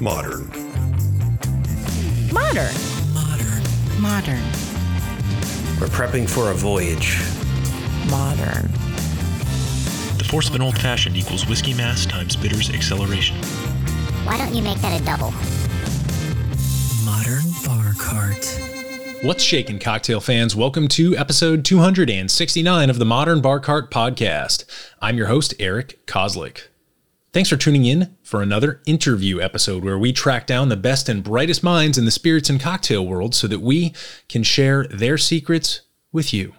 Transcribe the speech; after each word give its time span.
Modern. 0.00 0.48
Modern. 2.30 2.74
Modern. 3.14 3.62
Modern. 3.98 4.42
We're 5.80 5.88
prepping 5.88 6.28
for 6.28 6.50
a 6.50 6.54
voyage. 6.54 7.18
Modern. 8.10 8.70
The 10.18 10.26
force 10.28 10.50
of 10.50 10.54
an 10.54 10.60
old 10.60 10.78
fashioned 10.78 11.16
equals 11.16 11.46
whiskey 11.46 11.72
mass 11.72 12.04
times 12.04 12.36
bitters 12.36 12.68
acceleration. 12.68 13.36
Why 14.24 14.36
don't 14.36 14.54
you 14.54 14.62
make 14.62 14.76
that 14.82 15.00
a 15.00 15.02
double? 15.02 15.32
Modern 17.06 17.44
bar 17.64 17.94
cart. 17.98 18.44
What's 19.22 19.42
shaking, 19.42 19.78
cocktail 19.78 20.20
fans? 20.20 20.54
Welcome 20.54 20.88
to 20.88 21.16
episode 21.16 21.64
269 21.64 22.90
of 22.90 22.98
the 22.98 23.06
Modern 23.06 23.40
Bar 23.40 23.60
Cart 23.60 23.90
podcast. 23.90 24.66
I'm 25.00 25.16
your 25.16 25.28
host, 25.28 25.54
Eric 25.58 26.04
Kozlik. 26.06 26.66
Thanks 27.32 27.48
for 27.48 27.56
tuning 27.56 27.86
in 27.86 28.15
for 28.26 28.42
another 28.42 28.80
interview 28.86 29.40
episode 29.40 29.84
where 29.84 29.96
we 29.96 30.12
track 30.12 30.48
down 30.48 30.68
the 30.68 30.76
best 30.76 31.08
and 31.08 31.22
brightest 31.22 31.62
minds 31.62 31.96
in 31.96 32.06
the 32.06 32.10
spirits 32.10 32.50
and 32.50 32.60
cocktail 32.60 33.06
world 33.06 33.36
so 33.36 33.46
that 33.46 33.60
we 33.60 33.94
can 34.28 34.42
share 34.42 34.84
their 34.88 35.16
secrets 35.16 35.82
with 36.10 36.34
you. 36.34 36.52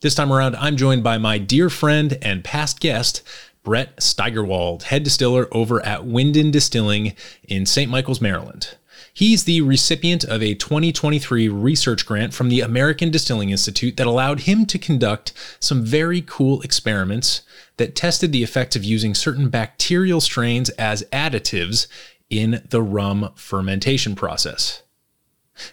This 0.00 0.14
time 0.14 0.32
around, 0.32 0.56
I'm 0.56 0.78
joined 0.78 1.04
by 1.04 1.18
my 1.18 1.36
dear 1.36 1.68
friend 1.68 2.16
and 2.22 2.42
past 2.42 2.80
guest, 2.80 3.20
Brett 3.62 3.98
Steigerwaldt, 3.98 4.84
head 4.84 5.02
distiller 5.02 5.48
over 5.52 5.84
at 5.84 6.04
Winden 6.04 6.50
Distilling 6.50 7.14
in 7.42 7.66
St. 7.66 7.90
Michael's, 7.90 8.22
Maryland. 8.22 8.74
He's 9.18 9.42
the 9.42 9.62
recipient 9.62 10.22
of 10.22 10.44
a 10.44 10.54
2023 10.54 11.48
research 11.48 12.06
grant 12.06 12.32
from 12.32 12.50
the 12.50 12.60
American 12.60 13.10
Distilling 13.10 13.50
Institute 13.50 13.96
that 13.96 14.06
allowed 14.06 14.42
him 14.42 14.64
to 14.66 14.78
conduct 14.78 15.32
some 15.58 15.84
very 15.84 16.22
cool 16.22 16.60
experiments 16.60 17.42
that 17.78 17.96
tested 17.96 18.30
the 18.30 18.44
effects 18.44 18.76
of 18.76 18.84
using 18.84 19.16
certain 19.16 19.48
bacterial 19.48 20.20
strains 20.20 20.70
as 20.70 21.02
additives 21.12 21.88
in 22.30 22.62
the 22.70 22.80
rum 22.80 23.32
fermentation 23.34 24.14
process. 24.14 24.84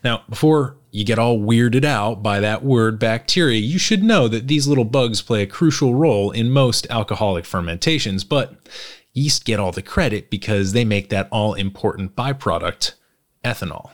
Now, 0.03 0.23
before 0.27 0.77
you 0.89 1.05
get 1.05 1.19
all 1.19 1.37
weirded 1.37 1.85
out 1.85 2.23
by 2.23 2.39
that 2.39 2.63
word 2.63 2.97
bacteria, 2.97 3.59
you 3.59 3.77
should 3.77 4.02
know 4.02 4.27
that 4.27 4.47
these 4.47 4.65
little 4.65 4.85
bugs 4.85 5.21
play 5.21 5.43
a 5.43 5.45
crucial 5.45 5.93
role 5.93 6.31
in 6.31 6.49
most 6.49 6.87
alcoholic 6.89 7.45
fermentations, 7.45 8.23
but 8.23 8.67
yeast 9.13 9.45
get 9.45 9.59
all 9.59 9.71
the 9.71 9.83
credit 9.83 10.31
because 10.31 10.73
they 10.73 10.83
make 10.83 11.09
that 11.09 11.27
all 11.31 11.53
important 11.53 12.15
byproduct 12.15 12.93
ethanol. 13.45 13.91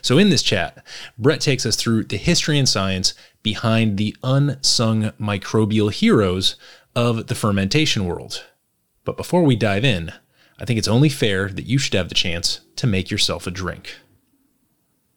So, 0.00 0.18
in 0.18 0.30
this 0.30 0.42
chat, 0.42 0.84
Brett 1.18 1.40
takes 1.40 1.66
us 1.66 1.74
through 1.74 2.04
the 2.04 2.16
history 2.16 2.58
and 2.58 2.68
science 2.68 3.14
behind 3.42 3.98
the 3.98 4.14
unsung 4.22 5.10
microbial 5.20 5.90
heroes 5.90 6.56
of 6.94 7.26
the 7.26 7.34
fermentation 7.34 8.04
world. 8.04 8.44
But 9.04 9.16
before 9.16 9.42
we 9.42 9.56
dive 9.56 9.84
in, 9.84 10.12
I 10.60 10.64
think 10.64 10.78
it's 10.78 10.86
only 10.86 11.08
fair 11.08 11.48
that 11.48 11.66
you 11.66 11.78
should 11.78 11.94
have 11.94 12.08
the 12.08 12.14
chance 12.14 12.60
to 12.76 12.86
make 12.86 13.10
yourself 13.10 13.46
a 13.46 13.50
drink. 13.50 13.96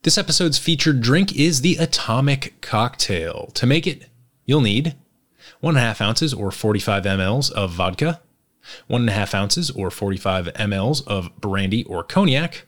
This 0.01 0.17
episode's 0.17 0.57
featured 0.57 1.01
drink 1.01 1.35
is 1.35 1.61
the 1.61 1.75
Atomic 1.77 2.61
Cocktail. 2.61 3.51
To 3.53 3.65
make 3.65 3.85
it, 3.85 4.07
you'll 4.45 4.61
need 4.61 4.95
one 5.59 5.75
and 5.75 5.83
a 5.83 5.87
half 5.87 6.01
ounces 6.01 6.33
or 6.33 6.51
45 6.51 7.03
mLs 7.03 7.51
of 7.51 7.71
vodka, 7.71 8.21
one 8.87 9.01
and 9.01 9.09
a 9.09 9.13
half 9.13 9.33
ounces 9.33 9.69
or 9.71 9.91
45 9.91 10.45
mLs 10.53 11.05
of 11.07 11.35
brandy 11.39 11.83
or 11.85 12.03
cognac, 12.03 12.65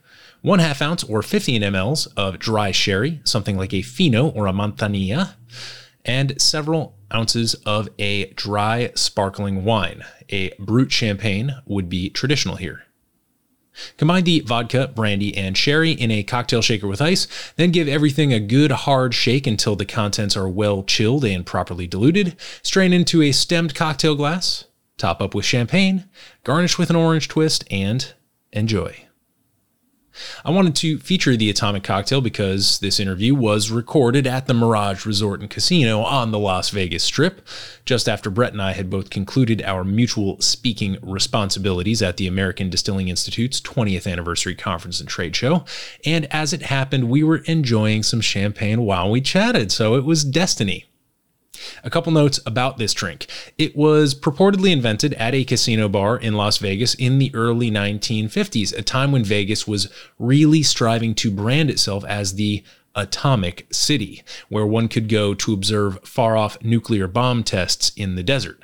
one 0.47 0.59
half 0.59 0.81
ounce 0.81 1.03
or 1.03 1.21
15 1.21 1.61
mLs 1.61 2.07
of 2.15 2.39
dry 2.39 2.71
sherry, 2.71 3.19
something 3.25 3.57
like 3.57 3.73
a 3.73 3.81
fino 3.81 4.29
or 4.29 4.47
a 4.47 4.53
manzanilla, 4.53 5.35
and 6.05 6.41
several 6.41 6.95
ounces 7.13 7.53
of 7.65 7.89
a 7.99 8.27
dry 8.31 8.89
sparkling 8.95 9.65
wine. 9.65 10.03
A 10.29 10.53
brut 10.57 10.91
champagne 10.91 11.55
would 11.65 11.89
be 11.89 12.09
traditional 12.09 12.55
here. 12.55 12.83
Combine 13.97 14.23
the 14.23 14.39
vodka, 14.39 14.87
brandy, 14.95 15.37
and 15.37 15.55
sherry 15.55 15.91
in 15.91 16.09
a 16.09 16.23
cocktail 16.23 16.61
shaker 16.61 16.87
with 16.87 17.01
ice, 17.01 17.27
then 17.57 17.71
give 17.71 17.87
everything 17.87 18.33
a 18.33 18.39
good 18.39 18.71
hard 18.71 19.13
shake 19.13 19.45
until 19.45 19.75
the 19.75 19.85
contents 19.85 20.35
are 20.35 20.49
well 20.49 20.81
chilled 20.81 21.25
and 21.25 21.45
properly 21.45 21.85
diluted. 21.85 22.35
Strain 22.63 22.93
into 22.93 23.21
a 23.21 23.31
stemmed 23.31 23.75
cocktail 23.75 24.15
glass, 24.15 24.65
top 24.97 25.21
up 25.21 25.35
with 25.35 25.45
champagne, 25.45 26.05
garnish 26.43 26.79
with 26.79 26.89
an 26.89 26.95
orange 26.95 27.27
twist, 27.27 27.65
and 27.69 28.13
enjoy. 28.51 29.06
I 30.43 30.51
wanted 30.51 30.75
to 30.77 30.99
feature 30.99 31.35
the 31.35 31.49
Atomic 31.49 31.83
Cocktail 31.83 32.21
because 32.21 32.79
this 32.79 32.99
interview 32.99 33.35
was 33.35 33.71
recorded 33.71 34.27
at 34.27 34.47
the 34.47 34.53
Mirage 34.53 35.05
Resort 35.05 35.41
and 35.41 35.49
Casino 35.49 36.01
on 36.01 36.31
the 36.31 36.39
Las 36.39 36.69
Vegas 36.69 37.03
Strip, 37.03 37.45
just 37.85 38.09
after 38.09 38.29
Brett 38.29 38.53
and 38.53 38.61
I 38.61 38.73
had 38.73 38.89
both 38.89 39.09
concluded 39.09 39.61
our 39.63 39.83
mutual 39.83 40.39
speaking 40.41 40.97
responsibilities 41.01 42.01
at 42.01 42.17
the 42.17 42.27
American 42.27 42.69
Distilling 42.69 43.07
Institute's 43.07 43.61
20th 43.61 44.11
anniversary 44.11 44.55
conference 44.55 44.99
and 44.99 45.09
trade 45.09 45.35
show. 45.35 45.65
And 46.05 46.25
as 46.33 46.53
it 46.53 46.63
happened, 46.63 47.09
we 47.09 47.23
were 47.23 47.37
enjoying 47.45 48.03
some 48.03 48.21
champagne 48.21 48.81
while 48.81 49.09
we 49.09 49.21
chatted, 49.21 49.71
so 49.71 49.95
it 49.95 50.03
was 50.03 50.23
destiny. 50.23 50.85
A 51.83 51.89
couple 51.89 52.11
notes 52.11 52.39
about 52.45 52.77
this 52.77 52.93
drink. 52.93 53.27
It 53.57 53.75
was 53.75 54.13
purportedly 54.13 54.71
invented 54.71 55.13
at 55.15 55.35
a 55.35 55.43
casino 55.43 55.89
bar 55.89 56.17
in 56.17 56.35
Las 56.35 56.57
Vegas 56.57 56.93
in 56.95 57.19
the 57.19 57.33
early 57.33 57.71
1950s, 57.71 58.77
a 58.77 58.81
time 58.81 59.11
when 59.11 59.23
Vegas 59.23 59.67
was 59.67 59.89
really 60.19 60.63
striving 60.63 61.15
to 61.15 61.31
brand 61.31 61.69
itself 61.69 62.03
as 62.05 62.35
the 62.35 62.63
atomic 62.95 63.67
city, 63.71 64.23
where 64.49 64.65
one 64.65 64.87
could 64.87 65.07
go 65.07 65.33
to 65.35 65.53
observe 65.53 65.99
far 66.03 66.35
off 66.35 66.61
nuclear 66.63 67.07
bomb 67.07 67.43
tests 67.43 67.91
in 67.95 68.15
the 68.15 68.23
desert. 68.23 68.63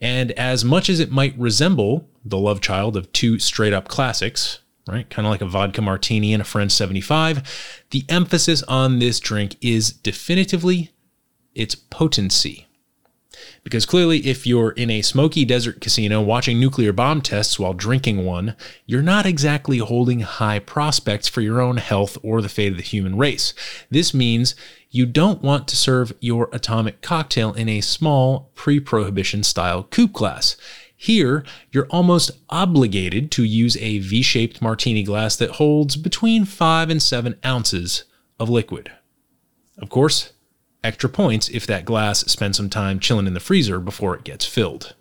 And 0.00 0.32
as 0.32 0.64
much 0.64 0.88
as 0.88 1.00
it 1.00 1.10
might 1.10 1.38
resemble 1.38 2.08
the 2.24 2.38
love 2.38 2.60
child 2.60 2.96
of 2.96 3.12
two 3.12 3.38
straight 3.38 3.72
up 3.72 3.88
classics, 3.88 4.60
right? 4.86 5.08
Kind 5.08 5.26
of 5.26 5.30
like 5.30 5.40
a 5.40 5.46
vodka 5.46 5.82
martini 5.82 6.32
and 6.32 6.42
a 6.42 6.44
French 6.44 6.72
75. 6.72 7.82
The 7.90 8.04
emphasis 8.08 8.62
on 8.64 8.98
this 8.98 9.20
drink 9.20 9.56
is 9.60 9.92
definitively 9.92 10.90
its 11.54 11.74
potency. 11.74 12.66
Because 13.62 13.86
clearly, 13.86 14.26
if 14.26 14.46
you're 14.46 14.70
in 14.72 14.90
a 14.90 15.02
smoky 15.02 15.44
desert 15.44 15.80
casino 15.80 16.20
watching 16.20 16.60
nuclear 16.60 16.92
bomb 16.92 17.22
tests 17.22 17.58
while 17.58 17.72
drinking 17.72 18.24
one, 18.24 18.56
you're 18.86 19.02
not 19.02 19.26
exactly 19.26 19.78
holding 19.78 20.20
high 20.20 20.58
prospects 20.58 21.28
for 21.28 21.40
your 21.40 21.60
own 21.60 21.78
health 21.78 22.18
or 22.22 22.42
the 22.42 22.48
fate 22.48 22.72
of 22.72 22.76
the 22.76 22.82
human 22.82 23.16
race. 23.16 23.54
This 23.90 24.12
means 24.12 24.54
you 24.90 25.06
don't 25.06 25.42
want 25.42 25.66
to 25.68 25.76
serve 25.76 26.12
your 26.20 26.50
atomic 26.52 27.00
cocktail 27.00 27.52
in 27.54 27.68
a 27.68 27.80
small 27.80 28.50
pre 28.54 28.78
prohibition 28.80 29.42
style 29.42 29.82
coupe 29.82 30.12
glass. 30.12 30.56
Here, 30.94 31.42
you're 31.72 31.88
almost 31.88 32.30
obligated 32.50 33.30
to 33.32 33.44
use 33.44 33.76
a 33.78 33.98
V 33.98 34.22
shaped 34.22 34.62
martini 34.62 35.02
glass 35.02 35.36
that 35.36 35.52
holds 35.52 35.96
between 35.96 36.44
5 36.44 36.90
and 36.90 37.02
7 37.02 37.36
ounces 37.44 38.04
of 38.38 38.48
liquid. 38.48 38.92
Of 39.78 39.88
course, 39.88 40.33
extra 40.84 41.08
points 41.08 41.48
if 41.48 41.66
that 41.66 41.84
glass 41.84 42.20
spends 42.20 42.56
some 42.56 42.70
time 42.70 43.00
chilling 43.00 43.26
in 43.26 43.34
the 43.34 43.40
freezer 43.40 43.80
before 43.80 44.14
it 44.14 44.24
gets 44.24 44.44
filled. 44.44 44.94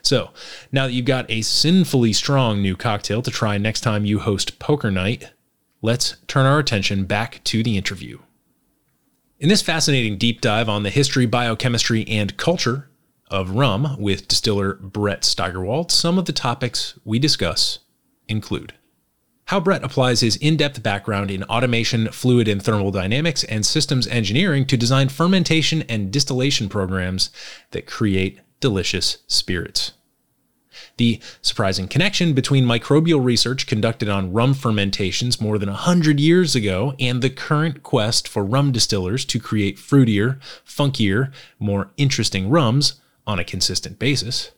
So, 0.00 0.30
now 0.70 0.86
that 0.86 0.92
you've 0.92 1.06
got 1.06 1.30
a 1.30 1.42
sinfully 1.42 2.12
strong 2.12 2.62
new 2.62 2.76
cocktail 2.76 3.20
to 3.22 3.30
try 3.30 3.58
next 3.58 3.80
time 3.80 4.04
you 4.04 4.20
host 4.20 4.58
poker 4.58 4.90
night, 4.90 5.32
let's 5.82 6.16
turn 6.26 6.46
our 6.46 6.58
attention 6.58 7.04
back 7.04 7.42
to 7.44 7.62
the 7.62 7.76
interview. 7.76 8.18
In 9.38 9.48
this 9.48 9.62
fascinating 9.62 10.18
deep 10.18 10.40
dive 10.40 10.68
on 10.68 10.84
the 10.84 10.90
history, 10.90 11.26
biochemistry, 11.26 12.06
and 12.06 12.36
culture 12.36 12.88
of 13.28 13.50
rum 13.50 13.96
with 13.98 14.28
distiller 14.28 14.74
Brett 14.74 15.22
Steigerwaldt, 15.22 15.90
some 15.90 16.18
of 16.18 16.26
the 16.26 16.32
topics 16.32 16.98
we 17.04 17.18
discuss 17.18 17.80
include 18.28 18.74
how 19.52 19.60
Brett 19.60 19.84
applies 19.84 20.20
his 20.20 20.36
in 20.36 20.56
depth 20.56 20.82
background 20.82 21.30
in 21.30 21.44
automation, 21.44 22.08
fluid 22.10 22.48
and 22.48 22.62
thermal 22.62 22.90
dynamics, 22.90 23.44
and 23.44 23.66
systems 23.66 24.06
engineering 24.06 24.64
to 24.64 24.78
design 24.78 25.10
fermentation 25.10 25.82
and 25.90 26.10
distillation 26.10 26.70
programs 26.70 27.28
that 27.72 27.86
create 27.86 28.40
delicious 28.60 29.18
spirits. 29.26 29.92
The 30.96 31.20
surprising 31.42 31.86
connection 31.86 32.32
between 32.32 32.64
microbial 32.64 33.22
research 33.22 33.66
conducted 33.66 34.08
on 34.08 34.32
rum 34.32 34.54
fermentations 34.54 35.38
more 35.38 35.58
than 35.58 35.68
100 35.68 36.18
years 36.18 36.54
ago 36.54 36.94
and 36.98 37.20
the 37.20 37.28
current 37.28 37.82
quest 37.82 38.26
for 38.26 38.42
rum 38.42 38.72
distillers 38.72 39.26
to 39.26 39.38
create 39.38 39.76
fruitier, 39.76 40.40
funkier, 40.66 41.30
more 41.58 41.90
interesting 41.98 42.48
rums 42.48 43.02
on 43.26 43.38
a 43.38 43.44
consistent 43.44 43.98
basis. 43.98 44.52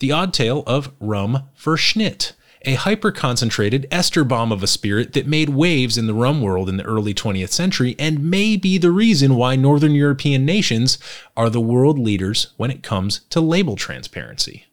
The 0.00 0.10
odd 0.10 0.34
tale 0.34 0.64
of 0.66 0.92
rum 0.98 1.44
Verschnitt, 1.56 2.32
a 2.62 2.74
hyper 2.74 3.10
concentrated 3.10 3.86
ester 3.90 4.24
bomb 4.24 4.52
of 4.52 4.62
a 4.62 4.66
spirit 4.66 5.12
that 5.14 5.26
made 5.26 5.48
waves 5.48 5.96
in 5.96 6.06
the 6.06 6.14
rum 6.14 6.42
world 6.42 6.68
in 6.68 6.76
the 6.76 6.84
early 6.84 7.14
20th 7.14 7.50
century 7.50 7.96
and 7.98 8.30
may 8.30 8.56
be 8.56 8.76
the 8.76 8.90
reason 8.90 9.34
why 9.34 9.56
Northern 9.56 9.92
European 9.92 10.44
nations 10.44 10.98
are 11.36 11.48
the 11.48 11.60
world 11.60 11.98
leaders 11.98 12.52
when 12.56 12.70
it 12.70 12.82
comes 12.82 13.20
to 13.30 13.40
label 13.40 13.76
transparency. 13.76 14.66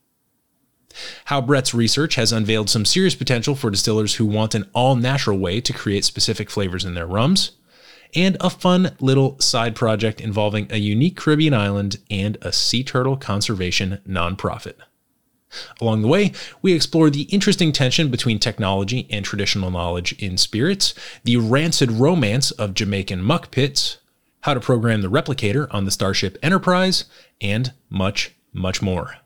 How 1.26 1.42
Brett's 1.42 1.74
research 1.74 2.16
has 2.16 2.32
unveiled 2.32 2.70
some 2.70 2.86
serious 2.86 3.16
potential 3.16 3.56
for 3.56 3.70
distillers 3.70 4.16
who 4.16 4.26
want 4.26 4.56
an 4.56 4.70
all 4.74 4.96
natural 4.96 5.38
way 5.38 5.62
to 5.62 5.74
create 5.74 6.04
specific 6.04 6.50
flavors 6.50 6.84
in 6.84 6.96
their 6.96 7.06
rums, 7.06 7.52
and 8.16 8.38
a 8.40 8.50
fun 8.50 8.96
little 9.00 9.40
side 9.40 9.76
project 9.76 10.20
involving 10.20 10.68
a 10.72 10.78
unique 10.78 11.16
Caribbean 11.16 11.54
island 11.54 11.98
and 12.10 12.38
a 12.42 12.52
sea 12.52 12.84
turtle 12.84 13.18
conservation 13.18 14.00
nonprofit. 14.08 14.76
Along 15.82 16.02
the 16.02 16.08
way, 16.08 16.32
we 16.62 16.74
explore 16.74 17.10
the 17.10 17.24
interesting 17.24 17.72
tension 17.72 18.10
between 18.10 18.40
technology 18.40 19.08
and 19.10 19.24
traditional 19.24 19.72
knowledge 19.72 20.14
in 20.14 20.38
spirits, 20.38 20.94
the 21.24 21.38
rancid 21.38 21.92
romance 21.92 22.52
of 22.52 22.74
Jamaican 22.74 23.22
muck 23.22 23.52
pits, 23.52 23.98
how 24.42 24.54
to 24.54 24.60
program 24.60 25.02
the 25.02 25.10
replicator 25.10 25.68
on 25.72 25.86
the 25.86 25.92
Starship 25.92 26.38
Enterprise, 26.42 27.06
and 27.42 27.74
much, 27.90 28.36
much 28.54 28.82
more. 28.82 29.18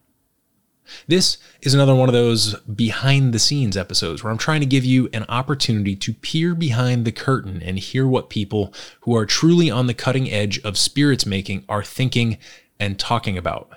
This 1.07 1.37
is 1.61 1.73
another 1.73 1.95
one 1.95 2.09
of 2.09 2.13
those 2.13 2.55
behind 2.61 3.33
the 3.33 3.39
scenes 3.39 3.77
episodes 3.77 4.23
where 4.23 4.31
I'm 4.31 4.37
trying 4.37 4.61
to 4.61 4.65
give 4.65 4.83
you 4.83 5.09
an 5.13 5.25
opportunity 5.29 5.95
to 5.95 6.13
peer 6.13 6.53
behind 6.55 7.05
the 7.05 7.11
curtain 7.11 7.61
and 7.63 7.79
hear 7.79 8.07
what 8.07 8.29
people 8.29 8.73
who 9.01 9.15
are 9.15 9.25
truly 9.25 9.69
on 9.69 9.87
the 9.87 9.93
cutting 9.93 10.29
edge 10.29 10.59
of 10.63 10.77
spirits 10.77 11.25
making 11.25 11.63
are 11.69 11.83
thinking 11.83 12.37
and 12.79 12.99
talking 12.99 13.37
about. 13.37 13.71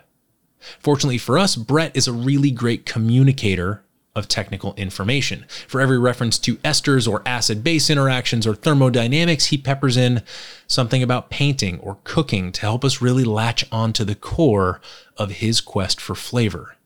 Fortunately 0.81 1.19
for 1.19 1.38
us, 1.38 1.56
Brett 1.56 1.96
is 1.96 2.08
a 2.08 2.12
really 2.12 2.50
great 2.50 2.87
communicator 2.87 3.84
of 4.14 4.28
technical 4.28 4.75
information. 4.75 5.44
For 5.66 5.81
every 5.81 5.99
reference 5.99 6.38
to 6.40 6.56
esters 6.58 7.11
or 7.11 7.22
acid 7.26 7.64
base 7.64 7.90
interactions 7.90 8.46
or 8.46 8.55
thermodynamics, 8.55 9.46
he 9.46 9.58
peppers 9.58 9.96
in 9.96 10.22
something 10.66 11.02
about 11.02 11.31
painting 11.31 11.81
or 11.81 11.99
cooking 12.05 12.52
to 12.52 12.61
help 12.61 12.84
us 12.84 13.02
really 13.02 13.25
latch 13.25 13.64
onto 13.72 14.05
the 14.05 14.14
core 14.14 14.81
of 15.16 15.32
his 15.32 15.61
quest 15.61 16.00
for 16.00 16.14
flavor. 16.14 16.76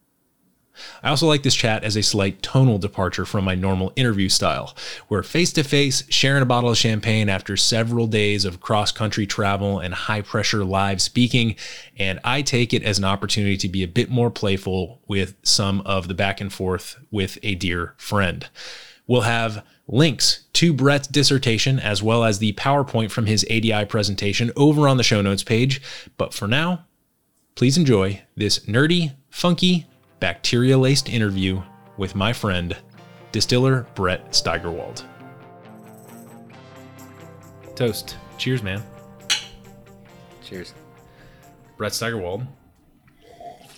I 1.02 1.10
also 1.10 1.26
like 1.26 1.42
this 1.42 1.54
chat 1.54 1.84
as 1.84 1.96
a 1.96 2.02
slight 2.02 2.42
tonal 2.42 2.78
departure 2.78 3.24
from 3.24 3.44
my 3.44 3.54
normal 3.54 3.92
interview 3.96 4.28
style. 4.28 4.76
We're 5.08 5.22
face 5.22 5.52
to 5.54 5.64
face, 5.64 6.04
sharing 6.08 6.42
a 6.42 6.46
bottle 6.46 6.70
of 6.70 6.78
champagne 6.78 7.28
after 7.28 7.56
several 7.56 8.06
days 8.06 8.44
of 8.44 8.60
cross 8.60 8.92
country 8.92 9.26
travel 9.26 9.78
and 9.78 9.94
high 9.94 10.22
pressure 10.22 10.64
live 10.64 11.00
speaking, 11.00 11.56
and 11.98 12.20
I 12.24 12.42
take 12.42 12.72
it 12.72 12.82
as 12.82 12.98
an 12.98 13.04
opportunity 13.04 13.56
to 13.58 13.68
be 13.68 13.82
a 13.82 13.88
bit 13.88 14.10
more 14.10 14.30
playful 14.30 15.00
with 15.06 15.34
some 15.42 15.80
of 15.82 16.08
the 16.08 16.14
back 16.14 16.40
and 16.40 16.52
forth 16.52 16.96
with 17.10 17.38
a 17.42 17.54
dear 17.54 17.94
friend. 17.96 18.48
We'll 19.06 19.22
have 19.22 19.64
links 19.88 20.44
to 20.52 20.72
Brett's 20.72 21.08
dissertation 21.08 21.80
as 21.80 22.02
well 22.02 22.22
as 22.22 22.38
the 22.38 22.52
PowerPoint 22.52 23.10
from 23.10 23.26
his 23.26 23.44
ADI 23.50 23.86
presentation 23.86 24.52
over 24.54 24.86
on 24.86 24.98
the 24.98 25.02
show 25.02 25.22
notes 25.22 25.42
page. 25.42 25.80
But 26.18 26.34
for 26.34 26.46
now, 26.46 26.84
please 27.54 27.78
enjoy 27.78 28.22
this 28.36 28.60
nerdy, 28.60 29.14
funky, 29.30 29.86
bacteria 30.20 30.76
laced 30.76 31.08
interview 31.08 31.62
with 31.96 32.14
my 32.14 32.32
friend, 32.32 32.76
distiller 33.32 33.86
Brett 33.94 34.30
Steigerwaldt. 34.32 35.04
Toast. 37.74 38.16
Cheers, 38.38 38.62
man. 38.62 38.82
Cheers. 40.44 40.74
Brett 41.76 41.92
Steigerwaldt, 41.92 42.46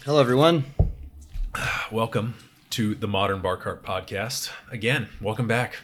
Hello, 0.05 0.19
everyone. 0.21 0.65
welcome 1.93 2.35
to 2.71 2.95
the 2.95 3.07
Modern 3.07 3.43
Bar 3.43 3.59
Cart 3.59 3.83
podcast. 3.83 4.51
Again, 4.71 5.09
welcome 5.21 5.47
back. 5.47 5.77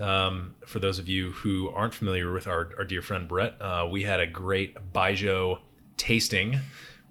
Um, 0.00 0.56
for 0.66 0.80
those 0.80 0.98
of 0.98 1.08
you 1.08 1.30
who 1.30 1.68
aren't 1.70 1.94
familiar 1.94 2.32
with 2.32 2.48
our, 2.48 2.70
our 2.78 2.84
dear 2.84 3.02
friend 3.02 3.28
Brett, 3.28 3.54
uh, 3.60 3.86
we 3.88 4.02
had 4.02 4.18
a 4.18 4.26
great 4.26 4.76
Baijiu 4.92 5.60
tasting 5.96 6.58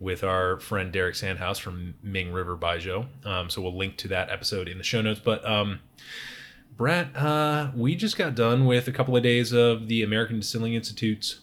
with 0.04 0.24
our 0.24 0.60
friend 0.60 0.92
Derek 0.92 1.16
Sandhaus 1.16 1.60
from 1.60 1.96
Ming 2.04 2.34
River 2.34 2.58
Baijiu. 2.58 3.08
Um, 3.26 3.50
so 3.50 3.62
we'll 3.62 3.76
link 3.76 3.98
to 3.98 4.10
that 4.10 4.30
episode 4.30 4.68
in 4.68 4.78
the 4.78 4.84
show 4.84 5.02
notes. 5.02 5.22
But 5.24 5.48
um, 5.50 5.80
Brett, 6.76 7.16
uh, 7.16 7.72
we 7.74 7.96
just 7.96 8.18
got 8.18 8.36
done 8.36 8.66
with 8.66 8.88
a 8.88 8.92
couple 8.92 9.16
of 9.16 9.24
days 9.24 9.54
of 9.54 9.88
the 9.88 10.04
American 10.04 10.40
Distilling 10.42 10.74
Institute's 10.74 11.40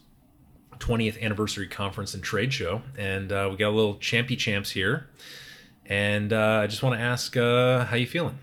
20th 0.78 1.20
anniversary 1.22 1.66
conference 1.66 2.14
and 2.14 2.22
trade 2.22 2.52
show, 2.52 2.82
and 2.98 3.32
uh, 3.32 3.48
we 3.50 3.56
got 3.56 3.68
a 3.68 3.76
little 3.76 3.96
champy 3.96 4.36
champs 4.36 4.70
here. 4.70 5.08
And 5.86 6.32
uh, 6.32 6.60
I 6.62 6.66
just 6.66 6.82
want 6.82 6.96
to 6.96 7.00
ask, 7.00 7.36
uh, 7.36 7.84
how 7.86 7.96
you 7.96 8.06
feeling? 8.06 8.38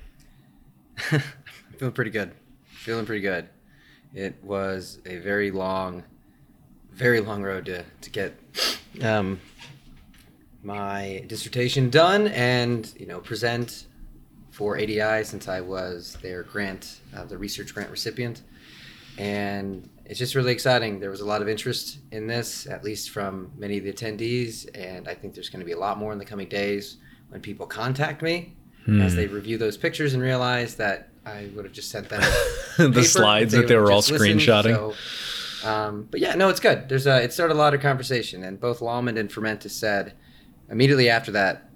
I'm 1.11 1.21
Feeling 1.77 1.93
pretty 1.93 2.11
good. 2.11 2.33
Feeling 2.65 3.05
pretty 3.05 3.21
good. 3.21 3.49
It 4.13 4.43
was 4.43 4.99
a 5.05 5.17
very 5.17 5.51
long, 5.51 6.03
very 6.91 7.19
long 7.19 7.43
road 7.43 7.65
to, 7.65 7.83
to 8.01 8.09
get 8.09 8.37
um, 9.01 9.39
my 10.63 11.23
dissertation 11.27 11.89
done 11.89 12.27
and, 12.27 12.91
you 12.97 13.05
know, 13.05 13.19
present 13.19 13.85
for 14.51 14.77
ADI 14.77 15.23
since 15.23 15.47
I 15.47 15.61
was 15.61 16.17
their 16.21 16.43
grant, 16.43 16.99
uh, 17.15 17.25
the 17.25 17.37
research 17.37 17.73
grant 17.73 17.91
recipient. 17.91 18.41
And 19.17 19.89
it's 20.05 20.19
just 20.19 20.35
really 20.35 20.51
exciting. 20.51 20.99
There 20.99 21.09
was 21.09 21.21
a 21.21 21.25
lot 21.25 21.41
of 21.41 21.49
interest 21.49 21.99
in 22.11 22.27
this, 22.27 22.65
at 22.67 22.83
least 22.83 23.09
from 23.11 23.51
many 23.57 23.77
of 23.77 23.83
the 23.83 23.93
attendees. 23.93 24.67
And 24.73 25.07
I 25.07 25.13
think 25.13 25.33
there's 25.33 25.49
going 25.49 25.59
to 25.59 25.65
be 25.65 25.73
a 25.73 25.79
lot 25.79 25.97
more 25.97 26.11
in 26.11 26.17
the 26.17 26.25
coming 26.25 26.47
days 26.47 26.97
when 27.29 27.41
people 27.41 27.65
contact 27.65 28.21
me 28.21 28.55
as 29.01 29.15
they 29.15 29.27
review 29.27 29.57
those 29.57 29.75
pictures 29.75 30.13
and 30.13 30.23
realize 30.23 30.75
that 30.75 31.09
I 31.25 31.49
would 31.53 31.65
have 31.65 31.73
just 31.73 31.91
sent 31.91 32.07
them 32.07 32.21
The 32.77 33.03
slides 33.03 33.53
if 33.53 33.61
that 33.61 33.67
they 33.67 33.75
were 33.75 33.91
all 33.91 34.01
screenshotting. 34.01 34.95
So, 35.61 35.69
um, 35.69 36.07
but 36.09 36.21
yeah, 36.21 36.35
no, 36.35 36.47
it's 36.47 36.61
good. 36.61 36.87
There's 36.87 37.05
a, 37.05 37.21
it 37.21 37.33
started 37.33 37.53
a 37.53 37.57
lot 37.57 37.73
of 37.73 37.81
conversation, 37.81 38.45
and 38.45 38.59
both 38.61 38.79
Lallemand 38.79 39.19
and 39.19 39.29
Fermentis 39.29 39.71
said 39.71 40.13
immediately 40.69 41.09
after 41.09 41.31
that 41.31 41.67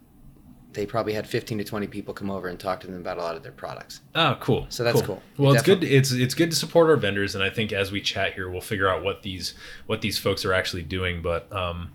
they 0.74 0.86
probably 0.86 1.14
had 1.14 1.28
15 1.28 1.58
to 1.58 1.64
20 1.64 1.88
people 1.88 2.14
come 2.14 2.30
over 2.30 2.48
and 2.48 2.60
talk 2.60 2.80
to 2.82 2.88
them 2.88 2.96
about 2.96 3.18
a 3.18 3.22
lot 3.22 3.36
of 3.36 3.44
their 3.44 3.52
products. 3.52 4.02
Oh, 4.16 4.38
cool. 4.40 4.68
So 4.70 4.84
that's 4.84 5.02
cool. 5.02 5.22
Well, 5.38 5.54
it's 5.54 5.64
good. 5.64 5.82
Definitely. 5.82 5.98
It's 5.98 6.12
it's 6.12 6.34
good 6.34 6.50
to 6.52 6.56
support 6.56 6.90
our 6.90 6.96
vendors, 6.96 7.36
and 7.36 7.44
I 7.44 7.50
think 7.50 7.74
as 7.74 7.92
we 7.92 8.02
chat 8.02 8.34
here, 8.34 8.50
we'll 8.50 8.62
figure 8.62 8.88
out 8.88 9.04
what 9.04 9.24
these 9.24 9.54
what 9.86 10.02
these 10.02 10.18
folks 10.18 10.46
are 10.46 10.54
actually 10.54 10.84
doing. 10.84 11.22
But 11.22 11.52
um, 11.52 11.92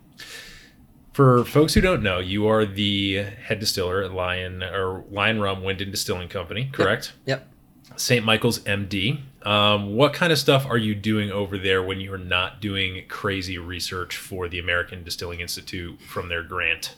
for 1.13 1.45
folks 1.45 1.75
who 1.75 1.81
don't 1.81 2.03
know, 2.03 2.19
you 2.19 2.47
are 2.49 2.67
the 2.67 3.23
head 3.23 3.61
distiller 3.61 4.03
at 4.03 4.13
Lyon 4.13 4.63
or 4.63 5.05
Lyon 5.11 5.41
Rum 5.41 5.63
Wind 5.63 5.81
and 5.81 5.91
Distilling 5.91 6.29
Company, 6.29 6.69
correct? 6.73 7.15
Yep. 7.25 7.49
St. 7.97 8.25
Michael's 8.25 8.61
MD. 8.61 9.21
Um, 9.43 9.95
what 9.95 10.13
kind 10.13 10.33
of 10.33 10.39
stuff 10.39 10.67
are 10.67 10.77
you 10.77 10.95
doing 10.95 11.31
over 11.31 11.57
there 11.57 11.83
when 11.83 12.01
you're 12.01 12.19
not 12.19 12.61
doing 12.61 13.05
crazy 13.09 13.59
research 13.59 14.17
for 14.17 14.49
the 14.49 14.59
American 14.59 15.05
Distilling 15.05 15.41
Institute 15.41 16.01
from 16.01 16.29
their 16.29 16.43
grant? 16.43 16.97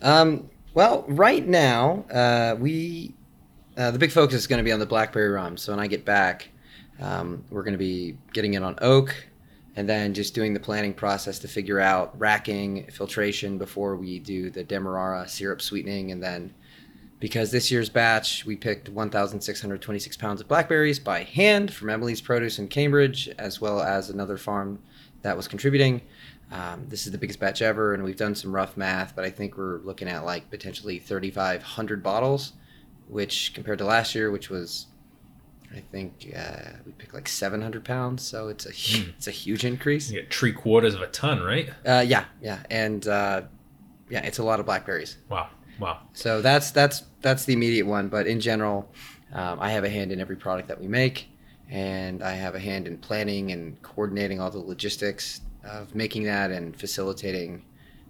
Um, 0.00 0.48
well, 0.74 1.04
right 1.08 1.46
now, 1.46 2.04
uh, 2.12 2.56
we 2.58 3.14
uh, 3.76 3.90
the 3.90 3.98
big 3.98 4.10
focus 4.10 4.36
is 4.36 4.46
going 4.46 4.58
to 4.58 4.64
be 4.64 4.72
on 4.72 4.80
the 4.80 4.86
blackberry 4.86 5.30
rum. 5.30 5.56
So 5.56 5.72
when 5.72 5.80
I 5.80 5.86
get 5.86 6.04
back, 6.04 6.48
um, 7.00 7.44
we're 7.50 7.62
going 7.62 7.72
to 7.72 7.78
be 7.78 8.16
getting 8.32 8.54
it 8.54 8.62
on 8.62 8.76
oak, 8.80 9.14
and 9.76 9.88
then 9.88 10.14
just 10.14 10.34
doing 10.34 10.52
the 10.52 10.60
planning 10.60 10.92
process 10.92 11.38
to 11.40 11.48
figure 11.48 11.78
out 11.78 12.18
racking, 12.18 12.86
filtration 12.90 13.56
before 13.58 13.96
we 13.96 14.18
do 14.18 14.50
the 14.50 14.64
demerara 14.64 15.28
syrup 15.28 15.62
sweetening, 15.62 16.10
and 16.10 16.22
then 16.22 16.52
because 17.20 17.50
this 17.50 17.70
year's 17.70 17.88
batch 17.88 18.44
we 18.44 18.56
picked 18.56 18.88
1,626 18.88 20.16
pounds 20.16 20.40
of 20.40 20.48
blackberries 20.48 20.98
by 20.98 21.22
hand 21.24 21.72
from 21.72 21.90
Emily's 21.90 22.20
Produce 22.20 22.58
in 22.58 22.68
Cambridge, 22.68 23.28
as 23.38 23.60
well 23.60 23.80
as 23.80 24.10
another 24.10 24.36
farm 24.36 24.78
that 25.22 25.36
was 25.36 25.48
contributing. 25.48 26.02
Um, 26.50 26.86
this 26.88 27.04
is 27.06 27.12
the 27.12 27.18
biggest 27.18 27.40
batch 27.40 27.60
ever, 27.60 27.92
and 27.92 28.02
we've 28.02 28.16
done 28.16 28.34
some 28.34 28.54
rough 28.54 28.76
math, 28.76 29.14
but 29.14 29.24
I 29.24 29.30
think 29.30 29.56
we're 29.58 29.78
looking 29.80 30.08
at 30.08 30.24
like 30.24 30.48
potentially 30.50 30.98
3,500 30.98 32.02
bottles, 32.02 32.52
which 33.08 33.52
compared 33.54 33.78
to 33.78 33.84
last 33.84 34.14
year, 34.14 34.30
which 34.30 34.48
was, 34.48 34.86
I 35.76 35.80
think 35.92 36.32
uh, 36.34 36.70
we 36.86 36.92
picked 36.92 37.12
like 37.12 37.28
700 37.28 37.84
pounds, 37.84 38.22
so 38.26 38.48
it's 38.48 38.64
a 38.64 38.70
hu- 38.70 39.10
it's 39.16 39.26
a 39.26 39.30
huge 39.32 39.64
increase. 39.66 40.10
You 40.10 40.22
get 40.22 40.32
three 40.32 40.52
quarters 40.52 40.94
of 40.94 41.02
a 41.02 41.08
ton, 41.08 41.42
right? 41.42 41.68
Uh, 41.84 42.04
yeah, 42.06 42.24
yeah, 42.40 42.60
and 42.70 43.06
uh, 43.06 43.42
yeah, 44.08 44.24
it's 44.24 44.38
a 44.38 44.42
lot 44.44 44.58
of 44.58 44.64
blackberries. 44.64 45.18
Wow, 45.28 45.48
wow. 45.78 46.00
So 46.12 46.42
that's 46.42 46.70
that's 46.70 47.04
that's 47.20 47.44
the 47.44 47.52
immediate 47.52 47.86
one. 47.86 48.08
But 48.08 48.26
in 48.26 48.40
general, 48.40 48.90
um, 49.32 49.58
I 49.60 49.70
have 49.70 49.84
a 49.84 49.88
hand 49.88 50.12
in 50.12 50.20
every 50.20 50.36
product 50.36 50.68
that 50.68 50.80
we 50.80 50.88
make, 50.88 51.28
and 51.70 52.22
I 52.22 52.32
have 52.32 52.54
a 52.54 52.60
hand 52.60 52.86
in 52.86 52.98
planning 52.98 53.52
and 53.52 53.80
coordinating 53.82 54.40
all 54.40 54.50
the 54.50 54.58
logistics 54.58 55.40
of 55.64 55.94
making 55.94 56.24
that 56.24 56.50
and 56.50 56.76
facilitating 56.76 57.64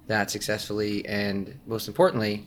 that 0.06 0.30
successfully. 0.30 1.06
And 1.06 1.58
most 1.66 1.88
importantly, 1.88 2.46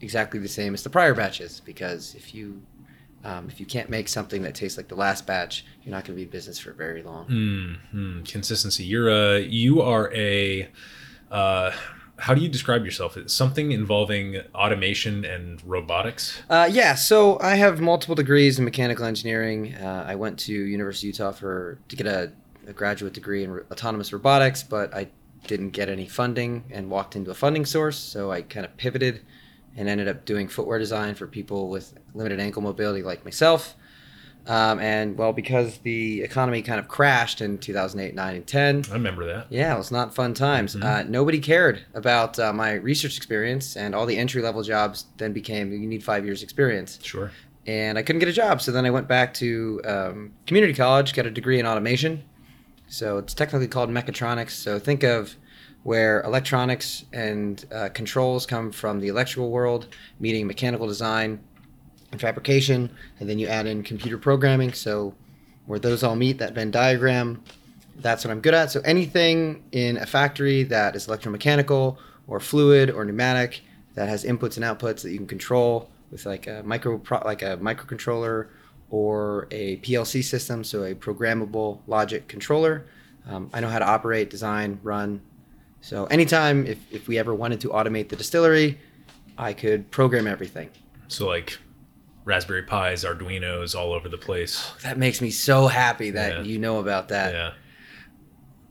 exactly 0.00 0.40
the 0.40 0.48
same 0.48 0.74
as 0.74 0.82
the 0.82 0.90
prior 0.90 1.14
batches. 1.14 1.60
Because 1.60 2.14
if 2.14 2.34
you 2.34 2.62
um, 3.24 3.48
if 3.48 3.58
you 3.58 3.66
can't 3.66 3.90
make 3.90 4.08
something 4.08 4.42
that 4.42 4.54
tastes 4.54 4.76
like 4.76 4.88
the 4.88 4.94
last 4.94 5.26
batch, 5.26 5.64
you're 5.82 5.90
not 5.90 6.04
going 6.04 6.14
to 6.14 6.16
be 6.16 6.22
in 6.22 6.28
business 6.28 6.58
for 6.58 6.72
very 6.72 7.02
long. 7.02 7.26
Mm, 7.92 8.28
consistency. 8.28 8.84
You're 8.84 9.08
a 9.08 9.40
you 9.40 9.82
are 9.82 10.12
a 10.14 10.68
uh, 11.30 11.72
how 12.18 12.34
do 12.34 12.40
you 12.40 12.48
describe 12.48 12.84
yourself? 12.84 13.16
Something 13.26 13.72
involving 13.72 14.38
automation 14.54 15.24
and 15.24 15.62
robotics. 15.64 16.40
Uh, 16.50 16.68
yeah, 16.70 16.94
so 16.94 17.38
I 17.40 17.54
have 17.54 17.80
multiple 17.80 18.14
degrees 18.14 18.58
in 18.58 18.64
mechanical 18.64 19.04
engineering. 19.04 19.74
Uh, 19.74 20.04
I 20.06 20.16
went 20.16 20.38
to 20.40 20.52
University 20.52 21.08
of 21.08 21.14
Utah 21.14 21.32
for 21.32 21.78
to 21.88 21.96
get 21.96 22.06
a, 22.06 22.32
a 22.66 22.72
graduate 22.72 23.12
degree 23.12 23.44
in 23.44 23.52
ro- 23.52 23.64
autonomous 23.70 24.12
robotics, 24.12 24.62
but 24.62 24.92
I 24.94 25.08
didn't 25.46 25.70
get 25.70 25.88
any 25.88 26.06
funding 26.06 26.64
and 26.70 26.90
walked 26.90 27.14
into 27.14 27.30
a 27.30 27.34
funding 27.34 27.64
source. 27.64 27.96
So 27.96 28.32
I 28.32 28.42
kind 28.42 28.66
of 28.66 28.76
pivoted 28.76 29.24
and 29.76 29.88
ended 29.88 30.08
up 30.08 30.24
doing 30.24 30.48
footwear 30.48 30.78
design 30.78 31.14
for 31.14 31.28
people 31.28 31.68
with 31.70 31.94
limited 32.14 32.40
ankle 32.40 32.62
mobility 32.62 33.02
like 33.02 33.24
myself. 33.24 33.76
Um, 34.48 34.80
and 34.80 35.18
well, 35.18 35.34
because 35.34 35.78
the 35.78 36.22
economy 36.22 36.62
kind 36.62 36.80
of 36.80 36.88
crashed 36.88 37.42
in 37.42 37.58
2008, 37.58 38.14
9, 38.14 38.34
and 38.34 38.46
10, 38.46 38.84
I 38.88 38.94
remember 38.94 39.26
that. 39.26 39.46
yeah, 39.50 39.74
it 39.74 39.78
was 39.78 39.90
not 39.90 40.14
fun 40.14 40.32
times. 40.32 40.74
Uh, 40.74 41.04
nobody 41.06 41.38
cared 41.38 41.82
about 41.92 42.38
uh, 42.38 42.52
my 42.54 42.72
research 42.72 43.18
experience, 43.18 43.76
and 43.76 43.94
all 43.94 44.06
the 44.06 44.16
entry 44.16 44.40
level 44.40 44.62
jobs 44.62 45.04
then 45.18 45.34
became 45.34 45.70
you 45.70 45.86
need 45.86 46.02
five 46.02 46.24
years 46.24 46.42
experience. 46.42 46.98
Sure. 47.02 47.30
And 47.66 47.98
I 47.98 48.02
couldn't 48.02 48.20
get 48.20 48.28
a 48.30 48.32
job, 48.32 48.62
so 48.62 48.72
then 48.72 48.86
I 48.86 48.90
went 48.90 49.06
back 49.06 49.34
to 49.34 49.82
um, 49.84 50.32
community 50.46 50.72
college, 50.72 51.12
got 51.12 51.26
a 51.26 51.30
degree 51.30 51.60
in 51.60 51.66
automation. 51.66 52.24
So 52.86 53.18
it's 53.18 53.34
technically 53.34 53.68
called 53.68 53.90
mechatronics. 53.90 54.52
So 54.52 54.78
think 54.78 55.02
of 55.02 55.36
where 55.82 56.22
electronics 56.22 57.04
and 57.12 57.64
uh, 57.72 57.88
controls 57.90 58.46
come 58.46 58.72
from 58.72 59.00
the 59.00 59.08
electrical 59.08 59.50
world, 59.50 59.88
meeting 60.18 60.46
mechanical 60.46 60.86
design 60.86 61.40
and 62.10 62.20
fabrication, 62.20 62.90
and 63.20 63.28
then 63.28 63.38
you 63.38 63.46
add 63.46 63.66
in 63.66 63.82
computer 63.82 64.18
programming. 64.18 64.72
So 64.72 65.14
where 65.66 65.78
those 65.78 66.02
all 66.02 66.16
meet, 66.16 66.38
that 66.38 66.54
Venn 66.54 66.70
diagram, 66.70 67.42
that's 67.96 68.24
what 68.24 68.30
I'm 68.30 68.40
good 68.40 68.54
at. 68.54 68.70
So 68.70 68.80
anything 68.84 69.62
in 69.72 69.98
a 69.98 70.06
factory 70.06 70.62
that 70.64 70.96
is 70.96 71.06
electromechanical 71.06 71.96
or 72.26 72.40
fluid 72.40 72.90
or 72.90 73.04
pneumatic 73.04 73.62
that 73.94 74.08
has 74.08 74.24
inputs 74.24 74.56
and 74.56 74.64
outputs 74.64 75.02
that 75.02 75.10
you 75.10 75.18
can 75.18 75.26
control 75.26 75.90
with 76.10 76.24
like 76.24 76.46
a 76.46 76.62
micro 76.64 77.00
like 77.24 77.42
a 77.42 77.56
microcontroller 77.58 78.48
or 78.90 79.46
a 79.50 79.76
PLC 79.78 80.24
system, 80.24 80.64
so 80.64 80.84
a 80.84 80.94
programmable 80.94 81.80
logic 81.86 82.26
controller. 82.28 82.86
Um, 83.28 83.50
I 83.52 83.60
know 83.60 83.68
how 83.68 83.78
to 83.78 83.86
operate, 83.86 84.30
design, 84.30 84.80
run. 84.82 85.20
So 85.82 86.06
anytime 86.06 86.66
if, 86.66 86.78
if 86.90 87.06
we 87.06 87.18
ever 87.18 87.34
wanted 87.34 87.60
to 87.60 87.68
automate 87.68 88.08
the 88.08 88.16
distillery, 88.16 88.78
I 89.36 89.52
could 89.52 89.90
program 89.90 90.26
everything. 90.26 90.70
So 91.08 91.26
like 91.26 91.58
Raspberry 92.28 92.62
Pis, 92.62 93.04
Arduinos 93.04 93.74
all 93.74 93.92
over 93.92 94.08
the 94.08 94.18
place. 94.18 94.70
That 94.82 94.98
makes 94.98 95.20
me 95.20 95.30
so 95.30 95.66
happy 95.66 96.10
that 96.10 96.32
Yeah. 96.38 96.42
you 96.42 96.58
know 96.58 96.78
about 96.78 97.08
that. 97.08 97.32
Yeah. 97.32 97.50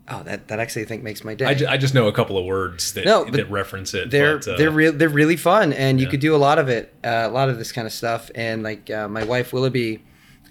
Oh, 0.10 0.24
that, 0.24 0.48
that 0.48 0.60
actually 0.62 0.84
I 0.84 0.86
think 0.86 1.04
makes 1.04 1.24
my 1.26 1.36
day. 1.36 1.46
I, 1.46 1.54
ju- 1.54 1.66
I 1.68 1.76
just 1.76 1.94
know 1.94 2.08
a 2.08 2.14
couple 2.14 2.38
of 2.38 2.46
words 2.46 2.94
that, 2.94 3.04
No, 3.04 3.26
that 3.26 3.52
reference 3.52 3.94
it. 3.94 4.10
they're 4.10 4.38
but, 4.38 4.48
uh, 4.48 4.58
they're 4.58 4.72
real 4.72 4.94
they're 4.94 5.10
really 5.10 5.36
fun 5.36 5.74
and 5.74 6.00
you 6.00 6.08
could 6.08 6.22
do 6.22 6.34
a 6.34 6.38
lot 6.38 6.60
of 6.60 6.70
it 6.70 6.94
uh, 7.04 7.24
a 7.26 7.30
lot 7.30 7.50
of 7.50 7.58
this 7.58 7.74
kind 7.74 7.86
of 7.86 7.92
stuff 7.92 8.32
and 8.34 8.64
like 8.64 8.90
uh, 8.90 9.10
my 9.10 9.26
wife 9.26 9.52
willoughby 9.52 10.02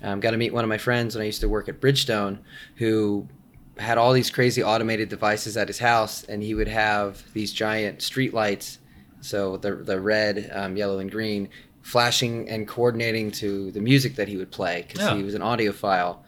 um, 0.02 0.20
got 0.20 0.32
to 0.32 0.36
meet 0.36 0.52
one 0.52 0.62
of 0.62 0.68
my 0.68 0.76
friends 0.76 1.14
when 1.14 1.22
i 1.22 1.24
used 1.24 1.40
to 1.40 1.48
work 1.48 1.70
at 1.70 1.80
bridgestone 1.80 2.38
who 2.74 3.26
had 3.78 3.96
all 3.96 4.12
these 4.12 4.30
crazy 4.30 4.62
automated 4.62 5.08
devices 5.08 5.56
at 5.56 5.68
his 5.68 5.78
house 5.78 6.22
and 6.24 6.42
he 6.42 6.52
would 6.52 6.68
have 6.68 7.22
these 7.32 7.50
giant 7.50 8.02
street 8.02 8.34
lights 8.34 8.78
so 9.22 9.56
the, 9.56 9.74
the 9.76 9.98
red 9.98 10.50
um, 10.52 10.76
yellow 10.76 10.98
and 10.98 11.10
green 11.10 11.48
flashing 11.86 12.48
and 12.50 12.66
coordinating 12.66 13.30
to 13.30 13.70
the 13.70 13.80
music 13.80 14.16
that 14.16 14.26
he 14.28 14.36
would 14.36 14.50
play 14.50 14.76
because 14.86 15.00
Yeah. 15.06 15.16
he 15.16 15.22
was 15.22 15.34
an 15.34 15.42
audiophile 15.42 16.18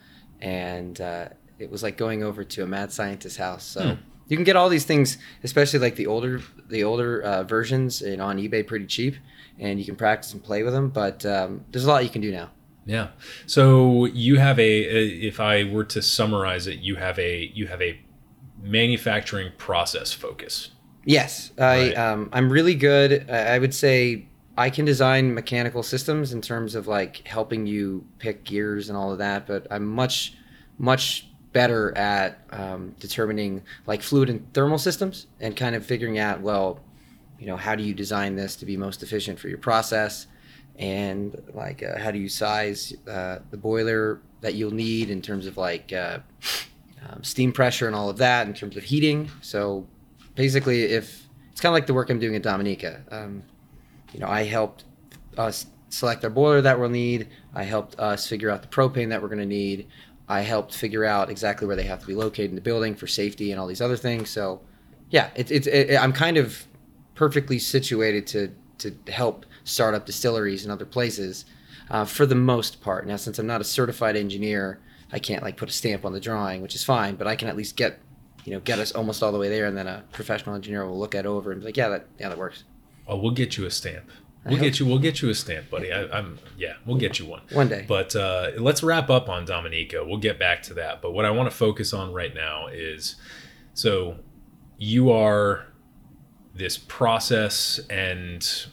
and 0.41 1.01
uh, 1.01 1.29
it 1.59 1.69
was 1.71 1.83
like 1.83 1.97
going 1.97 2.23
over 2.23 2.45
to 2.45 2.63
a 2.63 2.67
mad 2.67 2.93
scientist's 2.93 3.39
house 3.39 3.65
so 3.65 3.81
Hmm. 3.83 3.95
you 4.29 4.37
can 4.37 4.45
get 4.45 4.55
all 4.57 4.69
these 4.69 4.85
things 4.85 5.19
especially 5.43 5.81
like 5.81 5.97
the 5.97 6.07
older 6.07 6.41
the 6.69 6.85
older 6.85 7.21
uh, 7.23 7.43
versions 7.43 8.01
know, 8.03 8.25
on 8.25 8.39
ebay 8.39 8.65
pretty 8.65 8.87
cheap 8.87 9.15
and 9.59 9.81
you 9.81 9.85
can 9.85 9.97
practice 9.97 10.33
and 10.33 10.45
play 10.45 10.63
with 10.63 10.73
them 10.75 10.91
but 10.91 11.27
um, 11.27 11.65
there's 11.73 11.85
a 11.85 11.89
lot 11.89 12.05
you 12.05 12.11
can 12.11 12.23
do 12.23 12.31
now 12.31 12.49
Yeah. 12.87 13.09
So 13.47 14.05
you 14.07 14.39
have 14.39 14.59
a, 14.61 14.63
a- 14.99 15.29
if 15.31 15.41
I 15.41 15.65
were 15.75 15.85
to 15.97 16.01
summarize 16.01 16.67
it, 16.73 16.79
you 16.89 16.95
have 16.97 17.19
a 17.19 17.51
you 17.59 17.67
have 17.67 17.83
a 17.83 17.93
manufacturing 18.63 19.51
process 19.59 20.13
focus. 20.13 20.71
yes 21.05 21.53
i 21.59 21.63
Right. 21.89 21.99
um, 21.99 22.29
i'm 22.33 22.49
really 22.51 22.75
good 22.75 23.11
I 23.31 23.55
I 23.55 23.59
would 23.59 23.75
say 23.75 24.28
i 24.59 24.69
can 24.69 24.85
design 24.85 25.33
mechanical 25.33 25.83
systems 25.83 26.33
in 26.33 26.43
terms 26.43 26.75
of 26.75 26.87
like 26.87 27.27
helping 27.27 27.67
you 27.67 28.05
pick 28.19 28.45
gears 28.45 28.89
and 28.89 28.99
all 28.99 29.11
of 29.11 29.19
that 29.19 29.47
but 29.47 29.67
i'm 29.71 29.87
much 29.87 30.35
much 30.79 31.27
better 31.53 31.97
at 31.97 32.39
um, 32.51 32.95
determining 33.01 33.63
like 33.87 34.03
fluid 34.03 34.29
and 34.29 34.53
thermal 34.53 34.79
systems 34.79 35.27
and 35.41 35.57
kind 35.57 35.75
of 35.75 35.85
figuring 35.85 36.19
out 36.19 36.41
well 36.43 36.81
you 37.39 37.47
know 37.47 37.57
how 37.57 37.75
do 37.75 37.83
you 37.83 37.95
design 37.95 38.35
this 38.37 38.57
to 38.57 38.67
be 38.67 38.77
most 38.77 39.03
efficient 39.03 39.39
for 39.39 39.49
your 39.49 39.59
process? 39.59 40.27
And 40.77 41.41
like 41.55 41.83
uh, 41.83 41.99
how 41.99 42.11
do 42.11 42.19
you 42.19 42.29
size 42.29 42.95
uh, 43.09 43.39
the 43.51 43.57
boiler 43.57 44.21
that 44.41 44.55
you'll 44.55 44.73
need 44.73 45.11
in 45.11 45.23
terms 45.23 45.47
of 45.47 45.57
like 45.57 45.93
uh, 45.93 46.19
um, 47.09 47.23
steam 47.25 47.53
pressure 47.53 47.87
and 47.87 47.97
all 47.97 48.11
of 48.11 48.19
that 48.19 48.47
in 48.47 48.55
terms 48.55 48.77
of 48.77 48.85
heating? 48.85 49.31
So 49.41 49.87
basically 50.35 50.83
if 50.85 51.27
it's 51.51 51.61
kind 51.61 51.73
of 51.73 51.75
like 51.75 51.87
the 51.87 51.95
work 51.95 52.11
i'm 52.11 52.19
doing 52.19 52.37
at 52.37 52.43
dominica. 52.43 53.03
Um, 53.11 53.43
you 54.13 54.21
know 54.21 54.29
i 54.29 54.45
helped 54.45 54.85
us 55.37 55.67
select 55.91 56.23
our 56.23 56.31
boiler 56.31 56.61
that 56.61 56.79
we'll 56.79 56.91
need. 56.91 57.29
I 57.55 57.63
helped 57.63 57.99
us 57.99 58.27
figure 58.27 58.51
out 58.51 58.61
the 58.61 58.69
propane 58.69 59.09
that 59.09 59.23
we're 59.23 59.29
going 59.29 59.39
to 59.41 59.47
need. 59.47 59.87
I 60.29 60.43
helped 60.43 60.75
figure 60.75 61.05
out 61.05 61.31
exactly 61.31 61.67
where 61.67 61.77
they 61.77 61.85
have 61.85 62.01
to 62.01 62.07
be 62.07 62.15
located 62.15 62.51
in 62.51 62.57
the 62.57 62.61
building 62.61 62.95
for 62.95 63.07
safety 63.07 63.51
and 63.51 63.59
all 63.59 63.67
these 63.67 63.81
other 63.81 63.97
things. 63.97 64.29
So 64.29 64.61
yeah 65.11 65.31
it's 65.35 65.51
it's 65.51 65.67
it, 65.67 65.97
i'm 65.97 66.13
kind 66.13 66.37
of 66.37 66.67
perfectly 67.15 67.59
situated 67.59 68.27
to 68.27 68.53
to 68.79 68.95
help 69.11 69.47
start 69.65 69.95
up 69.95 70.07
distilleries 70.07 70.65
in 70.65 70.71
other 70.71 70.85
places 70.87 71.45
uh, 71.91 72.05
for 72.05 72.27
the 72.27 72.35
most 72.35 72.81
part. 72.81 73.07
Now 73.07 73.17
since 73.17 73.39
i'm 73.39 73.47
not 73.47 73.61
a 73.61 73.65
certified 73.65 74.17
engineer 74.17 74.81
i 75.13 75.19
can't 75.19 75.43
like 75.43 75.57
put 75.57 75.69
a 75.69 75.73
stamp 75.73 76.05
on 76.05 76.13
the 76.13 76.21
drawing 76.21 76.63
which 76.63 76.75
is 76.75 76.85
fine 76.85 77.17
but 77.17 77.27
i 77.27 77.35
can 77.35 77.49
at 77.49 77.57
least 77.57 77.77
get 77.77 77.99
you 78.45 78.53
know 78.53 78.61
get 78.61 78.79
us 78.79 78.93
almost 78.93 79.23
all 79.23 79.33
the 79.33 79.39
way 79.39 79.49
there 79.49 79.67
and 79.67 79.77
then 79.77 79.87
a 79.87 80.05
professional 80.13 80.55
engineer 80.55 80.87
will 80.87 80.99
look 80.99 81.15
at 81.15 81.25
it 81.25 81.29
over 81.29 81.51
and 81.51 81.61
be 81.61 81.67
like 81.67 81.77
yeah 81.77 81.89
that 81.89 82.07
yeah 82.19 82.29
that 82.29 82.39
works 82.39 82.65
Oh, 83.09 83.17
we'll 83.17 83.33
get 83.33 83.57
you 83.57 83.65
a 83.65 83.71
stamp. 83.71 84.11
We'll 84.45 84.61
get 84.61 84.79
you. 84.79 84.87
We'll 84.87 84.99
get 84.99 85.21
you 85.21 85.29
a 85.29 85.35
stamp, 85.35 85.69
buddy. 85.69 85.93
I, 85.93 86.05
I'm 86.17 86.39
yeah. 86.57 86.75
We'll 86.87 86.97
get 86.97 87.19
you 87.19 87.27
one 87.27 87.43
One 87.53 87.69
day. 87.69 87.85
But 87.87 88.15
uh, 88.15 88.53
let's 88.57 88.83
wrap 88.83 89.11
up 89.11 89.29
on 89.29 89.45
Dominica. 89.45 90.05
We'll 90.05 90.19
get 90.19 90.39
back 90.39 90.63
to 90.65 90.75
that. 90.75 91.03
But 91.03 91.13
what 91.13 91.25
I 91.25 91.31
want 91.31 91.51
to 91.51 91.57
focus 91.57 91.93
on 91.93 92.13
right 92.13 92.35
now 92.35 92.69
is, 92.69 93.17
so 93.75 94.17
you 94.79 95.11
are 95.11 95.67
this 96.55 96.79
process 96.79 97.79
and 97.91 98.67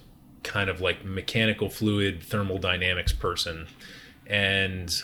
kind 0.43 0.69
of 0.69 0.79
like 0.79 1.03
mechanical 1.03 1.69
fluid 1.69 2.23
thermal 2.23 2.57
dynamics 2.57 3.11
person, 3.11 3.67
and 4.27 5.01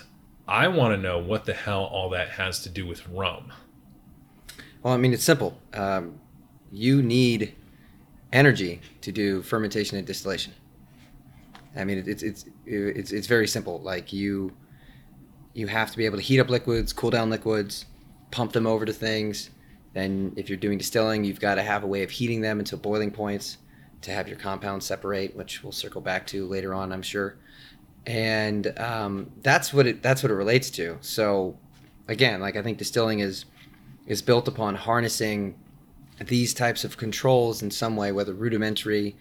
I 0.47 0.67
want 0.67 0.93
to 0.95 1.01
know 1.01 1.19
what 1.19 1.45
the 1.45 1.53
hell 1.53 1.83
all 1.83 2.09
that 2.11 2.29
has 2.29 2.61
to 2.63 2.69
do 2.69 2.85
with 2.85 3.07
rum. 3.09 3.51
Well, 4.83 4.93
I 4.93 4.97
mean, 4.97 5.13
it's 5.13 5.23
simple. 5.23 5.57
Um, 5.73 6.19
you 6.71 7.01
need 7.01 7.55
energy 8.31 8.81
to 9.01 9.11
do 9.11 9.41
fermentation 9.41 9.97
and 9.97 10.07
distillation. 10.07 10.53
I 11.75 11.83
mean, 11.85 12.03
it's 12.05 12.23
it's 12.23 12.45
it's 12.65 13.11
it's 13.11 13.27
very 13.27 13.47
simple. 13.47 13.79
Like 13.79 14.11
you, 14.11 14.51
you 15.53 15.67
have 15.67 15.91
to 15.91 15.97
be 15.97 16.05
able 16.05 16.17
to 16.17 16.23
heat 16.23 16.39
up 16.39 16.50
liquids, 16.50 16.91
cool 16.91 17.09
down 17.09 17.29
liquids, 17.29 17.85
pump 18.31 18.51
them 18.51 18.67
over 18.67 18.85
to 18.85 18.93
things. 18.93 19.50
Then, 19.93 20.33
if 20.35 20.50
you're 20.50 20.57
doing 20.57 20.77
distilling, 20.77 21.23
you've 21.23 21.39
got 21.39 21.55
to 21.55 21.63
have 21.63 21.83
a 21.83 21.88
way 21.88 22.03
of 22.03 22.11
heating 22.11 22.41
them 22.41 22.59
until 22.59 22.77
boiling 22.77 23.11
points 23.11 23.57
to 24.01 24.11
have 24.11 24.27
your 24.27 24.38
compounds 24.38 24.85
separate, 24.85 25.35
which 25.35 25.63
we'll 25.63 25.71
circle 25.71 26.01
back 26.01 26.25
to 26.27 26.47
later 26.47 26.73
on, 26.73 26.91
I'm 26.91 27.01
sure. 27.01 27.38
And 28.05 28.77
um, 28.79 29.31
that's 29.41 29.73
what 29.73 29.88
it 29.88 30.01
that's 30.01 30.23
what 30.23 30.31
it 30.31 30.35
relates 30.35 30.69
to. 30.71 30.97
So, 31.01 31.57
again, 32.07 32.41
like 32.41 32.55
I 32.55 32.61
think 32.63 32.77
distilling 32.77 33.19
is 33.19 33.45
is 34.07 34.21
built 34.21 34.47
upon 34.47 34.75
harnessing 34.75 35.55
these 36.27 36.53
types 36.53 36.83
of 36.83 36.97
controls 36.97 37.61
in 37.61 37.71
some 37.71 37.95
way, 37.95 38.11
whether 38.11 38.33
rudimentary 38.33 39.15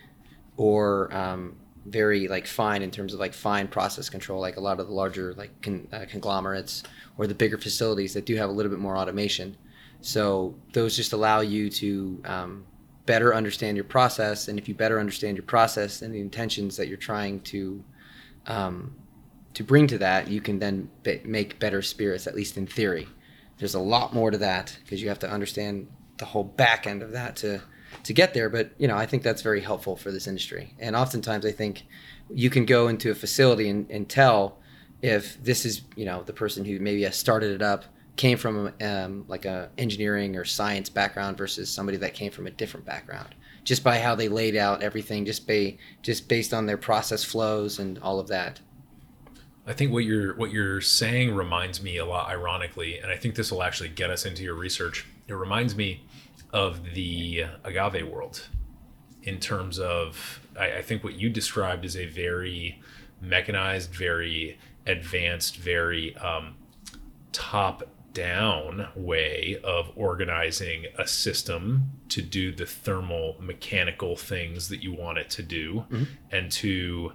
or 0.56 1.12
um, 1.14 1.56
very 1.86 2.28
like 2.28 2.46
fine 2.46 2.82
in 2.82 2.90
terms 2.90 3.14
of 3.14 3.20
like 3.20 3.32
fine 3.32 3.68
process 3.68 4.08
control, 4.08 4.40
like 4.40 4.56
a 4.56 4.60
lot 4.60 4.80
of 4.80 4.86
the 4.86 4.92
larger 4.92 5.34
like 5.34 5.50
con- 5.62 5.88
uh, 5.92 6.04
conglomerates 6.08 6.82
or 7.16 7.26
the 7.26 7.34
bigger 7.34 7.58
facilities 7.58 8.14
that 8.14 8.26
do 8.26 8.36
have 8.36 8.50
a 8.50 8.52
little 8.52 8.70
bit 8.70 8.78
more 8.78 8.96
automation. 8.96 9.56
So 10.00 10.54
those 10.72 10.96
just 10.96 11.12
allow 11.12 11.40
you 11.40 11.70
to 11.70 12.22
um, 12.24 12.66
better 13.06 13.34
understand 13.34 13.76
your 13.76 13.84
process, 13.84 14.48
and 14.48 14.58
if 14.58 14.68
you 14.68 14.74
better 14.74 14.98
understand 14.98 15.36
your 15.36 15.44
process 15.44 16.02
and 16.02 16.14
the 16.14 16.20
intentions 16.20 16.76
that 16.76 16.88
you're 16.88 16.96
trying 16.96 17.40
to 17.42 17.84
um, 18.46 18.94
to 19.52 19.64
bring 19.64 19.86
to 19.88 19.98
that, 19.98 20.28
you 20.28 20.40
can 20.40 20.58
then 20.58 20.88
make 21.24 21.58
better 21.58 21.82
spirits, 21.82 22.26
at 22.26 22.34
least 22.34 22.56
in 22.56 22.66
theory. 22.66 23.08
There's 23.58 23.74
a 23.74 23.80
lot 23.80 24.14
more 24.14 24.30
to 24.30 24.38
that 24.38 24.78
because 24.82 25.02
you 25.02 25.08
have 25.08 25.18
to 25.20 25.30
understand 25.30 25.88
the 26.20 26.26
whole 26.26 26.44
back 26.44 26.86
end 26.86 27.02
of 27.02 27.12
that 27.12 27.36
to 27.36 27.60
to 28.04 28.12
get 28.12 28.34
there. 28.34 28.48
But 28.48 28.72
you 28.78 28.86
know, 28.86 28.96
I 28.96 29.06
think 29.06 29.22
that's 29.22 29.42
very 29.42 29.60
helpful 29.60 29.96
for 29.96 30.12
this 30.12 30.26
industry. 30.26 30.74
And 30.78 30.94
oftentimes, 30.94 31.44
I 31.44 31.52
think 31.52 31.86
you 32.32 32.48
can 32.48 32.64
go 32.64 32.88
into 32.88 33.10
a 33.10 33.14
facility 33.14 33.68
and, 33.68 33.90
and 33.90 34.08
tell 34.08 34.58
if 35.02 35.42
this 35.42 35.64
is 35.66 35.82
you 35.96 36.04
know 36.04 36.22
the 36.22 36.32
person 36.32 36.64
who 36.64 36.78
maybe 36.78 37.08
started 37.10 37.50
it 37.50 37.62
up 37.62 37.84
came 38.16 38.36
from 38.36 38.72
um, 38.82 39.24
like 39.28 39.44
a 39.44 39.70
engineering 39.78 40.36
or 40.36 40.44
science 40.44 40.88
background 40.88 41.38
versus 41.38 41.70
somebody 41.70 41.96
that 41.98 42.14
came 42.14 42.30
from 42.30 42.46
a 42.46 42.50
different 42.50 42.84
background 42.84 43.34
just 43.64 43.82
by 43.82 43.98
how 43.98 44.14
they 44.14 44.28
laid 44.28 44.56
out 44.56 44.82
everything 44.82 45.24
just 45.24 45.46
by 45.46 45.76
just 46.02 46.28
based 46.28 46.52
on 46.52 46.66
their 46.66 46.76
process 46.76 47.24
flows 47.24 47.78
and 47.78 47.98
all 48.00 48.20
of 48.20 48.28
that 48.28 48.60
I 49.66 49.72
think 49.72 49.92
what 49.92 50.04
you're 50.04 50.34
what 50.34 50.50
you're 50.50 50.80
saying 50.80 51.34
reminds 51.34 51.82
me 51.82 51.96
a 51.98 52.04
lot, 52.04 52.28
ironically, 52.28 52.98
and 52.98 53.12
I 53.12 53.16
think 53.16 53.34
this 53.36 53.52
will 53.52 53.62
actually 53.62 53.90
get 53.90 54.10
us 54.10 54.24
into 54.24 54.42
your 54.42 54.54
research. 54.54 55.06
It 55.28 55.34
reminds 55.34 55.76
me 55.76 56.02
of 56.52 56.94
the 56.94 57.44
agave 57.64 58.06
world 58.08 58.48
in 59.22 59.38
terms 59.38 59.78
of 59.78 60.40
I, 60.58 60.78
I 60.78 60.82
think 60.82 61.04
what 61.04 61.14
you 61.14 61.28
described 61.30 61.84
is 61.84 61.96
a 61.96 62.06
very 62.06 62.80
mechanized, 63.20 63.94
very 63.94 64.58
advanced, 64.86 65.56
very 65.56 66.16
um, 66.16 66.54
top 67.32 67.82
down 68.12 68.88
way 68.96 69.58
of 69.62 69.92
organizing 69.94 70.86
a 70.98 71.06
system 71.06 71.90
to 72.08 72.20
do 72.20 72.52
the 72.52 72.66
thermal 72.66 73.36
mechanical 73.38 74.16
things 74.16 74.68
that 74.68 74.82
you 74.82 74.92
want 74.92 75.18
it 75.18 75.30
to 75.30 75.42
do 75.42 75.84
and 76.32 76.50
to 76.50 77.12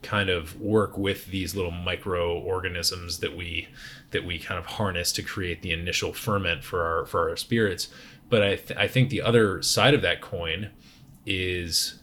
kind 0.00 0.30
of 0.30 0.58
work 0.60 0.96
with 0.96 1.26
these 1.26 1.54
little 1.54 1.72
microorganisms 1.72 3.18
that 3.18 3.36
we 3.36 3.68
that 4.12 4.24
we 4.24 4.38
kind 4.38 4.58
of 4.58 4.64
harness 4.64 5.12
to 5.12 5.22
create 5.22 5.60
the 5.60 5.72
initial 5.72 6.12
ferment 6.12 6.64
for 6.64 6.82
our 6.82 7.04
for 7.04 7.28
our 7.28 7.36
spirits 7.36 7.88
but 8.28 8.42
i 8.42 8.56
th- 8.56 8.78
i 8.78 8.86
think 8.86 9.10
the 9.10 9.22
other 9.22 9.62
side 9.62 9.94
of 9.94 10.02
that 10.02 10.20
coin 10.20 10.70
is 11.26 12.00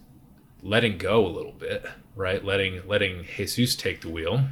letting 0.62 0.98
go 0.98 1.26
a 1.26 1.30
little 1.30 1.54
bit 1.54 1.86
right? 2.16 2.44
Letting 2.44 2.82
letting 2.88 3.26
jesus 3.36 3.76
take 3.76 4.02
the 4.02 4.10
wheel 4.10 4.46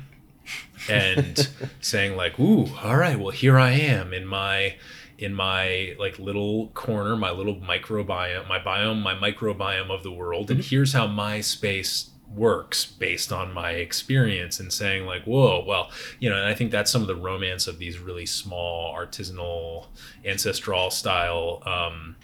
and 0.90 1.50
saying 1.82 2.16
like 2.16 2.40
ooh 2.40 2.68
all 2.84 2.98
right 2.98 3.18
well 3.18 3.32
here 3.32 3.58
i 3.58 3.72
am 3.72 4.14
in 4.14 4.26
my 4.26 4.76
in 5.18 5.34
my 5.34 5.96
like 5.98 6.20
little 6.20 6.68
corner 6.70 7.16
my 7.16 7.32
little 7.32 7.56
microbiome 7.56 8.48
my 8.50 8.60
biome 8.60 9.02
my 9.02 9.16
microbiome 9.16 9.90
of 9.90 10.04
the 10.04 10.12
world 10.12 10.52
and 10.52 10.60
mm-hmm. 10.60 10.70
here's 10.70 10.92
how 10.92 11.08
my 11.08 11.40
space 11.40 12.10
works 12.36 12.86
based 12.86 13.32
on 13.32 13.54
my 13.54 13.72
experience 13.72 14.60
and 14.60 14.72
saying 14.72 15.06
like 15.06 15.24
whoa 15.24 15.64
well 15.66 15.92
you 16.20 16.30
know 16.30 16.36
and 16.36 16.46
i 16.46 16.54
think 16.54 16.72
that's 16.72 16.92
some 16.92 17.02
of 17.02 17.08
the 17.08 17.16
romance 17.16 17.68
of 17.68 17.78
these 17.78 18.00
really 18.00 18.26
small 18.26 18.96
artisanal 18.96 19.88
ancestral 20.26 20.90
style 20.90 21.62
um, 21.66 22.16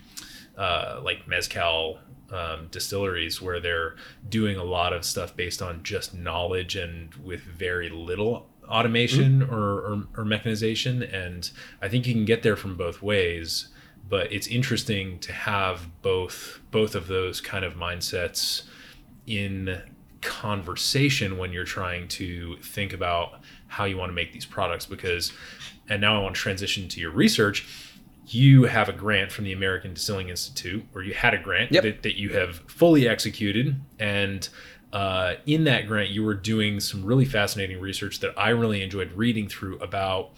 uh, 0.58 1.00
like 1.04 1.28
mezcal 1.28 2.00
um, 2.32 2.68
distilleries 2.70 3.42
where 3.42 3.60
they're 3.60 3.96
doing 4.28 4.58
a 4.58 4.64
lot 4.64 4.94
of 4.94 5.04
stuff 5.04 5.36
based 5.36 5.62
on 5.62 5.82
just 5.84 6.14
knowledge 6.14 6.76
and 6.76 7.14
with 7.16 7.42
very 7.42 7.90
little 7.90 8.48
automation 8.68 9.42
or, 9.42 9.80
or, 9.80 10.08
or 10.18 10.26
mechanization. 10.26 11.02
And 11.02 11.50
i 11.82 11.88
think 11.90 12.08
you 12.08 12.14
can 12.14 12.26
get 12.26 12.44
there 12.44 12.56
from 12.56 12.76
both 12.76 13.02
ways 13.02 13.70
but 14.10 14.32
it's 14.34 14.48
interesting 14.48 15.20
to 15.20 15.32
have 15.32 15.88
both 16.02 16.60
both 16.72 16.96
of 16.96 17.08
those 17.08 17.40
kind 17.40 17.64
of 17.64 17.76
mindsets 17.76 18.64
in 19.28 19.82
conversation 20.22 21.38
when 21.38 21.52
you're 21.54 21.64
trying 21.64 22.08
to 22.08 22.58
think 22.58 22.94
about 22.94 23.40
how 23.68 23.86
you 23.86 23.98
want 23.98 24.10
to 24.10 24.14
make 24.14 24.34
these 24.34 24.46
products 24.46 24.86
because 24.86 25.32
and 25.90 26.02
now 26.02 26.20
I 26.20 26.24
want 26.24 26.36
to 26.36 26.42
transition 26.42 26.88
to 26.90 27.00
your 27.00 27.12
research 27.12 27.68
you 28.28 28.64
have 28.64 28.90
a 28.90 28.94
grant 28.94 29.32
from 29.32 29.46
the 29.46 29.54
American 29.54 29.94
Distilling 29.94 30.30
Institute 30.30 30.84
or 30.94 31.02
you 31.04 31.14
had 31.14 31.34
a 31.34 31.40
grant 31.40 31.72
Yep. 31.72 31.84
that, 31.84 32.04
that 32.04 32.20
you 32.20 32.30
have 32.34 32.58
fully 32.68 33.08
executed 33.08 33.80
and 34.00 34.48
uh, 34.92 35.36
in 35.46 35.64
that 35.66 35.88
grant 35.88 36.10
you 36.10 36.24
were 36.24 36.34
doing 36.34 36.80
some 36.80 37.04
really 37.06 37.26
fascinating 37.26 37.80
research 37.80 38.20
that 38.20 38.34
I 38.38 38.50
really 38.50 38.82
enjoyed 38.82 39.12
reading 39.14 39.48
through 39.48 39.78
about 39.80 40.32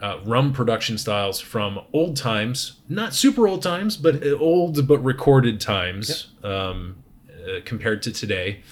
uh, 0.00 0.18
rum 0.24 0.52
production 0.52 0.96
styles 0.96 1.40
from 1.40 1.78
old 1.92 2.16
times, 2.16 2.80
not 2.88 3.14
super 3.14 3.46
old 3.46 3.62
times, 3.62 3.96
but 3.96 4.24
uh, 4.26 4.30
old 4.38 4.86
but 4.88 4.98
recorded 5.04 5.60
times 5.60 6.28
um, 6.42 6.96
uh, 7.28 7.60
compared 7.64 8.02
to 8.02 8.12
today. 8.12 8.62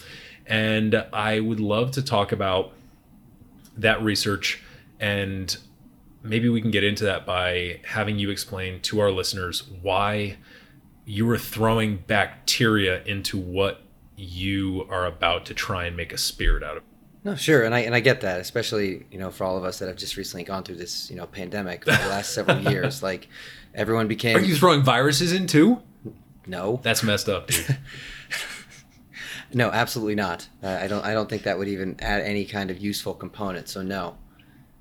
And 0.48 1.04
I 1.12 1.40
would 1.40 1.60
love 1.60 1.92
to 1.92 2.02
talk 2.02 2.32
about 2.32 2.72
that 3.76 4.02
research 4.02 4.62
and 4.98 5.56
maybe 6.22 6.48
we 6.48 6.60
can 6.60 6.70
get 6.70 6.84
into 6.84 7.04
that 7.04 7.24
by 7.24 7.80
having 7.84 8.18
you 8.18 8.30
explain 8.30 8.80
to 8.80 9.00
our 9.00 9.10
listeners 9.10 9.64
why 9.82 10.36
you 11.04 11.24
were 11.24 11.38
throwing 11.38 11.98
bacteria 12.06 13.02
into 13.04 13.38
what 13.38 13.82
you 14.16 14.86
are 14.90 15.06
about 15.06 15.46
to 15.46 15.54
try 15.54 15.86
and 15.86 15.96
make 15.96 16.12
a 16.12 16.18
spirit 16.18 16.62
out 16.62 16.76
of. 16.76 16.82
No, 17.24 17.34
sure, 17.34 17.64
and 17.64 17.74
I 17.74 17.80
and 17.80 17.94
I 17.94 18.00
get 18.00 18.20
that, 18.20 18.40
especially 18.40 19.06
you 19.10 19.18
know 19.18 19.30
for 19.30 19.44
all 19.44 19.56
of 19.56 19.64
us 19.64 19.78
that 19.80 19.88
have 19.88 19.96
just 19.96 20.16
recently 20.16 20.44
gone 20.44 20.62
through 20.62 20.76
this 20.76 21.10
you 21.10 21.16
know 21.16 21.26
pandemic 21.26 21.86
over 21.86 22.02
the 22.02 22.08
last 22.08 22.32
several 22.32 22.60
years. 22.70 23.02
Like 23.02 23.28
everyone 23.74 24.08
became 24.08 24.36
Are 24.36 24.40
you 24.40 24.56
throwing 24.56 24.82
viruses 24.82 25.32
in 25.32 25.46
too? 25.46 25.82
no, 26.46 26.80
That's 26.82 27.02
messed 27.02 27.28
up, 27.28 27.48
dude. 27.48 27.78
no, 29.52 29.70
absolutely 29.70 30.14
not. 30.14 30.48
Uh, 30.62 30.78
I 30.80 30.86
don't 30.88 31.04
I 31.04 31.14
don't 31.14 31.28
think 31.28 31.42
that 31.44 31.58
would 31.58 31.68
even 31.68 31.96
add 32.00 32.20
any 32.20 32.44
kind 32.44 32.70
of 32.70 32.78
useful 32.78 33.14
component. 33.14 33.68
So 33.68 33.82
no, 33.82 34.16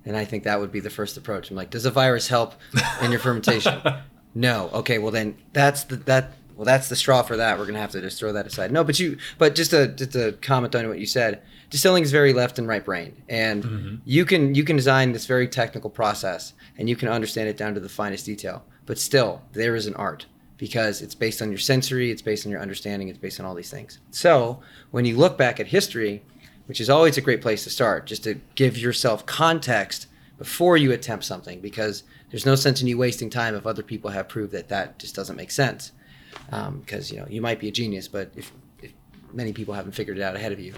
and 0.06 0.16
I 0.18 0.26
think 0.26 0.44
that 0.44 0.60
would 0.60 0.72
be 0.72 0.80
the 0.80 0.90
first 0.90 1.18
approach. 1.18 1.50
I'm 1.50 1.56
like, 1.56 1.70
does 1.70 1.86
a 1.86 1.92
virus 1.92 2.28
help 2.28 2.56
in 3.02 3.12
your 3.12 3.20
fermentation? 3.20 3.82
no. 4.36 4.70
Okay, 4.74 4.98
well 5.00 5.12
then 5.12 5.38
that's 5.54 5.84
the 5.86 5.98
that. 5.98 6.34
Well, 6.56 6.66
that's 6.66 6.90
the 6.90 6.96
straw 6.96 7.22
for 7.22 7.38
that. 7.38 7.60
We're 7.60 7.68
gonna 7.68 7.80
have 7.80 7.92
to 7.92 8.02
just 8.02 8.18
throw 8.18 8.34
that 8.34 8.48
aside. 8.48 8.72
No, 8.72 8.84
but 8.84 9.00
you, 9.00 9.18
but 9.38 9.54
just 9.54 9.70
to 9.72 9.90
just 9.90 10.14
to 10.14 10.32
comment 10.42 10.74
on 10.74 10.88
what 10.88 11.00
you 11.00 11.06
said, 11.06 11.44
distilling 11.70 12.04
is 12.04 12.12
very 12.12 12.34
left 12.34 12.58
and 12.58 12.68
right 12.68 12.84
brain, 12.84 13.22
and 13.30 14.02
you 14.06 14.26
can 14.26 14.56
you 14.56 14.64
can 14.64 14.76
design 14.76 15.12
this 15.12 15.28
very 15.28 15.48
technical 15.48 15.92
process, 15.92 16.54
and 16.78 16.90
you 16.90 16.96
can 16.96 17.10
understand 17.10 17.48
it 17.48 17.58
down 17.58 17.76
to 17.76 17.80
the 17.80 17.90
finest 17.90 18.26
detail. 18.26 18.66
But 18.88 18.98
still, 18.98 19.44
there 19.54 19.76
is 19.76 19.86
an 19.86 19.94
art 19.96 20.26
because 20.58 21.02
it's 21.02 21.16
based 21.16 21.42
on 21.42 21.50
your 21.50 21.60
sensory, 21.60 22.12
it's 22.12 22.22
based 22.22 22.46
on 22.46 22.52
your 22.52 22.62
understanding, 22.62 23.08
it's 23.08 23.20
based 23.20 23.40
on 23.40 23.46
all 23.46 23.56
these 23.56 23.70
things. 23.70 24.00
So 24.12 24.60
when 24.92 25.06
you 25.06 25.16
look 25.16 25.38
back 25.38 25.60
at 25.60 25.68
history, 25.68 26.24
which 26.66 26.82
is 26.82 26.90
always 26.90 27.18
a 27.18 27.22
great 27.22 27.42
place 27.42 27.64
to 27.64 27.70
start, 27.70 28.06
just 28.06 28.24
to 28.24 28.36
give 28.56 28.78
yourself 28.78 29.26
context 29.26 30.08
before 30.38 30.78
you 30.78 30.92
attempt 30.92 31.26
something, 31.26 31.62
because 31.62 32.04
there's 32.30 32.46
no 32.46 32.56
sense 32.56 32.82
in 32.82 32.88
you 32.88 32.98
wasting 32.98 33.30
time 33.30 33.56
if 33.56 33.66
other 33.66 33.84
people 33.84 34.10
have 34.12 34.28
proved 34.28 34.52
that 34.52 34.68
that 34.70 35.00
just 35.00 35.16
doesn't 35.16 35.36
make 35.36 35.52
sense. 35.52 35.92
Um, 36.52 36.80
because 36.80 37.12
you 37.12 37.18
know 37.18 37.26
you 37.30 37.42
might 37.42 37.60
be 37.60 37.68
a 37.68 37.72
genius, 37.72 38.08
but 38.08 38.32
if, 38.36 38.52
if 38.82 38.94
many 39.34 39.54
people 39.54 39.74
haven't 39.74 39.94
figured 39.94 40.18
it 40.18 40.22
out 40.22 40.36
ahead 40.36 40.52
of 40.52 40.60
you, 40.60 40.74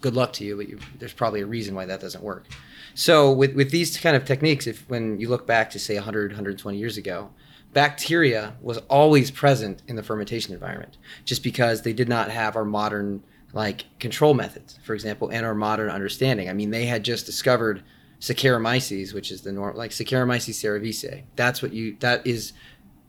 good 0.00 0.14
luck 0.14 0.32
to 0.34 0.44
you. 0.44 0.56
But 0.56 0.68
you, 0.68 0.78
there's 0.98 1.12
probably 1.12 1.40
a 1.40 1.46
reason 1.46 1.74
why 1.74 1.84
that 1.86 2.00
doesn't 2.00 2.22
work. 2.22 2.46
So 2.94 3.30
with 3.32 3.54
with 3.54 3.70
these 3.70 3.98
kind 3.98 4.16
of 4.16 4.24
techniques, 4.24 4.66
if 4.66 4.88
when 4.88 5.20
you 5.20 5.28
look 5.28 5.46
back 5.46 5.70
to 5.70 5.78
say 5.78 5.96
100, 5.96 6.30
120 6.30 6.78
years 6.78 6.96
ago, 6.96 7.30
bacteria 7.76 8.54
was 8.62 8.78
always 8.88 9.30
present 9.30 9.82
in 9.86 9.96
the 9.96 10.02
fermentation 10.02 10.54
environment, 10.54 10.96
just 11.26 11.42
because 11.42 11.82
they 11.82 11.92
did 11.92 12.08
not 12.08 12.30
have 12.30 12.56
our 12.56 12.64
modern 12.64 13.22
like 13.52 13.84
control 13.98 14.32
methods, 14.32 14.78
for 14.82 14.94
example, 14.94 15.28
and 15.28 15.44
our 15.44 15.54
modern 15.54 15.90
understanding. 15.90 16.48
I 16.48 16.54
mean, 16.54 16.70
they 16.70 16.86
had 16.86 17.04
just 17.04 17.26
discovered 17.26 17.82
Saccharomyces, 18.18 19.12
which 19.12 19.30
is 19.30 19.42
the 19.42 19.52
norm, 19.52 19.76
like 19.76 19.90
Saccharomyces 19.90 20.54
cerevisiae. 20.54 21.24
That's 21.36 21.60
what 21.60 21.74
you 21.74 21.98
that 22.00 22.26
is, 22.26 22.54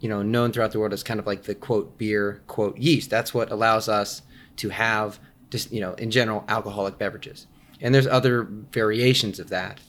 you 0.02 0.10
know, 0.10 0.22
known 0.22 0.52
throughout 0.52 0.74
the 0.74 0.80
world 0.80 0.92
as 0.92 1.02
kind 1.02 1.22
of 1.22 1.26
like 1.26 1.44
the 1.44 1.56
quote 1.56 1.98
beer 1.98 2.42
quote 2.48 2.78
yeast. 2.78 3.10
That's 3.10 3.34
what 3.34 3.50
allows 3.50 3.88
us 3.88 4.22
to 4.58 4.68
have 4.68 5.18
just 5.50 5.72
you 5.72 5.80
know 5.80 5.94
in 5.94 6.12
general 6.12 6.44
alcoholic 6.50 6.98
beverages. 6.98 7.48
And 7.80 7.96
there's 7.96 8.08
other 8.08 8.44
variations 8.44 9.40
of 9.40 9.48
that. 9.48 9.80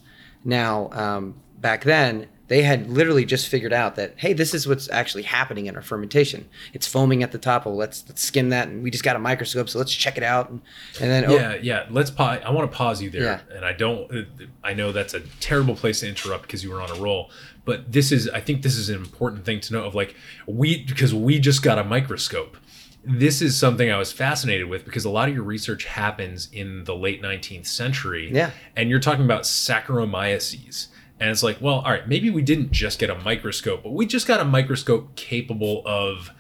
Now, 0.45 0.89
um, 0.93 1.35
back 1.59 1.83
then, 1.83 2.29
they 2.49 2.63
had 2.63 2.89
literally 2.91 3.25
just 3.25 3.49
figured 3.49 3.73
out 3.73 3.95
that 3.97 4.15
hey, 4.17 4.33
this 4.33 4.55
is 4.55 4.67
what's 4.67 4.91
actually 4.91 5.23
happening 5.23 5.67
in 5.67 5.77
our 5.77 5.83
fermentation. 5.83 6.49
It's 6.73 6.87
foaming 6.87 7.23
at 7.23 7.31
the 7.33 7.39
top. 7.39 7.67
Well, 7.67 7.77
let's 7.77 8.05
let's 8.09 8.23
skim 8.23 8.49
that, 8.51 8.69
and 8.69 8.83
we 8.83 8.91
just 8.91 9.05
got 9.05 9.17
a 9.17 9.19
microscope, 9.19 9.69
so 9.69 9.79
let's 9.79 9.95
check 9.95 10.17
it 10.17 10.23
out. 10.23 10.51
And, 10.51 10.61
and 11.01 11.11
then 11.11 11.25
oh, 11.27 11.35
yeah, 11.35 11.55
yeah. 11.63 11.87
Let's 11.91 12.11
pause. 12.11 12.41
I 12.45 12.51
want 12.51 12.71
to 12.71 12.77
pause 12.77 13.01
you 13.01 13.11
there, 13.11 13.23
Yeah. 13.23 13.41
and 13.55 13.65
I 13.65 13.73
don't. 13.73 14.11
Uh, 14.11 14.23
I 14.65 14.75
know 14.75 14.93
that's 14.93 15.15
a 15.15 15.21
terrible 15.41 15.77
place 15.77 16.01
to 16.01 16.09
interrupt 16.09 16.43
because 16.43 16.65
you 16.65 16.71
were 16.71 16.81
on 16.81 16.91
a 16.91 17.01
roll. 17.01 17.31
But 17.65 17.93
this 17.93 18.13
is, 18.13 18.31
I 18.31 18.41
think, 18.41 18.63
this 18.63 18.77
is 18.77 18.89
an 18.89 18.97
important 18.97 19.45
thing 19.45 19.61
to 19.61 19.75
know. 19.75 19.85
Of 19.85 19.95
like 19.95 20.17
we, 20.47 20.85
because 20.85 21.13
we 21.15 21.39
just 21.39 21.63
got 21.63 21.79
a 21.79 21.85
microscope. 21.85 22.57
This 23.05 23.41
is 23.41 23.57
something 23.57 23.91
I 23.91 23.97
was 23.97 24.11
fascinated 24.11 24.69
with 24.69 24.85
because 24.85 25.05
a 25.05 25.11
lot 25.11 25.29
of 25.29 25.35
your 25.35 25.45
research 25.45 25.85
happens 25.85 26.49
in 26.53 26.85
the 26.85 26.95
late 26.97 27.23
19th 27.23 27.67
century. 27.67 28.31
Yeah. 28.33 28.51
And 28.75 28.91
you're 28.91 29.01
talking 29.01 29.25
about 29.25 29.43
Saccharomyces. 29.43 30.89
And 31.21 31.31
it's 31.31 31.43
like, 31.43 31.61
well, 31.61 31.77
all 31.81 31.91
right, 31.91 32.07
maybe 32.09 32.31
we 32.31 32.43
didn't 32.43 32.71
just 32.71 32.99
get 32.99 33.11
a 33.11 33.15
microscope, 33.17 33.83
but 33.83 33.93
we 33.93 34.07
just 34.07 34.27
got 34.27 34.39
a 34.41 34.45
microscope 34.45 35.17
capable 35.17 35.83
of 35.85 36.31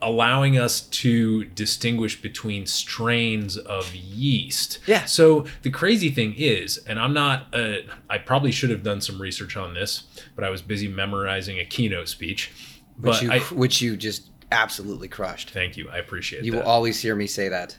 allowing 0.00 0.58
us 0.58 0.80
to 0.80 1.44
distinguish 1.44 2.20
between 2.20 2.66
strains 2.66 3.56
of 3.56 3.94
yeast. 3.94 4.80
Yeah. 4.86 5.04
So 5.04 5.46
the 5.62 5.70
crazy 5.70 6.10
thing 6.10 6.34
is, 6.36 6.78
and 6.78 6.98
I'm 6.98 7.14
not, 7.14 7.54
uh, 7.54 7.76
I 8.10 8.18
probably 8.18 8.50
should 8.50 8.70
have 8.70 8.82
done 8.82 9.00
some 9.00 9.22
research 9.22 9.56
on 9.56 9.74
this, 9.74 10.02
but 10.34 10.42
I 10.44 10.50
was 10.50 10.60
busy 10.60 10.88
memorizing 10.88 11.60
a 11.60 11.64
keynote 11.64 12.08
speech. 12.08 12.50
which 12.96 13.12
But 13.12 13.22
you 13.22 13.30
I, 13.32 13.38
which 13.38 13.80
you 13.80 13.96
just 13.96 14.30
absolutely 14.50 15.06
crushed. 15.06 15.50
thank 15.50 15.76
you, 15.76 15.88
I 15.88 15.98
appreciate 15.98 16.40
that. 16.40 16.46
You 16.46 16.52
that. 16.52 16.64
will 16.64 16.70
always 16.70 17.00
hear 17.00 17.14
me 17.14 17.28
say 17.28 17.48
that. 17.50 17.76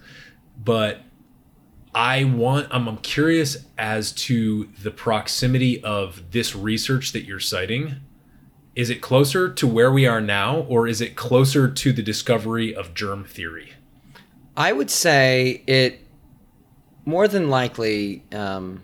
but 0.63 1.01
I 1.95 2.23
want 2.23 2.67
I'm, 2.71 2.87
I'm 2.87 2.97
curious 2.97 3.57
as 3.77 4.11
to 4.13 4.69
the 4.81 4.91
proximity 4.91 5.83
of 5.83 6.31
this 6.31 6.55
research 6.55 7.11
that 7.11 7.23
you're 7.25 7.39
citing. 7.39 7.97
Is 8.75 8.89
it 8.89 9.01
closer 9.01 9.53
to 9.53 9.67
where 9.67 9.91
we 9.91 10.07
are 10.07 10.19
now, 10.21 10.61
or 10.61 10.87
is 10.87 10.99
it 10.99 11.15
closer 11.15 11.69
to 11.69 11.93
the 11.93 12.01
discovery 12.01 12.73
of 12.75 12.95
germ 12.95 13.23
theory? 13.23 13.73
I 14.57 14.73
would 14.73 14.89
say 14.89 15.63
it 15.67 15.99
more 17.05 17.27
than 17.27 17.49
likely. 17.49 18.23
Um, 18.31 18.81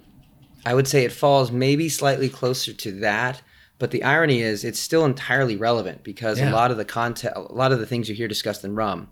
I 0.65 0.76
would 0.76 0.88
say 0.88 1.06
it 1.06 1.12
falls 1.12 1.52
maybe 1.52 1.89
slightly 1.89 2.30
closer 2.30 2.74
to 2.74 2.91
that. 3.00 3.41
But 3.80 3.91
the 3.91 4.04
irony 4.04 4.41
is, 4.41 4.65
it's 4.65 4.78
still 4.80 5.06
entirely 5.06 5.56
relevant 5.56 6.04
because 6.04 6.38
Yeah. 6.38 6.52
a 6.52 6.54
lot 6.54 6.69
of 6.69 6.76
the 6.76 6.84
content, 6.84 7.34
a 7.38 7.39
lot 7.39 7.72
of 7.72 7.80
the 7.80 7.86
things 7.86 8.10
you 8.10 8.13
hear 8.15 8.28
discussed 8.28 8.65
in 8.65 8.76
rum, 8.76 9.08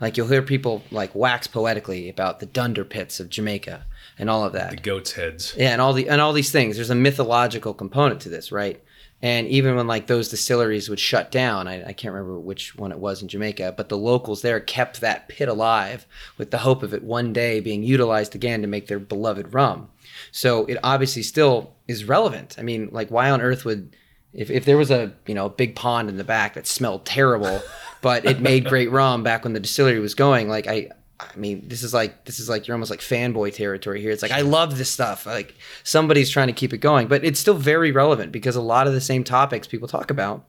Like 0.00 0.16
you'll 0.16 0.28
hear 0.28 0.42
people 0.42 0.82
like 0.90 1.14
wax 1.14 1.46
poetically 1.46 2.08
about 2.08 2.40
the 2.40 2.46
dunder 2.46 2.84
pits 2.84 3.18
of 3.18 3.30
Jamaica 3.30 3.86
and 4.18 4.28
all 4.28 4.44
of 4.44 4.52
that. 4.52 4.70
The 4.70 4.76
goat's 4.76 5.12
heads. 5.12 5.54
Yeah, 5.56 5.70
and 5.70 5.80
all 5.80 5.92
the 5.92 6.08
and 6.08 6.20
all 6.20 6.32
these 6.32 6.52
things. 6.52 6.76
There's 6.76 6.90
a 6.90 6.94
mythological 6.94 7.72
component 7.74 8.20
to 8.22 8.28
this, 8.28 8.52
right? 8.52 8.82
And 9.22 9.48
even 9.48 9.76
when 9.76 9.86
like 9.86 10.06
those 10.06 10.28
distilleries 10.28 10.90
would 10.90 11.00
shut 11.00 11.30
down, 11.30 11.66
I, 11.66 11.88
I 11.88 11.92
can't 11.94 12.12
remember 12.12 12.38
which 12.38 12.76
one 12.76 12.92
it 12.92 12.98
was 12.98 13.22
in 13.22 13.28
Jamaica, 13.28 13.72
but 13.74 13.88
the 13.88 13.96
locals 13.96 14.42
there 14.42 14.60
kept 14.60 15.00
that 15.00 15.28
pit 15.28 15.48
alive 15.48 16.06
with 16.36 16.50
the 16.50 16.58
hope 16.58 16.82
of 16.82 16.92
it 16.92 17.02
one 17.02 17.32
day 17.32 17.60
being 17.60 17.82
utilized 17.82 18.34
again 18.34 18.60
to 18.60 18.68
make 18.68 18.88
their 18.88 18.98
beloved 18.98 19.54
rum. 19.54 19.88
So 20.32 20.66
it 20.66 20.78
obviously 20.82 21.22
still 21.22 21.74
is 21.88 22.04
relevant. 22.04 22.56
I 22.58 22.62
mean, 22.62 22.90
like 22.92 23.10
why 23.10 23.30
on 23.30 23.40
earth 23.40 23.64
would 23.64 23.96
if, 24.36 24.50
if 24.50 24.66
there 24.66 24.76
was 24.76 24.90
a 24.90 25.12
you 25.26 25.34
know 25.34 25.46
a 25.46 25.50
big 25.50 25.74
pond 25.74 26.10
in 26.10 26.18
the 26.18 26.24
back 26.24 26.54
that 26.54 26.66
smelled 26.66 27.06
terrible, 27.06 27.62
but 28.02 28.24
it 28.24 28.40
made 28.40 28.66
great 28.66 28.90
rum 28.90 29.22
back 29.22 29.44
when 29.44 29.52
the 29.52 29.60
distillery 29.60 30.00
was 30.00 30.14
going, 30.14 30.48
like 30.48 30.66
I 30.66 30.90
I 31.18 31.36
mean, 31.36 31.66
this 31.66 31.82
is 31.82 31.94
like 31.94 32.24
this 32.24 32.38
is 32.38 32.48
like 32.48 32.66
you're 32.66 32.74
almost 32.74 32.90
like 32.90 33.00
fanboy 33.00 33.54
territory 33.54 34.00
here. 34.00 34.10
It's 34.10 34.22
like 34.22 34.32
I 34.32 34.42
love 34.42 34.76
this 34.76 34.90
stuff. 34.90 35.24
Like 35.24 35.54
somebody's 35.82 36.30
trying 36.30 36.48
to 36.48 36.52
keep 36.52 36.74
it 36.74 36.78
going, 36.78 37.08
but 37.08 37.24
it's 37.24 37.40
still 37.40 37.54
very 37.54 37.90
relevant 37.90 38.32
because 38.32 38.54
a 38.54 38.60
lot 38.60 38.86
of 38.86 38.92
the 38.92 39.00
same 39.00 39.24
topics 39.24 39.66
people 39.66 39.88
talk 39.88 40.10
about, 40.10 40.44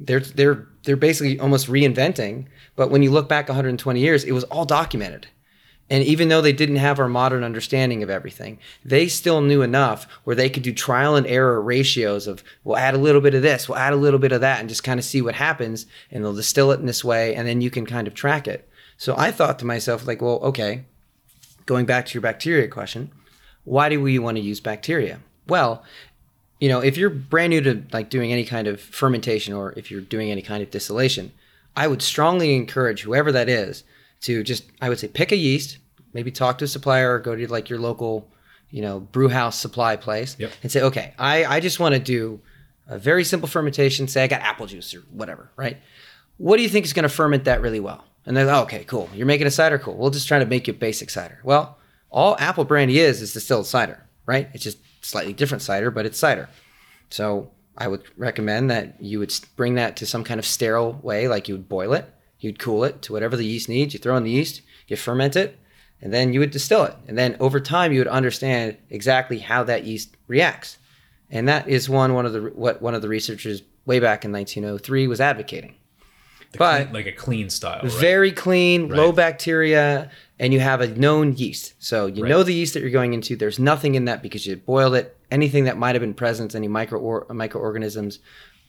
they're 0.00 0.20
they're 0.20 0.66
they're 0.84 0.96
basically 0.96 1.38
almost 1.38 1.66
reinventing. 1.66 2.46
But 2.76 2.90
when 2.90 3.02
you 3.02 3.10
look 3.10 3.28
back 3.28 3.48
120 3.48 4.00
years, 4.00 4.24
it 4.24 4.32
was 4.32 4.44
all 4.44 4.64
documented. 4.64 5.26
And 5.90 6.02
even 6.02 6.28
though 6.28 6.40
they 6.40 6.52
didn't 6.52 6.76
have 6.76 6.98
our 6.98 7.08
modern 7.08 7.44
understanding 7.44 8.02
of 8.02 8.08
everything, 8.08 8.58
they 8.84 9.06
still 9.06 9.42
knew 9.42 9.60
enough 9.60 10.06
where 10.24 10.34
they 10.34 10.48
could 10.48 10.62
do 10.62 10.72
trial 10.72 11.14
and 11.14 11.26
error 11.26 11.60
ratios 11.60 12.26
of 12.26 12.42
we'll 12.64 12.78
add 12.78 12.94
a 12.94 12.98
little 12.98 13.20
bit 13.20 13.34
of 13.34 13.42
this, 13.42 13.68
we'll 13.68 13.78
add 13.78 13.92
a 13.92 13.96
little 13.96 14.18
bit 14.18 14.32
of 14.32 14.40
that, 14.40 14.60
and 14.60 14.68
just 14.68 14.82
kind 14.82 14.98
of 14.98 15.04
see 15.04 15.20
what 15.20 15.34
happens. 15.34 15.86
And 16.10 16.24
they'll 16.24 16.34
distill 16.34 16.72
it 16.72 16.80
in 16.80 16.86
this 16.86 17.04
way, 17.04 17.34
and 17.34 17.46
then 17.46 17.60
you 17.60 17.70
can 17.70 17.84
kind 17.84 18.06
of 18.06 18.14
track 18.14 18.48
it. 18.48 18.68
So 18.96 19.14
I 19.18 19.30
thought 19.30 19.58
to 19.58 19.66
myself, 19.66 20.06
like, 20.06 20.22
well, 20.22 20.38
okay, 20.42 20.84
going 21.66 21.84
back 21.84 22.06
to 22.06 22.14
your 22.14 22.22
bacteria 22.22 22.68
question, 22.68 23.10
why 23.64 23.88
do 23.88 24.00
we 24.00 24.18
want 24.18 24.36
to 24.36 24.42
use 24.42 24.60
bacteria? 24.60 25.20
Well, 25.46 25.84
you 26.60 26.68
know, 26.68 26.80
if 26.80 26.96
you're 26.96 27.10
brand 27.10 27.50
new 27.50 27.60
to 27.60 27.82
like 27.92 28.08
doing 28.08 28.32
any 28.32 28.44
kind 28.44 28.66
of 28.66 28.80
fermentation 28.80 29.52
or 29.52 29.74
if 29.76 29.90
you're 29.90 30.00
doing 30.00 30.30
any 30.30 30.42
kind 30.42 30.62
of 30.62 30.70
distillation, 30.70 31.32
I 31.76 31.88
would 31.88 32.02
strongly 32.02 32.54
encourage 32.54 33.02
whoever 33.02 33.32
that 33.32 33.48
is 33.48 33.84
to 34.24 34.42
just, 34.42 34.64
I 34.80 34.88
would 34.88 34.98
say, 34.98 35.08
pick 35.08 35.32
a 35.32 35.36
yeast, 35.36 35.78
maybe 36.12 36.30
talk 36.30 36.58
to 36.58 36.64
a 36.64 36.68
supplier 36.68 37.14
or 37.14 37.18
go 37.18 37.34
to 37.34 37.46
like 37.50 37.70
your 37.70 37.78
local, 37.78 38.28
you 38.70 38.82
know, 38.82 39.00
brew 39.00 39.28
house 39.28 39.58
supply 39.58 39.96
place 39.96 40.36
Yep. 40.38 40.52
and 40.62 40.70
say, 40.72 40.82
okay, 40.82 41.14
I, 41.18 41.44
I 41.44 41.60
just 41.60 41.78
want 41.80 41.94
to 41.94 42.00
do 42.00 42.40
a 42.86 42.98
very 42.98 43.24
simple 43.24 43.48
fermentation. 43.48 44.08
Say 44.08 44.24
I 44.24 44.26
got 44.26 44.40
apple 44.42 44.66
juice 44.66 44.94
or 44.94 45.00
whatever, 45.10 45.50
right? 45.56 45.78
What 46.36 46.56
do 46.56 46.62
you 46.62 46.68
think 46.68 46.84
is 46.84 46.92
going 46.92 47.04
to 47.04 47.08
ferment 47.08 47.44
that 47.44 47.60
really 47.62 47.80
well? 47.80 48.04
And 48.26 48.36
they're 48.36 48.46
like, 48.46 48.56
oh, 48.56 48.62
okay, 48.62 48.84
cool. 48.84 49.08
You're 49.14 49.26
making 49.26 49.46
a 49.46 49.50
cider, 49.50 49.78
cool. 49.78 49.96
We'll 49.96 50.10
just 50.10 50.26
try 50.28 50.38
to 50.38 50.46
make 50.46 50.66
you 50.66 50.72
a 50.74 50.76
basic 50.76 51.10
cider. 51.10 51.38
Well, 51.44 51.78
all 52.10 52.36
apple 52.38 52.64
brandy 52.64 52.98
is 52.98 53.20
is 53.20 53.32
distilled 53.34 53.66
cider, 53.66 54.02
right? 54.26 54.48
It's 54.54 54.64
just 54.64 54.78
slightly 55.02 55.32
different 55.34 55.62
cider, 55.62 55.90
but 55.90 56.06
it's 56.06 56.18
cider. 56.18 56.48
So 57.10 57.50
I 57.76 57.88
would 57.88 58.02
recommend 58.16 58.70
that 58.70 59.00
you 59.02 59.18
would 59.18 59.32
bring 59.56 59.74
that 59.74 59.96
to 59.98 60.06
some 60.06 60.24
kind 60.24 60.38
of 60.40 60.46
sterile 60.46 60.98
way, 61.02 61.28
like 61.28 61.48
you 61.48 61.54
would 61.54 61.68
boil 61.68 61.92
it, 61.92 62.06
you'd 62.44 62.58
cool 62.58 62.84
it 62.84 63.02
to 63.02 63.12
whatever 63.12 63.36
the 63.36 63.44
yeast 63.46 63.68
needs. 63.68 63.94
You 63.94 63.98
throw 64.00 64.16
in 64.16 64.22
the 64.24 64.30
yeast, 64.30 64.60
you 64.86 64.96
ferment 64.96 65.34
it, 65.34 65.58
and 66.02 66.12
then 66.12 66.32
you 66.32 66.40
would 66.40 66.50
distill 66.50 66.84
it. 66.84 66.94
And 67.08 67.16
then 67.18 67.36
over 67.40 67.58
time, 67.58 67.90
you 67.92 68.00
would 68.00 68.06
understand 68.08 68.76
exactly 68.90 69.38
how 69.38 69.64
that 69.64 69.84
yeast 69.84 70.16
reacts. 70.28 70.78
And 71.30 71.48
that 71.48 71.66
is 71.66 71.88
one 71.88 72.12
one 72.14 72.26
of 72.26 72.32
the 72.34 72.42
what 72.42 72.82
one 72.82 72.94
of 72.94 73.02
the 73.02 73.08
researchers 73.08 73.62
way 73.86 73.98
back 73.98 74.24
in 74.24 74.30
1903 74.32 75.06
was 75.08 75.20
advocating. 75.20 75.74
The 76.52 76.58
But- 76.58 76.82
clean- 76.84 76.92
like 76.94 77.06
a 77.06 77.12
clean 77.12 77.50
style. 77.50 77.80
Right? 77.82 77.92
Very 77.92 78.30
clean, 78.30 78.88
low 78.88 79.10
bacteria, 79.10 80.10
and 80.38 80.52
you 80.52 80.60
have 80.60 80.80
a 80.80 80.86
known 80.86 81.34
yeast. 81.36 81.74
So 81.78 82.06
you 82.06 82.22
Right. 82.22 82.28
know 82.28 82.42
the 82.44 82.54
yeast 82.54 82.74
that 82.74 82.80
you're 82.80 82.90
going 82.90 83.12
into. 83.14 83.34
There's 83.34 83.58
nothing 83.58 83.94
in 83.96 84.04
that 84.04 84.22
because 84.22 84.46
you 84.46 84.54
boiled 84.56 84.94
it. 84.94 85.16
Anything 85.30 85.64
that 85.64 85.76
might 85.78 85.94
have 85.96 86.02
been 86.02 86.14
present, 86.14 86.54
any 86.54 86.68
micro 86.68 87.00
or, 87.00 87.26
microorganisms, 87.32 88.20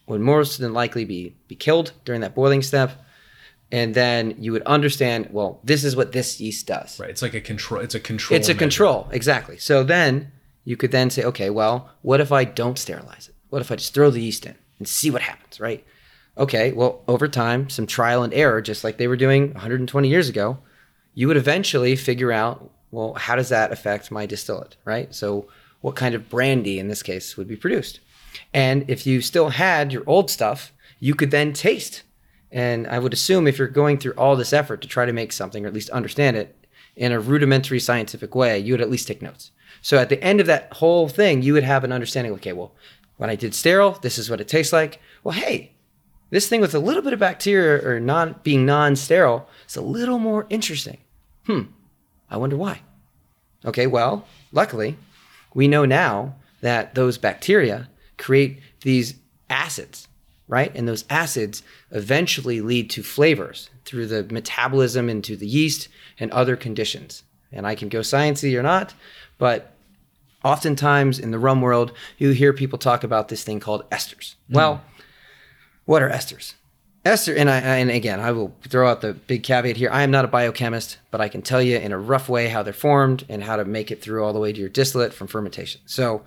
would 0.08 0.22
most 0.22 0.58
than 0.60 0.74
likely 0.74 1.06
be 1.06 1.36
be 1.48 1.56
killed 1.56 1.92
during 2.06 2.22
that 2.22 2.34
boiling 2.34 2.62
step. 2.64 3.05
And 3.72 3.96
then 3.96 4.36
you 4.38 4.52
would 4.52 4.62
understand, 4.64 5.30
well, 5.32 5.60
this 5.64 5.84
is 5.84 5.96
what 5.96 6.12
this 6.12 6.40
yeast 6.40 6.68
does. 6.68 7.00
right. 7.00 7.10
It's 7.10 7.22
like 7.22 7.34
a 7.34 7.42
control. 7.42 7.82
It's 7.82 7.96
a 7.96 8.00
control. 8.00 8.38
It's 8.38 8.48
a 8.48 8.52
measure. 8.54 8.60
control, 8.60 9.10
exactly. 9.12 9.58
So 9.58 9.84
then 9.84 10.32
you 10.64 10.78
could 10.78 10.92
then 10.92 11.10
say, 11.10 11.24
okay, 11.24 11.50
well, 11.50 11.90
what 12.02 12.22
if 12.22 12.32
I 12.32 12.44
don't 12.44 12.78
sterilize 12.78 13.28
it? 13.28 13.36
What 13.50 13.62
if 13.62 13.72
I 13.72 13.76
just 13.76 13.94
throw 13.94 14.10
the 14.10 14.22
yeast 14.22 14.46
in 14.46 14.56
and 14.80 14.88
see 14.88 15.10
what 15.10 15.22
happens, 15.22 15.60
right? 15.60 15.86
Okay, 16.38 16.74
well, 16.74 17.02
over 17.08 17.28
time, 17.28 17.70
some 17.70 17.88
trial 17.88 18.24
and 18.24 18.34
error, 18.34 18.62
just 18.62 18.84
like 18.84 18.98
they 18.98 19.08
were 19.08 19.16
doing 19.16 19.54
120 19.54 20.08
years 20.10 20.28
ago, 20.28 20.58
you 21.14 21.28
would 21.28 21.38
eventually 21.38 21.96
figure 21.96 22.32
out, 22.32 22.70
well, 22.92 23.14
how 23.14 23.36
does 23.36 23.50
that 23.50 23.72
affect 23.72 24.12
my 24.12 24.26
distillate, 24.26 24.76
right? 24.84 25.14
So, 25.16 25.48
what 25.82 25.96
kind 25.96 26.16
of 26.16 26.30
brandy 26.30 26.80
in 26.80 26.88
this 26.88 27.04
case 27.04 27.38
would 27.38 27.48
be 27.48 27.56
produced? 27.56 28.00
And 28.54 28.90
if 28.90 29.08
you 29.08 29.22
still 29.22 29.50
had 29.50 29.94
your 29.94 30.04
old 30.08 30.30
stuff, 30.30 30.74
you 31.00 31.16
could 31.16 31.32
then 31.32 31.54
taste. 31.54 32.04
And 32.52 32.88
I 32.88 33.00
would 33.00 33.14
assume 33.14 33.48
if 33.48 33.58
you're 33.58 33.68
going 33.68 33.98
through 33.98 34.14
all 34.14 34.36
this 34.36 34.54
effort 34.54 34.82
to 34.82 34.88
try 34.88 35.06
to 35.06 35.14
make 35.14 35.34
something 35.34 35.66
or 35.66 35.68
at 35.68 35.74
least 35.74 35.90
understand 35.90 36.38
it 36.38 36.56
in 36.96 37.12
a 37.12 37.20
rudimentary 37.20 37.80
scientific 37.80 38.36
way, 38.36 38.58
you 38.58 38.74
would 38.74 38.82
at 38.82 38.90
least 38.90 39.08
take 39.08 39.22
notes. 39.22 39.52
So 39.82 39.98
at 39.98 40.10
the 40.10 40.24
end 40.24 40.40
of 40.40 40.48
that 40.48 40.72
whole 40.74 41.10
thing, 41.10 41.42
you 41.42 41.54
would 41.54 41.64
have 41.64 41.84
an 41.84 41.92
understanding 41.92 42.34
okay, 42.34 42.54
well, 42.54 42.74
when 43.18 43.30
I 43.30 43.36
did 43.36 43.54
sterile, 43.54 43.92
this 44.02 44.18
is 44.18 44.30
what 44.30 44.42
it 44.42 44.48
tastes 44.48 44.74
like. 44.74 45.00
Well, 45.24 45.36
hey, 45.36 45.74
this 46.30 46.48
thing 46.48 46.62
with 46.62 46.74
a 46.74 46.80
little 46.80 47.02
bit 47.02 47.14
of 47.14 47.20
bacteria 47.20 47.88
or 47.88 48.00
not 48.00 48.44
being 48.44 48.66
non-sterile 48.66 49.48
is 49.68 49.76
a 49.76 49.82
little 49.82 50.20
more 50.20 50.48
interesting. 50.50 50.98
Hmm. 51.46 51.64
I 52.30 52.38
wonder 52.38 52.58
why. 52.58 52.82
Okay, 53.64 53.88
well, 53.88 54.28
luckily, 54.52 54.98
we 55.54 55.68
know 55.68 55.86
now 55.86 56.36
that 56.62 56.96
those 56.96 57.18
bacteria 57.18 57.90
create 58.18 58.60
these 58.82 59.16
acids, 59.50 60.08
right? 60.48 60.72
And 60.76 60.88
those 60.88 61.06
acids 61.10 61.64
eventually 61.92 62.62
lead 62.62 62.90
to 62.92 63.04
flavors 63.04 63.70
through 63.84 64.08
the 64.08 64.24
metabolism 64.24 65.10
into 65.10 65.36
the 65.36 65.48
yeast 65.48 65.88
and 66.20 66.32
other 66.32 66.56
conditions. 66.56 67.24
And 67.52 67.66
I 67.66 67.76
can 67.76 67.90
go 67.90 68.00
sciencey 68.00 68.58
or 68.58 68.64
not, 68.64 68.94
but 69.38 69.72
oftentimes 70.44 71.20
in 71.20 71.32
the 71.32 71.40
rum 71.40 71.62
world, 71.62 71.92
you 72.18 72.32
hear 72.32 72.54
people 72.54 72.78
talk 72.78 73.04
about 73.04 73.30
this 73.30 73.44
thing 73.44 73.60
called 73.60 73.90
esters. 73.90 74.36
Mm. 74.50 74.56
Well, 74.56 74.82
what 75.86 76.02
are 76.02 76.10
esters? 76.10 76.54
Ester, 77.04 77.36
and 77.36 77.52
I, 77.52 77.60
and 77.60 77.92
again, 77.92 78.20
I 78.20 78.32
will 78.32 78.56
throw 78.68 78.90
out 78.90 79.02
the 79.02 79.14
big 79.14 79.44
caveat 79.44 79.78
here. 79.78 79.92
I 79.92 80.02
am 80.02 80.10
not 80.10 80.26
a 80.26 80.28
biochemist, 80.28 80.98
but 81.12 81.22
I 81.22 81.30
can 81.30 81.44
tell 81.44 81.62
you 81.62 81.78
in 81.78 81.92
a 81.92 82.00
rough 82.00 82.28
way 82.28 82.48
how 82.48 82.64
they're 82.64 82.74
formed 82.74 83.26
and 83.30 83.44
how 83.44 83.58
to 83.58 83.64
make 83.64 83.92
it 83.92 84.02
through 84.02 84.26
all 84.26 84.34
the 84.34 84.40
way 84.40 84.52
to 84.52 84.60
your 84.60 84.70
distillate 84.70 85.14
from 85.14 85.28
fermentation. 85.28 85.82
So, 85.86 86.24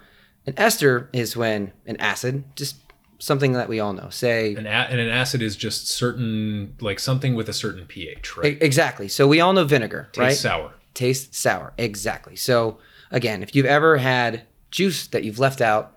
an 0.46 0.54
ester 0.57 1.09
is 1.12 1.37
when 1.37 1.72
an 1.85 1.96
acid, 1.96 2.44
just 2.54 2.76
something 3.18 3.52
that 3.52 3.68
we 3.68 3.81
all 3.81 3.92
know, 3.92 4.09
say 4.11 4.54
An 4.54 4.66
a- 4.66 4.70
and 4.90 5.00
an 5.00 5.09
acid 5.09 5.42
is 5.42 5.57
just 5.57 5.88
certain, 5.88 6.76
like 6.81 6.98
something 7.00 7.35
with 7.35 7.48
a 7.48 7.52
certain 7.52 7.85
pH, 7.87 8.37
right? 8.37 8.54
E- 8.54 8.59
exactly. 8.64 9.09
So 9.09 9.26
we 9.26 9.40
all 9.40 9.52
know 9.52 9.64
vinegar, 9.64 10.09
Tastes 10.12 10.18
right? 10.18 10.37
sour. 10.37 10.72
Tastes 10.94 11.38
sour. 11.38 11.72
Exactly. 11.78 12.37
So 12.37 12.78
again, 13.11 13.42
if 13.42 13.54
you've 13.54 13.66
ever 13.66 13.96
had 13.98 14.42
juice 14.70 15.07
that 15.09 15.24
you've 15.24 15.38
left 15.38 15.61
out, 15.61 15.96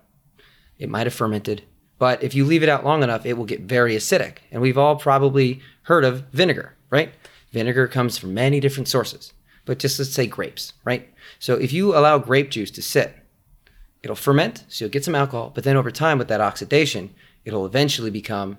it 0.78 0.88
might 0.88 1.06
have 1.06 1.14
fermented, 1.14 1.62
but 1.98 2.22
if 2.22 2.34
you 2.34 2.44
leave 2.44 2.62
it 2.64 2.68
out 2.68 2.84
long 2.84 3.02
enough, 3.04 3.24
it 3.24 3.34
will 3.34 3.44
get 3.44 3.60
very 3.60 3.94
acidic. 3.94 4.38
And 4.50 4.60
we've 4.60 4.78
all 4.78 4.96
probably 4.96 5.60
heard 5.82 6.04
of 6.04 6.24
vinegar, 6.32 6.74
right? 6.90 7.12
Vinegar 7.52 7.86
comes 7.86 8.18
from 8.18 8.34
many 8.34 8.58
different 8.58 8.88
sources, 8.88 9.32
but 9.64 9.78
just 9.78 9.98
let's 9.98 10.10
say 10.12 10.26
grapes, 10.26 10.72
right? 10.84 11.08
So 11.38 11.54
if 11.54 11.72
you 11.72 11.96
allow 11.96 12.18
grape 12.18 12.50
juice 12.50 12.70
to 12.72 12.82
sit, 12.82 13.14
it'll 14.02 14.16
ferment, 14.16 14.64
so 14.68 14.84
you'll 14.84 14.92
get 14.92 15.04
some 15.04 15.14
alcohol, 15.14 15.52
but 15.54 15.64
then 15.64 15.76
over 15.76 15.90
time 15.90 16.18
with 16.18 16.28
that 16.28 16.40
oxidation, 16.40 17.14
it'll 17.44 17.66
eventually 17.66 18.10
become 18.10 18.58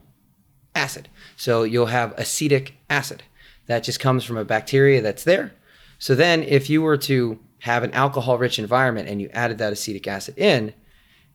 acid. 0.75 1.09
So 1.35 1.63
you'll 1.63 1.87
have 1.87 2.17
acetic 2.17 2.75
acid 2.89 3.23
that 3.67 3.83
just 3.83 3.99
comes 3.99 4.23
from 4.23 4.37
a 4.37 4.45
bacteria 4.45 5.01
that's 5.01 5.23
there. 5.23 5.53
So 5.99 6.15
then 6.15 6.43
if 6.43 6.69
you 6.69 6.81
were 6.81 6.97
to 6.97 7.39
have 7.59 7.83
an 7.83 7.91
alcohol 7.91 8.37
rich 8.37 8.59
environment 8.59 9.07
and 9.07 9.21
you 9.21 9.29
added 9.31 9.57
that 9.59 9.71
acetic 9.71 10.07
acid 10.07 10.37
in, 10.37 10.73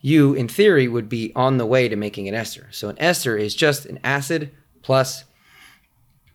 you 0.00 0.34
in 0.34 0.46
theory 0.46 0.88
would 0.88 1.08
be 1.08 1.32
on 1.34 1.56
the 1.56 1.66
way 1.66 1.88
to 1.88 1.96
making 1.96 2.28
an 2.28 2.34
ester. 2.34 2.68
So 2.70 2.88
an 2.88 2.98
ester 2.98 3.36
is 3.36 3.54
just 3.54 3.86
an 3.86 3.98
acid 4.04 4.50
plus 4.82 5.24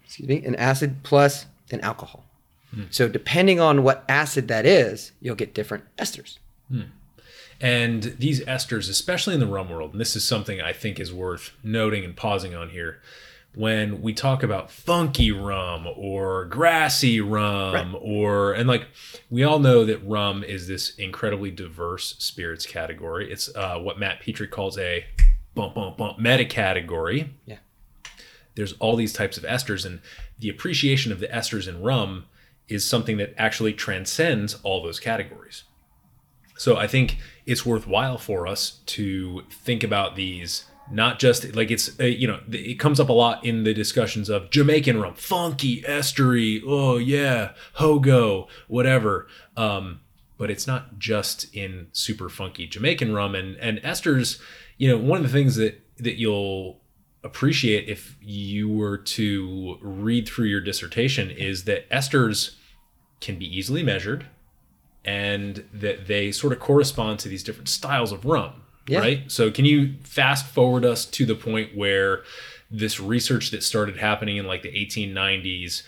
excuse 0.03 0.27
me, 0.27 0.45
an 0.45 0.55
acid 0.55 0.97
plus 1.03 1.45
an 1.71 1.81
alcohol. 1.81 2.25
Hmm. 2.73 2.83
So 2.89 3.07
depending 3.07 3.59
on 3.59 3.83
what 3.83 4.03
acid 4.09 4.47
that 4.47 4.65
is, 4.65 5.11
you'll 5.21 5.35
get 5.35 5.53
different 5.53 5.83
esters. 5.97 6.37
Hmm. 6.69 6.81
And 7.61 8.03
these 8.19 8.41
esters, 8.41 8.89
especially 8.89 9.33
in 9.33 9.39
the 9.39 9.47
rum 9.47 9.69
world, 9.69 9.91
and 9.91 10.01
this 10.01 10.15
is 10.15 10.25
something 10.25 10.59
I 10.61 10.73
think 10.73 10.99
is 10.99 11.13
worth 11.13 11.51
noting 11.63 12.03
and 12.03 12.15
pausing 12.15 12.53
on 12.55 12.69
here. 12.69 13.01
When 13.55 14.01
we 14.01 14.13
talk 14.13 14.41
about 14.41 14.71
funky 14.71 15.31
rum 15.31 15.87
or 15.95 16.45
grassy 16.45 17.21
rum, 17.21 17.95
or, 18.01 18.53
and 18.53 18.67
like, 18.67 18.87
we 19.29 19.43
all 19.43 19.59
know 19.59 19.85
that 19.85 20.03
rum 20.03 20.43
is 20.43 20.67
this 20.67 20.95
incredibly 20.95 21.51
diverse 21.51 22.15
spirits 22.17 22.65
category. 22.65 23.31
It's 23.31 23.55
uh, 23.55 23.77
what 23.77 23.99
Matt 23.99 24.21
Pietrek 24.21 24.49
calls 24.49 24.77
a 24.79 25.05
bump, 25.53 25.75
bump, 25.75 25.97
bump 25.97 26.17
meta 26.17 26.45
category. 26.45 27.29
Yeah. 27.45 27.57
there's 28.55 28.73
all 28.73 28.95
these 28.95 29.13
types 29.13 29.37
of 29.37 29.43
esters, 29.43 29.85
and 29.85 30.01
the 30.39 30.49
appreciation 30.49 31.11
of 31.11 31.19
the 31.19 31.27
esters 31.27 31.67
in 31.67 31.81
rum 31.81 32.25
is 32.67 32.85
something 32.87 33.17
that 33.17 33.33
actually 33.37 33.73
transcends 33.73 34.55
all 34.63 34.81
those 34.81 34.99
categories. 34.99 35.63
So 36.57 36.77
I 36.77 36.87
think 36.87 37.17
it's 37.45 37.65
worthwhile 37.65 38.17
for 38.17 38.47
us 38.47 38.79
to 38.87 39.43
think 39.49 39.83
about 39.83 40.15
these 40.15 40.65
not 40.91 41.19
just 41.19 41.55
like 41.55 41.71
it's 41.71 41.99
uh, 41.99 42.03
you 42.03 42.27
know 42.27 42.39
it 42.51 42.79
comes 42.79 42.99
up 42.99 43.09
a 43.09 43.13
lot 43.13 43.43
in 43.45 43.63
the 43.63 43.73
discussions 43.73 44.29
of 44.29 44.49
Jamaican 44.49 44.99
rum, 44.99 45.15
funky, 45.15 45.81
estery, 45.83 46.61
oh 46.65 46.97
yeah, 46.97 47.51
hogo, 47.77 48.47
whatever. 48.67 49.27
Um, 49.55 50.01
but 50.37 50.51
it's 50.51 50.67
not 50.67 50.99
just 50.99 51.53
in 51.55 51.87
super 51.93 52.29
funky 52.29 52.67
Jamaican 52.67 53.13
rum 53.13 53.35
and 53.35 53.55
and 53.57 53.79
esters. 53.79 54.39
You 54.77 54.89
know, 54.89 54.97
one 54.97 55.19
of 55.19 55.23
the 55.23 55.37
things 55.37 55.55
that 55.55 55.81
that 55.97 56.19
you'll 56.19 56.79
appreciate 57.23 57.87
if 57.87 58.17
you 58.21 58.69
were 58.69 58.97
to 58.97 59.77
read 59.81 60.27
through 60.27 60.47
your 60.47 60.59
dissertation 60.59 61.31
is 61.31 61.63
that 61.63 61.89
esters 61.89 62.55
can 63.21 63.39
be 63.39 63.45
easily 63.45 63.81
measured 63.81 64.25
and 65.05 65.63
that 65.73 66.07
they 66.07 66.31
sort 66.31 66.53
of 66.53 66.59
correspond 66.59 67.19
to 67.19 67.27
these 67.29 67.43
different 67.43 67.69
styles 67.69 68.11
of 68.11 68.23
rum 68.25 68.53
Yeah. 68.87 68.99
right 68.99 69.31
so 69.31 69.51
can 69.51 69.65
you 69.65 69.95
fast 70.03 70.45
forward 70.47 70.85
us 70.85 71.05
to 71.05 71.25
the 71.25 71.35
point 71.35 71.75
where 71.75 72.23
this 72.71 72.99
research 72.99 73.51
that 73.51 73.63
started 73.63 73.97
happening 73.97 74.37
in 74.37 74.45
like 74.47 74.61
the 74.63 74.69
1890s 74.71 75.83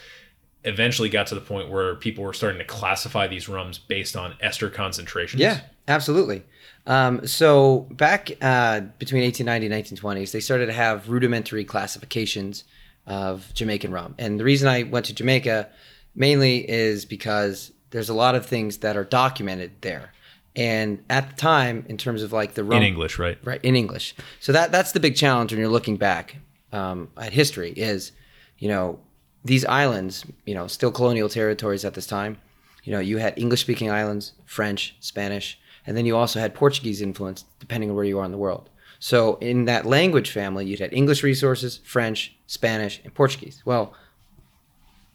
eventually 0.63 1.09
got 1.09 1.27
to 1.27 1.35
the 1.35 1.41
point 1.41 1.69
where 1.69 1.95
people 1.95 2.23
were 2.23 2.33
starting 2.33 2.57
to 2.59 2.65
classify 2.65 3.27
these 3.27 3.47
rums 3.47 3.77
based 3.77 4.15
on 4.15 4.35
ester 4.39 4.69
concentrations 4.69 5.39
Yeah, 5.41 5.61
absolutely. 5.87 6.43
Um, 6.87 7.25
so 7.25 7.87
back 7.91 8.29
uh, 8.41 8.81
between 8.99 9.23
1890 9.23 9.65
and 9.65 9.73
1920s, 9.99 10.31
they 10.31 10.39
started 10.39 10.67
to 10.67 10.73
have 10.73 11.09
rudimentary 11.09 11.65
classifications 11.65 12.63
of 13.07 13.51
Jamaican 13.55 13.91
rum. 13.91 14.13
And 14.19 14.39
the 14.39 14.43
reason 14.43 14.67
I 14.67 14.83
went 14.83 15.07
to 15.07 15.13
Jamaica 15.15 15.69
mainly 16.15 16.57
is 16.69 17.03
because 17.05 17.71
there's 17.91 18.09
a 18.09 18.13
lot 18.13 18.35
of 18.35 18.45
things 18.45 18.77
that 18.79 18.97
are 18.97 19.03
documented 19.03 19.71
there. 19.81 20.11
And 20.55 21.03
at 21.09 21.29
the 21.29 21.35
time, 21.35 21.85
in 21.89 21.97
terms 21.97 22.23
of 22.23 22.31
like 22.31 22.53
the 22.53 22.63
rum, 22.63 22.81
in 22.81 22.87
english 22.87 23.19
right. 23.19 23.37
Right 23.43 23.59
in 23.63 23.75
english. 23.75 24.15
So 24.39 24.51
that 24.53 24.71
that's 24.71 24.93
the 24.93 24.99
big 24.99 25.15
challenge 25.15 25.51
when 25.51 25.59
you're 25.59 25.69
looking 25.69 25.97
back 25.97 26.37
um, 26.71 27.09
at 27.17 27.33
history 27.33 27.71
is 27.71 28.11
you 28.57 28.69
know 28.69 28.99
these 29.43 29.65
islands 29.65 30.25
you 30.45 30.55
know 30.55 30.67
still 30.67 30.91
colonial 30.91 31.27
territories 31.29 31.83
at 31.83 31.93
this 31.93 32.07
time. 32.07 32.37
You 32.83 32.93
know 32.93 32.99
you 32.99 33.17
had 33.17 33.33
english 33.37 33.61
speaking 33.61 33.91
islands 33.91 34.33
french 34.45 34.95
spanish 34.99 35.59
and 35.87 35.97
then 35.97 36.05
you 36.05 36.15
also 36.15 36.39
had 36.39 36.53
portuguese 36.53 37.01
influence 37.01 37.43
depending 37.59 37.89
on 37.89 37.95
where 37.95 38.05
you 38.05 38.19
are 38.19 38.25
in 38.25 38.31
the 38.31 38.37
world. 38.37 38.69
So 38.99 39.35
in 39.35 39.65
that 39.65 39.85
language 39.85 40.31
family 40.31 40.65
you'd 40.65 40.79
had 40.79 40.93
english 40.93 41.21
resources 41.21 41.81
french 41.83 42.33
spanish 42.47 43.01
and 43.03 43.13
portuguese. 43.13 43.61
Well 43.65 43.93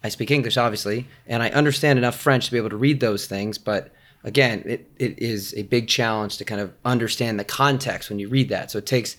I 0.03 0.09
speak 0.09 0.31
English, 0.31 0.57
obviously, 0.57 1.07
and 1.27 1.43
I 1.43 1.51
understand 1.51 1.99
enough 1.99 2.19
French 2.19 2.47
to 2.47 2.53
be 2.53 2.59
able 2.59 2.71
to 2.71 2.77
read 2.77 3.01
those 3.01 3.27
things. 3.27 3.59
But 3.59 3.93
again, 4.25 4.63
it, 4.65 4.91
it 4.99 5.19
is 5.19 5.55
a 5.57 5.63
big 5.63 5.89
challenge 5.89 6.39
to 6.39 6.45
kind 6.45 6.61
of 6.61 6.73
understand 6.85 7.39
the 7.39 7.45
context 7.45 8.09
when 8.09 8.19
you 8.19 8.29
read 8.29 8.49
that. 8.49 8.71
So 8.71 8.79
it 8.79 8.87
takes, 8.87 9.17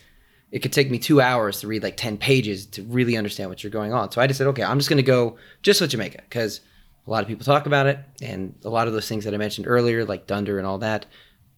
it 0.52 0.60
could 0.60 0.74
take 0.74 0.90
me 0.90 0.98
two 0.98 1.22
hours 1.22 1.60
to 1.62 1.68
read 1.68 1.84
like 1.84 1.98
10 1.98 2.18
pages 2.18 2.66
to 2.68 2.84
really 2.84 3.16
understand 3.16 3.50
what 3.50 3.64
you're 3.64 3.72
going 3.72 3.94
on. 3.94 4.12
So 4.12 4.22
I 4.22 4.28
just 4.28 4.40
said, 4.40 4.48
okay, 4.48 4.64
I'm 4.64 4.80
just 4.80 4.90
going 4.90 4.98
to 4.98 5.04
go 5.04 5.38
just 5.62 5.82
with 5.82 5.92
Jamaica 5.92 6.24
because 6.28 6.62
a 7.06 7.12
lot 7.12 7.22
of 7.22 7.28
people 7.28 7.46
talk 7.46 7.68
about 7.68 7.86
it. 7.86 8.00
And 8.22 8.56
a 8.64 8.70
lot 8.70 8.88
of 8.88 8.94
those 8.94 9.08
things 9.08 9.26
that 9.26 9.34
I 9.34 9.38
mentioned 9.38 9.68
earlier, 9.68 10.04
like 10.04 10.26
Dunder 10.26 10.58
and 10.58 10.66
all 10.66 10.80
that, 10.80 11.06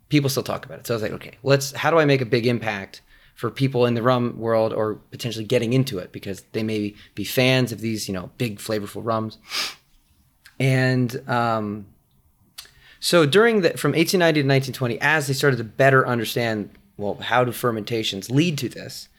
people 0.10 0.30
still 0.30 0.44
talk 0.44 0.66
about 0.66 0.80
it. 0.80 0.88
So 0.88 0.94
I 0.94 0.96
was 0.96 1.02
like, 1.02 1.14
okay, 1.14 1.38
let's, 1.44 1.72
how 1.72 1.92
do 1.92 1.98
I 1.98 2.06
make 2.06 2.22
a 2.22 2.26
big 2.26 2.46
impact 2.46 3.02
for 3.34 3.50
people 3.50 3.86
in 3.86 3.94
the 3.94 4.04
rum 4.04 4.38
world 4.38 4.74
or 4.74 4.96
potentially 5.12 5.46
getting 5.46 5.74
into 5.74 5.98
it 5.98 6.12
because 6.12 6.44
they 6.52 6.64
may 6.64 6.94
be 7.16 7.24
fans 7.24 7.72
of 7.72 7.82
these, 7.82 8.08
you 8.08 8.14
know, 8.14 8.30
big 8.38 8.60
flavorful 8.60 9.02
rums. 9.04 9.38
And 10.60 11.28
um, 11.28 11.88
so 13.00 13.26
during 13.26 13.62
the 13.62 13.72
from 13.72 13.92
1890 13.92 14.42
to 14.42 14.48
1920, 14.48 15.02
as 15.02 15.28
they 15.28 15.34
started 15.34 15.58
to 15.58 15.64
better 15.64 16.08
understand, 16.08 16.70
well, 16.98 17.16
how 17.16 17.44
do 17.44 17.52
fermentations 17.52 18.30
lead 18.30 18.58
to 18.60 18.70
this? 18.70 19.10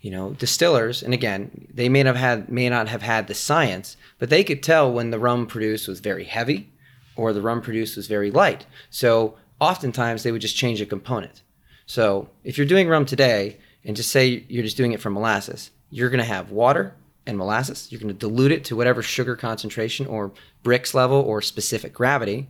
You 0.00 0.10
know, 0.10 0.30
distillers, 0.34 1.02
and 1.02 1.12
again, 1.12 1.66
they 1.72 1.88
may 1.88 2.02
not 2.02 2.16
have 2.16 2.40
had 2.40 2.48
may 2.48 2.68
not 2.68 2.88
have 2.88 3.02
had 3.02 3.26
the 3.26 3.34
science, 3.34 3.96
but 4.18 4.30
they 4.30 4.44
could 4.44 4.62
tell 4.62 4.92
when 4.92 5.10
the 5.10 5.18
rum 5.18 5.46
produced 5.46 5.88
was 5.88 6.00
very 6.00 6.24
heavy, 6.24 6.70
or 7.16 7.32
the 7.32 7.42
rum 7.42 7.60
produced 7.60 7.96
was 7.96 8.06
very 8.06 8.30
light. 8.30 8.66
So 8.88 9.36
oftentimes 9.60 10.22
they 10.22 10.30
would 10.30 10.42
just 10.42 10.56
change 10.56 10.80
a 10.80 10.86
component. 10.86 11.42
So 11.86 12.28
if 12.44 12.58
you're 12.58 12.66
doing 12.66 12.88
rum 12.88 13.06
today, 13.06 13.58
and 13.86 13.96
just 13.96 14.10
say 14.10 14.44
you're 14.48 14.64
just 14.64 14.76
doing 14.76 14.92
it 14.92 15.00
from 15.00 15.14
molasses, 15.14 15.70
you're 15.90 16.10
going 16.10 16.22
to 16.22 16.24
have 16.24 16.50
water 16.50 16.94
and 17.26 17.38
molasses. 17.38 17.90
You're 17.90 18.00
going 18.00 18.12
to 18.12 18.18
dilute 18.18 18.52
it 18.52 18.64
to 18.64 18.76
whatever 18.76 19.00
sugar 19.02 19.36
concentration 19.36 20.06
or 20.06 20.32
Brix 20.64 20.92
level 20.92 21.18
or 21.18 21.40
specific 21.40 21.92
gravity, 21.92 22.48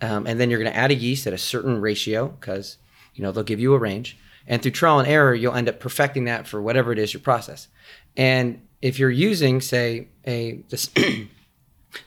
um, 0.00 0.26
and 0.26 0.40
then 0.40 0.50
you're 0.50 0.58
going 0.58 0.72
to 0.72 0.76
add 0.76 0.90
a 0.90 0.94
yeast 0.94 1.26
at 1.26 1.32
a 1.32 1.38
certain 1.38 1.80
ratio 1.80 2.28
because 2.28 2.78
you 3.14 3.22
know 3.22 3.30
they'll 3.30 3.44
give 3.44 3.60
you 3.60 3.74
a 3.74 3.78
range. 3.78 4.18
And 4.46 4.60
through 4.60 4.72
trial 4.72 4.98
and 4.98 5.06
error, 5.06 5.34
you'll 5.34 5.54
end 5.54 5.68
up 5.68 5.78
perfecting 5.78 6.24
that 6.24 6.48
for 6.48 6.60
whatever 6.60 6.90
it 6.90 6.98
is 6.98 7.12
your 7.14 7.20
process. 7.20 7.68
And 8.16 8.66
if 8.80 8.98
you're 8.98 9.10
using, 9.10 9.60
say, 9.60 10.08
a 10.26 10.64
this, 10.68 10.86
the 10.96 11.28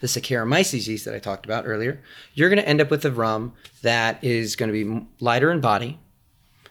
Saccharomyces 0.08 0.88
yeast 0.88 1.06
that 1.06 1.16
I 1.16 1.20
talked 1.20 1.46
about 1.46 1.66
earlier, 1.66 2.02
you're 2.34 2.50
going 2.50 2.62
to 2.62 2.68
end 2.68 2.82
up 2.82 2.92
with 2.92 3.06
a 3.06 3.12
rum 3.12 3.54
that 3.84 4.22
is 4.22 4.58
going 4.58 4.74
to 4.74 4.86
be 4.86 5.08
lighter 5.22 5.50
in 5.50 5.62
body, 5.62 5.98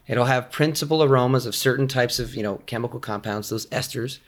It'll 0.07 0.27
have 0.27 0.51
principal 0.51 1.03
aromas 1.03 1.47
of 1.47 1.55
certain 1.55 1.88
types 1.88 2.19
of, 2.19 2.35
you 2.35 2.43
know, 2.43 2.57
chemical 2.67 3.01
compounds, 3.01 3.49
those 3.49 3.67
esters, 3.67 4.19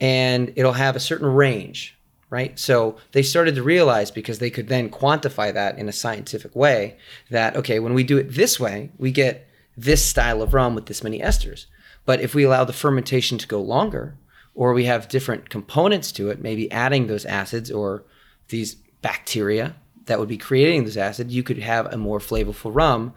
and 0.00 0.52
it'll 0.54 0.72
have 0.72 0.94
a 0.94 1.00
certain 1.00 1.26
range, 1.26 1.96
right? 2.30 2.56
So 2.58 2.96
they 3.12 3.22
started 3.22 3.56
to 3.56 3.62
realize 3.62 4.10
because 4.10 4.38
they 4.38 4.50
could 4.50 4.68
then 4.68 4.90
quantify 4.90 5.52
that 5.52 5.78
in 5.78 5.88
a 5.88 5.92
scientific 5.92 6.54
way 6.54 6.96
that 7.30 7.56
okay, 7.56 7.80
when 7.80 7.94
we 7.94 8.04
do 8.04 8.18
it 8.18 8.34
this 8.34 8.60
way, 8.60 8.90
we 8.98 9.10
get 9.10 9.48
this 9.76 10.04
style 10.04 10.42
of 10.42 10.54
rum 10.54 10.74
with 10.74 10.86
this 10.86 11.02
many 11.02 11.20
esters. 11.20 11.66
But 12.04 12.20
if 12.20 12.34
we 12.34 12.44
allow 12.44 12.64
the 12.64 12.72
fermentation 12.72 13.38
to 13.38 13.46
go 13.46 13.60
longer, 13.60 14.16
or 14.54 14.72
we 14.72 14.86
have 14.86 15.08
different 15.08 15.50
components 15.50 16.10
to 16.10 16.30
it, 16.30 16.40
maybe 16.40 16.70
adding 16.72 17.06
those 17.06 17.24
acids 17.26 17.70
or 17.70 18.02
these 18.48 18.74
bacteria 19.02 19.76
that 20.06 20.18
would 20.18 20.28
be 20.28 20.36
creating 20.36 20.84
this 20.84 20.96
acid, 20.96 21.30
you 21.30 21.42
could 21.42 21.58
have 21.58 21.86
a 21.86 21.96
more 21.96 22.18
flavorful 22.18 22.74
rum 22.74 23.14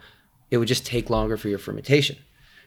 it 0.52 0.58
would 0.58 0.68
just 0.68 0.84
take 0.84 1.08
longer 1.08 1.38
for 1.38 1.48
your 1.48 1.58
fermentation. 1.58 2.16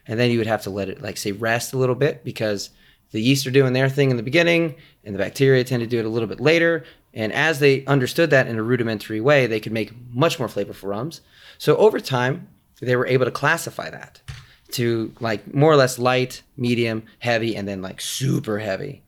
And 0.08 0.18
then 0.18 0.30
you 0.32 0.38
would 0.38 0.46
have 0.48 0.62
to 0.62 0.70
let 0.70 0.88
it, 0.88 1.00
like, 1.00 1.16
say, 1.16 1.30
rest 1.30 1.72
a 1.72 1.78
little 1.78 1.94
bit 1.94 2.24
because 2.24 2.70
the 3.12 3.20
yeast 3.22 3.46
are 3.46 3.52
doing 3.52 3.72
their 3.72 3.88
thing 3.88 4.10
in 4.10 4.16
the 4.16 4.24
beginning 4.24 4.74
and 5.04 5.14
the 5.14 5.18
bacteria 5.20 5.62
tend 5.62 5.82
to 5.82 5.86
do 5.86 6.00
it 6.00 6.04
a 6.04 6.08
little 6.08 6.28
bit 6.28 6.40
later. 6.40 6.84
And 7.14 7.32
as 7.32 7.60
they 7.60 7.84
understood 7.86 8.30
that 8.30 8.48
in 8.48 8.58
a 8.58 8.62
rudimentary 8.62 9.20
way, 9.20 9.46
they 9.46 9.60
could 9.60 9.70
make 9.72 9.92
much 10.12 10.38
more 10.40 10.48
flavorful 10.48 10.88
rums. 10.88 11.20
So 11.58 11.76
over 11.76 12.00
time, 12.00 12.48
they 12.80 12.96
were 12.96 13.06
able 13.06 13.24
to 13.24 13.30
classify 13.30 13.88
that 13.88 14.20
to 14.72 15.12
like 15.20 15.54
more 15.54 15.70
or 15.70 15.76
less 15.76 15.96
light, 15.96 16.42
medium, 16.56 17.04
heavy, 17.20 17.54
and 17.56 17.68
then 17.68 17.80
like 17.82 18.00
super 18.00 18.58
heavy. 18.58 19.02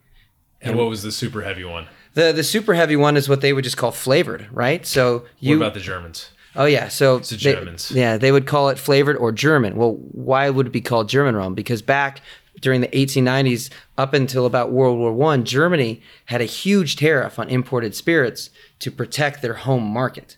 and 0.61 0.77
what 0.79 0.89
was 0.89 1.03
the 1.03 1.13
super 1.13 1.43
heavy 1.43 1.65
one 1.65 1.87
The 2.15 2.33
the 2.33 2.45
super 2.45 2.75
heavy 2.75 2.97
one 2.97 3.17
is 3.17 3.29
what 3.29 3.41
they 3.41 3.53
would 3.53 3.65
just 3.65 3.77
call 3.77 3.91
flavored, 3.91 4.47
right? 4.53 4.87
So 4.87 5.25
you 5.41 5.59
what 5.59 5.67
about 5.67 5.75
the 5.75 5.81
germans 5.81 6.31
Oh 6.57 6.65
yeah, 6.65 6.89
so 6.89 7.19
the 7.19 7.37
they- 7.37 7.53
Germans. 7.55 7.91
yeah, 7.91 8.17
they 8.17 8.33
would 8.33 8.47
call 8.47 8.69
it 8.71 8.79
flavored 8.79 9.17
or 9.17 9.33
German. 9.33 9.77
Well, 9.77 9.93
why 10.13 10.51
would 10.51 10.67
it 10.69 10.73
be 10.73 10.81
called 10.81 11.09
German 11.09 11.37
rum? 11.37 11.55
Because 11.55 11.83
back 11.83 12.21
during 12.61 12.81
the 12.81 12.89
1890s, 12.89 13.71
up 13.97 14.15
until 14.15 14.45
about 14.45 14.73
World 14.73 14.99
War 14.99 15.13
One, 15.13 15.45
Germany 15.45 16.01
had 16.27 16.41
a 16.41 16.45
huge 16.45 16.97
tariff 16.97 17.39
on 17.39 17.49
imported 17.49 17.95
spirits 17.95 18.51
to 18.81 18.91
protect 18.91 19.43
their 19.43 19.55
home 19.55 19.85
market, 19.85 20.37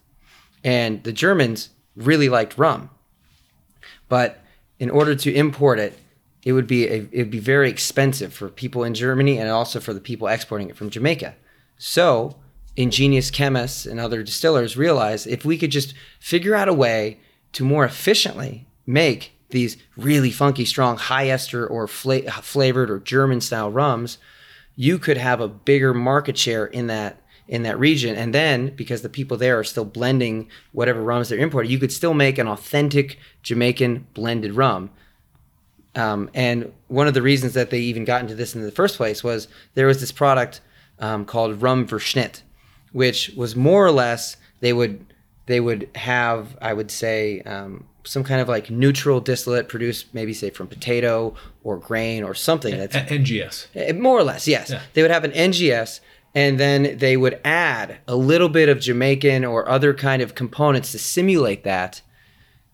and 0.62 1.02
the 1.04 1.12
Germans 1.12 1.70
really 1.96 2.28
liked 2.28 2.58
rum, 2.58 2.90
but 4.08 4.42
in 4.78 4.90
order 4.90 5.14
to 5.14 5.32
import 5.34 5.78
it, 5.78 5.98
it 6.42 6.52
would 6.52 6.66
be 6.66 6.86
it 6.86 7.10
would 7.14 7.30
be 7.30 7.38
very 7.38 7.68
expensive 7.70 8.32
for 8.32 8.48
people 8.48 8.82
in 8.84 8.94
Germany 8.94 9.38
and 9.38 9.48
also 9.50 9.78
for 9.80 9.92
the 9.92 10.00
people 10.00 10.26
exporting 10.28 10.70
it 10.70 10.76
from 10.76 10.90
Jamaica. 10.90 11.34
So 11.78 12.36
ingenious 12.80 13.30
chemists 13.30 13.86
and 13.86 14.00
other 14.00 14.22
distillers 14.22 14.76
realized 14.76 15.26
if 15.26 15.44
we 15.44 15.58
could 15.58 15.70
just 15.70 15.94
figure 16.18 16.54
out 16.54 16.68
a 16.68 16.74
way 16.74 17.18
to 17.52 17.64
more 17.64 17.84
efficiently 17.84 18.66
make 18.86 19.32
these 19.50 19.76
really 19.96 20.30
funky, 20.30 20.64
strong, 20.64 20.96
high 20.96 21.28
ester 21.28 21.66
or 21.66 21.86
fla- 21.86 22.30
flavored 22.42 22.90
or 22.90 22.98
German 22.98 23.40
style 23.40 23.70
rums, 23.70 24.18
you 24.76 24.98
could 24.98 25.16
have 25.16 25.40
a 25.40 25.48
bigger 25.48 25.92
market 25.92 26.38
share 26.38 26.66
in 26.66 26.86
that 26.86 27.20
in 27.48 27.64
that 27.64 27.78
region. 27.80 28.14
And 28.14 28.32
then 28.32 28.68
because 28.76 29.02
the 29.02 29.08
people 29.08 29.36
there 29.36 29.58
are 29.58 29.64
still 29.64 29.84
blending 29.84 30.48
whatever 30.70 31.02
rums 31.02 31.28
they're 31.28 31.38
importing, 31.38 31.68
you 31.68 31.80
could 31.80 31.92
still 31.92 32.14
make 32.14 32.38
an 32.38 32.46
authentic 32.46 33.18
Jamaican 33.42 34.06
blended 34.14 34.52
rum. 34.52 34.90
Um, 35.96 36.30
and 36.32 36.72
one 36.86 37.08
of 37.08 37.14
the 37.14 37.22
reasons 37.22 37.54
that 37.54 37.70
they 37.70 37.80
even 37.80 38.04
got 38.04 38.20
into 38.20 38.36
this 38.36 38.54
in 38.54 38.62
the 38.62 38.70
first 38.70 38.96
place 38.96 39.24
was 39.24 39.48
there 39.74 39.88
was 39.88 40.00
this 40.00 40.12
product 40.12 40.60
um, 41.00 41.24
called 41.24 41.60
rum 41.60 41.88
verschnitt, 41.88 42.42
which 42.92 43.30
was 43.36 43.54
more 43.56 43.84
or 43.86 43.92
less 43.92 44.36
they 44.60 44.72
would 44.72 45.04
they 45.46 45.60
would 45.60 45.88
have 45.94 46.56
I 46.60 46.72
would 46.72 46.90
say 46.90 47.40
um, 47.42 47.84
some 48.04 48.24
kind 48.24 48.40
of 48.40 48.48
like 48.48 48.70
neutral 48.70 49.20
distillate 49.20 49.68
produced 49.68 50.14
maybe 50.14 50.32
say 50.32 50.50
from 50.50 50.66
potato 50.68 51.34
or 51.64 51.76
grain 51.78 52.22
or 52.24 52.34
something 52.34 52.76
that's 52.76 52.96
A- 52.96 53.00
NGS. 53.00 53.66
Eh, 53.74 53.92
More 53.92 54.18
or 54.18 54.22
less, 54.24 54.48
yes. 54.48 54.70
Yeah. 54.70 54.80
They 54.94 55.02
would 55.02 55.10
have 55.10 55.24
an 55.24 55.32
NGS 55.32 56.00
and 56.34 56.58
then 56.60 56.96
they 56.98 57.16
would 57.16 57.40
add 57.44 57.98
a 58.06 58.14
little 58.14 58.48
bit 58.48 58.68
of 58.68 58.80
Jamaican 58.80 59.44
or 59.44 59.68
other 59.68 59.92
kind 59.92 60.22
of 60.22 60.34
components 60.34 60.92
to 60.92 60.98
simulate 60.98 61.64
that. 61.64 62.00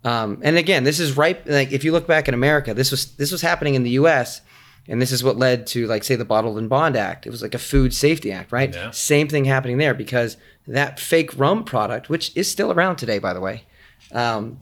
Um, 0.04 0.38
and 0.42 0.56
again, 0.56 0.84
this 0.84 1.00
is 1.00 1.16
right. 1.16 1.44
Like 1.48 1.72
if 1.72 1.82
you 1.82 1.90
look 1.90 2.06
back 2.06 2.28
in 2.28 2.34
America, 2.34 2.74
this 2.74 2.90
was 2.90 3.12
this 3.16 3.32
was 3.32 3.40
happening 3.42 3.74
in 3.74 3.82
the 3.82 3.90
U.S. 3.90 4.40
And 4.88 5.02
this 5.02 5.10
is 5.10 5.24
what 5.24 5.36
led 5.36 5.66
to, 5.68 5.86
like, 5.86 6.04
say, 6.04 6.14
the 6.14 6.24
Bottled 6.24 6.58
in 6.58 6.68
Bond 6.68 6.96
Act. 6.96 7.26
It 7.26 7.30
was 7.30 7.42
like 7.42 7.54
a 7.54 7.58
Food 7.58 7.92
Safety 7.92 8.30
Act, 8.30 8.52
right? 8.52 8.72
Yeah. 8.72 8.90
Same 8.92 9.28
thing 9.28 9.44
happening 9.44 9.78
there 9.78 9.94
because 9.94 10.36
that 10.66 11.00
fake 11.00 11.36
rum 11.38 11.64
product, 11.64 12.08
which 12.08 12.36
is 12.36 12.50
still 12.50 12.72
around 12.72 12.96
today, 12.96 13.18
by 13.18 13.32
the 13.32 13.40
way, 13.40 13.64
um, 14.12 14.60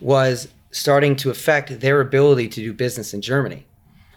was 0.00 0.48
starting 0.70 1.16
to 1.16 1.30
affect 1.30 1.80
their 1.80 2.00
ability 2.00 2.48
to 2.48 2.60
do 2.60 2.72
business 2.72 3.14
in 3.14 3.22
Germany. 3.22 3.66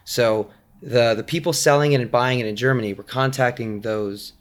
So 0.04 0.50
the 0.82 1.14
the 1.16 1.24
people 1.24 1.54
selling 1.54 1.94
it 1.94 2.02
and 2.02 2.12
buying 2.12 2.40
it 2.40 2.46
in 2.46 2.56
Germany 2.56 2.94
were 2.94 3.04
contacting 3.04 3.82
those 3.82 4.34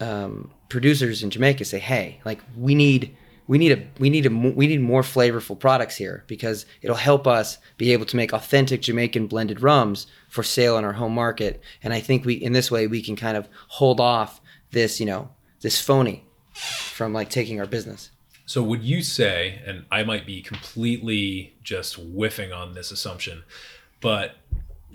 um, 0.00 0.50
producers 0.68 1.22
in 1.22 1.30
Jamaica, 1.30 1.64
say, 1.64 1.78
"Hey, 1.78 2.20
like 2.24 2.40
we 2.56 2.74
need 2.74 3.16
we 3.46 3.58
need 3.58 3.72
a 3.72 3.86
we 3.98 4.08
need 4.10 4.26
a 4.26 4.30
we 4.30 4.66
need 4.66 4.80
more 4.80 5.02
flavorful 5.02 5.58
products 5.58 5.96
here 5.96 6.24
because 6.26 6.64
it'll 6.82 6.96
help 6.96 7.26
us 7.26 7.58
be 7.76 7.92
able 7.92 8.06
to 8.06 8.16
make 8.16 8.32
authentic 8.32 8.80
Jamaican 8.82 9.26
blended 9.26 9.60
rums 9.62 10.06
for 10.28 10.42
sale 10.42 10.78
in 10.78 10.84
our 10.84 10.94
home 10.94 11.14
market." 11.14 11.60
And 11.82 11.92
I 11.92 12.00
think 12.00 12.24
we 12.24 12.34
in 12.34 12.52
this 12.52 12.70
way 12.70 12.86
we 12.86 13.02
can 13.02 13.16
kind 13.16 13.36
of 13.36 13.48
hold 13.68 14.00
off 14.00 14.40
this 14.70 14.98
you 15.00 15.06
know 15.06 15.30
this 15.60 15.80
phony 15.80 16.24
from 16.52 17.12
like 17.12 17.28
taking 17.30 17.60
our 17.60 17.66
business. 17.66 18.10
So 18.46 18.62
would 18.62 18.82
you 18.84 19.02
say, 19.02 19.62
and 19.66 19.86
I 19.90 20.04
might 20.04 20.26
be 20.26 20.42
completely 20.42 21.56
just 21.62 21.94
whiffing 21.94 22.52
on 22.52 22.74
this 22.74 22.90
assumption, 22.90 23.42
but 24.02 24.36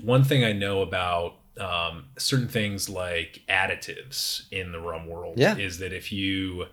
one 0.01 0.23
thing 0.23 0.43
I 0.43 0.53
know 0.53 0.81
about 0.83 1.35
um, 1.59 2.05
certain 2.17 2.47
things 2.47 2.87
like 2.89 3.41
additives 3.49 4.43
in 4.51 4.71
the 4.71 4.79
rum 4.79 5.07
world 5.07 5.37
Yeah. 5.39 5.57
is 5.57 5.79
that 5.79 5.91
if 5.91 6.11
you 6.11 6.67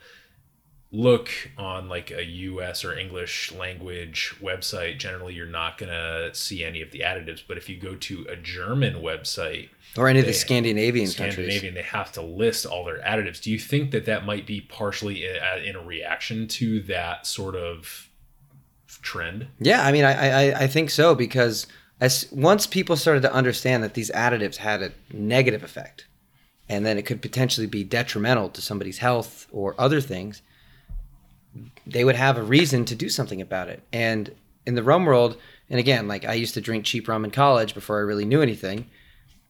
look 0.97 1.29
on 1.59 1.89
like 1.89 2.11
a 2.11 2.25
US 2.25 2.85
or 2.85 2.97
English 2.97 3.53
language 3.53 4.35
website, 4.41 4.99
generally 4.99 5.35
you're 5.35 5.47
not 5.47 5.77
going 5.77 5.93
to 5.93 6.35
see 6.35 6.65
any 6.65 6.81
of 6.81 6.91
the 6.91 7.01
additives. 7.01 7.43
But 7.47 7.59
if 7.59 7.69
you 7.69 7.77
go 7.77 7.95
to 7.97 8.27
a 8.31 8.37
German 8.37 8.95
website, 9.03 9.69
Or 9.97 10.09
any 10.09 10.21
of 10.21 10.27
the 10.27 10.33
Scandinavian, 10.33 11.07
Scandinavian, 11.07 11.61
countries. 11.61 11.75
they 11.75 11.83
have 11.83 12.13
to 12.13 12.23
list 12.23 12.65
all 12.65 12.85
their 12.85 13.01
additives. 13.03 13.43
Do 13.43 13.51
you 13.51 13.59
think 13.59 13.91
that 13.91 14.07
that 14.07 14.25
might 14.25 14.47
be 14.47 14.63
partially 14.63 15.27
in, 15.27 15.37
in 15.65 15.77
a 15.77 15.83
reaction 15.83 16.49
to 16.49 16.81
that 16.83 17.27
sort 17.27 17.57
of 17.57 18.09
trend? 19.03 19.49
Yeah, 19.61 19.87
I 19.87 19.93
mean, 19.93 20.05
I, 20.05 20.51
I 20.51 20.61
I 20.63 20.67
think 20.67 20.91
so 20.91 21.15
because 21.15 21.67
as 22.01 22.27
once 22.33 22.67
people 22.67 22.97
started 22.97 23.21
to 23.23 23.33
understand 23.33 23.83
that 23.83 23.95
these 23.95 24.11
additives 24.13 24.57
had 24.57 24.83
a 24.83 24.93
negative 25.13 25.63
effect, 25.63 26.07
and 26.69 26.85
then 26.87 26.97
it 26.97 27.07
could 27.07 27.21
potentially 27.21 27.67
be 27.67 27.85
detrimental 27.85 28.49
to 28.51 28.63
somebody's 28.63 28.99
health 28.99 29.47
or 29.53 29.75
other 29.79 30.01
things, 30.01 30.43
they 31.87 32.05
would 32.05 32.17
have 32.17 32.37
a 32.37 32.43
reason 32.43 32.85
to 32.87 32.95
do 32.95 33.09
something 33.09 33.41
about 33.41 33.69
it. 33.69 33.83
And 33.93 34.35
in 34.67 34.75
the 34.75 34.83
rum 34.83 35.05
world, 35.05 35.37
and 35.71 35.79
again, 35.79 36.09
like 36.09 36.25
I 36.25 36.35
used 36.35 36.55
to 36.55 36.61
drink 36.61 36.85
cheap 36.85 37.09
rum 37.09 37.25
in 37.25 37.31
college 37.31 37.75
before 37.75 37.99
I 37.99 38.03
really 38.03 38.25
knew 38.25 38.43
anything. 38.43 38.87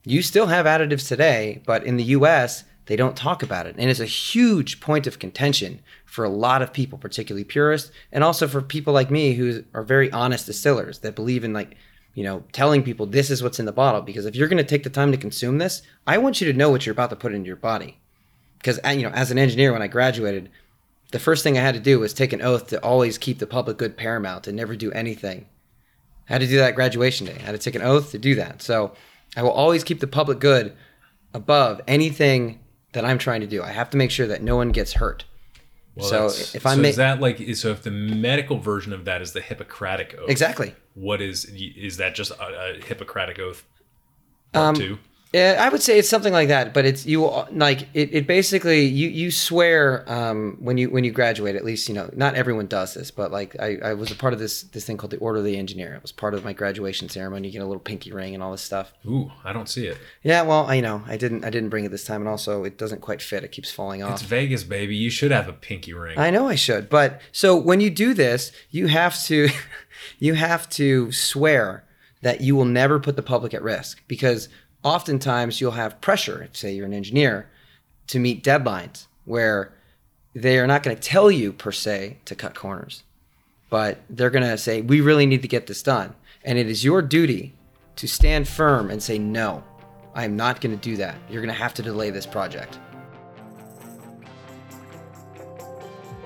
You 0.05 0.23
still 0.23 0.47
have 0.47 0.67
additives 0.67 1.09
today, 1.09 1.63
but 1.67 1.85
in 1.85 1.97
the 1.97 2.05
US, 2.05 2.65
they 2.87 2.97
don't 2.97 3.17
talk 3.17 3.43
about 3.43 3.67
it. 3.67 3.75
And 3.79 3.91
it's 3.91 4.01
a 4.01 4.07
huge 4.07 4.81
point 4.81 5.07
of 5.07 5.19
contention 5.19 5.81
for 6.05 6.25
a 6.25 6.31
lot 6.31 6.63
of 6.63 6.73
people, 6.73 6.99
particularly 6.99 7.45
purists, 7.45 7.91
and 8.13 8.23
also 8.23 8.47
for 8.47 8.63
people 8.63 8.93
like 8.93 9.11
me 9.11 9.35
who 9.35 9.65
are 9.75 9.83
very 9.83 10.11
honest 10.13 10.47
distillers 10.47 11.01
that 11.01 11.17
believe 11.17 11.45
in 11.45 11.53
like, 11.53 11.77
you 12.15 12.23
know, 12.23 12.45
telling 12.53 12.83
people 12.83 13.07
this 13.07 13.29
is 13.29 13.43
what's 13.43 13.59
in 13.59 13.67
the 13.67 13.73
bottle. 13.73 14.03
Because 14.03 14.25
if 14.25 14.37
you're 14.37 14.49
going 14.49 14.57
to 14.59 14.65
take 14.65 14.85
the 14.85 14.91
time 14.91 15.11
to 15.11 15.19
consume 15.19 15.59
this, 15.59 15.83
I 16.07 16.19
want 16.19 16.41
you 16.41 16.51
to 16.51 16.57
know 16.57 16.71
what 16.71 16.87
you're 16.87 16.93
about 16.93 17.11
to 17.11 17.17
put 17.17 17.35
into 17.35 17.49
your 17.49 17.57
body. 17.57 17.99
Because, 18.59 18.79
uh, 18.87 18.91
you 18.91 19.03
know, 19.03 19.11
as 19.11 19.31
an 19.31 19.39
engineer, 19.39 19.73
when 19.73 19.83
I 19.83 19.89
graduated, 19.89 20.51
the 21.13 21.19
first 21.19 21.43
thing 21.45 21.57
I 21.57 21.61
had 21.61 21.75
to 21.75 21.81
do 21.81 22.01
was 22.01 22.13
take 22.13 22.33
an 22.33 22.43
oath 22.43 22.69
to 22.69 22.83
always 22.83 23.19
keep 23.19 23.39
the 23.39 23.47
public 23.47 23.77
good 23.77 23.97
paramount 23.97 24.47
and 24.47 24.57
never 24.57 24.75
do 24.77 24.91
anything. 24.93 25.47
I 26.29 26.33
had 26.35 26.41
to 26.41 26.47
do 26.47 26.57
that 26.59 26.75
graduation 26.75 27.27
day. 27.27 27.37
I 27.39 27.43
had 27.43 27.53
to 27.53 27.59
take 27.59 27.75
an 27.77 27.83
oath 27.83 28.11
to 28.11 28.19
do 28.19 28.35
that. 28.37 28.61
So 28.63 28.95
I 29.37 29.43
will 29.43 29.53
always 29.53 29.85
keep 29.85 30.01
the 30.01 30.07
public 30.09 30.41
good 30.41 30.75
above 31.33 31.81
anything 31.87 32.61
that 32.93 33.05
I'm 33.05 33.19
trying 33.19 33.43
to 33.43 33.47
do. 33.47 33.63
I 33.63 33.71
have 33.71 33.91
to 33.91 33.97
make 33.97 34.11
sure 34.11 34.27
that 34.27 34.43
no 34.43 34.57
one 34.57 34.71
gets 34.71 34.95
hurt. 34.95 35.25
so 36.01 36.27
if 36.27 36.67
I 36.67 36.75
so 36.75 36.81
make 36.81 36.91
is 36.91 36.97
that 36.97 37.21
like 37.21 37.39
so 37.55 37.71
if 37.71 37.83
the 37.83 37.91
medical 37.91 38.59
version 38.59 38.93
of 38.93 39.05
that 39.05 39.23
is 39.23 39.33
the 39.33 39.41
Hippocratic 39.41 40.17
oath, 40.19 40.29
exactly, 40.29 40.75
What 40.95 41.21
is 41.23 41.45
is 41.55 41.99
that 41.99 42.15
just 42.15 42.33
a, 42.33 42.75
a 42.79 42.85
Hippocratic 42.85 43.39
oath 43.39 43.65
part 44.53 44.67
Um, 44.67 44.75
two? 44.75 44.99
Yeah, 45.37 45.59
I 45.61 45.69
would 45.69 45.83
say 45.83 45.99
it's 45.99 46.09
something 46.09 46.33
like 46.33 46.49
that, 46.49 46.73
but 46.73 46.87
it's 46.87 47.05
you 47.05 47.31
like 47.51 47.83
it, 47.93 48.15
it 48.15 48.27
basically 48.27 48.87
you 48.87 49.09
you 49.09 49.31
swear 49.31 50.03
um, 50.11 50.57
when 50.61 50.79
you 50.79 50.89
when 50.89 51.05
you 51.05 51.11
graduate 51.11 51.57
at 51.57 51.63
least 51.63 51.91
you 51.91 51.95
know 51.95 52.09
not 52.15 52.35
everyone 52.37 52.69
does 52.69 52.95
this 52.95 53.11
but 53.11 53.31
like 53.31 53.55
I, 53.61 53.77
I 53.85 53.93
was 53.93 54.11
a 54.11 54.15
part 54.15 54.33
of 54.33 54.39
this 54.39 54.63
this 54.63 54.87
thing 54.87 54.97
called 54.97 55.11
the 55.11 55.19
Order 55.19 55.41
of 55.41 55.45
the 55.45 55.59
Engineer. 55.59 55.95
It 55.95 56.01
was 56.01 56.11
part 56.11 56.33
of 56.33 56.43
my 56.43 56.55
graduation 56.55 57.11
ceremony. 57.11 57.49
You 57.49 57.53
get 57.53 57.61
a 57.61 57.67
little 57.67 57.81
pinky 57.81 58.13
ring 58.13 58.33
and 58.33 58.43
all 58.43 58.51
this 58.51 58.63
stuff. 58.63 58.95
Ooh, 59.05 59.31
I 59.45 59.53
don't 59.53 59.69
see 59.69 59.87
it. 59.87 59.99
Yeah, 60.23 60.41
well 60.41 60.65
I 60.71 60.81
know 60.81 61.03
I 61.07 61.19
didn't 61.19 61.45
I 61.45 61.51
didn't 61.51 61.69
bring 61.69 61.85
it 61.85 61.91
this 61.91 62.05
time 62.05 62.23
and 62.23 62.31
also 62.31 62.65
it 62.65 62.79
doesn't 62.79 63.03
quite 63.03 63.21
fit. 63.21 63.45
It 63.45 63.53
keeps 63.53 63.71
falling 63.71 64.03
off. 64.03 64.13
It's 64.13 64.23
Vegas, 64.23 64.65
baby. 64.65 64.97
You 64.97 65.11
should 65.11 65.33
have 65.33 65.49
a 65.51 65.53
pinky 65.53 65.93
ring. 65.93 66.19
I 66.19 66.31
know 66.31 66.49
I 66.49 66.55
should, 66.55 66.89
but 66.89 67.21
so 67.31 67.55
when 67.55 67.83
you 67.83 67.91
do 67.91 68.15
this, 68.15 68.53
you 68.71 68.87
have 68.87 69.23
to 69.25 69.51
you 70.19 70.33
have 70.33 70.67
to 70.71 71.13
swear 71.13 71.85
that 72.23 72.41
you 72.41 72.57
will 72.57 72.65
never 72.65 72.99
put 72.99 73.17
the 73.17 73.23
public 73.23 73.53
at 73.53 73.63
risk 73.63 74.03
because 74.09 74.49
oftentimes 74.87 75.61
you'll 75.61 75.73
have 75.73 76.01
pressure, 76.01 76.49
say 76.53 76.73
you're 76.73 76.87
an 76.87 76.95
engineer, 76.95 77.51
to 78.07 78.21
meet 78.21 78.45
deadlines 78.45 79.07
where 79.25 79.73
they 80.33 80.61
are 80.61 80.67
not 80.67 80.85
going 80.85 80.97
to 80.97 81.03
tell 81.03 81.29
you 81.29 81.53
per 81.53 81.73
se 81.73 82.19
to 82.25 82.37
cut 82.37 82.55
corners, 82.55 83.03
but 83.69 83.99
they're 84.09 84.31
going 84.31 84.49
to 84.49 84.57
say 84.57 84.83
we 84.83 85.01
really 85.01 85.27
need 85.27 85.43
to 85.43 85.49
get 85.49 85.67
this 85.67 85.83
done, 85.83 86.15
and 86.45 86.57
it 86.57 86.69
is 86.71 86.85
your 86.85 87.03
duty 87.03 87.53
to 87.97 88.07
stand 88.07 88.47
firm 88.47 88.89
and 88.89 89.03
say 89.03 89.19
no. 89.19 89.65
I 90.15 90.25
am 90.25 90.37
not 90.37 90.61
going 90.61 90.79
to 90.79 90.81
do 90.81 90.97
that. 90.99 91.17
You're 91.29 91.43
going 91.43 91.53
to 91.53 91.61
have 91.61 91.75
to 91.75 91.83
delay 91.83 92.11
this 92.11 92.25
project. 92.25 92.79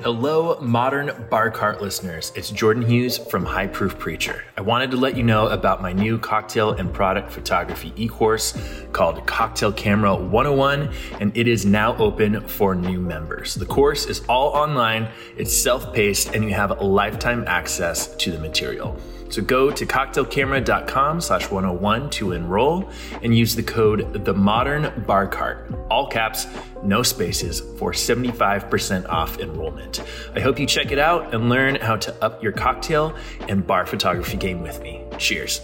Hello, 0.02 0.58
modern 0.62 1.26
bar 1.28 1.50
cart 1.50 1.82
listeners. 1.82 2.32
It's 2.34 2.48
Jordan 2.48 2.82
Hughes 2.82 3.18
from 3.18 3.44
High 3.44 3.66
Proof 3.66 3.98
Preacher. 3.98 4.44
I 4.56 4.62
wanted 4.62 4.90
to 4.92 4.96
let 4.96 5.14
you 5.14 5.22
know 5.22 5.48
about 5.48 5.82
my 5.82 5.92
new 5.92 6.18
cocktail 6.18 6.70
and 6.70 6.90
product 6.90 7.30
photography 7.30 7.92
e 7.96 8.08
course 8.08 8.58
called 8.92 9.26
Cocktail 9.26 9.72
Camera 9.72 10.14
101, 10.16 10.90
and 11.20 11.36
it 11.36 11.46
is 11.46 11.66
now 11.66 11.94
open 11.98 12.40
for 12.48 12.74
new 12.74 12.98
members. 12.98 13.54
The 13.54 13.66
course 13.66 14.06
is 14.06 14.22
all 14.26 14.48
online, 14.52 15.06
it's 15.36 15.54
self 15.54 15.92
paced, 15.92 16.34
and 16.34 16.44
you 16.44 16.54
have 16.54 16.80
lifetime 16.80 17.44
access 17.46 18.16
to 18.16 18.32
the 18.32 18.38
material. 18.38 18.98
So 19.30 19.42
go 19.42 19.70
to 19.70 19.86
cocktailcamera.com 19.86 21.20
slash 21.20 21.50
101 21.50 22.10
to 22.10 22.32
enroll 22.32 22.90
and 23.22 23.36
use 23.36 23.54
the 23.54 23.62
code 23.62 24.24
the 24.24 24.34
modern 24.34 25.04
bar 25.06 25.26
cart, 25.26 25.72
all 25.90 26.08
caps, 26.08 26.46
no 26.82 27.02
spaces, 27.02 27.60
for 27.78 27.92
75% 27.92 29.08
off 29.08 29.38
enrollment. 29.38 30.02
I 30.34 30.40
hope 30.40 30.58
you 30.58 30.66
check 30.66 30.90
it 30.90 30.98
out 30.98 31.32
and 31.32 31.48
learn 31.48 31.76
how 31.76 31.96
to 31.96 32.24
up 32.24 32.42
your 32.42 32.52
cocktail 32.52 33.16
and 33.48 33.66
bar 33.66 33.86
photography 33.86 34.36
game 34.36 34.62
with 34.62 34.82
me. 34.82 35.04
Cheers. 35.16 35.60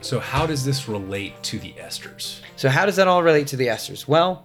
So 0.00 0.20
how 0.20 0.46
does 0.46 0.64
this 0.64 0.86
relate 0.86 1.42
to 1.44 1.58
the 1.58 1.72
esters? 1.72 2.40
So 2.56 2.68
how 2.68 2.84
does 2.84 2.96
that 2.96 3.08
all 3.08 3.22
relate 3.22 3.46
to 3.48 3.56
the 3.56 3.68
esters? 3.68 4.06
Well, 4.06 4.44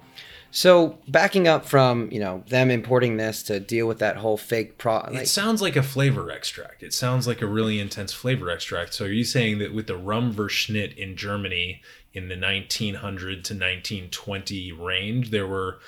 so 0.52 0.98
backing 1.08 1.48
up 1.48 1.66
from 1.66 2.10
you 2.12 2.20
know 2.20 2.44
them 2.48 2.72
importing 2.72 3.18
this 3.18 3.44
to 3.44 3.60
deal 3.60 3.88
with 3.88 4.00
that 4.00 4.18
whole 4.18 4.38
fake 4.38 4.78
pro, 4.78 4.96
like, 4.96 5.16
it 5.16 5.28
sounds 5.28 5.62
like 5.62 5.76
a 5.76 5.84
flavor 5.84 6.32
extract. 6.32 6.84
It 6.84 6.94
sounds 6.94 7.28
like 7.28 7.42
a 7.42 7.48
really 7.48 7.80
intense 7.80 8.14
flavor 8.14 8.50
extract. 8.50 8.94
So 8.94 9.06
are 9.06 9.10
you 9.10 9.24
saying 9.24 9.60
that 9.60 9.74
with 9.74 9.88
the 9.88 9.98
rum 9.98 10.34
Verschnitt 10.34 10.96
in 10.98 11.16
Germany 11.16 11.82
in 12.14 12.28
the 12.28 12.36
1900 12.36 13.46
to 13.46 13.54
1920 13.54 14.72
range, 14.72 15.32
there 15.32 15.48
were 15.48 15.80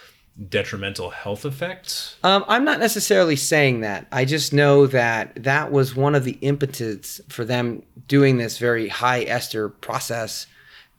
detrimental 0.49 1.09
health 1.09 1.45
effects? 1.45 2.15
Um, 2.23 2.45
I'm 2.47 2.63
not 2.63 2.79
necessarily 2.79 3.35
saying 3.35 3.81
that. 3.81 4.07
I 4.11 4.25
just 4.25 4.53
know 4.53 4.87
that 4.87 5.43
that 5.43 5.71
was 5.71 5.95
one 5.95 6.15
of 6.15 6.23
the 6.23 6.37
impetus 6.41 7.21
for 7.29 7.45
them 7.45 7.83
doing 8.07 8.37
this 8.37 8.57
very 8.57 8.87
high 8.87 9.23
ester 9.23 9.69
process. 9.69 10.47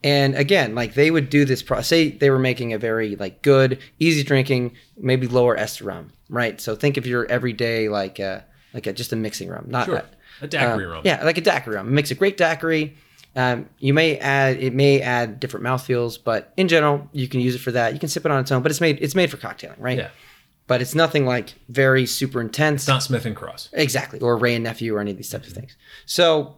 And 0.03 0.35
again, 0.35 0.75
like 0.75 0.95
they 0.95 1.11
would 1.11 1.29
do 1.29 1.45
this 1.45 1.61
process. 1.63 1.87
Say 1.87 2.09
they 2.11 2.29
were 2.29 2.39
making 2.39 2.73
a 2.73 2.77
very 2.77 3.15
like 3.15 3.41
good, 3.41 3.79
easy 3.99 4.23
drinking, 4.23 4.75
maybe 4.97 5.27
lower 5.27 5.55
ester 5.57 5.85
rum, 5.85 6.11
right? 6.29 6.59
So 6.59 6.75
think 6.75 6.97
of 6.97 7.07
your 7.07 7.25
everyday 7.27 7.87
like 7.89 8.19
a 8.19 8.43
like 8.73 8.85
a 8.87 8.93
just 8.93 9.13
a 9.13 9.15
mixing 9.15 9.49
rum, 9.49 9.65
not 9.67 9.85
Sure. 9.85 10.03
A 10.41 10.47
daiquiri 10.47 10.85
uh, 10.85 10.89
rum. 10.89 11.01
Yeah, 11.05 11.23
like 11.23 11.37
a 11.37 11.41
daiquiri 11.41 11.75
rum. 11.77 11.93
Makes 11.93 12.11
a 12.11 12.15
great 12.15 12.35
daiquiri. 12.37 12.95
Um, 13.35 13.69
you 13.79 13.93
may 13.93 14.17
add 14.17 14.57
it 14.61 14.73
may 14.73 14.99
add 15.01 15.39
different 15.39 15.63
mouthfeels, 15.63 16.17
but 16.21 16.51
in 16.57 16.67
general, 16.67 17.07
you 17.13 17.27
can 17.27 17.39
use 17.39 17.55
it 17.55 17.59
for 17.59 17.71
that. 17.71 17.93
You 17.93 17.99
can 17.99 18.09
sip 18.09 18.25
it 18.25 18.31
on 18.31 18.39
its 18.39 18.51
own, 18.51 18.61
but 18.61 18.71
it's 18.71 18.81
made 18.81 18.99
it's 19.01 19.15
made 19.15 19.31
for 19.31 19.37
cocktailing, 19.37 19.79
right? 19.79 19.97
Yeah. 19.97 20.09
but 20.67 20.81
it's 20.81 20.95
nothing 20.95 21.25
like 21.25 21.53
very 21.69 22.05
super 22.05 22.41
intense. 22.41 22.83
It's 22.83 22.87
not 22.87 23.03
Smith 23.03 23.25
and 23.25 23.35
Cross. 23.35 23.69
Exactly, 23.73 24.19
or 24.19 24.37
Wray 24.37 24.55
and 24.55 24.63
Nephew, 24.63 24.95
or 24.95 24.99
any 24.99 25.11
of 25.11 25.17
these 25.17 25.29
types 25.29 25.47
of 25.47 25.53
things. 25.53 25.75
So, 26.05 26.55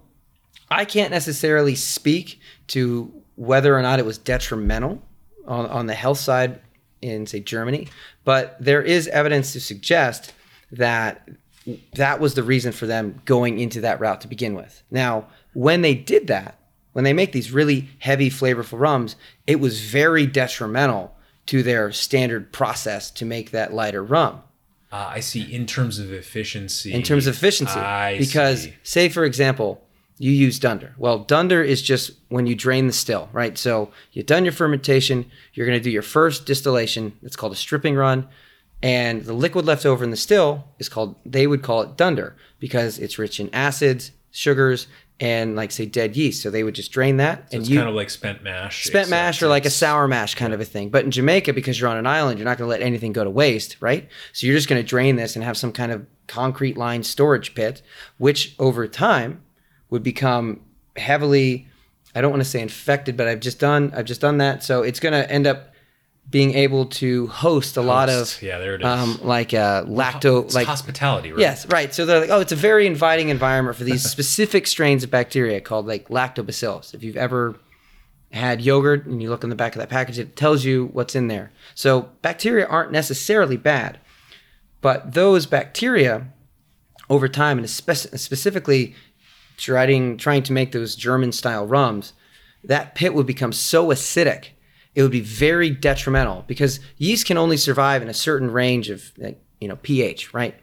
I 0.70 0.84
can't 0.86 1.12
necessarily 1.12 1.76
speak 1.76 2.40
to 2.68 3.12
whether 3.36 3.78
or 3.78 3.82
not 3.82 4.00
it 4.00 4.06
was 4.06 4.18
detrimental 4.18 5.02
on, 5.46 5.66
on 5.68 5.88
the 5.88 5.94
health 5.94 6.20
side 6.20 6.60
in, 7.02 7.26
say, 7.26 7.40
Germany, 7.40 7.88
but 8.24 8.58
there 8.60 8.82
is 8.82 9.08
evidence 9.10 9.54
to 9.54 9.60
suggest 9.60 10.34
that 10.72 11.30
that 11.96 12.20
was 12.20 12.36
the 12.36 12.44
reason 12.44 12.72
for 12.72 12.86
them 12.86 13.22
going 13.26 13.60
into 13.60 13.82
that 13.82 14.00
route 14.00 14.22
to 14.22 14.28
begin 14.28 14.54
with. 14.56 14.84
Now, 14.92 15.28
when 15.54 15.82
they 15.82 15.96
did 15.96 16.28
that, 16.28 16.60
when 16.94 17.04
they 17.04 17.14
make 17.14 17.32
these 17.32 17.52
really 17.52 17.90
heavy, 18.00 18.30
flavorful 18.30 18.80
rums, 18.80 19.16
it 19.46 19.60
was 19.60 19.82
very 19.82 20.26
detrimental 20.26 21.16
to 21.48 21.62
their 21.62 21.92
standard 21.92 22.52
process 22.52 23.12
to 23.12 23.26
make 23.26 23.52
that 23.52 23.74
lighter 23.74 24.04
rum 24.04 24.42
Uh, 24.92 25.12
I 25.16 25.20
see. 25.20 25.54
In 25.54 25.66
terms 25.66 26.00
of 26.00 26.12
efficiency. 26.14 26.94
in 26.94 27.04
terms 27.04 27.28
of 27.28 27.36
efficiency. 27.36 27.80
I 27.80 28.18
because, 28.18 28.64
see. 28.64 28.74
say, 28.84 29.10
for 29.10 29.26
example, 29.26 29.85
you 30.18 30.32
use 30.32 30.60
dunder. 30.60 30.94
Well, 30.98 31.20
dunder 31.20 31.62
is 31.62 31.82
just 31.82 32.12
when 32.30 32.48
you 32.48 32.56
drain 32.56 32.88
the 32.88 32.94
still, 32.94 33.30
right? 33.34 33.58
So 33.58 33.92
you've 34.14 34.26
done 34.26 34.46
your 34.46 34.54
fermentation, 34.54 35.30
you're 35.54 35.66
going 35.66 35.78
to 35.78 35.84
do 35.84 35.92
your 35.92 36.02
first 36.02 36.46
distillation. 36.46 37.18
It's 37.22 37.36
called 37.36 37.52
a 37.52 37.58
stripping 37.58 37.96
run. 37.96 38.28
And 38.82 39.24
the 39.24 39.34
liquid 39.34 39.66
left 39.66 39.86
over 39.86 40.04
in 40.04 40.12
the 40.12 40.18
still 40.18 40.66
is 40.80 40.90
called, 40.90 41.16
they 41.26 41.48
would 41.48 41.64
call 41.64 41.82
it 41.82 41.98
dunder 41.98 42.36
because 42.60 43.00
it's 43.00 43.18
rich 43.18 43.40
in 43.40 43.50
acids, 43.54 44.12
sugars, 44.32 44.88
and 45.20 45.56
like, 45.56 45.72
say, 45.72 45.86
dead 45.86 46.16
yeast. 46.16 46.44
So 46.44 46.50
they 46.50 46.64
would 46.64 46.76
just 46.76 46.92
drain 46.92 47.18
that. 47.18 47.50
So 47.50 47.56
and 47.56 47.62
it's 47.62 47.70
you, 47.70 47.78
kind 47.78 47.90
of 47.90 47.96
like 47.96 48.10
spent 48.10 48.44
mash. 48.44 48.84
spent 48.84 49.10
mash 49.10 49.42
or 49.42 49.48
like 49.48 49.66
a 49.66 49.70
sour 49.70 50.08
mash 50.08 50.36
kind 50.36 50.54
of 50.54 50.60
a 50.60 50.66
thing. 50.66 50.90
But 50.90 51.06
in 51.06 51.12
Jamaica, 51.12 51.54
because 51.54 51.80
you're 51.80 51.90
on 51.90 51.98
an 51.98 52.06
island, 52.06 52.38
you're 52.38 52.46
not 52.46 52.58
going 52.58 52.68
to 52.68 52.70
let 52.70 52.82
anything 52.82 53.14
go 53.14 53.24
to 53.24 53.30
waste, 53.30 53.78
right? 53.80 54.08
So 54.34 54.46
you're 54.46 54.56
just 54.56 54.68
going 54.68 54.82
to 54.82 54.88
drain 54.88 55.16
this 55.16 55.36
and 55.36 55.44
have 55.44 55.58
some 55.58 55.72
kind 55.72 55.92
of 55.92 56.06
concrete 56.28 56.78
lined 56.78 57.06
storage 57.06 57.56
pit, 57.56 57.82
which 58.18 58.56
over 58.60 58.88
time 58.88 59.42
would 59.90 60.04
become 60.04 60.62
heavily, 60.96 61.68
I 62.14 62.22
don't 62.22 62.32
want 62.32 62.44
to 62.44 62.50
say 62.50 62.62
infected, 62.62 63.18
but 63.18 63.28
I've 63.28 63.40
just 63.40 63.60
done, 63.60 63.92
I've 63.96 64.06
just 64.06 64.22
done 64.22 64.38
that. 64.40 64.64
So 64.64 64.84
it's 64.84 65.00
going 65.00 65.14
to 65.14 65.30
end 65.32 65.48
up 65.48 65.72
being 66.30 66.56
able 66.56 66.88
to 66.88 67.28
host 67.28 67.78
a 67.78 67.82
lot 67.82 68.10
of, 68.10 68.42
Yeah, 68.42 68.58
there 68.58 68.74
it 68.76 68.82
is. 68.82 68.86
um, 68.88 69.20
like 69.22 69.54
uh, 69.54 69.84
lacto, 69.86 70.44
It's 70.46 70.56
like 70.56 70.66
hospitality, 70.66 71.32
right? 71.32 71.40
Yes, 71.40 71.68
right. 71.68 71.94
So 71.94 72.06
they're 72.06 72.20
like, 72.20 72.32
oh, 72.32 72.40
it's 72.40 72.52
a 72.52 72.56
very 72.56 72.88
inviting 72.88 73.30
environment 73.30 73.78
for 73.78 73.84
these 73.84 74.04
specific 74.12 74.66
strains 74.66 75.04
of 75.04 75.12
bacteria 75.12 75.62
called 75.62 75.86
like 75.86 76.08
lactobacillus. 76.10 76.94
If 76.96 77.04
you've 77.04 77.16
ever 77.18 77.56
had 78.32 78.60
yogurt 78.60 79.06
and 79.06 79.22
you 79.22 79.30
look 79.30 79.44
in 79.44 79.52
the 79.52 79.56
back 79.56 79.76
of 79.76 79.80
that 79.80 79.90
package, 79.90 80.18
it 80.18 80.36
tells 80.36 80.66
you 80.66 80.90
what's 80.94 81.16
in 81.16 81.28
there. 81.28 81.52
So 81.76 82.10
bacteria 82.24 82.66
aren't 82.66 82.92
necessarily 82.92 83.56
bad, 83.56 84.00
but 84.82 85.14
those 85.14 85.46
bacteria 85.46 86.28
over 87.08 87.28
time, 87.28 87.60
and 87.60 87.70
specifically 87.70 88.96
trying 89.58 90.18
trying 90.18 90.44
to 90.44 90.54
make 90.54 90.72
those 90.72 90.96
German 90.96 91.32
style 91.32 91.66
rums, 91.66 92.14
that 92.64 92.96
pit 92.96 93.14
would 93.14 93.28
become 93.28 93.52
so 93.52 93.88
acidic, 93.88 94.50
it 94.96 95.02
would 95.02 95.12
be 95.12 95.22
very 95.22 95.70
detrimental 95.70 96.44
because 96.48 96.80
yeast 96.98 97.26
can 97.26 97.38
only 97.38 97.58
survive 97.58 98.02
in 98.02 98.10
a 98.10 98.14
certain 98.14 98.50
range 98.50 98.90
of 98.90 99.12
like, 99.18 99.42
you 99.60 99.68
know 99.68 99.78
pH, 99.78 100.34
right? 100.34 100.56